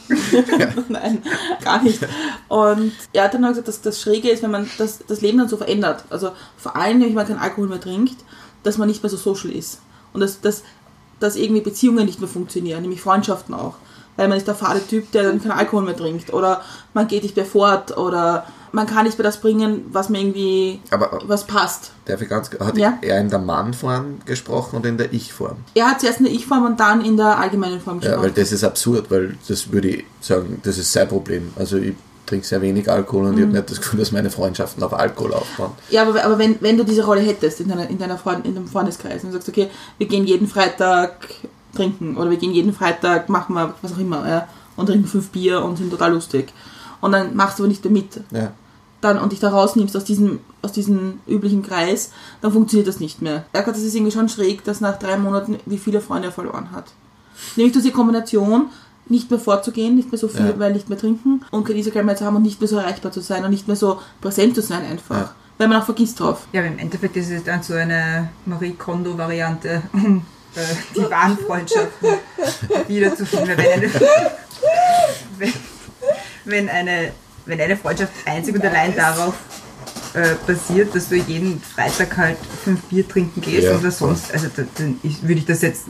Nein, 0.90 1.24
gar 1.64 1.82
nicht. 1.82 2.00
Und 2.48 2.94
er 3.14 3.24
hat 3.24 3.34
dann 3.34 3.46
auch 3.46 3.50
gesagt, 3.50 3.68
dass 3.68 3.82
das 3.82 4.02
Schräge 4.02 4.30
ist, 4.30 4.44
wenn 4.44 4.52
man 4.52 4.70
das, 4.78 5.00
das 5.08 5.22
Leben 5.22 5.38
dann 5.38 5.50
so 5.50 5.58
verändert. 5.58 6.04
Also 6.10 6.32
vor 6.58 6.76
allem, 6.76 7.02
wenn 7.02 7.14
man 7.14 7.28
keinen 7.28 7.40
Alkohol 7.40 7.68
mehr 7.68 7.82
trinkt, 7.82 8.18
dass 8.64 8.78
man 8.78 8.88
nicht 8.88 9.04
mehr 9.04 9.10
so 9.10 9.18
social 9.18 9.52
ist. 9.52 9.80
Und 10.14 10.22
dass, 10.22 10.42
dass, 10.42 10.64
dass 11.20 11.36
irgendwie 11.36 11.62
Beziehungen 11.62 12.06
nicht 12.06 12.20
mehr 12.20 12.30
funktionieren, 12.30 12.82
nämlich 12.82 13.02
Freundschaften 13.02 13.54
auch. 13.54 13.76
Weil 14.18 14.28
man 14.28 14.38
ist 14.38 14.48
der 14.48 14.56
fade 14.56 14.86
Typ, 14.86 15.12
der 15.12 15.24
dann 15.24 15.42
keinen 15.42 15.52
Alkohol 15.52 15.84
mehr 15.84 15.96
trinkt. 15.96 16.34
Oder 16.34 16.62
man 16.94 17.08
geht 17.08 17.24
nicht 17.24 17.38
mehr 17.38 17.46
fort. 17.46 17.98
Oder 17.98 18.46
man 18.72 18.86
kann 18.88 19.06
nicht 19.06 19.18
mehr 19.18 19.24
das 19.26 19.40
bringen, 19.42 19.86
was 19.92 20.10
mir 20.10 20.20
irgendwie, 20.20 20.80
Aber 20.92 21.20
was 21.26 21.46
passt. 21.46 21.92
darf 22.06 22.22
ich 22.22 22.30
ganz, 22.30 22.50
hat 22.60 22.78
Ja. 22.78 22.98
er 23.02 23.20
in 23.20 23.30
der 23.30 23.40
Mann-Form 23.40 24.20
gesprochen 24.26 24.78
oder 24.80 24.90
in 24.90 24.98
der 24.98 25.12
Ich-Form? 25.14 25.58
Er 25.76 25.90
hat 25.92 26.02
zuerst 26.02 26.20
in 26.20 26.26
der 26.26 26.34
Ich-Form 26.34 26.66
und 26.66 26.80
dann 26.80 27.04
in 27.04 27.18
der 27.18 27.38
allgemeinen 27.40 27.80
Form 27.82 28.00
Ja, 28.02 28.12
weil 28.12 28.16
gesprochen. 28.18 28.34
das 28.36 28.52
ist 28.52 28.64
absurd, 28.64 29.12
weil 29.12 29.38
das 29.48 29.72
würde 29.72 29.90
ich 29.90 30.06
sagen, 30.22 30.60
das 30.64 30.78
ist 30.78 30.92
sein 30.92 31.08
Problem. 31.08 31.52
Also 31.56 31.78
ich 31.78 31.94
trinke 32.26 32.46
sehr 32.46 32.62
wenig 32.62 32.90
Alkohol 32.92 33.26
und 33.28 33.38
ich 33.38 33.44
habe 33.44 33.54
nicht 33.54 33.72
das 33.72 33.78
Gefühl, 33.82 34.00
dass 34.00 34.12
meine 34.12 34.30
Freundschaften 34.30 34.84
auf 34.84 34.94
Alkohol 34.94 35.34
aufbauen. 35.34 35.72
Ja, 35.90 36.04
aber, 36.08 36.24
aber 36.24 36.38
wenn, 36.38 36.58
wenn 36.62 36.78
du 36.78 36.84
diese 36.84 37.04
Rolle 37.04 37.22
hättest 37.22 37.60
in, 37.62 37.70
deiner, 37.70 37.90
in, 37.90 37.98
deiner 37.98 38.18
Freund, 38.20 38.46
in 38.46 38.54
deinem 38.54 38.68
Freundeskreis 38.68 39.24
und 39.24 39.32
sagst, 39.32 39.50
okay, 39.50 39.68
wir 39.98 40.08
gehen 40.08 40.26
jeden 40.26 40.48
Freitag 40.48 41.28
trinken 41.76 42.18
oder 42.18 42.30
wir 42.30 42.38
gehen 42.38 42.52
jeden 42.52 42.74
Freitag, 42.74 43.30
machen 43.30 43.56
wir 43.56 43.74
was 43.82 43.94
auch 43.94 43.98
immer, 43.98 44.28
ja, 44.30 44.48
und 44.76 44.86
trinken 44.86 45.08
fünf 45.08 45.30
Bier 45.30 45.64
und 45.64 45.78
sind 45.78 45.90
total 45.90 46.14
lustig. 46.14 46.54
Und 47.02 47.12
dann 47.12 47.36
machst 47.36 47.60
du 47.60 47.64
aber 47.64 47.70
nicht 47.70 47.84
mehr 47.84 47.94
mit. 47.94 48.22
Ja. 48.32 48.52
Dann, 49.02 49.18
und 49.18 49.32
dich 49.32 49.40
da 49.40 49.50
rausnimmst 49.50 49.96
aus 49.96 50.04
diesem, 50.04 50.40
aus 50.62 50.74
diesem 50.74 51.20
üblichen 51.28 51.64
Kreis, 51.64 52.12
dann 52.42 52.52
funktioniert 52.52 52.88
das 52.88 53.00
nicht 53.00 53.22
mehr. 53.22 53.46
Er 53.54 53.62
hat 53.66 53.68
das 53.74 53.80
ist 53.80 53.96
irgendwie 53.96 54.12
schon 54.12 54.28
schräg, 54.28 54.64
dass 54.66 54.82
nach 54.82 55.00
drei 55.00 55.16
Monaten 55.18 55.58
wie 55.66 55.78
viele 55.78 56.02
Freunde 56.02 56.28
er 56.30 56.32
verloren 56.34 56.72
hat. 56.74 56.92
Nämlich 57.56 57.72
durch 57.74 57.86
die 57.86 57.92
Kombination, 57.92 58.66
nicht 59.08 59.32
mehr 59.32 59.40
vorzugehen, 59.40 59.96
nicht 59.96 60.12
mehr 60.12 60.20
so 60.20 60.28
viel, 60.28 60.46
Ja. 60.48 60.60
weil 60.60 60.74
nicht 60.74 60.90
mehr 60.90 60.98
trinken 60.98 61.44
und 61.52 61.66
kein 61.66 61.78
Instagram 61.78 62.08
mehr 62.08 62.16
zu 62.18 62.26
haben 62.26 62.36
und 62.36 62.42
nicht 62.44 62.60
mehr 62.62 62.68
so 62.68 62.78
erreichbar 62.78 63.12
zu 63.12 63.22
sein 63.22 63.44
und 63.44 63.52
nicht 63.52 63.68
mehr 63.68 63.78
so 63.78 64.00
präsent 64.22 64.54
zu 64.56 64.62
sein 64.62 64.86
einfach. 64.86 65.16
Ja. 65.16 65.36
Weil 65.58 65.68
man 65.70 65.82
auch 65.82 65.86
vergisst 65.86 66.20
drauf. 66.20 66.48
Ja, 66.54 66.62
aber 66.62 66.70
im 66.70 66.78
Endeffekt 66.80 67.16
ist 67.18 67.32
es 67.32 67.44
dann 67.44 67.64
so 67.64 67.74
eine 67.74 68.30
Marie 68.46 68.74
Kondo-Variante, 68.74 69.82
um 69.94 70.18
äh, 70.56 70.62
die 70.96 71.10
wahren 71.10 71.38
Freundschaften 71.38 72.10
wiederzufinden. 72.88 73.58
Wenn 73.58 73.90
wenn, 75.38 75.54
wenn, 76.50 76.70
eine, 76.70 77.12
wenn 77.46 77.60
eine 77.60 77.78
Freundschaft 77.78 78.14
einzig 78.26 78.56
und 78.56 78.64
allein 78.66 78.96
darauf 78.96 79.36
äh, 80.14 80.36
basiert, 80.46 80.96
dass 80.96 81.10
du 81.10 81.16
jeden 81.16 81.62
Freitag 81.62 82.18
halt 82.18 82.38
fünf 82.64 82.82
Bier 82.84 83.08
trinken 83.08 83.42
gehst 83.42 83.68
Ja, 83.68 83.78
oder 83.78 83.92
sonst, 83.92 84.34
also 84.34 84.48
da, 84.56 84.64
dann 84.78 85.00
würde 85.04 85.40
ich 85.40 85.46
das 85.46 85.62
jetzt 85.62 85.86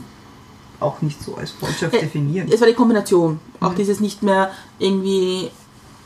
auch 0.78 1.02
nicht 1.02 1.22
so 1.22 1.36
als 1.36 1.52
Freundschaft 1.52 1.94
Äh, 1.94 2.00
definieren. 2.00 2.48
Es 2.52 2.60
war 2.60 2.68
die 2.68 2.74
Kombination. 2.74 3.32
Mhm. 3.60 3.66
Auch 3.66 3.74
dieses 3.74 4.00
nicht 4.00 4.22
mehr 4.22 4.50
irgendwie 4.78 5.50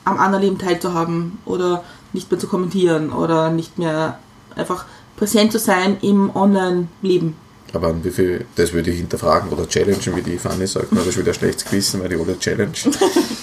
am 0.05 0.19
anderen 0.19 0.45
Leben 0.45 0.59
teilzuhaben 0.59 1.39
oder 1.45 1.85
nicht 2.13 2.31
mehr 2.31 2.39
zu 2.39 2.47
kommentieren 2.49 3.13
oder 3.13 3.51
nicht 3.51 3.79
mehr 3.79 4.19
einfach 4.57 4.85
präsent 5.17 5.53
zu 5.53 5.59
sein 5.59 5.97
im 6.03 6.35
Online-Leben. 6.35 7.37
Aber 7.75 7.89
an 7.89 8.05
wie 8.05 8.11
viel, 8.11 8.47
das 8.55 8.73
würde 8.73 8.91
ich 8.91 8.99
hinterfragen 8.99 9.51
oder 9.51 9.69
challengen, 9.69 10.15
wie 10.15 10.23
die 10.23 10.39
Fanny 10.39 10.67
sagt, 10.67 10.87
das 10.93 11.09
ist 11.09 11.19
wieder 11.19 11.35
schlechtes 11.35 11.65
Gewissen, 11.65 12.01
weil 12.01 12.09
die 12.09 12.17
alle 12.17 12.39
challenge. 12.39 12.73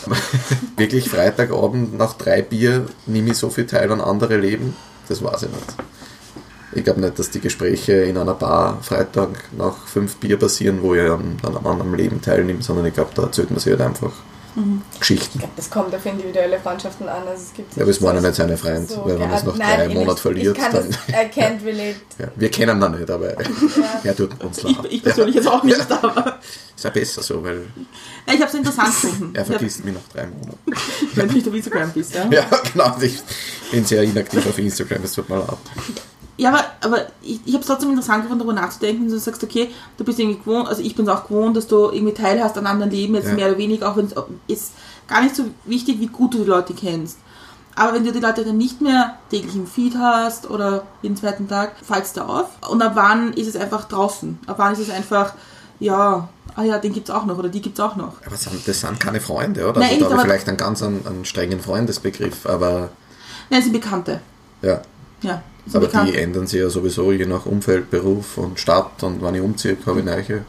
Aber 0.05 0.15
Wirklich 0.77 1.09
Freitagabend 1.09 1.97
nach 1.97 2.13
drei 2.13 2.41
Bier 2.41 2.85
nehme 3.05 3.31
ich 3.31 3.37
so 3.37 3.49
viel 3.49 3.67
teil 3.67 3.91
an 3.91 4.01
andere 4.01 4.37
Leben, 4.37 4.75
das 5.09 5.23
weiß 5.23 5.43
ich 5.43 5.49
nicht. 5.49 5.75
Ich 6.73 6.83
glaube 6.85 7.01
nicht, 7.01 7.19
dass 7.19 7.29
die 7.29 7.41
Gespräche 7.41 7.93
in 7.93 8.17
einer 8.17 8.33
Bar 8.33 8.79
Freitag 8.81 9.29
nach 9.57 9.85
fünf 9.85 10.15
Bier 10.15 10.37
passieren, 10.37 10.81
wo 10.81 10.95
ich 10.95 11.01
an, 11.01 11.37
an 11.43 11.57
einem 11.57 11.67
anderen 11.67 11.95
Leben 11.95 12.21
teilnehme, 12.21 12.61
sondern 12.61 12.85
ich 12.85 12.93
glaube, 12.93 13.11
da 13.13 13.23
erzählt 13.23 13.51
man 13.51 13.59
sich 13.59 13.71
halt 13.71 13.81
einfach 13.81 14.13
Geschichten. 14.99 15.41
Das 15.55 15.69
kommt 15.69 15.95
auf 15.95 16.05
individuelle 16.05 16.59
Freundschaften 16.59 17.07
an. 17.07 17.27
Also 17.27 17.43
es 17.43 17.53
gibt 17.53 17.75
Ja, 17.75 17.83
aber 17.83 17.91
es 17.91 18.01
war 18.01 18.13
ja 18.13 18.21
nicht 18.21 18.35
seine 18.35 18.57
Freund, 18.57 18.89
so 18.89 19.05
weil 19.05 19.19
wenn 19.19 19.29
man 19.29 19.37
es 19.37 19.43
nach 19.43 19.57
drei 19.57 19.89
Monaten 19.89 20.17
verliert, 20.17 20.57
ich 20.57 20.63
kann 20.63 20.73
dann. 20.73 20.89
das, 20.89 20.97
I 21.09 21.39
can't 21.39 21.63
relate. 21.65 21.95
Ja, 22.19 22.27
wir 22.35 22.51
kennen 22.51 22.75
ihn 22.75 22.79
noch 22.79 22.89
nicht, 22.89 23.09
aber 23.09 23.33
er 24.03 24.15
tut 24.15 24.43
uns 24.43 24.61
leid. 24.63 24.75
Ich, 24.85 24.93
ich 24.95 25.03
persönlich 25.03 25.35
jetzt 25.35 25.47
auch 25.47 25.63
nicht, 25.63 25.91
aber 25.91 26.39
Ist 26.75 26.85
ja 26.85 26.89
besser 26.89 27.21
so, 27.21 27.43
weil 27.43 27.61
ja, 28.27 28.33
ich 28.33 28.39
habe 28.41 28.49
es 28.49 28.53
interessant 28.55 28.87
gefunden. 29.01 29.35
er 29.35 29.45
vergisst 29.45 29.85
mich 29.85 29.93
nach 29.93 30.01
drei 30.13 30.25
Monaten. 30.25 30.57
Hab, 30.71 31.15
wenn 31.17 31.27
du 31.27 31.33
nicht 31.35 31.47
auf 31.47 31.53
Instagram 31.53 31.91
bist, 31.91 32.15
ja. 32.15 32.27
Ja, 32.31 32.45
genau. 32.73 32.95
Ich 32.99 33.19
bin 33.71 33.85
sehr 33.85 34.01
inaktiv 34.03 34.45
auf 34.47 34.57
Instagram, 34.57 35.03
es 35.03 35.13
tut 35.13 35.29
mir 35.29 35.37
leid. 35.37 35.57
Ja, 36.41 36.49
aber, 36.49 36.63
aber 36.81 37.05
ich, 37.21 37.39
ich 37.45 37.53
habe 37.53 37.61
es 37.61 37.67
trotzdem 37.67 37.89
interessant 37.89 38.23
gefunden, 38.23 38.43
darüber 38.43 38.59
nachzudenken, 38.59 39.03
dass 39.03 39.13
du 39.13 39.19
sagst, 39.19 39.43
okay, 39.43 39.69
du 39.97 40.03
bist 40.03 40.17
irgendwie 40.19 40.39
gewohnt, 40.39 40.67
also 40.67 40.81
ich 40.81 40.95
bin 40.95 41.07
es 41.07 41.11
auch 41.13 41.27
gewohnt, 41.27 41.55
dass 41.55 41.67
du 41.67 41.91
irgendwie 41.91 42.15
teilhast 42.15 42.57
an 42.57 42.65
anderen 42.65 42.89
Leben, 42.91 43.13
jetzt 43.13 43.27
Ja. 43.27 43.35
mehr 43.35 43.49
oder 43.49 43.59
weniger, 43.59 43.87
auch 43.91 43.95
wenn 43.97 44.07
es 44.07 44.15
ist 44.47 44.71
gar 45.07 45.21
nicht 45.21 45.35
so 45.35 45.43
wichtig, 45.65 45.99
wie 45.99 46.07
gut 46.07 46.33
du 46.33 46.39
die 46.39 46.49
Leute 46.49 46.73
kennst. 46.73 47.19
Aber 47.75 47.93
wenn 47.93 48.03
du 48.05 48.11
die 48.11 48.19
Leute 48.19 48.43
dann 48.43 48.57
nicht 48.57 48.81
mehr 48.81 49.19
täglich 49.29 49.55
im 49.55 49.67
Feed 49.67 49.95
hast 49.95 50.49
oder 50.49 50.81
jeden 51.03 51.15
zweiten 51.15 51.47
Tag, 51.47 51.73
es 51.87 52.13
da 52.13 52.25
auf. 52.25 52.47
Und 52.67 52.81
ab 52.81 52.93
wann 52.95 53.33
ist 53.33 53.47
es 53.47 53.55
einfach 53.55 53.87
draußen? 53.87 54.39
Ab 54.47 54.55
wann 54.57 54.73
ist 54.73 54.79
es 54.79 54.89
einfach, 54.89 55.33
ja, 55.79 56.27
ah 56.55 56.63
ja, 56.63 56.79
den 56.79 56.91
gibt's 56.91 57.11
auch 57.11 57.25
noch 57.25 57.37
oder 57.37 57.49
die 57.49 57.61
gibt's 57.61 57.79
auch 57.79 57.95
noch. 57.95 58.15
Aber 58.25 58.35
das 58.65 58.79
sind 58.81 58.99
keine 58.99 59.21
Freunde, 59.21 59.69
oder? 59.69 59.79
Nein, 59.79 59.91
also, 59.91 60.05
da 60.05 60.09
habe 60.09 60.15
ich 60.15 60.21
vielleicht 60.21 60.47
einen 60.47 60.57
ganz 60.57 60.81
einen, 60.81 61.05
einen 61.05 61.23
strengen 61.23 61.59
Freundesbegriff, 61.59 62.47
aber 62.47 62.89
Nein, 63.51 63.59
es 63.59 63.65
sind 63.65 63.73
Bekannte. 63.73 64.21
ja. 64.63 64.81
Ja, 65.23 65.43
es 65.50 65.50
Aber 65.73 65.85
Bekannte. 65.87 66.11
die 66.11 66.17
ändern 66.17 66.47
sich 66.47 66.59
ja 66.59 66.69
sowieso 66.69 67.11
je 67.11 67.25
nach 67.25 67.45
Umfeld, 67.45 67.89
Beruf 67.91 68.37
und 68.37 68.59
Stadt 68.59 69.03
und 69.03 69.21
wenn 69.21 69.35
ich 69.35 69.41
umziehe, 69.41 69.77
habe 69.85 69.99
ich 69.99 70.05
neue. 70.05 70.45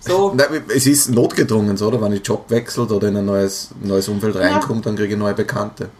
So. 0.00 0.32
Nein, 0.34 0.62
es 0.74 0.86
ist 0.86 1.10
notgedrungen, 1.10 1.76
so, 1.76 1.88
oder? 1.88 2.00
Wenn 2.00 2.12
ich 2.12 2.26
Job 2.26 2.44
wechselt 2.50 2.90
oder 2.92 3.08
in 3.08 3.16
ein 3.16 3.24
neues, 3.24 3.70
neues 3.82 4.08
Umfeld 4.08 4.36
reinkomme, 4.36 4.80
dann 4.80 4.96
kriege 4.96 5.14
ich 5.14 5.18
neue 5.18 5.34
Bekannte. 5.34 5.90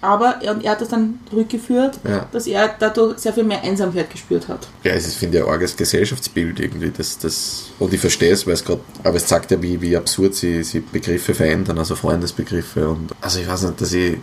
Aber 0.00 0.36
er, 0.42 0.58
er 0.62 0.72
hat 0.72 0.80
das 0.80 0.88
dann 0.88 1.20
rückgeführt, 1.32 2.00
Ja. 2.08 2.26
dass 2.32 2.46
er 2.46 2.74
dadurch 2.78 3.18
sehr 3.18 3.32
viel 3.32 3.44
mehr 3.44 3.62
Einsamkeit 3.62 4.10
gespürt 4.10 4.48
hat. 4.48 4.68
Ja, 4.82 4.92
es 4.92 5.06
ist, 5.06 5.16
finde 5.16 5.38
ich, 5.38 5.44
ein 5.44 5.50
arges 5.50 5.76
Gesellschaftsbild 5.76 6.58
irgendwie. 6.58 6.90
Das, 6.90 7.18
das, 7.18 7.66
und 7.78 7.92
ich 7.92 8.00
verstehe 8.00 8.32
es, 8.32 8.44
weil 8.46 8.54
es 8.54 8.64
gerade, 8.64 8.80
aber 9.04 9.16
es 9.16 9.26
zeigt 9.26 9.50
ja, 9.52 9.62
wie, 9.62 9.80
wie 9.80 9.96
absurd 9.96 10.34
sie, 10.34 10.64
sie 10.64 10.80
Begriffe 10.80 11.34
verändern, 11.34 11.78
also 11.78 11.94
Freundesbegriffe. 11.94 12.88
Und 12.88 13.12
also 13.20 13.38
ich 13.38 13.46
weiß 13.48 13.62
nicht, 13.62 13.80
dass 13.80 13.92
ich 13.92 14.16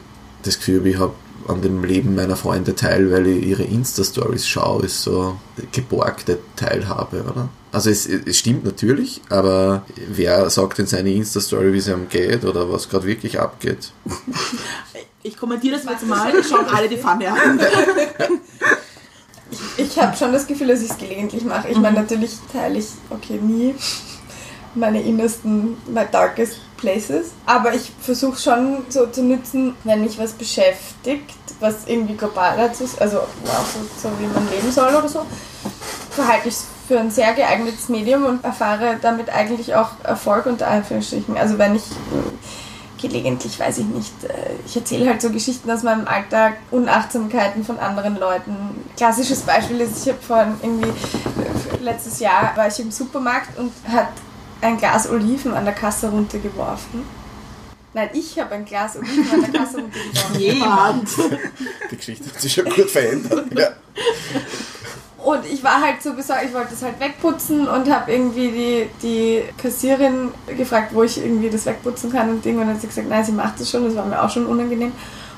das 0.43 0.57
Gefühl 0.57 0.79
habe, 0.79 0.89
ich 0.89 0.99
habe 0.99 1.13
an 1.49 1.61
dem 1.61 1.83
Leben 1.83 2.15
meiner 2.15 2.35
Freunde 2.35 2.75
teil, 2.75 3.11
weil 3.11 3.27
ich 3.27 3.45
ihre 3.45 3.63
Insta-Stories 3.63 4.47
schaue, 4.47 4.85
ist 4.85 5.01
so 5.01 5.37
geborgte 5.71 6.39
Teilhabe, 6.55 7.23
oder? 7.23 7.49
Also 7.71 7.89
es, 7.89 8.07
es 8.07 8.37
stimmt 8.37 8.63
natürlich, 8.65 9.21
aber 9.29 9.83
wer 10.07 10.49
sagt 10.49 10.79
in 10.79 10.87
seine 10.87 11.11
Insta-Story, 11.11 11.73
wie 11.73 11.77
es 11.77 11.87
ihm 11.87 12.09
geht 12.09 12.45
oder 12.45 12.71
was 12.71 12.89
gerade 12.89 13.05
wirklich 13.05 13.39
abgeht? 13.39 13.91
Ich 15.21 15.35
kommentiere 15.35 15.75
das 15.75 15.83
jetzt 15.83 16.07
mal, 16.07 16.33
ich 16.33 16.47
schaue 16.47 16.65
alle 16.73 16.87
die 16.87 16.95
Pfanne 16.95 17.29
an. 17.29 17.59
Ich 19.75 19.99
habe 19.99 20.15
schon 20.15 20.31
das 20.31 20.47
Gefühl, 20.47 20.67
dass 20.67 20.81
ich 20.81 20.89
es 20.89 20.97
gelegentlich 20.97 21.43
mache. 21.43 21.67
Ich 21.67 21.77
meine, 21.77 21.99
natürlich 21.99 22.31
teile 22.53 22.79
ich, 22.79 22.87
okay, 23.09 23.37
nie 23.37 23.75
meine 24.75 25.01
innersten, 25.01 25.77
my 25.87 26.05
darkest 26.11 26.59
places. 26.77 27.31
Aber 27.45 27.73
ich 27.73 27.91
versuche 28.01 28.39
schon 28.39 28.85
so 28.89 29.07
zu 29.07 29.23
nützen, 29.23 29.75
wenn 29.83 30.01
mich 30.01 30.17
was 30.17 30.33
beschäftigt, 30.33 31.33
was 31.59 31.87
irgendwie 31.87 32.15
global 32.15 32.57
ist, 32.59 33.01
also 33.01 33.19
so, 33.43 34.09
so 34.09 34.09
wie 34.19 34.27
man 34.27 34.49
leben 34.49 34.71
soll 34.71 34.93
oder 34.95 35.07
so, 35.07 35.25
verhalte 36.11 36.47
ich 36.47 36.55
es 36.55 36.65
für 36.87 36.99
ein 36.99 37.11
sehr 37.11 37.33
geeignetes 37.33 37.89
Medium 37.89 38.25
und 38.25 38.43
erfahre 38.43 38.97
damit 39.01 39.29
eigentlich 39.29 39.75
auch 39.75 39.91
Erfolg 40.03 40.45
unter 40.45 40.67
Anführungsstrichen. 40.67 41.37
Also 41.37 41.57
wenn 41.57 41.75
ich 41.75 41.83
äh, 41.83 43.01
gelegentlich, 43.01 43.59
weiß 43.59 43.79
ich 43.79 43.85
nicht, 43.85 44.23
äh, 44.23 44.55
ich 44.65 44.75
erzähle 44.75 45.09
halt 45.09 45.21
so 45.21 45.29
Geschichten 45.29 45.69
aus 45.69 45.83
meinem 45.83 46.07
Alltag, 46.07 46.55
Unachtsamkeiten 46.71 47.63
von 47.63 47.77
anderen 47.79 48.17
Leuten. 48.17 48.55
Klassisches 48.97 49.41
Beispiel 49.41 49.81
ist, 49.81 50.05
ich 50.05 50.13
habe 50.13 50.21
vorhin 50.21 50.55
irgendwie, 50.61 50.89
äh, 50.89 51.83
letztes 51.83 52.19
Jahr 52.19 52.53
war 52.55 52.67
ich 52.67 52.79
im 52.79 52.91
Supermarkt 52.91 53.57
und 53.59 53.71
hat 53.87 54.09
ein 54.61 54.77
Glas 54.77 55.09
Oliven 55.09 55.53
an 55.53 55.65
der 55.65 55.73
Kasse 55.73 56.09
runtergeworfen. 56.09 57.03
Nein, 57.93 58.09
ich 58.13 58.37
habe 58.39 58.55
ein 58.55 58.65
Glas 58.65 58.97
Oliven 58.97 59.31
an 59.31 59.51
der 59.51 59.61
Kasse 59.61 59.77
runtergeworfen. 59.77 60.39
Jemand. 60.39 61.09
Die 61.91 61.97
Geschichte 61.97 62.29
hat 62.29 62.39
sich 62.39 62.53
schon 62.53 62.65
gut 62.65 62.89
verändert. 62.89 63.45
Ja. 63.57 63.69
Und 65.23 65.45
ich 65.45 65.63
war 65.63 65.81
halt 65.81 66.01
so 66.01 66.13
besorgt, 66.13 66.45
ich 66.45 66.53
wollte 66.53 66.73
es 66.73 66.81
halt 66.81 66.99
wegputzen 66.99 67.67
und 67.67 67.89
habe 67.89 68.11
irgendwie 68.11 68.51
die, 68.51 68.89
die 69.01 69.43
Kassierin 69.61 70.31
gefragt, 70.55 70.93
wo 70.93 71.03
ich 71.03 71.17
irgendwie 71.17 71.49
das 71.49 71.65
wegputzen 71.65 72.11
kann 72.11 72.29
und 72.29 72.45
Ding. 72.45 72.55
Und 72.55 72.61
dann 72.61 72.75
hat 72.75 72.81
sie 72.81 72.87
gesagt, 72.87 73.09
nein, 73.09 73.23
sie 73.23 73.31
macht 73.31 73.59
das 73.59 73.69
schon, 73.69 73.83
das 73.85 73.95
war 73.95 74.05
mir 74.05 74.21
auch 74.21 74.29
schon 74.29 74.45
unangenehm. 74.45 74.91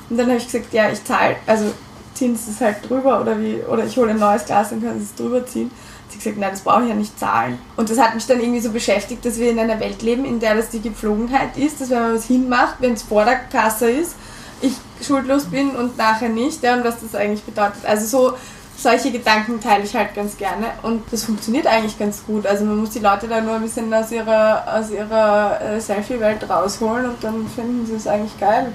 Und 0.08 0.16
dann 0.16 0.26
habe 0.26 0.36
ich 0.36 0.46
gesagt, 0.46 0.72
ja, 0.72 0.90
ich 0.90 1.02
zahle, 1.04 1.36
also 1.46 1.72
ziehen 2.14 2.36
sie 2.36 2.50
es 2.50 2.60
halt 2.60 2.76
drüber 2.88 3.20
oder 3.20 3.40
wie, 3.40 3.56
oder 3.68 3.84
ich 3.84 3.96
hole 3.96 4.10
ein 4.10 4.18
neues 4.18 4.44
Glas, 4.44 4.70
dann 4.70 4.82
können 4.82 4.98
sie 4.98 5.06
es 5.06 5.14
drüber 5.14 5.44
ziehen. 5.46 5.70
Sie 6.12 6.18
gesagt, 6.18 6.38
nein, 6.38 6.50
das 6.50 6.60
brauche 6.60 6.82
ich 6.82 6.88
ja 6.88 6.94
nicht 6.94 7.18
zahlen. 7.18 7.58
Und 7.76 7.90
das 7.90 7.98
hat 7.98 8.14
mich 8.14 8.26
dann 8.26 8.40
irgendwie 8.40 8.60
so 8.60 8.70
beschäftigt, 8.70 9.24
dass 9.24 9.38
wir 9.38 9.50
in 9.50 9.58
einer 9.58 9.80
Welt 9.80 10.02
leben, 10.02 10.24
in 10.24 10.40
der 10.40 10.54
das 10.54 10.70
die 10.70 10.80
Gepflogenheit 10.80 11.56
ist, 11.56 11.80
dass 11.80 11.90
wenn 11.90 12.00
man 12.00 12.14
was 12.14 12.26
hinmacht, 12.26 12.76
wenn 12.80 12.92
es 12.92 13.02
vor 13.02 13.24
der 13.24 13.36
Kasse 13.36 13.90
ist, 13.90 14.14
ich 14.60 14.74
schuldlos 15.04 15.46
bin 15.46 15.70
und 15.70 15.96
nachher 15.98 16.28
nicht, 16.28 16.62
ja, 16.62 16.74
und 16.74 16.84
was 16.84 17.00
das 17.00 17.14
eigentlich 17.14 17.42
bedeutet. 17.42 17.84
Also 17.84 18.06
so 18.06 18.36
solche 18.76 19.12
Gedanken 19.12 19.60
teile 19.60 19.84
ich 19.84 19.94
halt 19.94 20.14
ganz 20.14 20.36
gerne 20.36 20.66
und 20.82 21.02
das 21.10 21.24
funktioniert 21.24 21.66
eigentlich 21.66 21.98
ganz 21.98 22.24
gut. 22.26 22.46
Also 22.46 22.64
man 22.64 22.78
muss 22.78 22.90
die 22.90 22.98
Leute 22.98 23.28
da 23.28 23.40
nur 23.40 23.54
ein 23.54 23.62
bisschen 23.62 23.92
aus 23.92 24.10
ihrer, 24.10 24.64
aus 24.66 24.90
ihrer 24.90 25.60
äh, 25.60 25.80
Selfie-Welt 25.80 26.48
rausholen 26.48 27.06
und 27.06 27.22
dann 27.22 27.46
finden 27.54 27.86
sie 27.86 27.94
es 27.94 28.06
eigentlich 28.06 28.38
geil 28.38 28.72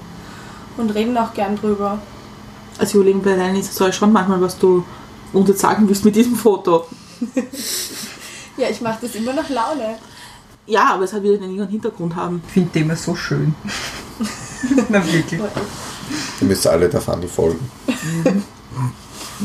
und 0.76 0.94
reden 0.94 1.16
auch 1.18 1.34
gern 1.34 1.56
drüber. 1.56 1.98
Also 2.78 2.98
Julian, 2.98 3.22
bei 3.22 3.36
deinen 3.36 3.56
es 3.56 3.96
schon 3.96 4.12
manchmal, 4.12 4.40
was 4.40 4.58
du 4.58 4.84
uns 5.32 5.48
jetzt 5.48 5.60
sagen 5.60 5.88
willst 5.88 6.04
mit 6.04 6.16
diesem 6.16 6.36
Foto. 6.36 6.86
Ja, 8.58 8.68
ich 8.68 8.80
mache 8.80 8.98
das 9.02 9.14
immer 9.14 9.32
nach 9.32 9.48
Laune. 9.48 9.98
Ja, 10.66 10.94
aber 10.94 11.04
es 11.04 11.12
hat 11.12 11.22
wieder 11.22 11.34
einen 11.34 11.50
anderen 11.50 11.70
Hintergrund 11.70 12.16
haben. 12.16 12.42
Ich 12.48 12.52
finde 12.54 12.70
den 12.70 12.82
immer 12.82 12.96
so 12.96 13.14
schön. 13.14 13.54
Na 14.88 15.04
wirklich. 15.12 15.40
Ihr 16.40 16.46
müsst 16.46 16.66
alle 16.66 16.88
der 16.88 17.00
Fanny 17.00 17.28
folgen. 17.28 17.70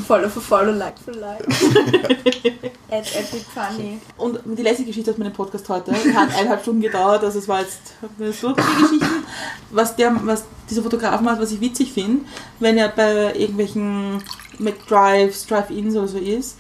Follow 0.08 0.28
for 0.28 0.42
follow, 0.42 0.72
like 0.72 0.98
for 0.98 1.14
like. 1.14 1.48
At 2.90 3.16
epic 3.16 3.46
funny. 3.54 4.00
Und 4.18 4.40
die 4.46 4.64
letzte 4.64 4.84
Geschichte 4.84 5.12
aus 5.12 5.18
meinem 5.18 5.34
Podcast 5.34 5.70
heute 5.70 5.92
hat 5.94 6.36
eineinhalb 6.36 6.62
Stunden 6.62 6.82
gedauert, 6.82 7.24
also 7.24 7.38
es 7.38 7.48
war 7.48 7.62
jetzt 7.62 7.94
so 8.42 8.54
die 8.54 8.82
Geschichten. 8.82 9.24
Was, 9.70 9.96
der, 9.96 10.16
was 10.26 10.46
dieser 10.70 10.82
Fotograf 10.82 11.22
macht, 11.22 11.40
was 11.40 11.52
ich 11.52 11.62
witzig 11.62 11.94
finde, 11.94 12.26
wenn 12.60 12.78
er 12.78 12.90
bei 12.90 13.36
irgendwelchen 13.36 14.24
McDrives, 14.58 15.46
Drive-Ins 15.46 15.96
oder 15.96 16.08
so 16.08 16.18
ist, 16.18 16.58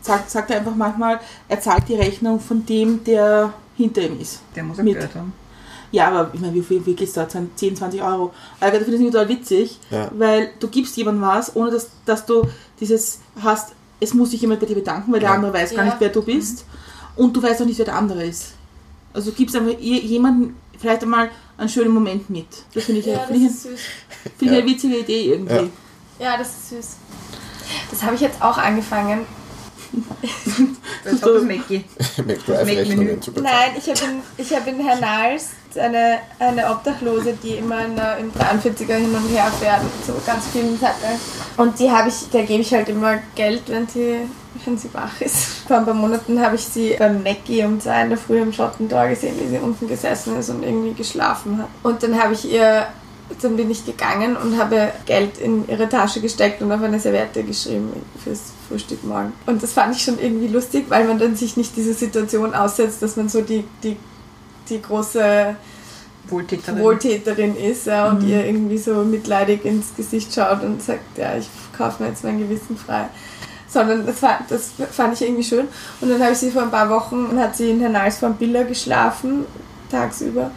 sagt, 0.00 0.30
sagt 0.30 0.50
er 0.50 0.58
einfach 0.58 0.74
manchmal, 0.74 1.20
er 1.48 1.60
zahlt 1.60 1.88
die 1.88 1.94
Rechnung 1.94 2.40
von 2.40 2.64
dem, 2.66 3.02
der 3.04 3.52
hinter 3.76 4.02
ihm 4.02 4.20
ist. 4.20 4.40
Der 4.54 4.62
muss 4.64 4.78
auch 4.78 4.82
Mit. 4.82 4.98
Geld 4.98 5.14
haben. 5.14 5.32
Ja, 5.92 6.08
aber 6.08 6.30
ich 6.32 6.40
meine, 6.40 6.54
wie 6.54 6.62
viel, 6.62 6.84
wie 6.86 6.94
geht's 6.94 7.14
da? 7.14 7.24
Das 7.24 7.32
sind 7.32 7.58
10, 7.58 7.74
20 7.76 8.00
Euro. 8.02 8.32
Aber 8.60 8.72
ich 8.76 8.84
finde 8.84 8.98
das 8.98 9.12
total 9.12 9.28
witzig, 9.28 9.78
Ja. 9.90 10.08
weil 10.16 10.50
du 10.60 10.68
gibst 10.68 10.96
jemandem 10.96 11.22
was, 11.26 11.54
ohne 11.56 11.70
dass, 11.72 11.88
dass 12.06 12.24
du 12.26 12.44
dieses 12.78 13.18
hast, 13.42 13.72
es 13.98 14.14
muss 14.14 14.30
sich 14.30 14.40
jemand 14.40 14.60
bei 14.60 14.66
dir 14.66 14.76
bedanken, 14.76 15.12
weil 15.12 15.20
der 15.20 15.30
Ja. 15.30 15.34
andere 15.34 15.52
weiß 15.52 15.70
gar 15.74 15.78
Ja. 15.84 15.84
nicht, 15.86 15.96
wer 16.00 16.10
du 16.10 16.22
bist. 16.22 16.64
Und 17.16 17.36
du 17.36 17.42
weißt 17.42 17.60
auch 17.60 17.66
nicht, 17.66 17.78
wer 17.78 17.84
der 17.86 17.96
andere 17.96 18.24
ist. 18.24 18.52
Also 19.12 19.30
du 19.32 19.36
gibst 19.36 19.56
einfach 19.56 19.76
je- 19.80 19.98
jemandem 20.00 20.54
vielleicht 20.78 21.02
einmal 21.02 21.28
einen 21.58 21.68
schönen 21.68 21.90
Moment 21.92 22.30
mit. 22.30 22.46
Das 22.72 22.84
finde 22.84 23.00
ich, 23.00 23.06
Ja, 23.06 23.16
das 23.18 23.26
finde 23.26 23.48
ich, 23.48 23.52
finde 24.38 24.54
ich 24.54 24.60
eine 24.62 24.70
witzige 24.70 24.98
Idee 24.98 25.32
irgendwie. 25.32 25.54
Ja. 26.20 26.30
Ja, 26.32 26.36
das 26.38 26.48
ist 26.50 26.70
süß. 26.70 26.88
Das 27.90 28.02
habe 28.04 28.14
ich 28.14 28.20
jetzt 28.20 28.40
auch 28.40 28.56
angefangen. 28.58 29.26
Als 31.04 31.22
ob 31.22 31.34
das 31.34 31.42
Mackie. 31.44 31.84
McDrive-Rechnungen 32.26 33.20
zu 33.22 33.32
bezahlen. 33.32 33.56
Nein, 33.58 33.70
ich 33.78 33.88
habe 33.88 34.12
in, 34.12 34.44
ich 34.44 34.54
hab 34.54 34.66
in 34.66 34.80
Hernals 34.86 35.46
eine, 35.78 36.18
eine 36.38 36.70
Obdachlose, 36.70 37.34
die 37.42 37.54
immer 37.54 37.84
in, 37.84 37.96
der- 37.96 38.18
im 38.18 38.30
43er 38.32 38.94
hin 38.94 39.14
und 39.14 39.28
her 39.28 39.50
fährt, 39.60 39.80
so 40.06 40.14
ganz 40.26 40.46
vielen 40.52 40.78
Zetteln. 40.78 41.18
Und 41.56 41.78
die 41.78 41.90
habe 41.90 42.08
ich, 42.08 42.28
der 42.32 42.42
gebe 42.44 42.62
ich 42.62 42.72
halt 42.72 42.88
immer 42.88 43.18
Geld, 43.34 43.62
wenn 43.68 43.86
sie, 43.88 44.16
wenn 44.64 44.76
sie 44.76 44.92
wach 44.92 45.20
ist. 45.20 45.36
Vor 45.68 45.78
ein 45.78 45.84
paar 45.84 45.94
Monaten 45.94 46.40
habe 46.40 46.56
ich 46.56 46.64
sie 46.64 46.96
beim 46.98 47.22
Mackie 47.22 47.64
um 47.64 47.80
zwei 47.80 48.02
in 48.02 48.08
der 48.10 48.18
Früh 48.18 48.38
im 48.40 48.52
Schottentor 48.52 49.08
gesehen, 49.08 49.36
wie 49.40 49.48
sie 49.48 49.58
unten 49.58 49.88
gesessen 49.88 50.36
ist 50.38 50.50
und 50.50 50.62
irgendwie 50.62 50.92
geschlafen 50.94 51.58
hat. 51.58 51.68
Und 51.82 52.02
dann 52.02 52.20
habe 52.20 52.34
ich 52.34 52.50
ihr, 52.50 52.86
dann 53.42 53.56
bin 53.56 53.70
ich 53.70 53.84
gegangen 53.84 54.36
und 54.36 54.58
habe 54.58 54.92
Geld 55.06 55.38
in 55.38 55.68
ihre 55.68 55.88
Tasche 55.88 56.20
gesteckt 56.20 56.62
und 56.62 56.70
auf 56.72 56.82
eine 56.82 56.98
Serviette 56.98 57.42
geschrieben 57.42 57.92
fürs 58.22 58.52
Frühstück 58.68 59.04
morgen. 59.04 59.32
Und 59.46 59.62
das 59.62 59.72
fand 59.72 59.94
ich 59.94 60.02
schon 60.02 60.18
irgendwie 60.18 60.48
lustig, 60.48 60.86
weil 60.88 61.06
man 61.06 61.18
dann 61.18 61.36
sich 61.36 61.56
nicht 61.56 61.76
diese 61.76 61.94
Situation 61.94 62.54
aussetzt, 62.54 63.02
dass 63.02 63.16
man 63.16 63.28
so 63.28 63.40
die, 63.40 63.64
die, 63.82 63.96
die 64.68 64.82
große 64.82 65.56
Wohltäterin. 66.28 66.80
Wohltäterin 66.80 67.56
ist 67.56 67.86
ja, 67.86 68.08
und 68.08 68.26
ihr 68.26 68.44
irgendwie 68.44 68.78
so 68.78 69.04
mitleidig 69.04 69.64
ins 69.64 69.94
Gesicht 69.96 70.34
schaut 70.34 70.62
und 70.62 70.82
sagt, 70.82 71.16
ja, 71.16 71.36
ich 71.36 71.48
kaufe 71.76 72.02
mir 72.02 72.10
jetzt 72.10 72.24
mein 72.24 72.38
Gewissen 72.38 72.76
frei. 72.76 73.06
Sondern 73.68 74.04
das, 74.04 74.20
war, 74.22 74.40
das 74.48 74.72
fand 74.90 75.14
ich 75.14 75.22
irgendwie 75.22 75.44
schön. 75.44 75.68
Und 76.00 76.10
dann 76.10 76.20
habe 76.20 76.32
ich 76.32 76.38
sie 76.38 76.50
vor 76.50 76.62
ein 76.62 76.70
paar 76.70 76.90
Wochen, 76.90 77.38
hat 77.38 77.56
sie 77.56 77.70
in 77.70 77.80
Hernals 77.80 78.18
vor 78.18 78.30
dem 78.30 78.36
Biller 78.36 78.64
geschlafen, 78.64 79.46
tagsüber, 79.90 80.50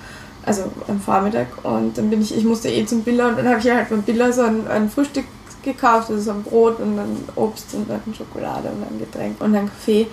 also 0.45 0.63
am 0.87 0.99
Vormittag. 0.99 1.47
Und 1.63 1.97
dann 1.97 2.09
bin 2.09 2.21
ich, 2.21 2.35
ich 2.35 2.43
musste 2.43 2.69
eh 2.69 2.85
zum 2.85 3.03
Biller 3.03 3.29
und 3.29 3.37
dann 3.37 3.47
habe 3.47 3.59
ich 3.59 3.69
halt 3.69 3.89
beim 3.89 4.01
Biller 4.01 4.31
so 4.31 4.43
ein, 4.43 4.67
ein 4.67 4.89
Frühstück 4.89 5.25
gekauft, 5.63 6.09
also 6.09 6.21
so 6.21 6.31
ein 6.31 6.43
Brot 6.43 6.79
und 6.79 6.97
dann 6.97 7.17
Obst 7.35 7.73
und 7.73 7.89
dann 7.89 8.01
Schokolade 8.15 8.69
und 8.69 8.83
ein 8.83 8.99
Getränk 8.99 9.39
und 9.41 9.55
ein 9.55 9.67
Kaffee. 9.67 10.07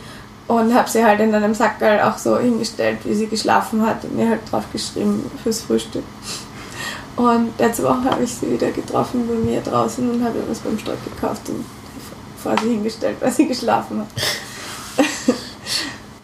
Und 0.47 0.75
habe 0.75 0.91
sie 0.91 1.05
halt 1.05 1.21
in 1.21 1.33
einem 1.33 1.55
Sackerl 1.55 2.01
auch 2.01 2.19
so 2.19 2.39
hingestellt, 2.39 2.99
wie 3.05 3.15
sie 3.15 3.29
geschlafen 3.29 3.87
hat 3.87 4.03
und 4.05 4.17
mir 4.17 4.29
halt 4.29 4.41
drauf 4.51 4.65
geschrieben 4.73 5.31
fürs 5.43 5.63
Frühstück. 5.63 6.03
Und 7.15 7.51
letzte 7.59 7.85
Woche 7.85 8.05
habe 8.05 8.25
ich 8.25 8.35
sie 8.35 8.51
wieder 8.51 8.71
getroffen 8.71 9.29
bei 9.29 9.35
mir 9.35 9.61
draußen 9.61 10.11
und 10.11 10.25
habe 10.25 10.39
ihr 10.39 10.45
was 10.49 10.59
beim 10.59 10.79
Stock 10.79 10.97
gekauft 11.05 11.49
und 11.49 11.65
vor 12.43 12.57
sie 12.59 12.71
hingestellt, 12.71 13.17
weil 13.21 13.31
sie 13.31 13.47
geschlafen 13.47 14.01
hat. 14.01 14.09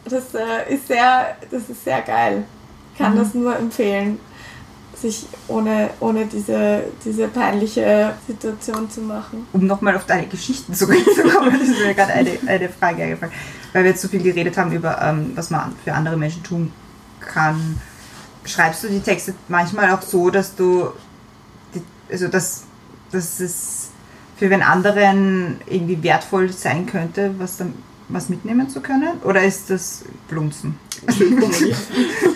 Das 0.09 0.37
äh, 0.37 0.73
ist 0.73 0.87
sehr, 0.87 1.37
das 1.51 1.69
ist 1.69 1.83
sehr 1.83 2.01
geil. 2.01 2.45
Ich 2.97 3.05
kann 3.05 3.15
das 3.15 3.35
nur 3.35 3.55
empfehlen, 3.55 4.19
sich 4.95 5.27
ohne, 5.49 5.91
ohne 6.01 6.25
diese, 6.25 6.85
diese 7.05 7.29
peinliche 7.29 8.15
Situation 8.27 8.91
zu 8.91 9.03
machen. 9.03 9.47
um 9.53 9.67
nochmal 9.67 9.97
auf 9.97 10.07
deine 10.07 10.27
Geschichten 10.27 10.73
zurückzukommen, 10.73 11.51
das 11.61 11.69
ist 11.69 11.79
mir 11.79 11.93
gerade 11.93 12.15
eine, 12.15 12.39
eine 12.47 12.71
Frage 12.71 13.03
eingefallen. 13.03 13.35
Weil 13.75 13.85
wir 13.85 13.91
jetzt 13.91 14.01
so 14.01 14.09
viel 14.09 14.23
geredet 14.23 14.57
haben 14.57 14.73
über, 14.73 14.99
ähm, 15.03 15.33
was 15.35 15.51
man 15.51 15.75
für 15.85 15.93
andere 15.93 16.17
Menschen 16.17 16.43
tun 16.43 16.73
kann. 17.21 17.79
Schreibst 18.47 18.83
du 18.83 18.89
die 18.89 19.01
Texte 19.01 19.35
manchmal 19.49 19.91
auch 19.91 20.01
so, 20.01 20.31
dass 20.31 20.55
du, 20.55 20.89
die, 21.75 21.83
also 22.11 22.29
dass, 22.29 22.63
dass 23.13 23.41
es 23.41 23.91
für 24.39 24.49
den 24.49 24.63
anderen 24.63 25.59
irgendwie 25.67 26.03
wertvoll 26.03 26.51
sein 26.51 26.87
könnte, 26.87 27.35
was, 27.37 27.59
dann, 27.59 27.75
was 28.09 28.31
mitnehmen 28.31 28.71
zu 28.71 28.81
können? 28.81 29.21
Oder 29.23 29.43
ist 29.43 29.69
das 29.69 30.07
Blunzen? 30.29 30.86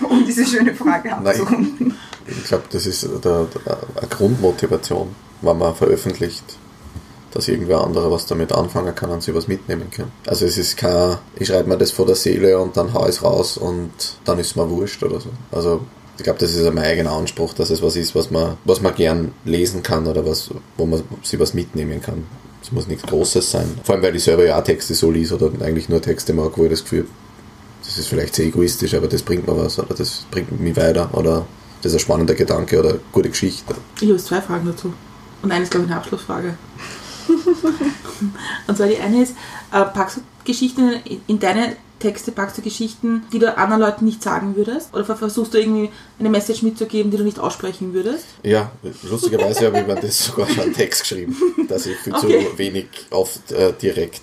Um 0.09 0.25
diese 0.27 0.47
schöne 0.47 0.75
Frage 0.75 1.13
abzurunden. 1.15 1.95
Ich 2.27 2.45
glaube, 2.45 2.65
das 2.71 2.87
ist 2.87 3.03
der, 3.03 3.19
der, 3.21 3.79
eine 3.97 4.09
Grundmotivation, 4.09 5.09
wenn 5.43 5.59
man 5.59 5.75
veröffentlicht, 5.75 6.45
dass 7.33 7.49
irgendwer 7.49 7.83
anderer 7.83 8.11
was 8.11 8.27
damit 8.27 8.53
anfangen 8.53 8.95
kann 8.95 9.11
und 9.11 9.23
sich 9.23 9.35
was 9.35 9.49
mitnehmen 9.49 9.91
kann. 9.91 10.11
Also 10.27 10.47
es 10.47 10.59
ist 10.59 10.77
kein, 10.77 11.17
ich 11.37 11.49
schreibe 11.49 11.69
mir 11.69 11.79
das 11.79 11.91
vor 11.91 12.07
der 12.07 12.17
Seele 12.17 12.59
und 12.59 12.77
dann 12.77 12.93
hau 12.93 13.05
ich 13.05 13.17
es 13.17 13.23
raus 13.23 13.57
und 13.57 13.91
dann 14.25 14.39
ist 14.39 14.57
mir 14.57 14.69
wurscht 14.69 15.03
oder 15.03 15.21
so. 15.21 15.31
Also 15.51 15.81
ich 16.19 16.25
glaube, 16.25 16.39
das 16.39 16.55
ist 16.55 16.65
mein 16.75 16.85
eigener 16.85 17.13
Anspruch, 17.13 17.55
dass 17.55 17.71
es 17.71 17.83
was 17.83 17.97
ist, 17.97 18.15
was 18.15 18.31
man, 18.31 18.59
was 18.65 18.81
man 18.83 18.95
gern 18.95 19.33
lesen 19.45 19.83
kann 19.83 20.07
oder 20.07 20.27
was, 20.27 20.51
wo 20.77 20.87
man 20.87 21.03
sich 21.23 21.41
was 21.41 21.55
mitnehmen 21.55 22.03
kann. 22.03 22.27
Es 22.63 22.73
muss 22.73 22.87
nichts 22.87 23.05
Großes 23.05 23.51
sein. 23.51 23.81
Vor 23.85 23.95
allem, 23.95 24.05
weil 24.05 24.15
ich 24.15 24.25
selber 24.25 24.45
ja 24.45 24.59
auch 24.59 24.65
Texte 24.65 24.93
so 24.93 25.11
lese 25.11 25.37
oder 25.37 25.51
eigentlich 25.65 25.89
nur 25.89 26.03
Texte 26.03 26.35
mag, 26.35 26.59
wo 26.59 26.65
ich 26.65 26.71
das 26.71 26.83
Gefühl 26.83 27.07
das 27.91 27.99
ist 27.99 28.07
vielleicht 28.09 28.37
sehr 28.37 28.47
egoistisch, 28.47 28.95
aber 28.95 29.09
das 29.09 29.23
bringt 29.23 29.47
mir 29.49 29.57
was 29.57 29.79
oder 29.81 29.95
das 29.95 30.25
bringt 30.31 30.59
mich 30.61 30.77
weiter 30.77 31.11
oder 31.13 31.45
das 31.83 31.91
ist 31.93 31.97
ein 31.97 32.01
spannender 32.01 32.35
Gedanke 32.35 32.79
oder 32.79 32.91
eine 32.91 33.01
gute 33.11 33.31
Geschichte. 33.31 33.75
Ich 34.01 34.09
habe 34.09 34.17
zwei 34.19 34.41
Fragen 34.41 34.67
dazu. 34.67 34.93
Und 35.43 35.51
eine 35.51 35.65
ist, 35.65 35.71
glaube 35.71 35.87
ich, 35.87 35.91
eine 35.91 36.01
Abschlussfrage. 36.01 36.55
und 38.67 38.77
zwar 38.77 38.87
die 38.87 38.99
eine 38.99 39.23
ist, 39.23 39.35
äh, 39.73 39.85
packst 39.85 40.19
du 40.19 40.21
Geschichten 40.45 40.93
in- 41.05 41.21
in 41.27 41.39
deine 41.41 41.77
Texte, 41.99 42.33
packst 42.33 42.57
du 42.59 42.63
Geschichten, 42.63 43.25
die 43.33 43.39
du 43.39 43.57
anderen 43.57 43.81
Leuten 43.83 44.05
nicht 44.07 44.23
sagen 44.23 44.57
würdest? 44.57 44.93
Oder 44.95 45.05
versuchst 45.05 45.53
du 45.55 45.59
irgendwie 45.59 45.91
eine 46.19 46.31
Message 46.31 46.63
mitzugeben, 46.63 47.11
die 47.11 47.17
du 47.19 47.25
nicht 47.25 47.39
aussprechen 47.39 47.93
würdest? 47.93 48.25
Ja, 48.43 48.71
lustigerweise 49.03 49.67
habe 49.67 49.81
ich 49.81 49.87
mir 49.87 49.97
das 49.97 50.27
sogar 50.27 50.49
schon 50.49 50.65
einen 50.65 50.73
Text 50.75 51.03
geschrieben, 51.03 51.37
dass 51.69 51.87
ich 51.87 51.97
viel 51.99 52.15
Okay. 52.17 52.47
zu 52.53 52.59
wenig 52.59 52.87
oft 53.11 53.53
äh, 53.53 53.73
direkt 53.81 54.21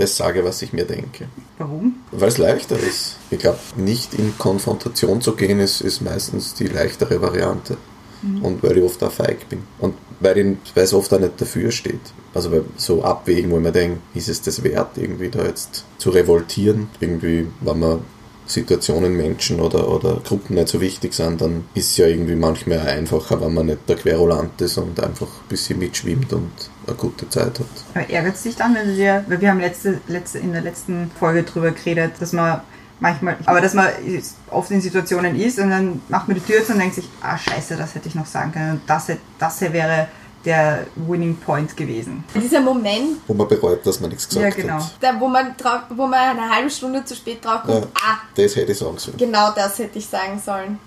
das 0.00 0.16
sage, 0.16 0.44
was 0.44 0.62
ich 0.62 0.72
mir 0.72 0.84
denke. 0.84 1.28
Warum? 1.58 1.96
Weil 2.10 2.28
es 2.28 2.38
leichter 2.38 2.78
ist. 2.78 3.16
Ich 3.30 3.38
glaube, 3.38 3.58
nicht 3.76 4.14
in 4.14 4.36
Konfrontation 4.38 5.20
zu 5.20 5.36
gehen, 5.36 5.60
ist, 5.60 5.80
ist 5.80 6.00
meistens 6.00 6.54
die 6.54 6.66
leichtere 6.66 7.20
Variante. 7.22 7.76
Und 8.42 8.62
weil 8.62 8.76
ich 8.76 8.84
oft 8.84 9.02
auch 9.02 9.12
feig 9.12 9.48
bin. 9.48 9.62
Und 9.78 9.94
weil, 10.20 10.36
ich, 10.36 10.56
weil 10.74 10.84
es 10.84 10.92
oft 10.92 11.12
auch 11.14 11.18
nicht 11.18 11.40
dafür 11.40 11.70
steht. 11.70 12.00
Also 12.34 12.52
weil 12.52 12.64
so 12.76 13.02
abwägen, 13.02 13.50
wo 13.50 13.56
ich 13.56 13.62
mir 13.62 13.72
denke, 13.72 14.00
ist 14.14 14.28
es 14.28 14.42
das 14.42 14.62
wert, 14.62 14.98
irgendwie 14.98 15.30
da 15.30 15.44
jetzt 15.44 15.84
zu 15.96 16.10
revoltieren? 16.10 16.88
Irgendwie, 17.00 17.46
wenn 17.60 17.78
man 17.78 18.00
Situationen, 18.50 19.16
Menschen 19.16 19.60
oder, 19.60 19.88
oder 19.88 20.20
Gruppen 20.24 20.56
nicht 20.56 20.68
so 20.68 20.80
wichtig 20.80 21.14
sind, 21.14 21.40
dann 21.40 21.64
ist 21.74 21.92
es 21.92 21.96
ja 21.96 22.06
irgendwie 22.06 22.34
manchmal 22.34 22.80
einfacher, 22.80 23.40
wenn 23.40 23.54
man 23.54 23.66
nicht 23.66 23.88
der 23.88 23.96
Querulant 23.96 24.60
ist 24.60 24.76
und 24.78 24.98
einfach 25.00 25.26
ein 25.26 25.48
bisschen 25.48 25.78
mitschwimmt 25.78 26.32
und 26.32 26.50
eine 26.86 26.96
gute 26.96 27.28
Zeit 27.28 27.58
hat. 27.58 27.66
Aber 27.94 28.10
ärgert 28.10 28.34
es 28.34 28.42
dich 28.42 28.56
dann, 28.56 28.74
wenn 28.74 28.88
du 28.88 28.94
dir, 28.94 29.24
weil 29.28 29.40
wir 29.40 29.50
haben 29.50 29.60
letzte, 29.60 30.00
letzte, 30.08 30.38
in 30.38 30.52
der 30.52 30.62
letzten 30.62 31.10
Folge 31.18 31.44
drüber 31.44 31.70
geredet, 31.70 32.12
dass 32.18 32.32
man 32.32 32.60
manchmal, 32.98 33.36
aber 33.46 33.60
dass 33.60 33.74
man 33.74 33.88
oft 34.50 34.70
in 34.70 34.80
Situationen 34.80 35.36
ist 35.36 35.58
und 35.58 35.70
dann 35.70 36.02
macht 36.08 36.28
man 36.28 36.36
die 36.36 36.42
Tür 36.42 36.64
zu 36.64 36.72
und 36.72 36.80
denkt 36.80 36.96
sich, 36.96 37.08
ah 37.22 37.38
scheiße, 37.38 37.76
das 37.76 37.94
hätte 37.94 38.08
ich 38.08 38.14
noch 38.14 38.26
sagen 38.26 38.52
können 38.52 38.72
und 38.72 38.82
das, 38.86 39.06
das 39.38 39.60
wäre 39.60 40.08
der 40.44 40.86
Winning 40.96 41.36
Point 41.36 41.76
gewesen. 41.76 42.24
Dieser 42.34 42.60
Moment, 42.60 43.18
Wo 43.26 43.34
man 43.34 43.46
bereut, 43.48 43.84
dass 43.86 44.00
man 44.00 44.08
nichts 44.10 44.28
gesagt 44.28 44.56
Ja, 44.56 44.62
genau. 44.62 44.74
hat. 44.74 44.92
da, 45.00 45.20
wo, 45.20 45.28
man 45.28 45.54
drauf, 45.56 45.82
wo 45.90 46.06
man 46.06 46.38
eine 46.38 46.48
halbe 46.48 46.70
Stunde 46.70 47.04
zu 47.04 47.14
spät 47.14 47.44
drauf 47.44 47.62
kommt, 47.64 47.84
Ja. 47.84 47.90
ah, 47.96 48.16
Das 48.34 48.56
hätte 48.56 48.72
ich 48.72 48.78
sagen 48.78 48.96
sollen. 48.98 49.16
genau 49.18 49.50
das 49.54 49.78
hätte 49.78 49.98
ich 49.98 50.06
sagen 50.06 50.40
sollen, 50.44 50.78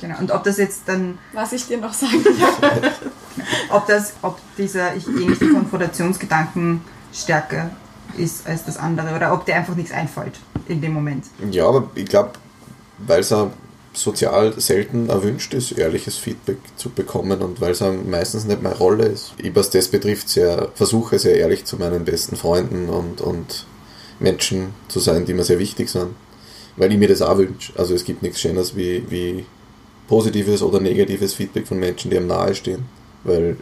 Genau. 0.00 0.18
Und 0.18 0.30
ob 0.32 0.42
das 0.44 0.56
jetzt 0.56 0.82
dann, 0.86 1.18
was 1.34 1.52
ich 1.52 1.66
dir 1.66 1.76
noch 1.76 1.92
sagen 1.92 2.24
kann. 2.24 2.90
ob 3.70 3.86
das, 3.86 4.14
ob 4.22 4.38
dieser, 4.56 4.96
ich 4.96 5.04
gehe 5.04 5.28
nicht 5.28 5.42
die 5.42 5.48
Konfrontationsgedanken 5.50 6.80
stärker 7.12 7.70
ist 8.16 8.46
als 8.46 8.64
das 8.64 8.76
andere 8.78 9.14
oder 9.14 9.32
ob 9.32 9.44
dir 9.44 9.56
einfach 9.56 9.74
nichts 9.74 9.92
einfällt 9.92 10.40
in 10.68 10.80
dem 10.80 10.94
Moment. 10.94 11.26
Ja, 11.50 11.68
aber 11.68 11.90
ich 11.94 12.06
glaube, 12.06 12.30
weil 12.98 13.20
es 13.20 13.30
auch 13.30 13.50
sozial 13.92 14.58
selten 14.60 15.08
erwünscht 15.08 15.52
ist, 15.54 15.72
ehrliches 15.72 16.16
Feedback 16.16 16.58
zu 16.76 16.90
bekommen 16.90 17.42
und 17.42 17.60
weil 17.60 17.72
es 17.72 17.82
meistens 18.08 18.44
nicht 18.44 18.62
meine 18.62 18.76
Rolle 18.76 19.06
ist. 19.06 19.32
Ich, 19.38 19.54
was 19.54 19.70
das 19.70 19.88
betrifft, 19.88 20.28
sehr, 20.28 20.70
versuche 20.74 21.18
sehr 21.18 21.36
ehrlich 21.36 21.64
zu 21.64 21.76
meinen 21.76 22.04
besten 22.04 22.36
Freunden 22.36 22.88
und, 22.88 23.20
und 23.20 23.66
Menschen 24.20 24.74
zu 24.88 25.00
sein, 25.00 25.24
die 25.24 25.34
mir 25.34 25.44
sehr 25.44 25.58
wichtig 25.58 25.88
sind. 25.88 26.14
Weil 26.76 26.92
ich 26.92 26.98
mir 26.98 27.08
das 27.08 27.22
auch 27.22 27.36
wünsche. 27.36 27.72
Also 27.76 27.94
es 27.94 28.04
gibt 28.04 28.22
nichts 28.22 28.40
Schöneres 28.40 28.76
wie, 28.76 29.04
wie 29.10 29.44
positives 30.06 30.62
oder 30.62 30.80
negatives 30.80 31.34
Feedback 31.34 31.66
von 31.66 31.78
Menschen, 31.78 32.10
die 32.10 32.16
einem 32.16 32.28
nahe 32.28 32.54
stehen. 32.54 32.84
Weil 33.24 33.56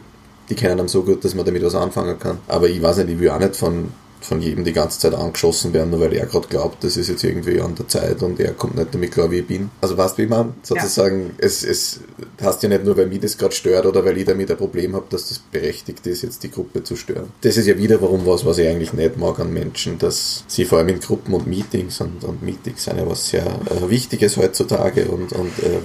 die 0.51 0.55
kennen 0.55 0.79
einem 0.79 0.89
so 0.89 1.03
gut, 1.03 1.25
dass 1.25 1.35
man 1.35 1.47
damit 1.47 1.65
was 1.65 1.75
anfangen 1.75 2.19
kann. 2.19 2.39
Aber 2.49 2.69
ich 2.69 2.83
weiß 2.83 2.99
nicht, 2.99 3.11
ich 3.11 3.19
will 3.19 3.31
auch 3.31 3.39
nicht 3.39 3.57
von, 3.57 3.93
von 4.21 4.41
jedem 4.41 4.65
die 4.65 4.73
ganze 4.73 4.99
Zeit 4.99 5.15
angeschossen 5.15 5.73
werden, 5.73 5.91
nur 5.91 6.01
weil 6.01 6.13
er 6.13 6.27
gerade 6.27 6.49
glaubt, 6.49 6.83
das 6.85 6.97
ist 6.97 7.09
jetzt 7.09 7.25
irgendwie 7.25 7.61
an 7.61 7.75
der 7.75 7.89
Zeit 7.89 8.23
und 8.23 8.41
er 8.41 8.53
kommt 8.53 8.77
nicht 8.77 8.93
damit 8.93 9.13
klar, 9.13 9.31
wie 9.31 9.39
ich 9.39 9.47
bin. 9.47 9.71
Also 9.81 9.97
weißt 9.97 10.19
du, 10.19 10.23
wie 10.23 10.27
man 10.27 10.55
sozusagen, 10.63 11.35
es, 11.39 11.63
es 11.63 12.01
heißt 12.41 12.63
ja 12.63 12.69
nicht 12.69 12.85
nur, 12.85 12.97
weil 12.97 13.07
mich 13.07 13.21
das 13.21 13.39
gerade 13.39 13.55
stört 13.55 13.87
oder 13.87 14.05
weil 14.05 14.19
ich 14.19 14.25
damit 14.25 14.51
ein 14.51 14.57
Problem 14.57 14.95
habe, 14.95 15.07
dass 15.11 15.29
das 15.29 15.39
berechtigt 15.39 16.07
ist, 16.07 16.23
jetzt 16.23 16.43
die 16.43 16.51
Gruppe 16.51 16.83
zu 16.83 16.97
stören. 16.97 17.33
Das 17.43 17.57
ist 17.57 17.67
ja 17.67 17.79
wiederum 17.79 18.27
was, 18.27 18.45
was 18.45 18.59
ich 18.59 18.69
eigentlich 18.69 18.93
nicht 18.93 19.17
mag 19.17 19.39
an 19.39 19.53
Menschen, 19.53 19.99
dass 19.99 20.45
sie 20.47 20.65
vor 20.65 20.79
allem 20.79 20.89
in 20.89 21.01
Gruppen 21.01 21.35
und 21.35 21.47
Meetings 21.47 22.01
und, 22.01 22.25
und 22.25 22.43
Meetings 22.43 22.85
sind 22.85 22.99
ja 22.99 23.09
was 23.09 23.29
sehr 23.29 23.47
äh, 23.47 23.89
Wichtiges 23.89 24.37
heutzutage 24.37 25.07
und, 25.07 25.33
und 25.33 25.59
äh, 25.61 25.81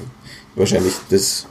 wahrscheinlich 0.55 0.93
das 1.09 1.45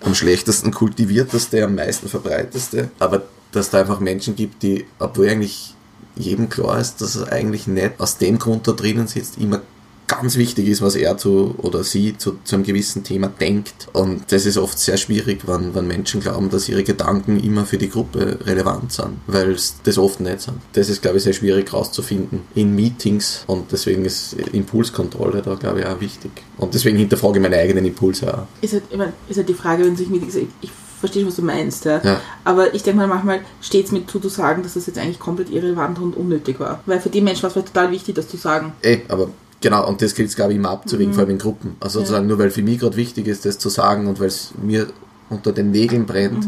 am 0.00 0.14
schlechtesten 0.14 0.70
kultivierteste, 0.70 1.64
am 1.64 1.74
meisten 1.74 2.08
verbreiteste. 2.08 2.90
Aber 2.98 3.22
dass 3.52 3.70
da 3.70 3.80
einfach 3.80 4.00
Menschen 4.00 4.36
gibt, 4.36 4.62
die, 4.62 4.86
obwohl 4.98 5.28
eigentlich 5.28 5.74
jedem 6.18 6.48
klar 6.48 6.80
ist, 6.80 7.00
dass 7.00 7.16
er 7.16 7.32
eigentlich 7.32 7.66
nicht 7.66 7.98
aus 7.98 8.18
dem 8.18 8.38
Grund 8.38 8.66
da 8.66 8.72
drinnen 8.72 9.06
sitzt, 9.06 9.38
immer 9.38 9.62
ganz 10.08 10.36
wichtig 10.36 10.66
ist, 10.66 10.82
was 10.82 10.96
er 10.96 11.16
zu 11.18 11.54
oder 11.58 11.84
sie 11.84 12.16
zu, 12.16 12.38
zu 12.42 12.56
einem 12.56 12.64
gewissen 12.64 13.04
Thema 13.04 13.28
denkt. 13.28 13.88
Und 13.92 14.32
das 14.32 14.46
ist 14.46 14.56
oft 14.56 14.78
sehr 14.78 14.96
schwierig, 14.96 15.46
wenn, 15.46 15.74
wenn 15.74 15.86
Menschen 15.86 16.20
glauben, 16.20 16.50
dass 16.50 16.68
ihre 16.68 16.82
Gedanken 16.82 17.38
immer 17.38 17.66
für 17.66 17.78
die 17.78 17.90
Gruppe 17.90 18.38
relevant 18.44 18.90
sind, 18.92 19.18
weil 19.26 19.52
es 19.52 19.76
das 19.84 19.98
oft 19.98 20.20
nicht 20.20 20.40
sind. 20.40 20.56
Das 20.72 20.88
ist, 20.88 21.02
glaube 21.02 21.18
ich, 21.18 21.24
sehr 21.24 21.34
schwierig 21.34 21.70
herauszufinden 21.70 22.40
in 22.54 22.74
Meetings 22.74 23.44
und 23.46 23.70
deswegen 23.70 24.04
ist 24.04 24.32
Impulskontrolle 24.52 25.42
da, 25.42 25.54
glaube 25.54 25.80
ich, 25.80 25.86
auch 25.86 26.00
wichtig. 26.00 26.30
Und 26.56 26.74
deswegen 26.74 26.96
hinterfrage 26.96 27.38
ich 27.38 27.42
meine 27.42 27.56
eigenen 27.56 27.84
Impulse 27.84 28.32
auch. 28.32 28.46
Ist 28.62 28.72
halt, 28.72 28.84
ich 28.90 28.96
mein, 28.96 29.12
ist 29.28 29.36
halt 29.36 29.48
die 29.48 29.54
Frage, 29.54 29.84
wenn 29.84 29.96
sich 29.96 30.08
mit, 30.08 30.22
ich 30.24 30.70
verstehe, 30.98 31.26
was 31.26 31.36
du 31.36 31.42
meinst, 31.42 31.84
ja. 31.84 32.00
Ja. 32.02 32.20
Aber 32.44 32.74
ich 32.74 32.82
denke 32.82 32.98
mal, 32.98 33.06
manchmal 33.06 33.40
steht 33.60 33.86
es 33.86 33.92
mir 33.92 34.06
zu, 34.06 34.20
zu 34.20 34.28
sagen, 34.28 34.62
dass 34.62 34.74
das 34.74 34.86
jetzt 34.86 34.98
eigentlich 34.98 35.18
komplett 35.18 35.50
irrelevant 35.50 35.98
und 35.98 36.16
unnötig 36.16 36.60
war. 36.60 36.80
Weil 36.86 37.00
für 37.00 37.08
die 37.08 37.20
Menschen 37.20 37.42
war 37.42 37.48
es 37.48 37.54
vielleicht 37.54 37.74
total 37.74 37.90
wichtig, 37.90 38.14
das 38.14 38.28
zu 38.28 38.36
sagen. 38.36 38.72
Eh, 38.82 39.00
aber 39.08 39.30
genau, 39.60 39.86
und 39.88 40.02
das 40.02 40.14
gilt 40.14 40.28
es, 40.28 40.36
glaube 40.36 40.52
ich, 40.52 40.58
immer 40.58 40.70
abzuwägen, 40.70 41.14
vor 41.14 41.22
allem 41.22 41.30
in 41.30 41.38
Gruppen. 41.38 41.76
Also 41.80 42.00
sozusagen, 42.00 42.26
nur 42.26 42.38
weil 42.38 42.50
für 42.50 42.62
mich 42.62 42.78
gerade 42.78 42.96
wichtig 42.96 43.26
ist, 43.26 43.44
das 43.44 43.58
zu 43.58 43.68
sagen 43.68 44.06
und 44.06 44.20
weil 44.20 44.28
es 44.28 44.52
mir 44.62 44.88
unter 45.30 45.52
den 45.52 45.70
Nägeln 45.70 46.06
brennt, 46.06 46.46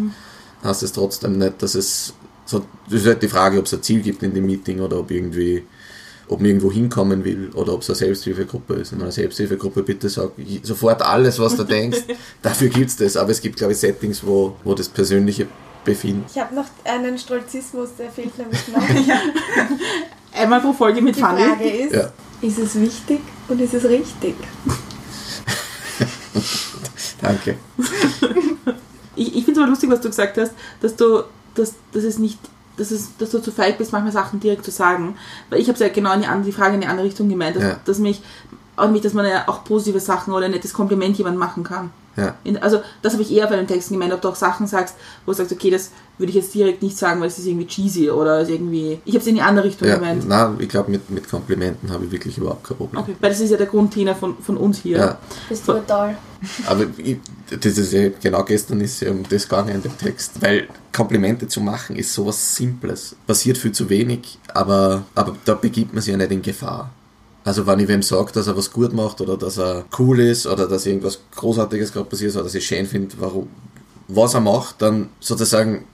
heißt 0.65 0.83
es 0.83 0.93
trotzdem 0.93 1.39
nicht, 1.39 1.63
dass 1.63 1.75
es 1.75 2.15
so, 2.45 2.65
das 2.87 3.03
ist 3.03 3.07
halt 3.07 3.23
die 3.23 3.29
Frage, 3.29 3.59
ob 3.59 3.67
es 3.67 3.75
ein 3.75 3.83
Ziel 3.83 4.01
gibt 4.01 4.23
in 4.23 4.35
dem 4.35 4.45
Meeting 4.45 4.81
oder 4.81 4.99
ob 4.99 5.11
irgendwie 5.11 5.65
ob 6.31 6.39
man 6.41 6.47
irgendwo 6.47 6.71
hinkommen 6.71 7.25
will 7.25 7.51
oder 7.55 7.73
ob 7.75 7.83
es 7.83 7.91
eine 7.91 7.97
Selbsthilfegruppe 7.97 8.75
ist. 8.75 8.93
In 8.93 9.03
einer 9.03 9.11
Selbsthilfegruppe 9.11 9.83
bitte 9.83 10.09
sag 10.09 10.31
ich 10.37 10.61
sofort 10.63 11.03
alles, 11.03 11.39
was 11.41 11.57
du 11.57 11.65
denkst. 11.65 11.99
Dafür 12.43 12.69
gibt's 12.69 12.97
das. 12.97 13.17
Aber 13.17 13.31
es 13.31 13.41
gibt, 13.41 13.57
glaube 13.57 13.73
ich, 13.73 13.79
Settings, 13.79 14.25
wo, 14.25 14.55
wo 14.63 14.75
das 14.75 14.89
Persönliche 14.89 15.49
befindet. 15.85 16.31
Ich 16.33 16.41
habe 16.41 16.55
noch 16.55 16.67
einen 16.85 17.19
Stolzismus, 17.19 17.91
der 17.99 18.11
fehlt 18.11 18.37
nämlich 18.39 18.61
noch. 18.69 18.83
Einmal 20.41 20.61
pro 20.61 20.73
Folge 20.73 21.03
mit 21.03 21.17
Die 21.17 21.21
Fanny. 21.21 21.43
Frage 21.43 21.69
ist, 21.69 21.93
Ja. 21.95 22.13
ist 22.43 22.59
es 22.59 22.81
wichtig 22.81 23.21
und 23.49 23.61
ist 23.61 23.75
es 23.75 23.85
richtig? 23.85 24.37
Danke. 27.21 27.57
Ich, 29.17 29.37
ich 29.37 29.45
finde 29.45 29.53
es 29.53 29.59
aber 29.59 29.67
lustig, 29.69 29.91
was 29.91 30.01
du 30.01 30.09
gesagt 30.09 30.39
hast, 30.39 30.53
dass 30.81 30.97
du, 30.97 31.25
dass, 31.55 31.75
dass 31.93 32.05
es 32.05 32.19
nicht, 32.19 32.39
dass, 32.81 32.91
es, 32.91 33.17
dass 33.19 33.31
du 33.31 33.39
zu 33.41 33.53
feig 33.53 33.79
bist, 33.79 33.93
manchmal 33.93 34.13
Sachen 34.13 34.41
direkt 34.41 34.65
zu 34.65 34.71
sagen. 34.71 35.15
Weil 35.51 35.61
ich 35.61 35.69
habe 35.69 35.75
es 35.75 35.81
ja 35.81 35.89
genau 35.89 36.13
in 36.15 36.23
die, 36.23 36.27
andere- 36.27 36.47
die 36.47 36.53
Frage 36.53 36.75
in 36.75 36.81
die 36.81 36.87
andere 36.87 37.07
Richtung 37.07 37.29
gemeint, 37.29 37.57
dass, 37.57 37.63
Ja. 37.63 37.77
dass 37.85 37.99
mich, 37.99 38.23
auch 38.77 38.91
nicht, 38.91 39.05
dass 39.05 39.13
man 39.13 39.27
ja 39.27 39.45
auch 39.47 39.63
positive 39.65 40.01
Sachen 40.01 40.33
oder 40.33 40.47
ein 40.47 40.53
nettes 40.53 40.73
Kompliment 40.73 41.17
jemand 41.19 41.37
machen 41.39 41.63
kann. 41.63 41.91
Ja. 42.17 42.35
In, 42.45 42.59
also 42.59 42.81
das 43.03 43.13
habe 43.13 43.23
ich 43.23 43.33
eher 43.33 43.47
bei 43.47 43.57
den 43.57 43.67
Texten 43.67 43.95
gemeint, 43.95 44.13
ob 44.13 44.21
du 44.21 44.29
auch 44.29 44.35
Sachen 44.35 44.67
sagst, 44.67 44.95
wo 45.25 45.33
du 45.33 45.39
sagst, 45.39 45.53
okay, 45.53 45.71
das 45.71 45.91
würde 46.19 46.31
ich 46.31 46.37
jetzt 46.37 46.53
direkt 46.53 46.83
nicht 46.83 46.99
sagen, 46.99 47.21
weil 47.21 47.29
es 47.29 47.39
ist 47.39 47.47
irgendwie 47.47 47.67
cheesy 47.67 48.11
oder 48.11 48.41
ist 48.41 48.51
irgendwie. 48.51 49.01
Ich 49.05 49.15
habe 49.15 49.23
es 49.23 49.27
in 49.27 49.37
die 49.37 49.41
andere 49.41 49.65
Richtung 49.67 49.89
Ja, 49.89 49.95
gemeint. 49.95 50.29
nein, 50.29 50.57
ich 50.59 50.69
glaube, 50.69 50.91
mit, 50.91 51.09
mit 51.09 51.29
Komplimenten 51.31 51.91
habe 51.91 52.05
ich 52.05 52.11
wirklich 52.11 52.37
überhaupt 52.37 52.65
kein 52.65 52.77
Problem. 52.77 53.01
Okay, 53.03 53.17
weil 53.21 53.31
das 53.31 53.41
ist 53.41 53.51
ja 53.51 53.57
der 53.57 53.69
Grundthema 53.69 54.15
von, 54.15 54.37
von 54.39 54.57
uns 54.57 54.79
hier. 54.79 54.99
Ja. 54.99 55.19
Bist 55.49 55.67
du 55.67 55.73
toll? 55.87 56.17
Aber 56.67 56.87
ich, 56.99 57.19
das 57.49 57.79
ist 57.79 57.93
ja, 57.93 58.09
genau 58.21 58.43
gestern 58.45 58.81
ist 58.81 59.01
ja 59.01 59.11
um 59.11 59.23
das 59.29 59.49
gegangen 59.49 59.75
in 59.77 59.83
dem 59.83 59.97
Text, 59.97 60.43
weil 60.43 60.69
Komplimente 60.93 61.49
zu 61.49 61.61
machen 61.61 61.97
ist 61.97 62.13
sowas 62.13 62.55
Simples. 62.57 63.15
Passiert 63.27 63.57
viel 63.57 63.73
zu 63.73 63.89
wenig, 63.89 64.39
aber, 64.53 65.05
aber 65.15 65.37
da 65.45 65.55
begibt 65.55 65.95
man 65.95 66.03
sich 66.03 66.11
ja 66.13 66.19
nicht 66.19 66.33
in 66.33 66.43
Gefahr. 66.43 66.91
Also 67.45 67.67
wenn 67.67 67.81
ich 67.81 67.89
wem 67.89 68.03
sage, 68.03 68.33
dass 68.33 68.47
er 68.47 68.57
was 68.57 68.71
gut 68.71 68.93
macht 68.93 69.21
oder 69.21 69.37
dass 69.37 69.59
er 69.59 69.85
cool 69.99 70.21
ist 70.21 70.47
oder 70.47 70.69
dass 70.69 70.87
irgendwas 70.87 71.21
Großartiges 71.35 71.93
gerade 71.93 72.09
passiert 72.09 72.31
ist 72.31 72.37
oder 72.37 72.45
dass 72.45 72.55
ich 72.55 72.67
schön 72.67 72.87
finde, 72.87 73.15
warum, 73.19 73.49
was 74.09 74.35
er 74.35 74.41
macht, 74.41 74.83
dann 74.83 75.09
sozusagen, 75.21 75.85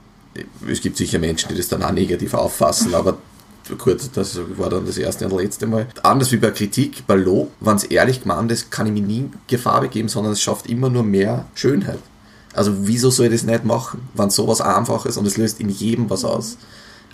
es 0.69 0.81
gibt 0.81 0.97
sicher 0.97 1.19
Menschen, 1.19 1.49
die 1.49 1.57
das 1.57 1.69
dann 1.69 1.83
auch 1.83 1.93
negativ 1.93 2.35
auffassen, 2.35 2.95
aber 2.95 3.17
gut, 3.79 4.01
das 4.15 4.39
war 4.57 4.71
dann 4.71 4.87
das 4.87 4.99
erste 4.99 5.29
und 5.29 5.41
letzte 5.41 5.67
Mal. 5.67 5.87
Anders 6.03 6.33
wie 6.33 6.37
bei 6.37 6.51
Kritik, 6.51 7.07
bei 7.07 7.15
Lob, 7.15 7.53
wenn 7.61 7.77
es 7.77 7.85
ehrlich 7.85 8.23
gemeint 8.23 8.51
ist, 8.51 8.71
kann 8.71 8.87
ich 8.87 8.93
mich 8.93 9.03
nie 9.03 9.31
Gefahr 9.47 9.81
begeben, 9.81 10.09
sondern 10.09 10.33
es 10.33 10.41
schafft 10.41 10.67
immer 10.67 10.91
nur 10.91 11.05
mehr 11.05 11.47
Schönheit. 11.55 12.01
Also 12.55 12.73
wieso 12.83 13.11
soll 13.11 13.27
ich 13.27 13.33
das 13.33 13.43
nicht 13.45 13.65
machen, 13.65 14.09
wenn 14.15 14.31
sowas 14.31 14.61
einfach 14.61 15.05
ist 15.07 15.17
und 15.17 15.27
es 15.27 15.37
löst 15.37 15.61
in 15.61 15.69
jedem 15.69 16.09
was 16.09 16.25
aus? 16.25 16.57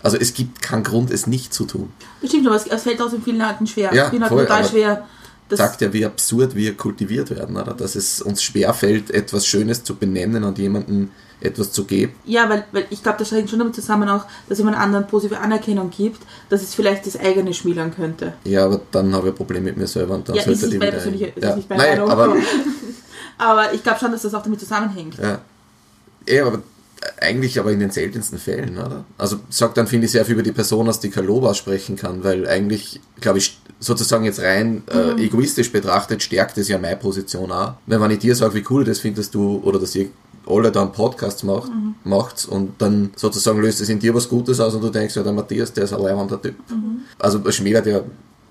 Also 0.03 0.17
es 0.17 0.35
gibt 0.35 0.63
keinen 0.63 0.83
Grund, 0.83 1.11
es 1.11 1.27
nicht 1.27 1.55
zu 1.55 1.65
tun. 1.65 1.93
Das 2.21 2.31
stimmt, 2.31 2.47
aber 2.47 2.57
es, 2.57 2.83
fällt 2.83 2.99
trotzdem 2.99 3.23
vielen 3.23 3.39
Leuten 3.39 3.67
schwer. 3.67 3.95
Ja, 3.95 4.11
vielen 4.11 4.25
voll, 4.25 4.45
total 4.45 4.65
schwer. 4.65 5.07
Das, 5.49 5.59
sagt 5.59 5.81
ja, 5.83 5.93
wie 5.93 6.05
absurd 6.05 6.55
wir 6.55 6.77
kultiviert 6.77 7.31
werden, 7.31 7.57
oder? 7.57 7.75
Dass 7.75 7.95
es 7.95 8.23
uns 8.23 8.43
schwerfällt, 8.43 9.11
etwas 9.11 9.47
Schönes 9.47 9.85
zu 9.85 9.95
benennen 9.95 10.45
und 10.45 10.59
jemandem 10.59 11.11
etwas 11.41 11.73
zu 11.73 11.85
geben. 11.85 12.15
Ja, 12.25 12.49
weil, 12.49 12.65
weil 12.73 12.87
ich 12.91 13.03
glaube, 13.03 13.19
das 13.19 13.31
hängt 13.33 13.51
schon 13.51 13.59
damit 13.59 13.75
zusammen 13.75 14.09
auch, 14.09 14.25
dass 14.49 14.59
man 14.61 14.75
anderen 14.75 15.07
positive 15.07 15.39
Anerkennung 15.41 15.91
gibt, 15.91 16.23
dass 16.49 16.63
es 16.63 16.75
vielleicht 16.75 17.07
das 17.07 17.19
eigene 17.19 17.53
schmälern 17.53 17.95
könnte. 17.95 18.33
Ja, 18.45 18.65
aber 18.65 18.81
dann 18.93 19.13
habe 19.15 19.29
ich 19.29 19.33
ein 19.35 19.37
Problem 19.37 19.65
mit 19.65 19.77
mir 19.77 19.87
selber 19.87 20.15
und 20.15 20.29
dann 20.29 20.37
Ja, 20.37 20.43
sollte 20.43 20.65
ist 20.65 20.73
die 20.73 20.81
wieder. 20.81 20.91
persönliche, 20.91 21.27
ist 21.27 21.43
ja. 21.43 21.57
nicht 21.57 21.69
meine 21.69 21.83
Nein, 21.83 22.01
aber 22.01 22.37
aber 23.39 23.75
ich 23.75 23.83
glaube 23.83 23.99
schon, 23.99 24.13
dass 24.13 24.23
das 24.23 24.35
auch 24.35 24.43
damit 24.43 24.61
zusammenhängt. 24.61 25.19
Ja. 25.19 25.41
Ja, 26.29 26.47
aber 26.47 26.63
eigentlich 27.21 27.59
aber 27.59 27.73
in 27.73 27.81
den 27.81 27.91
seltensten 27.91 28.39
Fällen, 28.39 28.79
oder? 28.79 29.05
Also 29.19 29.39
sagt 29.49 29.77
dann, 29.77 29.87
finde 29.87 30.07
ich, 30.07 30.13
sehr 30.13 30.25
viel 30.25 30.35
über 30.35 30.43
die 30.43 30.53
Person, 30.53 30.89
aus 30.89 31.01
die 31.01 31.11
kein 31.11 31.27
Lob 31.27 31.45
aussprechen 31.45 31.97
kann, 31.97 32.25
weil 32.25 32.47
eigentlich, 32.47 33.01
glaube 33.21 33.39
ich, 33.39 33.59
sozusagen 33.81 34.25
jetzt 34.25 34.41
rein 34.41 34.83
äh, 34.93 35.21
egoistisch 35.23 35.73
betrachtet, 35.73 36.23
stärkt 36.23 36.59
es 36.59 36.69
ja 36.69 36.79
meine 36.79 36.97
Position 36.97 37.51
auch. 37.51 37.75
Weil 37.87 38.01
wenn 38.01 38.11
ich 38.13 38.21
dir 38.21 38.35
sage, 38.35 38.55
wie 38.55 38.65
cool 38.71 38.85
das 38.85 39.01
findest 39.01 39.35
du, 39.35 39.61
oder 39.65 39.79
dass 39.79 39.95
ihr 39.95 40.11
alle 40.47 40.73
dann 40.73 40.93
Podcasts 40.93 41.43
macht, 41.43 41.71
macht's 42.05 42.45
und 42.45 42.81
dann 42.81 43.11
sozusagen 43.17 43.61
löst 43.61 43.81
es 43.81 43.89
in 43.89 43.99
dir 44.01 44.15
was 44.15 44.29
Gutes 44.29 44.59
aus 44.61 44.75
und 44.75 44.83
du 44.83 44.91
denkst, 44.91 45.15
ja, 45.17 45.23
der 45.23 45.33
Matthias, 45.33 45.73
der 45.73 45.85
ist 45.85 45.93
ein 45.93 46.03
leibender 46.03 46.41
Typ. 46.41 46.57
Also 47.19 47.41
es 47.47 47.55
schmälert 47.55 47.87
ja, 47.87 48.03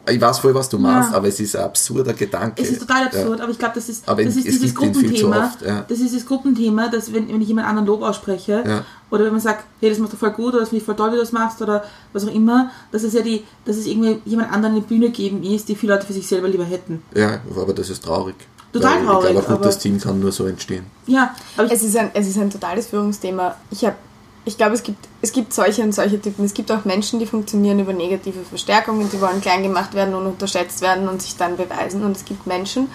ich 0.10 0.20
weiß 0.20 0.40
voll, 0.40 0.54
was 0.56 0.68
du 0.70 0.78
meinst, 0.80 1.12
Ja. 1.12 1.18
aber 1.18 1.28
es 1.28 1.40
ist 1.40 1.56
ein 1.56 1.64
absurder 1.64 2.14
Gedanke. 2.14 2.62
Es 2.62 2.70
ist 2.72 2.80
total 2.82 3.06
absurd, 3.06 3.38
Ja. 3.38 3.44
aber 3.44 3.52
ich 3.52 3.60
glaube, 3.60 3.76
das 3.76 3.88
ist, 3.90 4.08
Aber 4.08 4.24
das 4.24 4.36
ist 4.36 4.46
es 4.48 4.60
dieses 4.60 4.74
Gruppenthema. 4.76 5.46
oft, 5.46 5.62
ja. 5.62 5.86
Das 5.88 6.00
ist 6.00 6.16
das 6.16 6.26
Gruppenthema, 6.26 6.88
dass 6.90 7.14
wenn, 7.14 7.28
wenn 7.30 7.42
ich 7.42 7.48
jemand 7.48 7.68
anderen 7.68 7.88
Lob 7.88 8.02
ausspreche, 8.02 8.64
Ja. 8.66 8.84
oder 9.12 9.26
wenn 9.26 9.32
man 9.32 9.42
sagt, 9.42 9.66
hey, 9.80 9.90
das 9.90 10.00
machst 10.00 10.14
du 10.14 10.18
voll 10.18 10.32
gut, 10.32 10.50
oder 10.54 10.60
das 10.62 10.70
finde 10.70 10.82
ich 10.82 10.86
voll 10.86 10.96
toll, 10.96 11.10
wie 11.12 11.16
du 11.16 11.22
das 11.22 11.32
machst, 11.32 11.62
oder 11.62 11.84
was 12.14 12.26
auch 12.28 12.34
immer, 12.34 12.72
dass 12.92 13.04
es 13.04 13.14
ja 13.14 13.22
die, 13.22 13.44
dass 13.66 13.78
es 13.78 13.86
irgendwie 13.86 14.20
jemand 14.26 14.52
anderen 14.52 14.76
eine 14.76 14.84
Bühne 14.84 15.10
geben 15.12 15.44
ist, 15.44 15.70
die 15.70 15.76
viele 15.76 15.94
Leute 15.94 16.08
für 16.08 16.14
sich 16.14 16.28
selber 16.28 16.48
lieber 16.48 16.66
hätten. 16.66 17.04
Ja, 17.16 17.40
aber 17.56 17.74
das 17.74 17.90
ist 17.90 18.04
traurig. 18.04 18.36
Total 18.74 19.04
traurig, 19.04 19.26
Ich 19.32 19.32
glaube, 19.36 19.48
ein 19.50 19.58
gutes 19.58 19.76
aber- 19.76 19.82
Team 19.84 20.00
kann 20.00 20.20
nur 20.20 20.32
so 20.32 20.46
entstehen. 20.46 20.86
Ja, 21.06 21.36
aber 21.58 21.70
Es 21.72 21.84
ist 21.84 21.96
ein, 21.98 22.10
es 22.14 22.28
ist 22.28 22.38
ein 22.38 22.50
totales 22.50 22.88
Führungsthema. 22.88 23.56
Ich 23.70 23.84
habe 23.84 23.96
ich 24.44 24.58
glaube, 24.58 24.74
es 24.74 24.82
gibt, 24.82 25.08
es 25.22 25.32
gibt 25.32 25.54
solche 25.54 25.84
und 25.84 25.94
solche 25.94 26.20
Typen. 26.20 26.46
Es 26.46 26.54
gibt 26.54 26.72
auch 26.72 26.84
Menschen, 26.84 27.20
die 27.20 27.28
funktionieren 27.28 27.80
über 27.80 27.94
negative 27.94 28.40
Verstärkungen, 28.44 29.10
die 29.12 29.22
wollen 29.22 29.40
klein 29.40 29.62
gemacht 29.62 29.94
werden 29.94 30.16
und 30.16 30.26
unterschätzt 30.26 30.82
werden 30.82 31.08
und 31.08 31.22
sich 31.22 31.38
dann 31.38 31.58
beweisen. 31.58 32.04
Und 32.04 32.18
es 32.18 32.26
gibt 32.26 32.48
Menschen, 32.48 32.90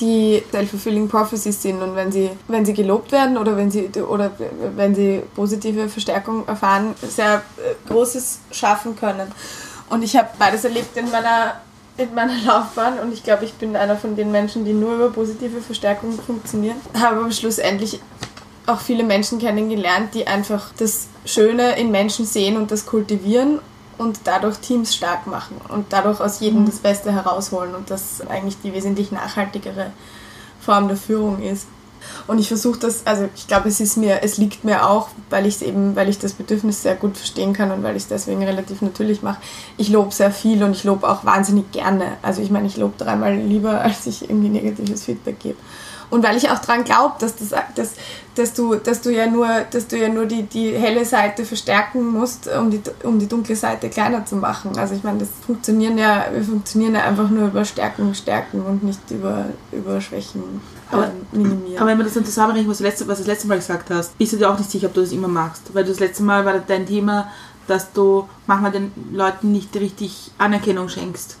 die 0.00 0.42
self-fulfilling 0.52 1.08
prophecies 1.08 1.60
sind 1.62 1.80
und 1.80 1.94
wenn 1.94 2.10
sie, 2.10 2.30
wenn 2.48 2.64
sie 2.64 2.74
gelobt 2.74 3.12
werden 3.12 3.36
oder 3.36 3.56
wenn 3.56 3.70
sie, 3.70 3.88
oder 4.00 4.32
wenn 4.76 4.94
sie 4.94 5.22
positive 5.34 5.88
Verstärkung 5.88 6.46
erfahren, 6.46 6.94
sehr 7.00 7.42
äh, 7.58 7.88
Großes 7.88 8.40
schaffen 8.50 8.96
können. 8.96 9.30
Und 9.90 10.02
ich 10.02 10.16
habe 10.16 10.28
beides 10.38 10.64
erlebt 10.64 10.96
in 10.96 11.10
meiner, 11.10 11.60
in 11.96 12.12
meiner 12.14 12.36
Laufbahn 12.46 12.98
und 13.00 13.12
ich 13.12 13.22
glaube, 13.22 13.44
ich 13.44 13.54
bin 13.54 13.76
einer 13.76 13.96
von 13.96 14.16
den 14.16 14.32
Menschen, 14.32 14.64
die 14.64 14.72
nur 14.72 14.96
über 14.96 15.10
positive 15.10 15.60
Verstärkung 15.60 16.12
funktionieren. 16.12 16.76
Aber 16.94 17.30
schlussendlich 17.30 18.00
auch 18.66 18.80
viele 18.80 19.04
Menschen 19.04 19.38
kennengelernt, 19.38 20.14
die 20.14 20.26
einfach 20.26 20.72
das 20.78 21.06
Schöne 21.24 21.78
in 21.78 21.90
Menschen 21.90 22.24
sehen 22.26 22.56
und 22.56 22.70
das 22.70 22.86
kultivieren 22.86 23.60
und 23.98 24.20
dadurch 24.24 24.58
Teams 24.58 24.94
stark 24.94 25.26
machen 25.26 25.56
und 25.68 25.86
dadurch 25.90 26.20
aus 26.20 26.40
jedem 26.40 26.66
das 26.66 26.78
Beste 26.78 27.12
herausholen 27.12 27.74
und 27.74 27.90
das 27.90 28.22
eigentlich 28.28 28.56
die 28.62 28.72
wesentlich 28.72 29.12
nachhaltigere 29.12 29.92
Form 30.60 30.88
der 30.88 30.96
Führung 30.96 31.42
ist. 31.42 31.66
Und 32.26 32.38
ich 32.38 32.48
versuche 32.48 32.78
das, 32.78 33.06
also 33.06 33.28
ich 33.34 33.46
glaube, 33.46 33.68
es 33.68 33.80
ist 33.80 33.96
mir, 33.96 34.22
es 34.22 34.36
liegt 34.36 34.64
mir 34.64 34.88
auch, 34.88 35.08
weil 35.30 35.46
ich 35.46 35.56
es 35.56 35.62
eben, 35.62 35.96
weil 35.96 36.08
ich 36.08 36.18
das 36.18 36.34
Bedürfnis 36.34 36.82
sehr 36.82 36.96
gut 36.96 37.16
verstehen 37.16 37.52
kann 37.52 37.70
und 37.70 37.82
weil 37.82 37.96
ich 37.96 38.02
es 38.02 38.08
deswegen 38.08 38.42
relativ 38.42 38.82
natürlich 38.82 39.22
mache. 39.22 39.40
Ich 39.78 39.88
lobe 39.88 40.12
sehr 40.12 40.30
viel 40.30 40.62
und 40.62 40.72
ich 40.72 40.84
lobe 40.84 41.08
auch 41.08 41.24
wahnsinnig 41.24 41.70
gerne. 41.72 42.16
Also 42.22 42.42
ich 42.42 42.50
meine, 42.50 42.66
ich 42.66 42.76
lobe 42.76 42.94
dreimal 42.98 43.34
lieber, 43.34 43.80
als 43.82 44.06
ich 44.06 44.28
irgendwie 44.28 44.48
negatives 44.48 45.04
Feedback 45.04 45.40
gebe. 45.40 45.56
Und 46.14 46.22
weil 46.22 46.36
ich 46.36 46.48
auch 46.48 46.60
daran 46.60 46.84
glaube, 46.84 47.14
dass, 47.18 47.34
das, 47.34 47.48
dass, 47.74 47.94
dass, 48.36 48.52
du, 48.52 48.76
dass 48.76 49.00
du 49.00 49.10
ja 49.10 49.26
nur, 49.26 49.48
dass 49.72 49.88
du 49.88 49.98
ja 49.98 50.08
nur 50.08 50.26
die, 50.26 50.44
die 50.44 50.70
helle 50.72 51.04
Seite 51.04 51.44
verstärken 51.44 52.06
musst, 52.06 52.46
um 52.56 52.70
die, 52.70 52.80
um 53.02 53.18
die 53.18 53.26
dunkle 53.26 53.56
Seite 53.56 53.88
kleiner 53.90 54.24
zu 54.24 54.36
machen. 54.36 54.78
Also 54.78 54.94
ich 54.94 55.02
meine, 55.02 55.18
das 55.18 55.28
funktionieren 55.44 55.98
ja, 55.98 56.26
wir 56.32 56.44
funktionieren 56.44 56.94
ja 56.94 57.02
einfach 57.02 57.28
nur 57.30 57.48
über 57.48 57.64
Stärken, 57.64 58.14
Stärken 58.14 58.62
und 58.62 58.84
nicht 58.84 59.00
über, 59.10 59.46
über 59.72 60.00
Schwächen 60.00 60.60
Aber- 60.92 61.06
ähm, 61.06 61.26
minimieren. 61.42 61.78
aber 61.78 61.90
wenn 61.90 61.98
man 61.98 62.06
das 62.06 62.14
dann 62.14 62.24
zusammenrechnet, 62.24 62.70
was 62.70 62.78
du, 62.78 62.84
letzte, 62.84 63.08
was 63.08 63.18
du 63.18 63.24
das 63.24 63.32
letzte 63.32 63.48
Mal 63.48 63.58
gesagt 63.58 63.90
hast, 63.90 64.16
bist 64.16 64.32
du 64.34 64.36
dir 64.36 64.48
auch 64.48 64.56
nicht 64.56 64.70
sicher, 64.70 64.86
ob 64.86 64.94
du 64.94 65.00
das 65.00 65.10
immer 65.10 65.26
magst. 65.26 65.74
Weil 65.74 65.84
das 65.84 65.98
letzte 65.98 66.22
Mal 66.22 66.44
war 66.44 66.54
dein 66.64 66.86
Thema, 66.86 67.28
dass 67.66 67.92
du 67.92 68.28
manchmal 68.46 68.70
den 68.70 68.92
Leuten 69.12 69.50
nicht 69.50 69.74
richtig 69.74 70.30
Anerkennung 70.38 70.88
schenkst. 70.88 71.38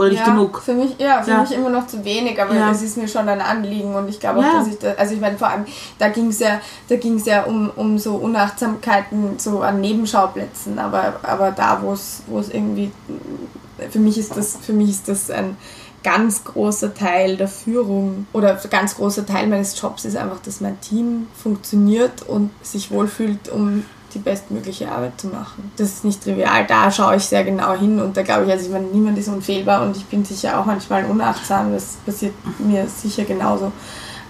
Oder 0.00 0.08
nicht 0.08 0.18
ja, 0.26 0.32
genug. 0.32 0.62
Für 0.62 0.72
mich, 0.72 0.96
ja, 0.98 1.22
für 1.22 1.30
Ja. 1.32 1.40
mich 1.42 1.52
immer 1.52 1.68
noch 1.68 1.86
zu 1.86 2.02
wenig, 2.04 2.40
aber 2.40 2.54
Ja. 2.54 2.70
es 2.70 2.80
ist 2.80 2.96
mir 2.96 3.06
schon 3.06 3.28
ein 3.28 3.40
Anliegen 3.40 3.94
und 3.94 4.08
ich 4.08 4.18
glaube 4.18 4.40
auch, 4.40 4.52
dass 4.52 4.66
ich 4.66 4.78
da, 4.78 4.92
also 4.92 5.14
ich 5.14 5.20
meine 5.20 5.36
vor 5.36 5.48
allem, 5.48 5.66
da 5.98 6.08
ging 6.08 6.28
es 6.28 6.38
ja, 6.38 6.60
da 6.88 6.96
ging's 6.96 7.26
ja 7.26 7.44
um, 7.44 7.70
um 7.76 7.98
so 7.98 8.14
Unachtsamkeiten 8.14 9.38
so 9.38 9.60
an 9.60 9.80
Nebenschauplätzen, 9.80 10.78
aber, 10.78 11.20
aber 11.22 11.50
da, 11.50 11.80
wo 11.82 11.92
es 11.92 12.22
wo 12.28 12.38
es 12.38 12.48
irgendwie, 12.48 12.90
für 13.90 13.98
mich 13.98 14.16
ist 14.16 14.36
das, 14.36 14.56
für 14.62 14.72
mich 14.72 14.88
ist 14.90 15.08
das 15.08 15.30
ein 15.30 15.56
ganz 16.02 16.44
großer 16.44 16.94
Teil 16.94 17.36
der 17.36 17.48
Führung 17.48 18.26
oder 18.32 18.52
ein 18.52 18.70
ganz 18.70 18.96
großer 18.96 19.26
Teil 19.26 19.46
meines 19.48 19.78
Jobs 19.78 20.06
ist 20.06 20.16
einfach, 20.16 20.40
dass 20.40 20.62
mein 20.62 20.80
Team 20.80 21.26
funktioniert 21.42 22.22
und 22.22 22.50
sich 22.62 22.90
wohlfühlt, 22.90 23.50
um 23.50 23.84
die 24.14 24.18
bestmögliche 24.18 24.90
Arbeit 24.90 25.20
zu 25.20 25.28
machen. 25.28 25.70
Das 25.76 25.88
ist 25.88 26.04
nicht 26.04 26.22
trivial, 26.22 26.66
da 26.66 26.90
schaue 26.90 27.16
ich 27.16 27.24
sehr 27.24 27.44
genau 27.44 27.74
hin 27.74 28.00
und 28.00 28.16
da 28.16 28.22
glaube 28.22 28.44
ich, 28.44 28.52
also 28.52 28.66
ich 28.66 28.72
meine, 28.72 28.86
niemand 28.86 29.18
ist 29.18 29.28
unfehlbar 29.28 29.82
und 29.82 29.96
ich 29.96 30.04
bin 30.06 30.24
sicher 30.24 30.58
auch 30.58 30.66
manchmal 30.66 31.04
unachtsam, 31.04 31.72
das 31.72 31.98
passiert 32.04 32.34
mir 32.58 32.86
sicher 32.86 33.24
genauso. 33.24 33.72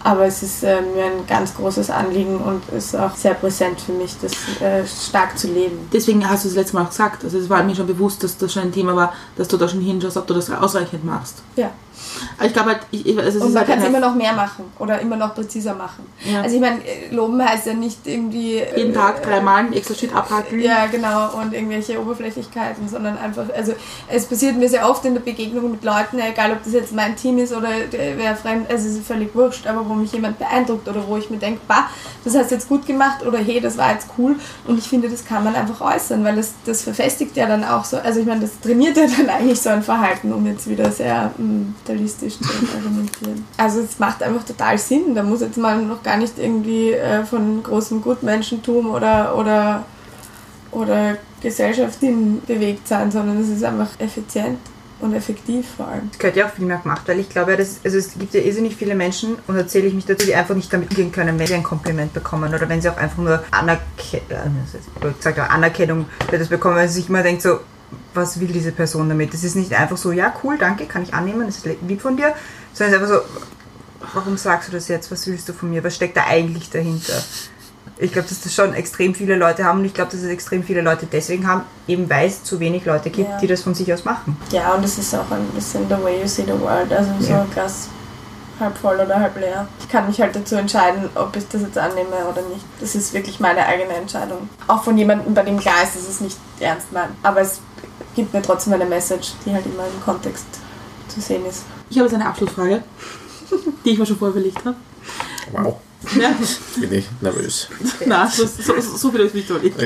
Aber 0.03 0.24
es 0.24 0.43
ist 0.43 0.64
äh, 0.64 0.81
mir 0.81 1.05
ein 1.05 1.26
ganz 1.26 1.55
großes 1.55 1.91
Anliegen 1.91 2.39
und 2.39 2.66
ist 2.70 2.97
auch 2.97 3.14
sehr 3.14 3.35
präsent 3.35 3.81
für 3.81 3.93
mich, 3.93 4.16
das 4.22 4.33
äh, 4.62 4.87
stark 4.87 5.39
zu 5.39 5.49
leben. 5.49 5.89
Deswegen 5.93 6.26
hast 6.28 6.45
du 6.45 6.49
das 6.49 6.57
letzte 6.57 6.76
Mal 6.76 6.85
auch 6.85 6.89
gesagt. 6.89 7.22
Also 7.22 7.39
es 7.39 7.51
war 7.51 7.62
mir 7.62 7.74
schon 7.74 7.87
bewusst, 7.87 8.24
dass 8.24 8.39
das 8.39 8.51
schon 8.51 8.62
ein 8.62 8.72
Thema 8.72 8.97
war, 8.97 9.12
dass 9.37 9.49
du 9.49 9.59
da 9.59 9.68
schon 9.68 9.83
hinschaust, 9.83 10.16
ob 10.16 10.26
du 10.26 10.33
das 10.33 10.51
ausreichend 10.51 11.05
machst. 11.05 11.43
Ja. 11.57 11.70
Aber 12.36 12.46
ich 12.46 12.53
glaube 12.53 12.70
halt, 12.70 12.80
ich, 12.90 13.07
ich- 13.07 13.18
also 13.18 13.40
Und 13.40 13.53
man 13.53 13.59
halt 13.61 13.68
kann 13.68 13.78
es 13.80 13.84
immer 13.86 14.01
noch 14.01 14.14
mehr 14.14 14.32
machen 14.32 14.64
oder 14.78 15.01
immer 15.01 15.16
noch 15.16 15.34
präziser 15.34 15.74
machen. 15.74 16.05
Ja. 16.24 16.42
Also 16.42 16.55
ich 16.57 16.61
meine, 16.61 16.78
äh, 16.84 17.14
loben 17.14 17.42
heißt 17.46 17.66
ja 17.66 17.74
nicht 17.74 18.07
irgendwie... 18.07 18.57
äh, 18.59 18.78
jeden 18.78 18.94
Tag 18.94 19.22
dreimal 19.22 19.64
ein 19.64 19.72
extra 19.72 19.94
Shit 19.94 20.14
abhakeln. 20.14 20.61
Ja, 20.61 20.86
genau, 20.86 21.34
und 21.40 21.53
irgendwelche 21.53 22.01
Oberflächlichkeiten, 22.01 22.88
sondern 22.88 23.18
einfach, 23.18 23.44
also 23.57 23.72
es 24.09 24.26
passiert 24.26 24.57
mir 24.57 24.68
sehr 24.68 24.88
oft 24.88 25.05
in 25.05 25.14
der 25.14 25.20
Begegnung 25.20 25.70
mit 25.70 25.84
Leuten, 25.84 26.18
egal 26.18 26.53
ob 26.53 26.64
das 26.64 26.72
jetzt 26.72 26.92
mein 26.92 27.16
Team 27.16 27.38
ist 27.38 27.53
oder 27.53 27.68
der- 27.92 28.16
wer 28.18 28.36
fremd, 28.36 28.70
also 28.70 28.88
es 28.88 28.96
ist 28.96 29.07
völlig 29.07 29.34
wurscht, 29.34 29.66
aber 29.66 29.88
wo 29.88 29.94
mich 29.94 30.12
jemand 30.12 30.38
beeindruckt 30.38 30.88
oder 30.88 31.07
wo 31.07 31.16
ich 31.16 31.30
mir 31.30 31.38
denke, 31.38 31.61
bah, 31.68 31.88
das 32.24 32.34
hast 32.34 32.51
du 32.51 32.55
jetzt 32.57 32.68
gut 32.68 32.86
gemacht 32.86 33.24
oder 33.26 33.38
hey, 33.38 33.61
das 33.61 33.76
war 33.78 33.92
jetzt 33.92 34.09
cool 34.18 34.36
und 34.66 34.78
ich 34.78 34.88
finde, 34.88 35.09
das 35.09 35.24
kann 35.24 35.44
man 35.44 35.55
einfach 35.55 35.80
äußern, 35.94 36.24
weil 36.24 36.36
das, 36.36 36.53
das 36.64 36.82
verfestigt 36.82 37.36
ja 37.36 37.46
dann 37.46 37.64
auch 37.64 37.84
so, 37.84 37.98
also 37.98 38.20
ich 38.20 38.26
meine, 38.26 38.40
das 38.40 38.59
trainiert 38.61 38.96
ja 38.96 39.05
dann 39.07 39.28
eigentlich 39.30 39.61
so 39.61 39.70
ein 39.70 39.82
Verhalten, 39.82 40.32
um 40.32 40.46
jetzt 40.46 40.68
wieder 40.68 40.90
sehr 40.90 41.30
mh, 41.36 41.66
kapitalistisch 41.91 42.38
zu 42.38 42.76
argumentieren. 42.76 43.45
Also 43.57 43.80
es 43.80 43.99
macht 43.99 44.22
einfach 44.22 44.45
total 44.45 44.78
Sinn, 44.78 45.14
da 45.14 45.22
muss 45.22 45.41
jetzt 45.41 45.59
man 45.59 45.88
noch 45.88 46.03
gar 46.03 46.16
nicht 46.16 46.38
irgendwie 46.38 46.93
äh, 46.93 47.24
von 47.24 47.62
großem 47.62 48.01
Gutmenschentum 48.01 48.91
oder, 48.91 49.36
oder 49.36 49.84
oder 50.72 51.16
Gesellschaft 51.43 51.99
hin 51.99 52.41
bewegt 52.47 52.86
sein, 52.86 53.11
sondern 53.11 53.41
es 53.41 53.49
ist 53.49 53.64
einfach 53.64 53.88
effizient 53.99 54.59
und 55.01 55.14
effektiv 55.14 55.66
vor 55.76 55.88
allem. 55.88 56.09
Das 56.11 56.18
gehört 56.18 56.36
ja 56.36 56.47
auch 56.47 56.51
viel 56.51 56.64
mehr 56.64 56.78
gemacht, 56.78 57.03
weil 57.07 57.18
ich 57.18 57.28
glaube, 57.28 57.57
dass, 57.57 57.80
also 57.82 57.99
es 57.99 58.16
gibt 58.16 58.34
ja 58.34 58.41
irrsinnig 58.41 58.76
viele 58.76 58.95
Menschen, 58.95 59.36
und 59.49 59.57
da 59.57 59.66
zähle 59.66 59.88
ich 59.88 59.95
mich 59.95 60.05
dazu, 60.05 60.26
die 60.26 60.34
einfach 60.34 60.55
nicht 60.55 60.72
damit 60.72 60.91
umgehen 60.91 61.11
können, 61.11 61.38
wenn 61.38 61.47
sie 61.47 61.55
ein 61.55 61.64
Kompliment 61.64 62.12
bekommen 62.12 62.55
oder 62.55 62.68
wenn 62.68 62.80
sie 62.80 62.88
auch 62.88 62.99
einfach 62.99 63.18
nur 63.18 63.43
Anerke 63.51 64.20
äh, 64.28 65.43
Anerkennung 65.49 66.07
für 66.28 66.38
das 66.38 66.49
bekommen, 66.49 66.76
weil 66.76 66.88
sie 66.88 67.01
sich 67.01 67.09
immer 67.09 67.22
denkt 67.22 67.43
so, 67.43 67.59
was 68.14 68.41
will 68.41 68.49
diese 68.49 68.72
Person 68.72 69.09
damit? 69.09 69.32
Das 69.34 69.45
ist 69.45 69.57
nicht 69.57 69.72
einfach 69.74 69.97
so, 69.97 70.12
ja 70.12 70.32
cool, 70.43 70.57
danke, 70.59 70.86
kann 70.86 71.03
ich 71.03 71.14
annehmen, 71.14 71.47
das 71.47 71.59
ist 71.59 71.66
lieb 71.86 72.01
von 72.01 72.16
dir, 72.16 72.34
sondern 72.72 72.95
es 72.95 73.01
ist 73.03 73.12
einfach 73.16 73.24
so, 73.28 74.09
warum 74.14 74.36
sagst 74.36 74.68
du 74.68 74.72
das 74.72 74.88
jetzt, 74.88 75.11
was 75.11 75.26
willst 75.26 75.49
du 75.49 75.53
von 75.53 75.70
mir, 75.70 75.82
was 75.84 75.95
steckt 75.95 76.16
da 76.16 76.24
eigentlich 76.26 76.70
dahinter? 76.70 77.14
Ich 77.99 78.12
glaube, 78.12 78.28
dass 78.28 78.41
das 78.41 78.55
schon 78.55 78.72
extrem 78.72 79.14
viele 79.14 79.36
Leute 79.36 79.64
haben 79.64 79.80
und 79.80 79.84
ich 79.84 79.93
glaube, 79.93 80.11
dass 80.11 80.20
es 80.20 80.28
extrem 80.28 80.62
viele 80.62 80.80
Leute 80.80 81.07
deswegen 81.11 81.47
haben, 81.47 81.62
eben 81.86 82.09
weil 82.09 82.28
es 82.28 82.43
zu 82.43 82.59
wenig 82.59 82.84
Leute 82.86 83.11
gibt, 83.11 83.28
Ja. 83.28 83.38
die 83.38 83.47
das 83.47 83.62
von 83.62 83.74
sich 83.74 83.93
aus 83.93 84.05
machen. 84.07 84.36
Ja, 84.53 84.72
und 84.74 84.82
es 84.84 84.97
ist 84.97 85.14
auch 85.14 85.30
ein 85.30 85.45
bisschen 85.55 85.86
the 85.88 86.03
way 86.03 86.20
you 86.22 86.26
see 86.26 86.45
the 86.45 86.59
world, 86.59 86.91
also 86.93 87.11
so 87.20 87.30
Ja. 87.30 87.47
Glas 87.53 87.88
halb 88.61 88.76
voll 88.78 88.96
oder 89.00 89.18
halb 89.20 89.38
leer. 89.38 89.66
Ich 89.80 89.88
kann 89.88 90.06
mich 90.06 90.20
halt 90.20 90.36
dazu 90.36 90.54
entscheiden, 90.56 91.08
ob 91.14 91.34
ich 91.36 91.48
das 91.48 91.62
jetzt 91.62 91.78
annehme 91.78 92.11
oder 92.30 92.42
nicht. 92.42 92.64
Das 92.80 92.94
ist 92.94 93.12
wirklich 93.14 93.40
meine 93.40 93.64
eigene 93.66 93.94
Entscheidung. 93.94 94.48
Auch 94.66 94.84
von 94.84 94.96
jemandem, 94.98 95.34
bei 95.34 95.42
dem 95.42 95.58
klar 95.58 95.82
ist, 95.82 95.96
dass 95.96 96.08
es 96.08 96.20
nicht 96.20 96.36
ernst 96.61 96.92
meint. 96.92 97.11
Aber 97.22 97.40
es 97.40 97.61
gibt 98.14 98.32
mir 98.34 98.42
trotzdem 98.42 98.72
eine 98.74 98.86
Message, 98.86 99.32
die 99.44 99.52
halt 99.52 99.66
immer 99.66 99.84
im 99.86 100.02
Kontext 100.04 100.44
zu 101.08 101.20
sehen 101.20 101.44
ist. 101.46 101.64
Ich 101.88 101.98
habe 101.98 102.06
jetzt 102.08 102.14
eine 102.14 102.26
Abschlussfrage, 102.26 102.82
die 103.84 103.90
ich 103.90 103.98
mir 103.98 104.06
schon 104.06 104.18
vorüberlegt 104.18 104.58
habe. 104.64 104.76
Wow, 105.52 105.76
Ja. 106.16 106.30
bin 106.76 106.92
ich 106.92 107.08
nervös. 107.20 107.68
Nein, 108.06 108.28
so, 108.32 108.46
so, 108.46 108.80
so 108.80 109.11
viel 109.11 109.22
ich 109.22 109.34
nicht 109.34 109.50
überlegt. 109.50 109.76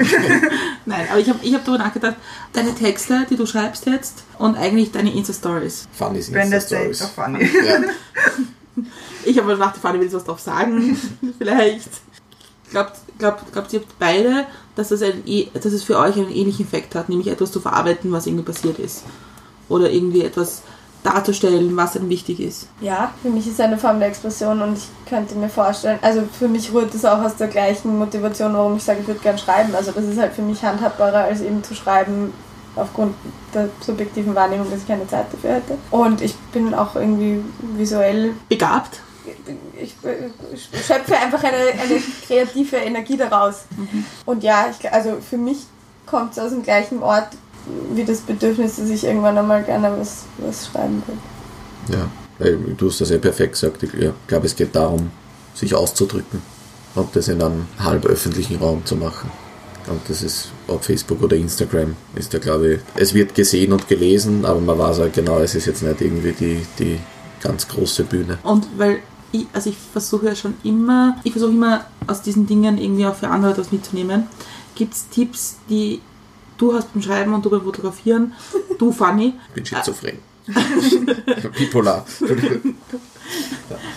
Nein, 0.84 1.06
aber 1.10 1.18
ich 1.20 1.28
habe 1.30 1.38
ich 1.42 1.54
hab 1.54 1.64
darüber 1.64 1.82
nachgedacht, 1.84 2.16
deine 2.52 2.74
Texte, 2.74 3.26
die 3.30 3.36
du 3.36 3.46
schreibst 3.46 3.86
jetzt 3.86 4.24
und 4.38 4.56
eigentlich 4.56 4.92
deine 4.92 5.12
Insta-Stories. 5.14 5.88
Funny 5.92 6.18
Insta-Stories. 6.18 6.98
State 6.98 7.04
of 7.04 7.24
Funny. 7.24 7.44
Ja. 7.44 7.78
Ich 9.24 9.36
habe 9.38 9.46
mal 9.48 9.54
gedacht, 9.54 9.76
die 9.76 9.80
Fanny 9.80 10.00
will 10.00 10.12
was 10.12 10.24
drauf 10.24 10.40
sagen. 10.40 10.96
Vielleicht. 11.38 11.88
Glaubt, 12.70 12.96
glaubt, 13.18 13.52
glaubt 13.52 13.72
ihr 13.72 13.82
beide, 13.98 14.46
dass, 14.74 14.88
das 14.88 15.02
ein, 15.02 15.22
eh- 15.26 15.48
dass 15.54 15.66
es 15.66 15.84
für 15.84 15.98
euch 15.98 16.16
einen 16.16 16.30
ähnlichen 16.32 16.66
Effekt 16.66 16.94
hat, 16.94 17.08
nämlich 17.08 17.28
etwas 17.28 17.52
zu 17.52 17.60
verarbeiten, 17.60 18.10
was 18.12 18.26
irgendwie 18.26 18.44
passiert 18.44 18.78
ist? 18.78 19.04
Oder 19.68 19.90
irgendwie 19.90 20.22
etwas 20.22 20.62
darzustellen, 21.04 21.76
was 21.76 21.96
einem 21.96 22.08
wichtig 22.08 22.40
ist? 22.40 22.66
Ja, 22.80 23.12
für 23.22 23.28
mich 23.28 23.46
ist 23.46 23.60
eine 23.60 23.76
Form 23.78 23.98
der 24.00 24.08
Expression 24.08 24.60
und 24.62 24.78
ich 24.78 24.88
könnte 25.08 25.34
mir 25.36 25.50
vorstellen, 25.50 25.98
also 26.02 26.22
für 26.36 26.48
mich 26.48 26.72
rührt 26.72 26.94
es 26.94 27.04
auch 27.04 27.18
aus 27.20 27.36
der 27.36 27.48
gleichen 27.48 27.98
Motivation, 27.98 28.54
warum 28.54 28.76
ich 28.78 28.82
sage, 28.82 29.00
ich 29.02 29.06
würde 29.06 29.20
gern 29.20 29.38
schreiben. 29.38 29.74
Also 29.74 29.92
das 29.92 30.04
ist 30.04 30.18
halt 30.18 30.32
für 30.32 30.42
mich 30.42 30.62
handhabbarer, 30.64 31.24
als 31.24 31.42
eben 31.42 31.62
zu 31.62 31.74
schreiben 31.74 32.32
aufgrund 32.76 33.14
der 33.52 33.68
subjektiven 33.80 34.34
Wahrnehmung, 34.34 34.70
dass 34.70 34.80
ich 34.80 34.88
keine 34.88 35.06
Zeit 35.06 35.26
dafür 35.32 35.54
hätte. 35.54 35.78
Und 35.90 36.20
ich 36.20 36.34
bin 36.52 36.74
auch 36.74 36.94
irgendwie 36.96 37.40
visuell, 37.76 38.32
Begabt? 38.48 39.00
ich, 39.80 39.94
ich 40.52 40.86
schöpfe 40.86 41.16
einfach 41.16 41.42
eine, 41.42 41.56
eine 41.56 42.00
kreative 42.26 42.76
Energie 42.76 43.16
daraus. 43.16 43.64
Und 44.24 44.42
ja, 44.42 44.66
ich, 44.70 44.92
also 44.92 45.18
für 45.20 45.36
mich 45.36 45.58
kommt 46.06 46.32
es 46.32 46.38
aus 46.38 46.50
dem 46.50 46.62
gleichen 46.62 47.02
Ort 47.02 47.28
wie 47.94 48.04
das 48.04 48.20
Bedürfnis, 48.20 48.76
dass 48.76 48.90
ich 48.90 49.04
irgendwann 49.04 49.38
einmal 49.38 49.62
gerne 49.62 49.94
was, 49.98 50.24
was 50.38 50.66
schreiben 50.66 51.02
will. 51.06 51.96
Ja, 51.96 52.08
weil 52.38 52.56
du 52.76 52.88
hast 52.88 53.00
das 53.00 53.10
ja 53.10 53.18
perfekt 53.18 53.52
gesagt. 53.52 53.82
Ich 53.82 53.92
ja, 53.94 54.12
glaube, 54.26 54.46
es 54.46 54.54
geht 54.54 54.74
darum, 54.76 55.10
sich 55.54 55.74
auszudrücken 55.74 56.42
und 56.94 57.16
das 57.16 57.28
in 57.28 57.42
einem 57.42 57.66
halb 57.78 58.04
öffentlichen 58.04 58.56
Raum 58.56 58.84
zu 58.84 58.96
machen. 58.96 59.30
Und 59.88 60.00
das 60.08 60.22
ist 60.22 60.48
auf 60.66 60.84
Facebook 60.84 61.22
oder 61.22 61.36
Instagram, 61.36 61.94
ist 62.14 62.32
ja 62.32 62.38
glaube 62.38 62.74
ich, 62.74 62.80
es 62.96 63.12
wird 63.14 63.34
gesehen 63.34 63.72
und 63.72 63.86
gelesen, 63.88 64.44
aber 64.44 64.60
man 64.60 64.78
weiß 64.78 65.00
auch 65.00 65.12
genau, 65.12 65.38
es 65.40 65.54
ist 65.54 65.66
jetzt 65.66 65.82
nicht 65.82 66.00
irgendwie 66.00 66.32
die, 66.32 66.66
die 66.78 66.98
ganz 67.42 67.68
große 67.68 68.04
Bühne. 68.04 68.38
Und 68.42 68.66
weil 68.78 69.00
ich, 69.32 69.46
also 69.52 69.68
ich 69.70 69.76
versuche 69.92 70.26
ja 70.26 70.34
schon 70.34 70.54
immer, 70.64 71.16
ich 71.24 71.32
versuche 71.32 71.50
immer 71.50 71.84
aus 72.06 72.22
diesen 72.22 72.46
Dingen 72.46 72.78
irgendwie 72.78 73.04
auch 73.06 73.14
für 73.16 73.28
andere 73.28 73.52
etwas 73.52 73.72
mitzunehmen. 73.72 74.26
Gibt 74.74 74.94
es 74.94 75.08
Tipps, 75.10 75.56
die 75.68 76.00
du 76.56 76.72
hast 76.72 76.92
beim 76.94 77.02
Schreiben 77.02 77.34
und 77.34 77.44
du 77.44 77.50
beim 77.50 77.62
Fotografieren, 77.62 78.32
du 78.78 78.90
Fanny, 78.92 79.34
Ich 79.48 79.54
bin 79.54 79.66
schizophren. 79.66 80.18
Bipolar. 81.58 82.04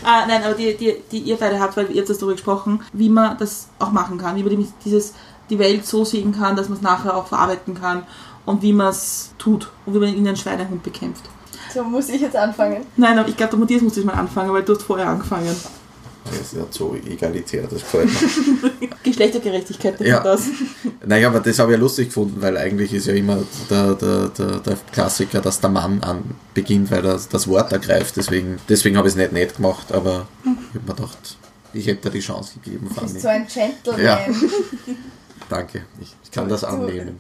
Ah, 0.04 0.26
nein, 0.28 0.42
aber 0.44 0.54
die, 0.54 0.76
die, 0.78 0.96
die 1.12 1.20
ihr 1.20 1.36
beide 1.36 1.60
habt, 1.60 1.76
weil 1.78 1.92
ihr 1.92 1.98
habt 2.00 2.10
das 2.10 2.18
darüber 2.18 2.34
gesprochen, 2.36 2.82
wie 2.94 3.10
man 3.10 3.38
das 3.38 3.68
auch 3.80 3.92
machen 3.92 4.18
kann, 4.18 4.36
wie 4.38 4.44
man 4.44 4.58
die- 4.58 4.68
dieses, 4.86 5.14
die 5.50 5.60
Welt 5.60 5.86
so 5.86 6.04
sehen 6.06 6.34
kann, 6.38 6.56
dass 6.56 6.70
man 6.70 6.78
es 6.78 6.84
nachher 6.84 7.16
auch 7.16 7.28
verarbeiten 7.28 7.74
kann 7.76 8.04
und 8.46 8.62
wie 8.62 8.74
man 8.74 8.88
es 8.90 9.32
tut 9.38 9.70
und 9.86 9.94
wie 9.94 10.00
man 10.00 10.10
in 10.14 10.28
einen 10.28 10.38
Schweinehund 10.38 10.84
bekämpft. 10.84 11.24
So 11.74 11.84
muss 11.84 12.10
ich 12.10 12.22
jetzt 12.22 12.36
anfangen. 12.36 12.86
Nein, 12.96 13.18
aber 13.20 13.30
ich 13.30 13.36
glaube, 13.38 13.52
der 13.52 13.60
Matthias 13.60 13.82
muss 13.82 13.96
das 13.96 14.04
mal 14.04 14.14
anfangen, 14.14 14.52
weil 14.54 14.64
du 14.64 14.74
hast 14.74 14.84
vorher 14.84 15.08
angefangen. 15.10 15.54
Das 16.26 16.40
ist 16.42 16.54
nicht 16.54 16.74
so 16.74 16.94
egalitär, 16.94 17.64
das 17.64 17.80
gefällt 17.82 18.10
mir. 18.10 18.88
Geschlechtergerechtigkeit, 19.04 20.00
Ja. 20.02 20.08
ja. 20.08 20.20
das. 20.24 20.44
Naja, 21.06 21.30
aber 21.30 21.40
das 21.40 21.58
habe 21.60 21.72
ich 21.72 21.78
ja 21.78 21.82
lustig 21.82 22.08
gefunden, 22.08 22.42
weil 22.42 22.58
eigentlich 22.58 22.94
ist 22.94 23.08
ja 23.08 23.14
immer 23.14 23.38
der, 23.70 23.94
der, 23.96 24.28
der, 24.30 24.60
der 24.60 24.78
Klassiker, 24.92 25.40
dass 25.40 25.62
der 25.62 25.70
Mann 25.70 26.02
an 26.04 26.24
beginnt, 26.54 26.92
weil 26.92 27.06
er 27.06 27.18
das 27.32 27.48
Wort 27.48 27.72
ergreift. 27.72 28.18
Deswegen, 28.18 28.58
deswegen 28.68 28.98
habe 28.98 29.08
ich 29.08 29.14
es 29.14 29.18
nicht 29.18 29.32
nett 29.32 29.56
gemacht, 29.56 29.92
aber 29.94 30.28
ich 30.44 30.50
habe 30.76 30.86
mir 30.86 30.96
gedacht, 30.96 31.38
ich 31.74 31.88
hätte 31.88 32.10
dir 32.10 32.18
die 32.18 32.20
Chance 32.20 32.60
gegeben, 32.62 32.90
Du 32.94 33.02
bist 33.02 33.22
so 33.22 33.28
ein 33.30 33.48
Gentleman. 33.48 34.02
Ja. 34.02 34.20
Danke, 35.50 35.86
ich, 36.02 36.16
ich 36.24 36.32
kann 36.32 36.50
das 36.50 36.64
annehmen. 36.64 37.18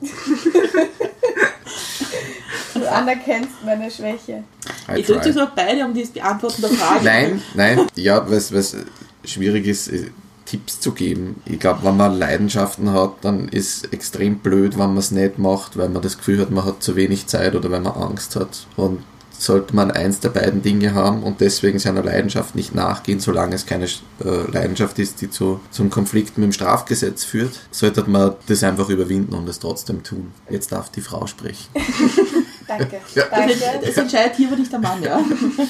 Du 2.73 2.91
anerkennst 2.91 3.63
meine 3.65 3.89
Schwäche. 3.89 4.43
I 4.89 4.97
Ihr 4.99 5.03
drückt 5.03 5.23
try. 5.23 5.29
euch 5.29 5.35
doch 5.35 5.49
beide 5.51 5.83
um 5.85 5.93
das 5.93 6.09
Beantworten 6.09 6.61
der 6.61 6.71
Frage. 6.71 7.03
Nein, 7.03 7.41
nein, 7.55 7.87
ja, 7.95 8.29
was, 8.29 8.53
was 8.53 8.75
schwierig 9.23 9.65
ist, 9.65 9.87
äh, 9.87 10.11
Tipps 10.45 10.79
zu 10.79 10.93
geben. 10.93 11.41
Ich 11.45 11.59
glaube, 11.59 11.83
wenn 11.83 11.97
man 11.97 12.17
Leidenschaften 12.17 12.91
hat, 12.93 13.15
dann 13.21 13.49
ist 13.49 13.91
extrem 13.91 14.39
blöd, 14.39 14.73
wenn 14.77 14.89
man 14.89 14.97
es 14.97 15.11
nicht 15.11 15.37
macht, 15.37 15.77
weil 15.77 15.89
man 15.89 16.01
das 16.01 16.17
Gefühl 16.17 16.39
hat, 16.39 16.51
man 16.51 16.65
hat 16.65 16.81
zu 16.81 16.95
wenig 16.95 17.27
Zeit 17.27 17.55
oder 17.55 17.69
weil 17.69 17.81
man 17.81 17.93
Angst 17.93 18.35
hat. 18.35 18.65
Und 18.77 19.03
sollte 19.37 19.75
man 19.75 19.91
eins 19.91 20.19
der 20.19 20.29
beiden 20.29 20.61
Dinge 20.61 20.93
haben 20.93 21.23
und 21.23 21.41
deswegen 21.41 21.79
seiner 21.79 22.03
Leidenschaft 22.03 22.55
nicht 22.55 22.73
nachgehen, 22.73 23.19
solange 23.19 23.55
es 23.55 23.65
keine 23.65 23.85
äh, 23.85 24.51
Leidenschaft 24.51 24.99
ist, 24.99 25.21
die 25.21 25.29
zu, 25.29 25.59
zum 25.71 25.89
Konflikt 25.89 26.37
mit 26.37 26.45
dem 26.45 26.51
Strafgesetz 26.51 27.23
führt, 27.23 27.59
sollte 27.71 28.03
man 28.09 28.35
das 28.47 28.63
einfach 28.63 28.89
überwinden 28.89 29.35
und 29.35 29.47
es 29.47 29.59
trotzdem 29.59 30.03
tun. 30.03 30.31
Jetzt 30.49 30.71
darf 30.71 30.89
die 30.89 31.01
Frau 31.01 31.27
sprechen. 31.27 31.67
Danke. 32.67 32.99
Ja. 33.15 33.23
Danke. 33.31 33.53
Es 33.81 33.97
entscheidet 33.97 34.35
hier 34.35 34.47
aber 34.47 34.57
nicht 34.57 34.71
der 34.71 34.79
Mann, 34.79 35.01
ja. 35.01 35.21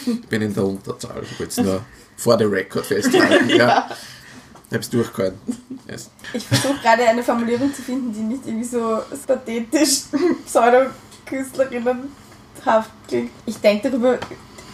Ich 0.05 0.27
bin 0.27 0.41
in 0.41 0.53
der 0.53 0.65
Unterzahl. 0.65 1.21
Ich 1.21 1.39
wollte 1.39 1.51
es 1.51 1.65
nur 1.65 1.81
vor 2.15 2.37
der 2.37 2.51
Rekord 2.51 2.85
festhalten. 2.85 3.49
ja. 3.55 3.89
Ich 4.69 4.75
hab's 4.75 4.89
durchgehalten. 4.89 5.39
Yes. 5.87 6.09
Ich 6.33 6.45
versuche 6.45 6.79
gerade 6.81 7.03
eine 7.03 7.23
Formulierung 7.23 7.73
zu 7.73 7.81
finden, 7.81 8.11
die 8.11 8.19
nicht 8.19 8.45
irgendwie 8.45 8.67
so 8.67 8.99
pathetisch 9.25 10.01
pseudo-Künstlerinnenhaft 10.45 12.09
klingt. 13.07 13.31
Ich 13.45 13.59
denke 13.59 13.89
darüber 13.89 14.17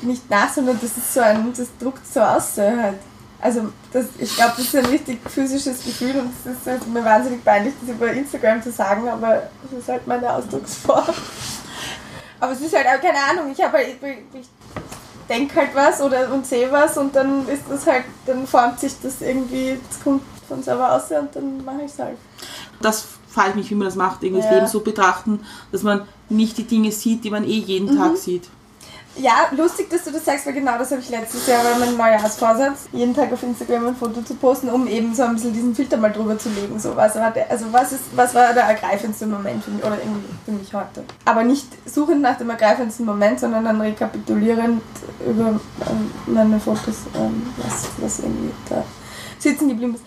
nicht 0.01 0.29
nach, 0.29 0.51
sondern 0.51 0.79
das 0.81 0.97
ist 0.97 1.13
so 1.13 1.21
ein, 1.21 1.53
das 1.55 1.67
druckt 1.79 2.05
so 2.05 2.21
aus 2.21 2.55
so 2.55 2.61
halt. 2.61 2.99
Also 3.39 3.69
das, 3.91 4.05
ich 4.19 4.35
glaube, 4.35 4.53
das 4.55 4.65
ist 4.65 4.75
ein 4.75 4.85
richtig 4.85 5.19
physisches 5.29 5.83
Gefühl 5.83 6.15
und 6.15 6.31
es 6.45 6.57
ist 6.57 6.65
halt 6.65 6.87
mir 6.87 7.03
wahnsinnig 7.03 7.43
peinlich, 7.43 7.73
das 7.81 7.89
über 7.89 8.11
Instagram 8.11 8.63
zu 8.63 8.71
sagen, 8.71 9.07
aber 9.09 9.49
das 9.63 9.79
ist 9.79 9.89
halt 9.89 10.07
meine 10.07 10.33
Ausdrucksform. 10.33 11.13
Aber 12.39 12.51
es 12.53 12.61
ist 12.61 12.73
halt 12.73 13.01
keine 13.01 13.17
Ahnung, 13.19 13.51
ich 13.51 13.61
habe 13.61 13.77
halt, 13.77 13.97
ich 14.33 14.47
denke 15.27 15.55
halt 15.55 15.75
was 15.75 16.01
oder 16.01 16.31
und 16.33 16.45
sehe 16.45 16.71
was 16.71 16.97
und 16.97 17.15
dann 17.15 17.47
ist 17.47 17.63
das 17.69 17.85
halt, 17.85 18.05
dann 18.25 18.47
formt 18.47 18.79
sich 18.79 18.93
das 19.01 19.21
irgendwie, 19.21 19.77
das 19.89 20.03
kommt 20.03 20.23
von 20.47 20.63
selber 20.63 20.93
aus 20.93 21.11
und 21.11 21.35
dann 21.35 21.63
mache 21.65 21.83
ich 21.85 21.91
es 21.91 21.99
halt. 21.99 22.17
Das 22.81 23.05
frage 23.33 23.49
ich 23.49 23.55
mich, 23.55 23.71
wie 23.71 23.75
man 23.75 23.85
das 23.85 23.95
macht, 23.95 24.23
irgendwie 24.23 24.41
das 24.41 24.51
Ja. 24.51 24.57
Leben 24.57 24.67
so 24.67 24.81
betrachten, 24.81 25.39
dass 25.71 25.83
man 25.83 26.01
nicht 26.29 26.57
die 26.57 26.63
Dinge 26.65 26.91
sieht, 26.91 27.23
die 27.23 27.29
man 27.31 27.43
eh 27.43 27.57
jeden 27.57 27.93
Mhm. 27.93 27.97
Tag 27.97 28.17
sieht. 28.17 28.43
Ja, 29.15 29.45
lustig, 29.55 29.91
dass 29.91 30.05
du 30.05 30.11
das 30.11 30.25
sagst, 30.25 30.47
weil 30.47 30.53
genau 30.53 30.75
das 30.79 30.89
habe 30.89 30.99
ich 30.99 31.07
letztes 31.11 31.45
Jahr 31.45 31.61
bei 31.63 31.77
meinem 31.77 31.97
Neujahrsvorsatz, 31.97 32.85
jeden 32.93 33.13
Tag 33.15 33.31
auf 33.31 33.43
Instagram 33.43 33.89
ein 33.89 33.95
Foto 33.95 34.23
zu 34.23 34.33
posten, 34.33 34.69
um 34.69 34.87
eben 34.87 35.13
so 35.13 35.21
ein 35.21 35.35
bisschen 35.35 35.53
diesen 35.53 35.75
Filter 35.75 35.97
mal 35.97 36.11
drüber 36.11 36.35
zu 36.39 36.49
legen. 36.49 36.79
So, 36.79 36.95
was 36.95 37.13
war 37.13 37.29
der, 37.29 37.51
also 37.51 37.65
was 37.71 37.91
ist, 37.91 38.05
was 38.15 38.33
war 38.33 38.51
der 38.55 38.63
ergreifendste 38.63 39.27
Moment 39.27 39.63
für 39.63 39.69
mich, 39.69 39.83
oder 39.83 39.99
irgendwie 39.99 40.33
für 40.45 40.51
mich 40.53 40.73
heute? 40.73 41.03
Aber 41.25 41.43
nicht 41.43 41.67
suchend 41.85 42.21
nach 42.23 42.39
dem 42.39 42.49
ergreifendsten 42.49 43.05
Moment, 43.05 43.39
sondern 43.39 43.63
dann 43.65 43.79
rekapitulierend 43.81 44.81
über 45.29 45.49
ähm, 45.49 46.11
meine 46.25 46.59
Fotos, 46.59 46.95
ähm, 47.15 47.43
was, 47.57 47.85
was 47.97 48.17
irgendwie 48.19 48.49
da 48.67 48.83
sitzen 49.37 49.69
geblieben 49.69 49.93
ist. 49.93 50.03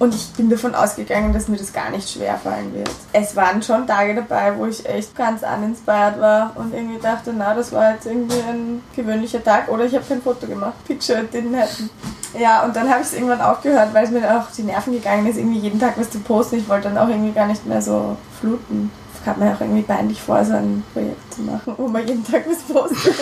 Und 0.00 0.14
ich 0.14 0.30
bin 0.30 0.48
davon 0.48 0.74
ausgegangen, 0.74 1.34
dass 1.34 1.46
mir 1.48 1.58
das 1.58 1.74
gar 1.74 1.90
nicht 1.90 2.08
schwer 2.08 2.38
fallen 2.38 2.72
wird. 2.72 2.88
Es 3.12 3.36
waren 3.36 3.62
schon 3.62 3.86
Tage 3.86 4.14
dabei, 4.14 4.56
wo 4.56 4.64
ich 4.64 4.88
echt 4.88 5.14
ganz 5.14 5.42
uninspired 5.42 6.18
war 6.18 6.56
und 6.56 6.72
irgendwie 6.72 6.98
dachte, 6.98 7.34
na, 7.36 7.54
das 7.54 7.70
war 7.70 7.92
jetzt 7.92 8.06
irgendwie 8.06 8.40
ein 8.48 8.82
gewöhnlicher 8.96 9.44
Tag 9.44 9.68
oder 9.68 9.84
ich 9.84 9.94
habe 9.94 10.06
kein 10.08 10.22
Foto 10.22 10.46
gemacht. 10.46 10.72
Picture 10.86 11.20
it 11.20 11.34
didn't 11.34 11.54
happen. 11.54 11.90
Ja, 12.38 12.64
und 12.64 12.74
dann 12.74 12.88
habe 12.88 13.02
ich 13.02 13.08
es 13.08 13.12
irgendwann 13.12 13.42
aufgehört, 13.42 13.92
weil 13.92 14.04
es 14.04 14.10
mir 14.10 14.40
auch 14.40 14.50
die 14.56 14.62
Nerven 14.62 14.94
gegangen 14.94 15.26
ist, 15.26 15.36
irgendwie 15.36 15.58
jeden 15.58 15.78
Tag 15.78 15.98
was 15.98 16.08
zu 16.08 16.18
posten. 16.20 16.56
Ich 16.56 16.68
wollte 16.70 16.88
dann 16.88 16.96
auch 16.96 17.08
irgendwie 17.08 17.32
gar 17.32 17.46
nicht 17.46 17.66
mehr 17.66 17.82
so 17.82 18.16
fluten. 18.40 18.90
Es 19.14 19.22
kam 19.22 19.38
mir 19.38 19.54
auch 19.54 19.60
irgendwie 19.60 19.82
peinlich 19.82 20.22
vor, 20.22 20.42
so 20.42 20.54
ein 20.54 20.82
Projekt 20.94 21.34
zu 21.34 21.42
machen, 21.42 21.74
wo 21.76 21.86
man 21.86 22.08
jeden 22.08 22.24
Tag 22.24 22.46
was 22.48 22.62
postet. 22.62 23.14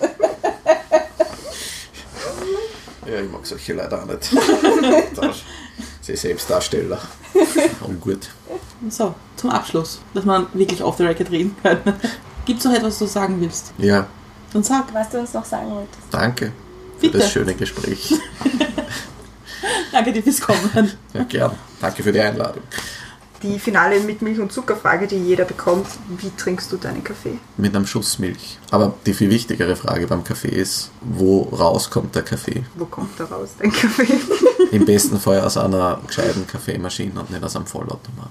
Ja, 3.06 3.20
ich 3.20 3.30
mag 3.32 3.44
solche 3.44 3.72
Leute 3.72 4.00
auch 4.00 4.06
nicht. 4.06 4.30
Sie 6.10 6.16
Selbstdarsteller. 6.16 7.00
Ungut. 7.86 8.28
So, 8.88 9.14
zum 9.36 9.50
Abschluss, 9.50 10.00
dass 10.14 10.24
man 10.24 10.46
wirklich 10.54 10.82
off 10.82 10.96
the 10.96 11.04
record 11.04 11.30
reden 11.30 11.54
kann. 11.62 11.78
Gibt 12.46 12.58
es 12.60 12.64
noch 12.64 12.72
etwas, 12.72 12.92
was 12.94 12.98
du 12.98 13.06
sagen 13.06 13.40
willst? 13.40 13.72
Ja, 13.78 14.06
Dann 14.52 14.62
sag. 14.62 14.92
Was 14.94 15.10
du 15.10 15.18
uns 15.20 15.32
noch 15.34 15.44
sagen 15.44 15.70
wolltest. 15.70 16.00
danke 16.10 16.46
für 16.98 17.06
Bitte. 17.06 17.18
das 17.18 17.30
schöne 17.30 17.54
Gespräch. 17.54 18.14
Danke 19.92 20.12
dir 20.12 20.22
fürs 20.22 20.40
Kommen. 20.40 20.92
Ja, 21.12 21.22
gern. 21.24 21.52
Danke 21.80 22.02
für 22.02 22.12
die 22.12 22.20
Einladung. 22.20 22.62
Die 23.42 23.58
finale 23.58 24.00
mit 24.00 24.20
Milch- 24.20 24.38
und 24.38 24.52
Zuckerfrage, 24.52 25.06
die 25.06 25.16
jeder 25.16 25.46
bekommt, 25.46 25.86
wie 26.18 26.30
trinkst 26.36 26.70
du 26.72 26.76
deinen 26.76 27.02
Kaffee? 27.02 27.38
Mit 27.56 27.74
einem 27.74 27.86
Schuss 27.86 28.18
Milch. 28.18 28.58
Aber 28.70 28.94
die 29.06 29.14
viel 29.14 29.30
wichtigere 29.30 29.76
Frage 29.76 30.06
beim 30.06 30.24
Kaffee 30.24 30.48
ist, 30.48 30.90
wo 31.00 31.42
rauskommt 31.44 32.14
der 32.14 32.22
Kaffee? 32.22 32.64
Wo 32.76 32.84
kommt 32.84 33.18
da 33.18 33.24
raus, 33.24 33.50
dein 33.58 33.72
Kaffee? 33.72 34.06
Im 34.70 34.84
besten 34.84 35.18
Fall 35.18 35.40
aus 35.40 35.56
einer 35.56 36.00
gescheiten 36.06 36.46
Kaffeemaschine 36.46 37.18
und 37.18 37.30
nicht 37.30 37.42
aus 37.42 37.56
einem 37.56 37.66
Vollautomat. 37.66 38.30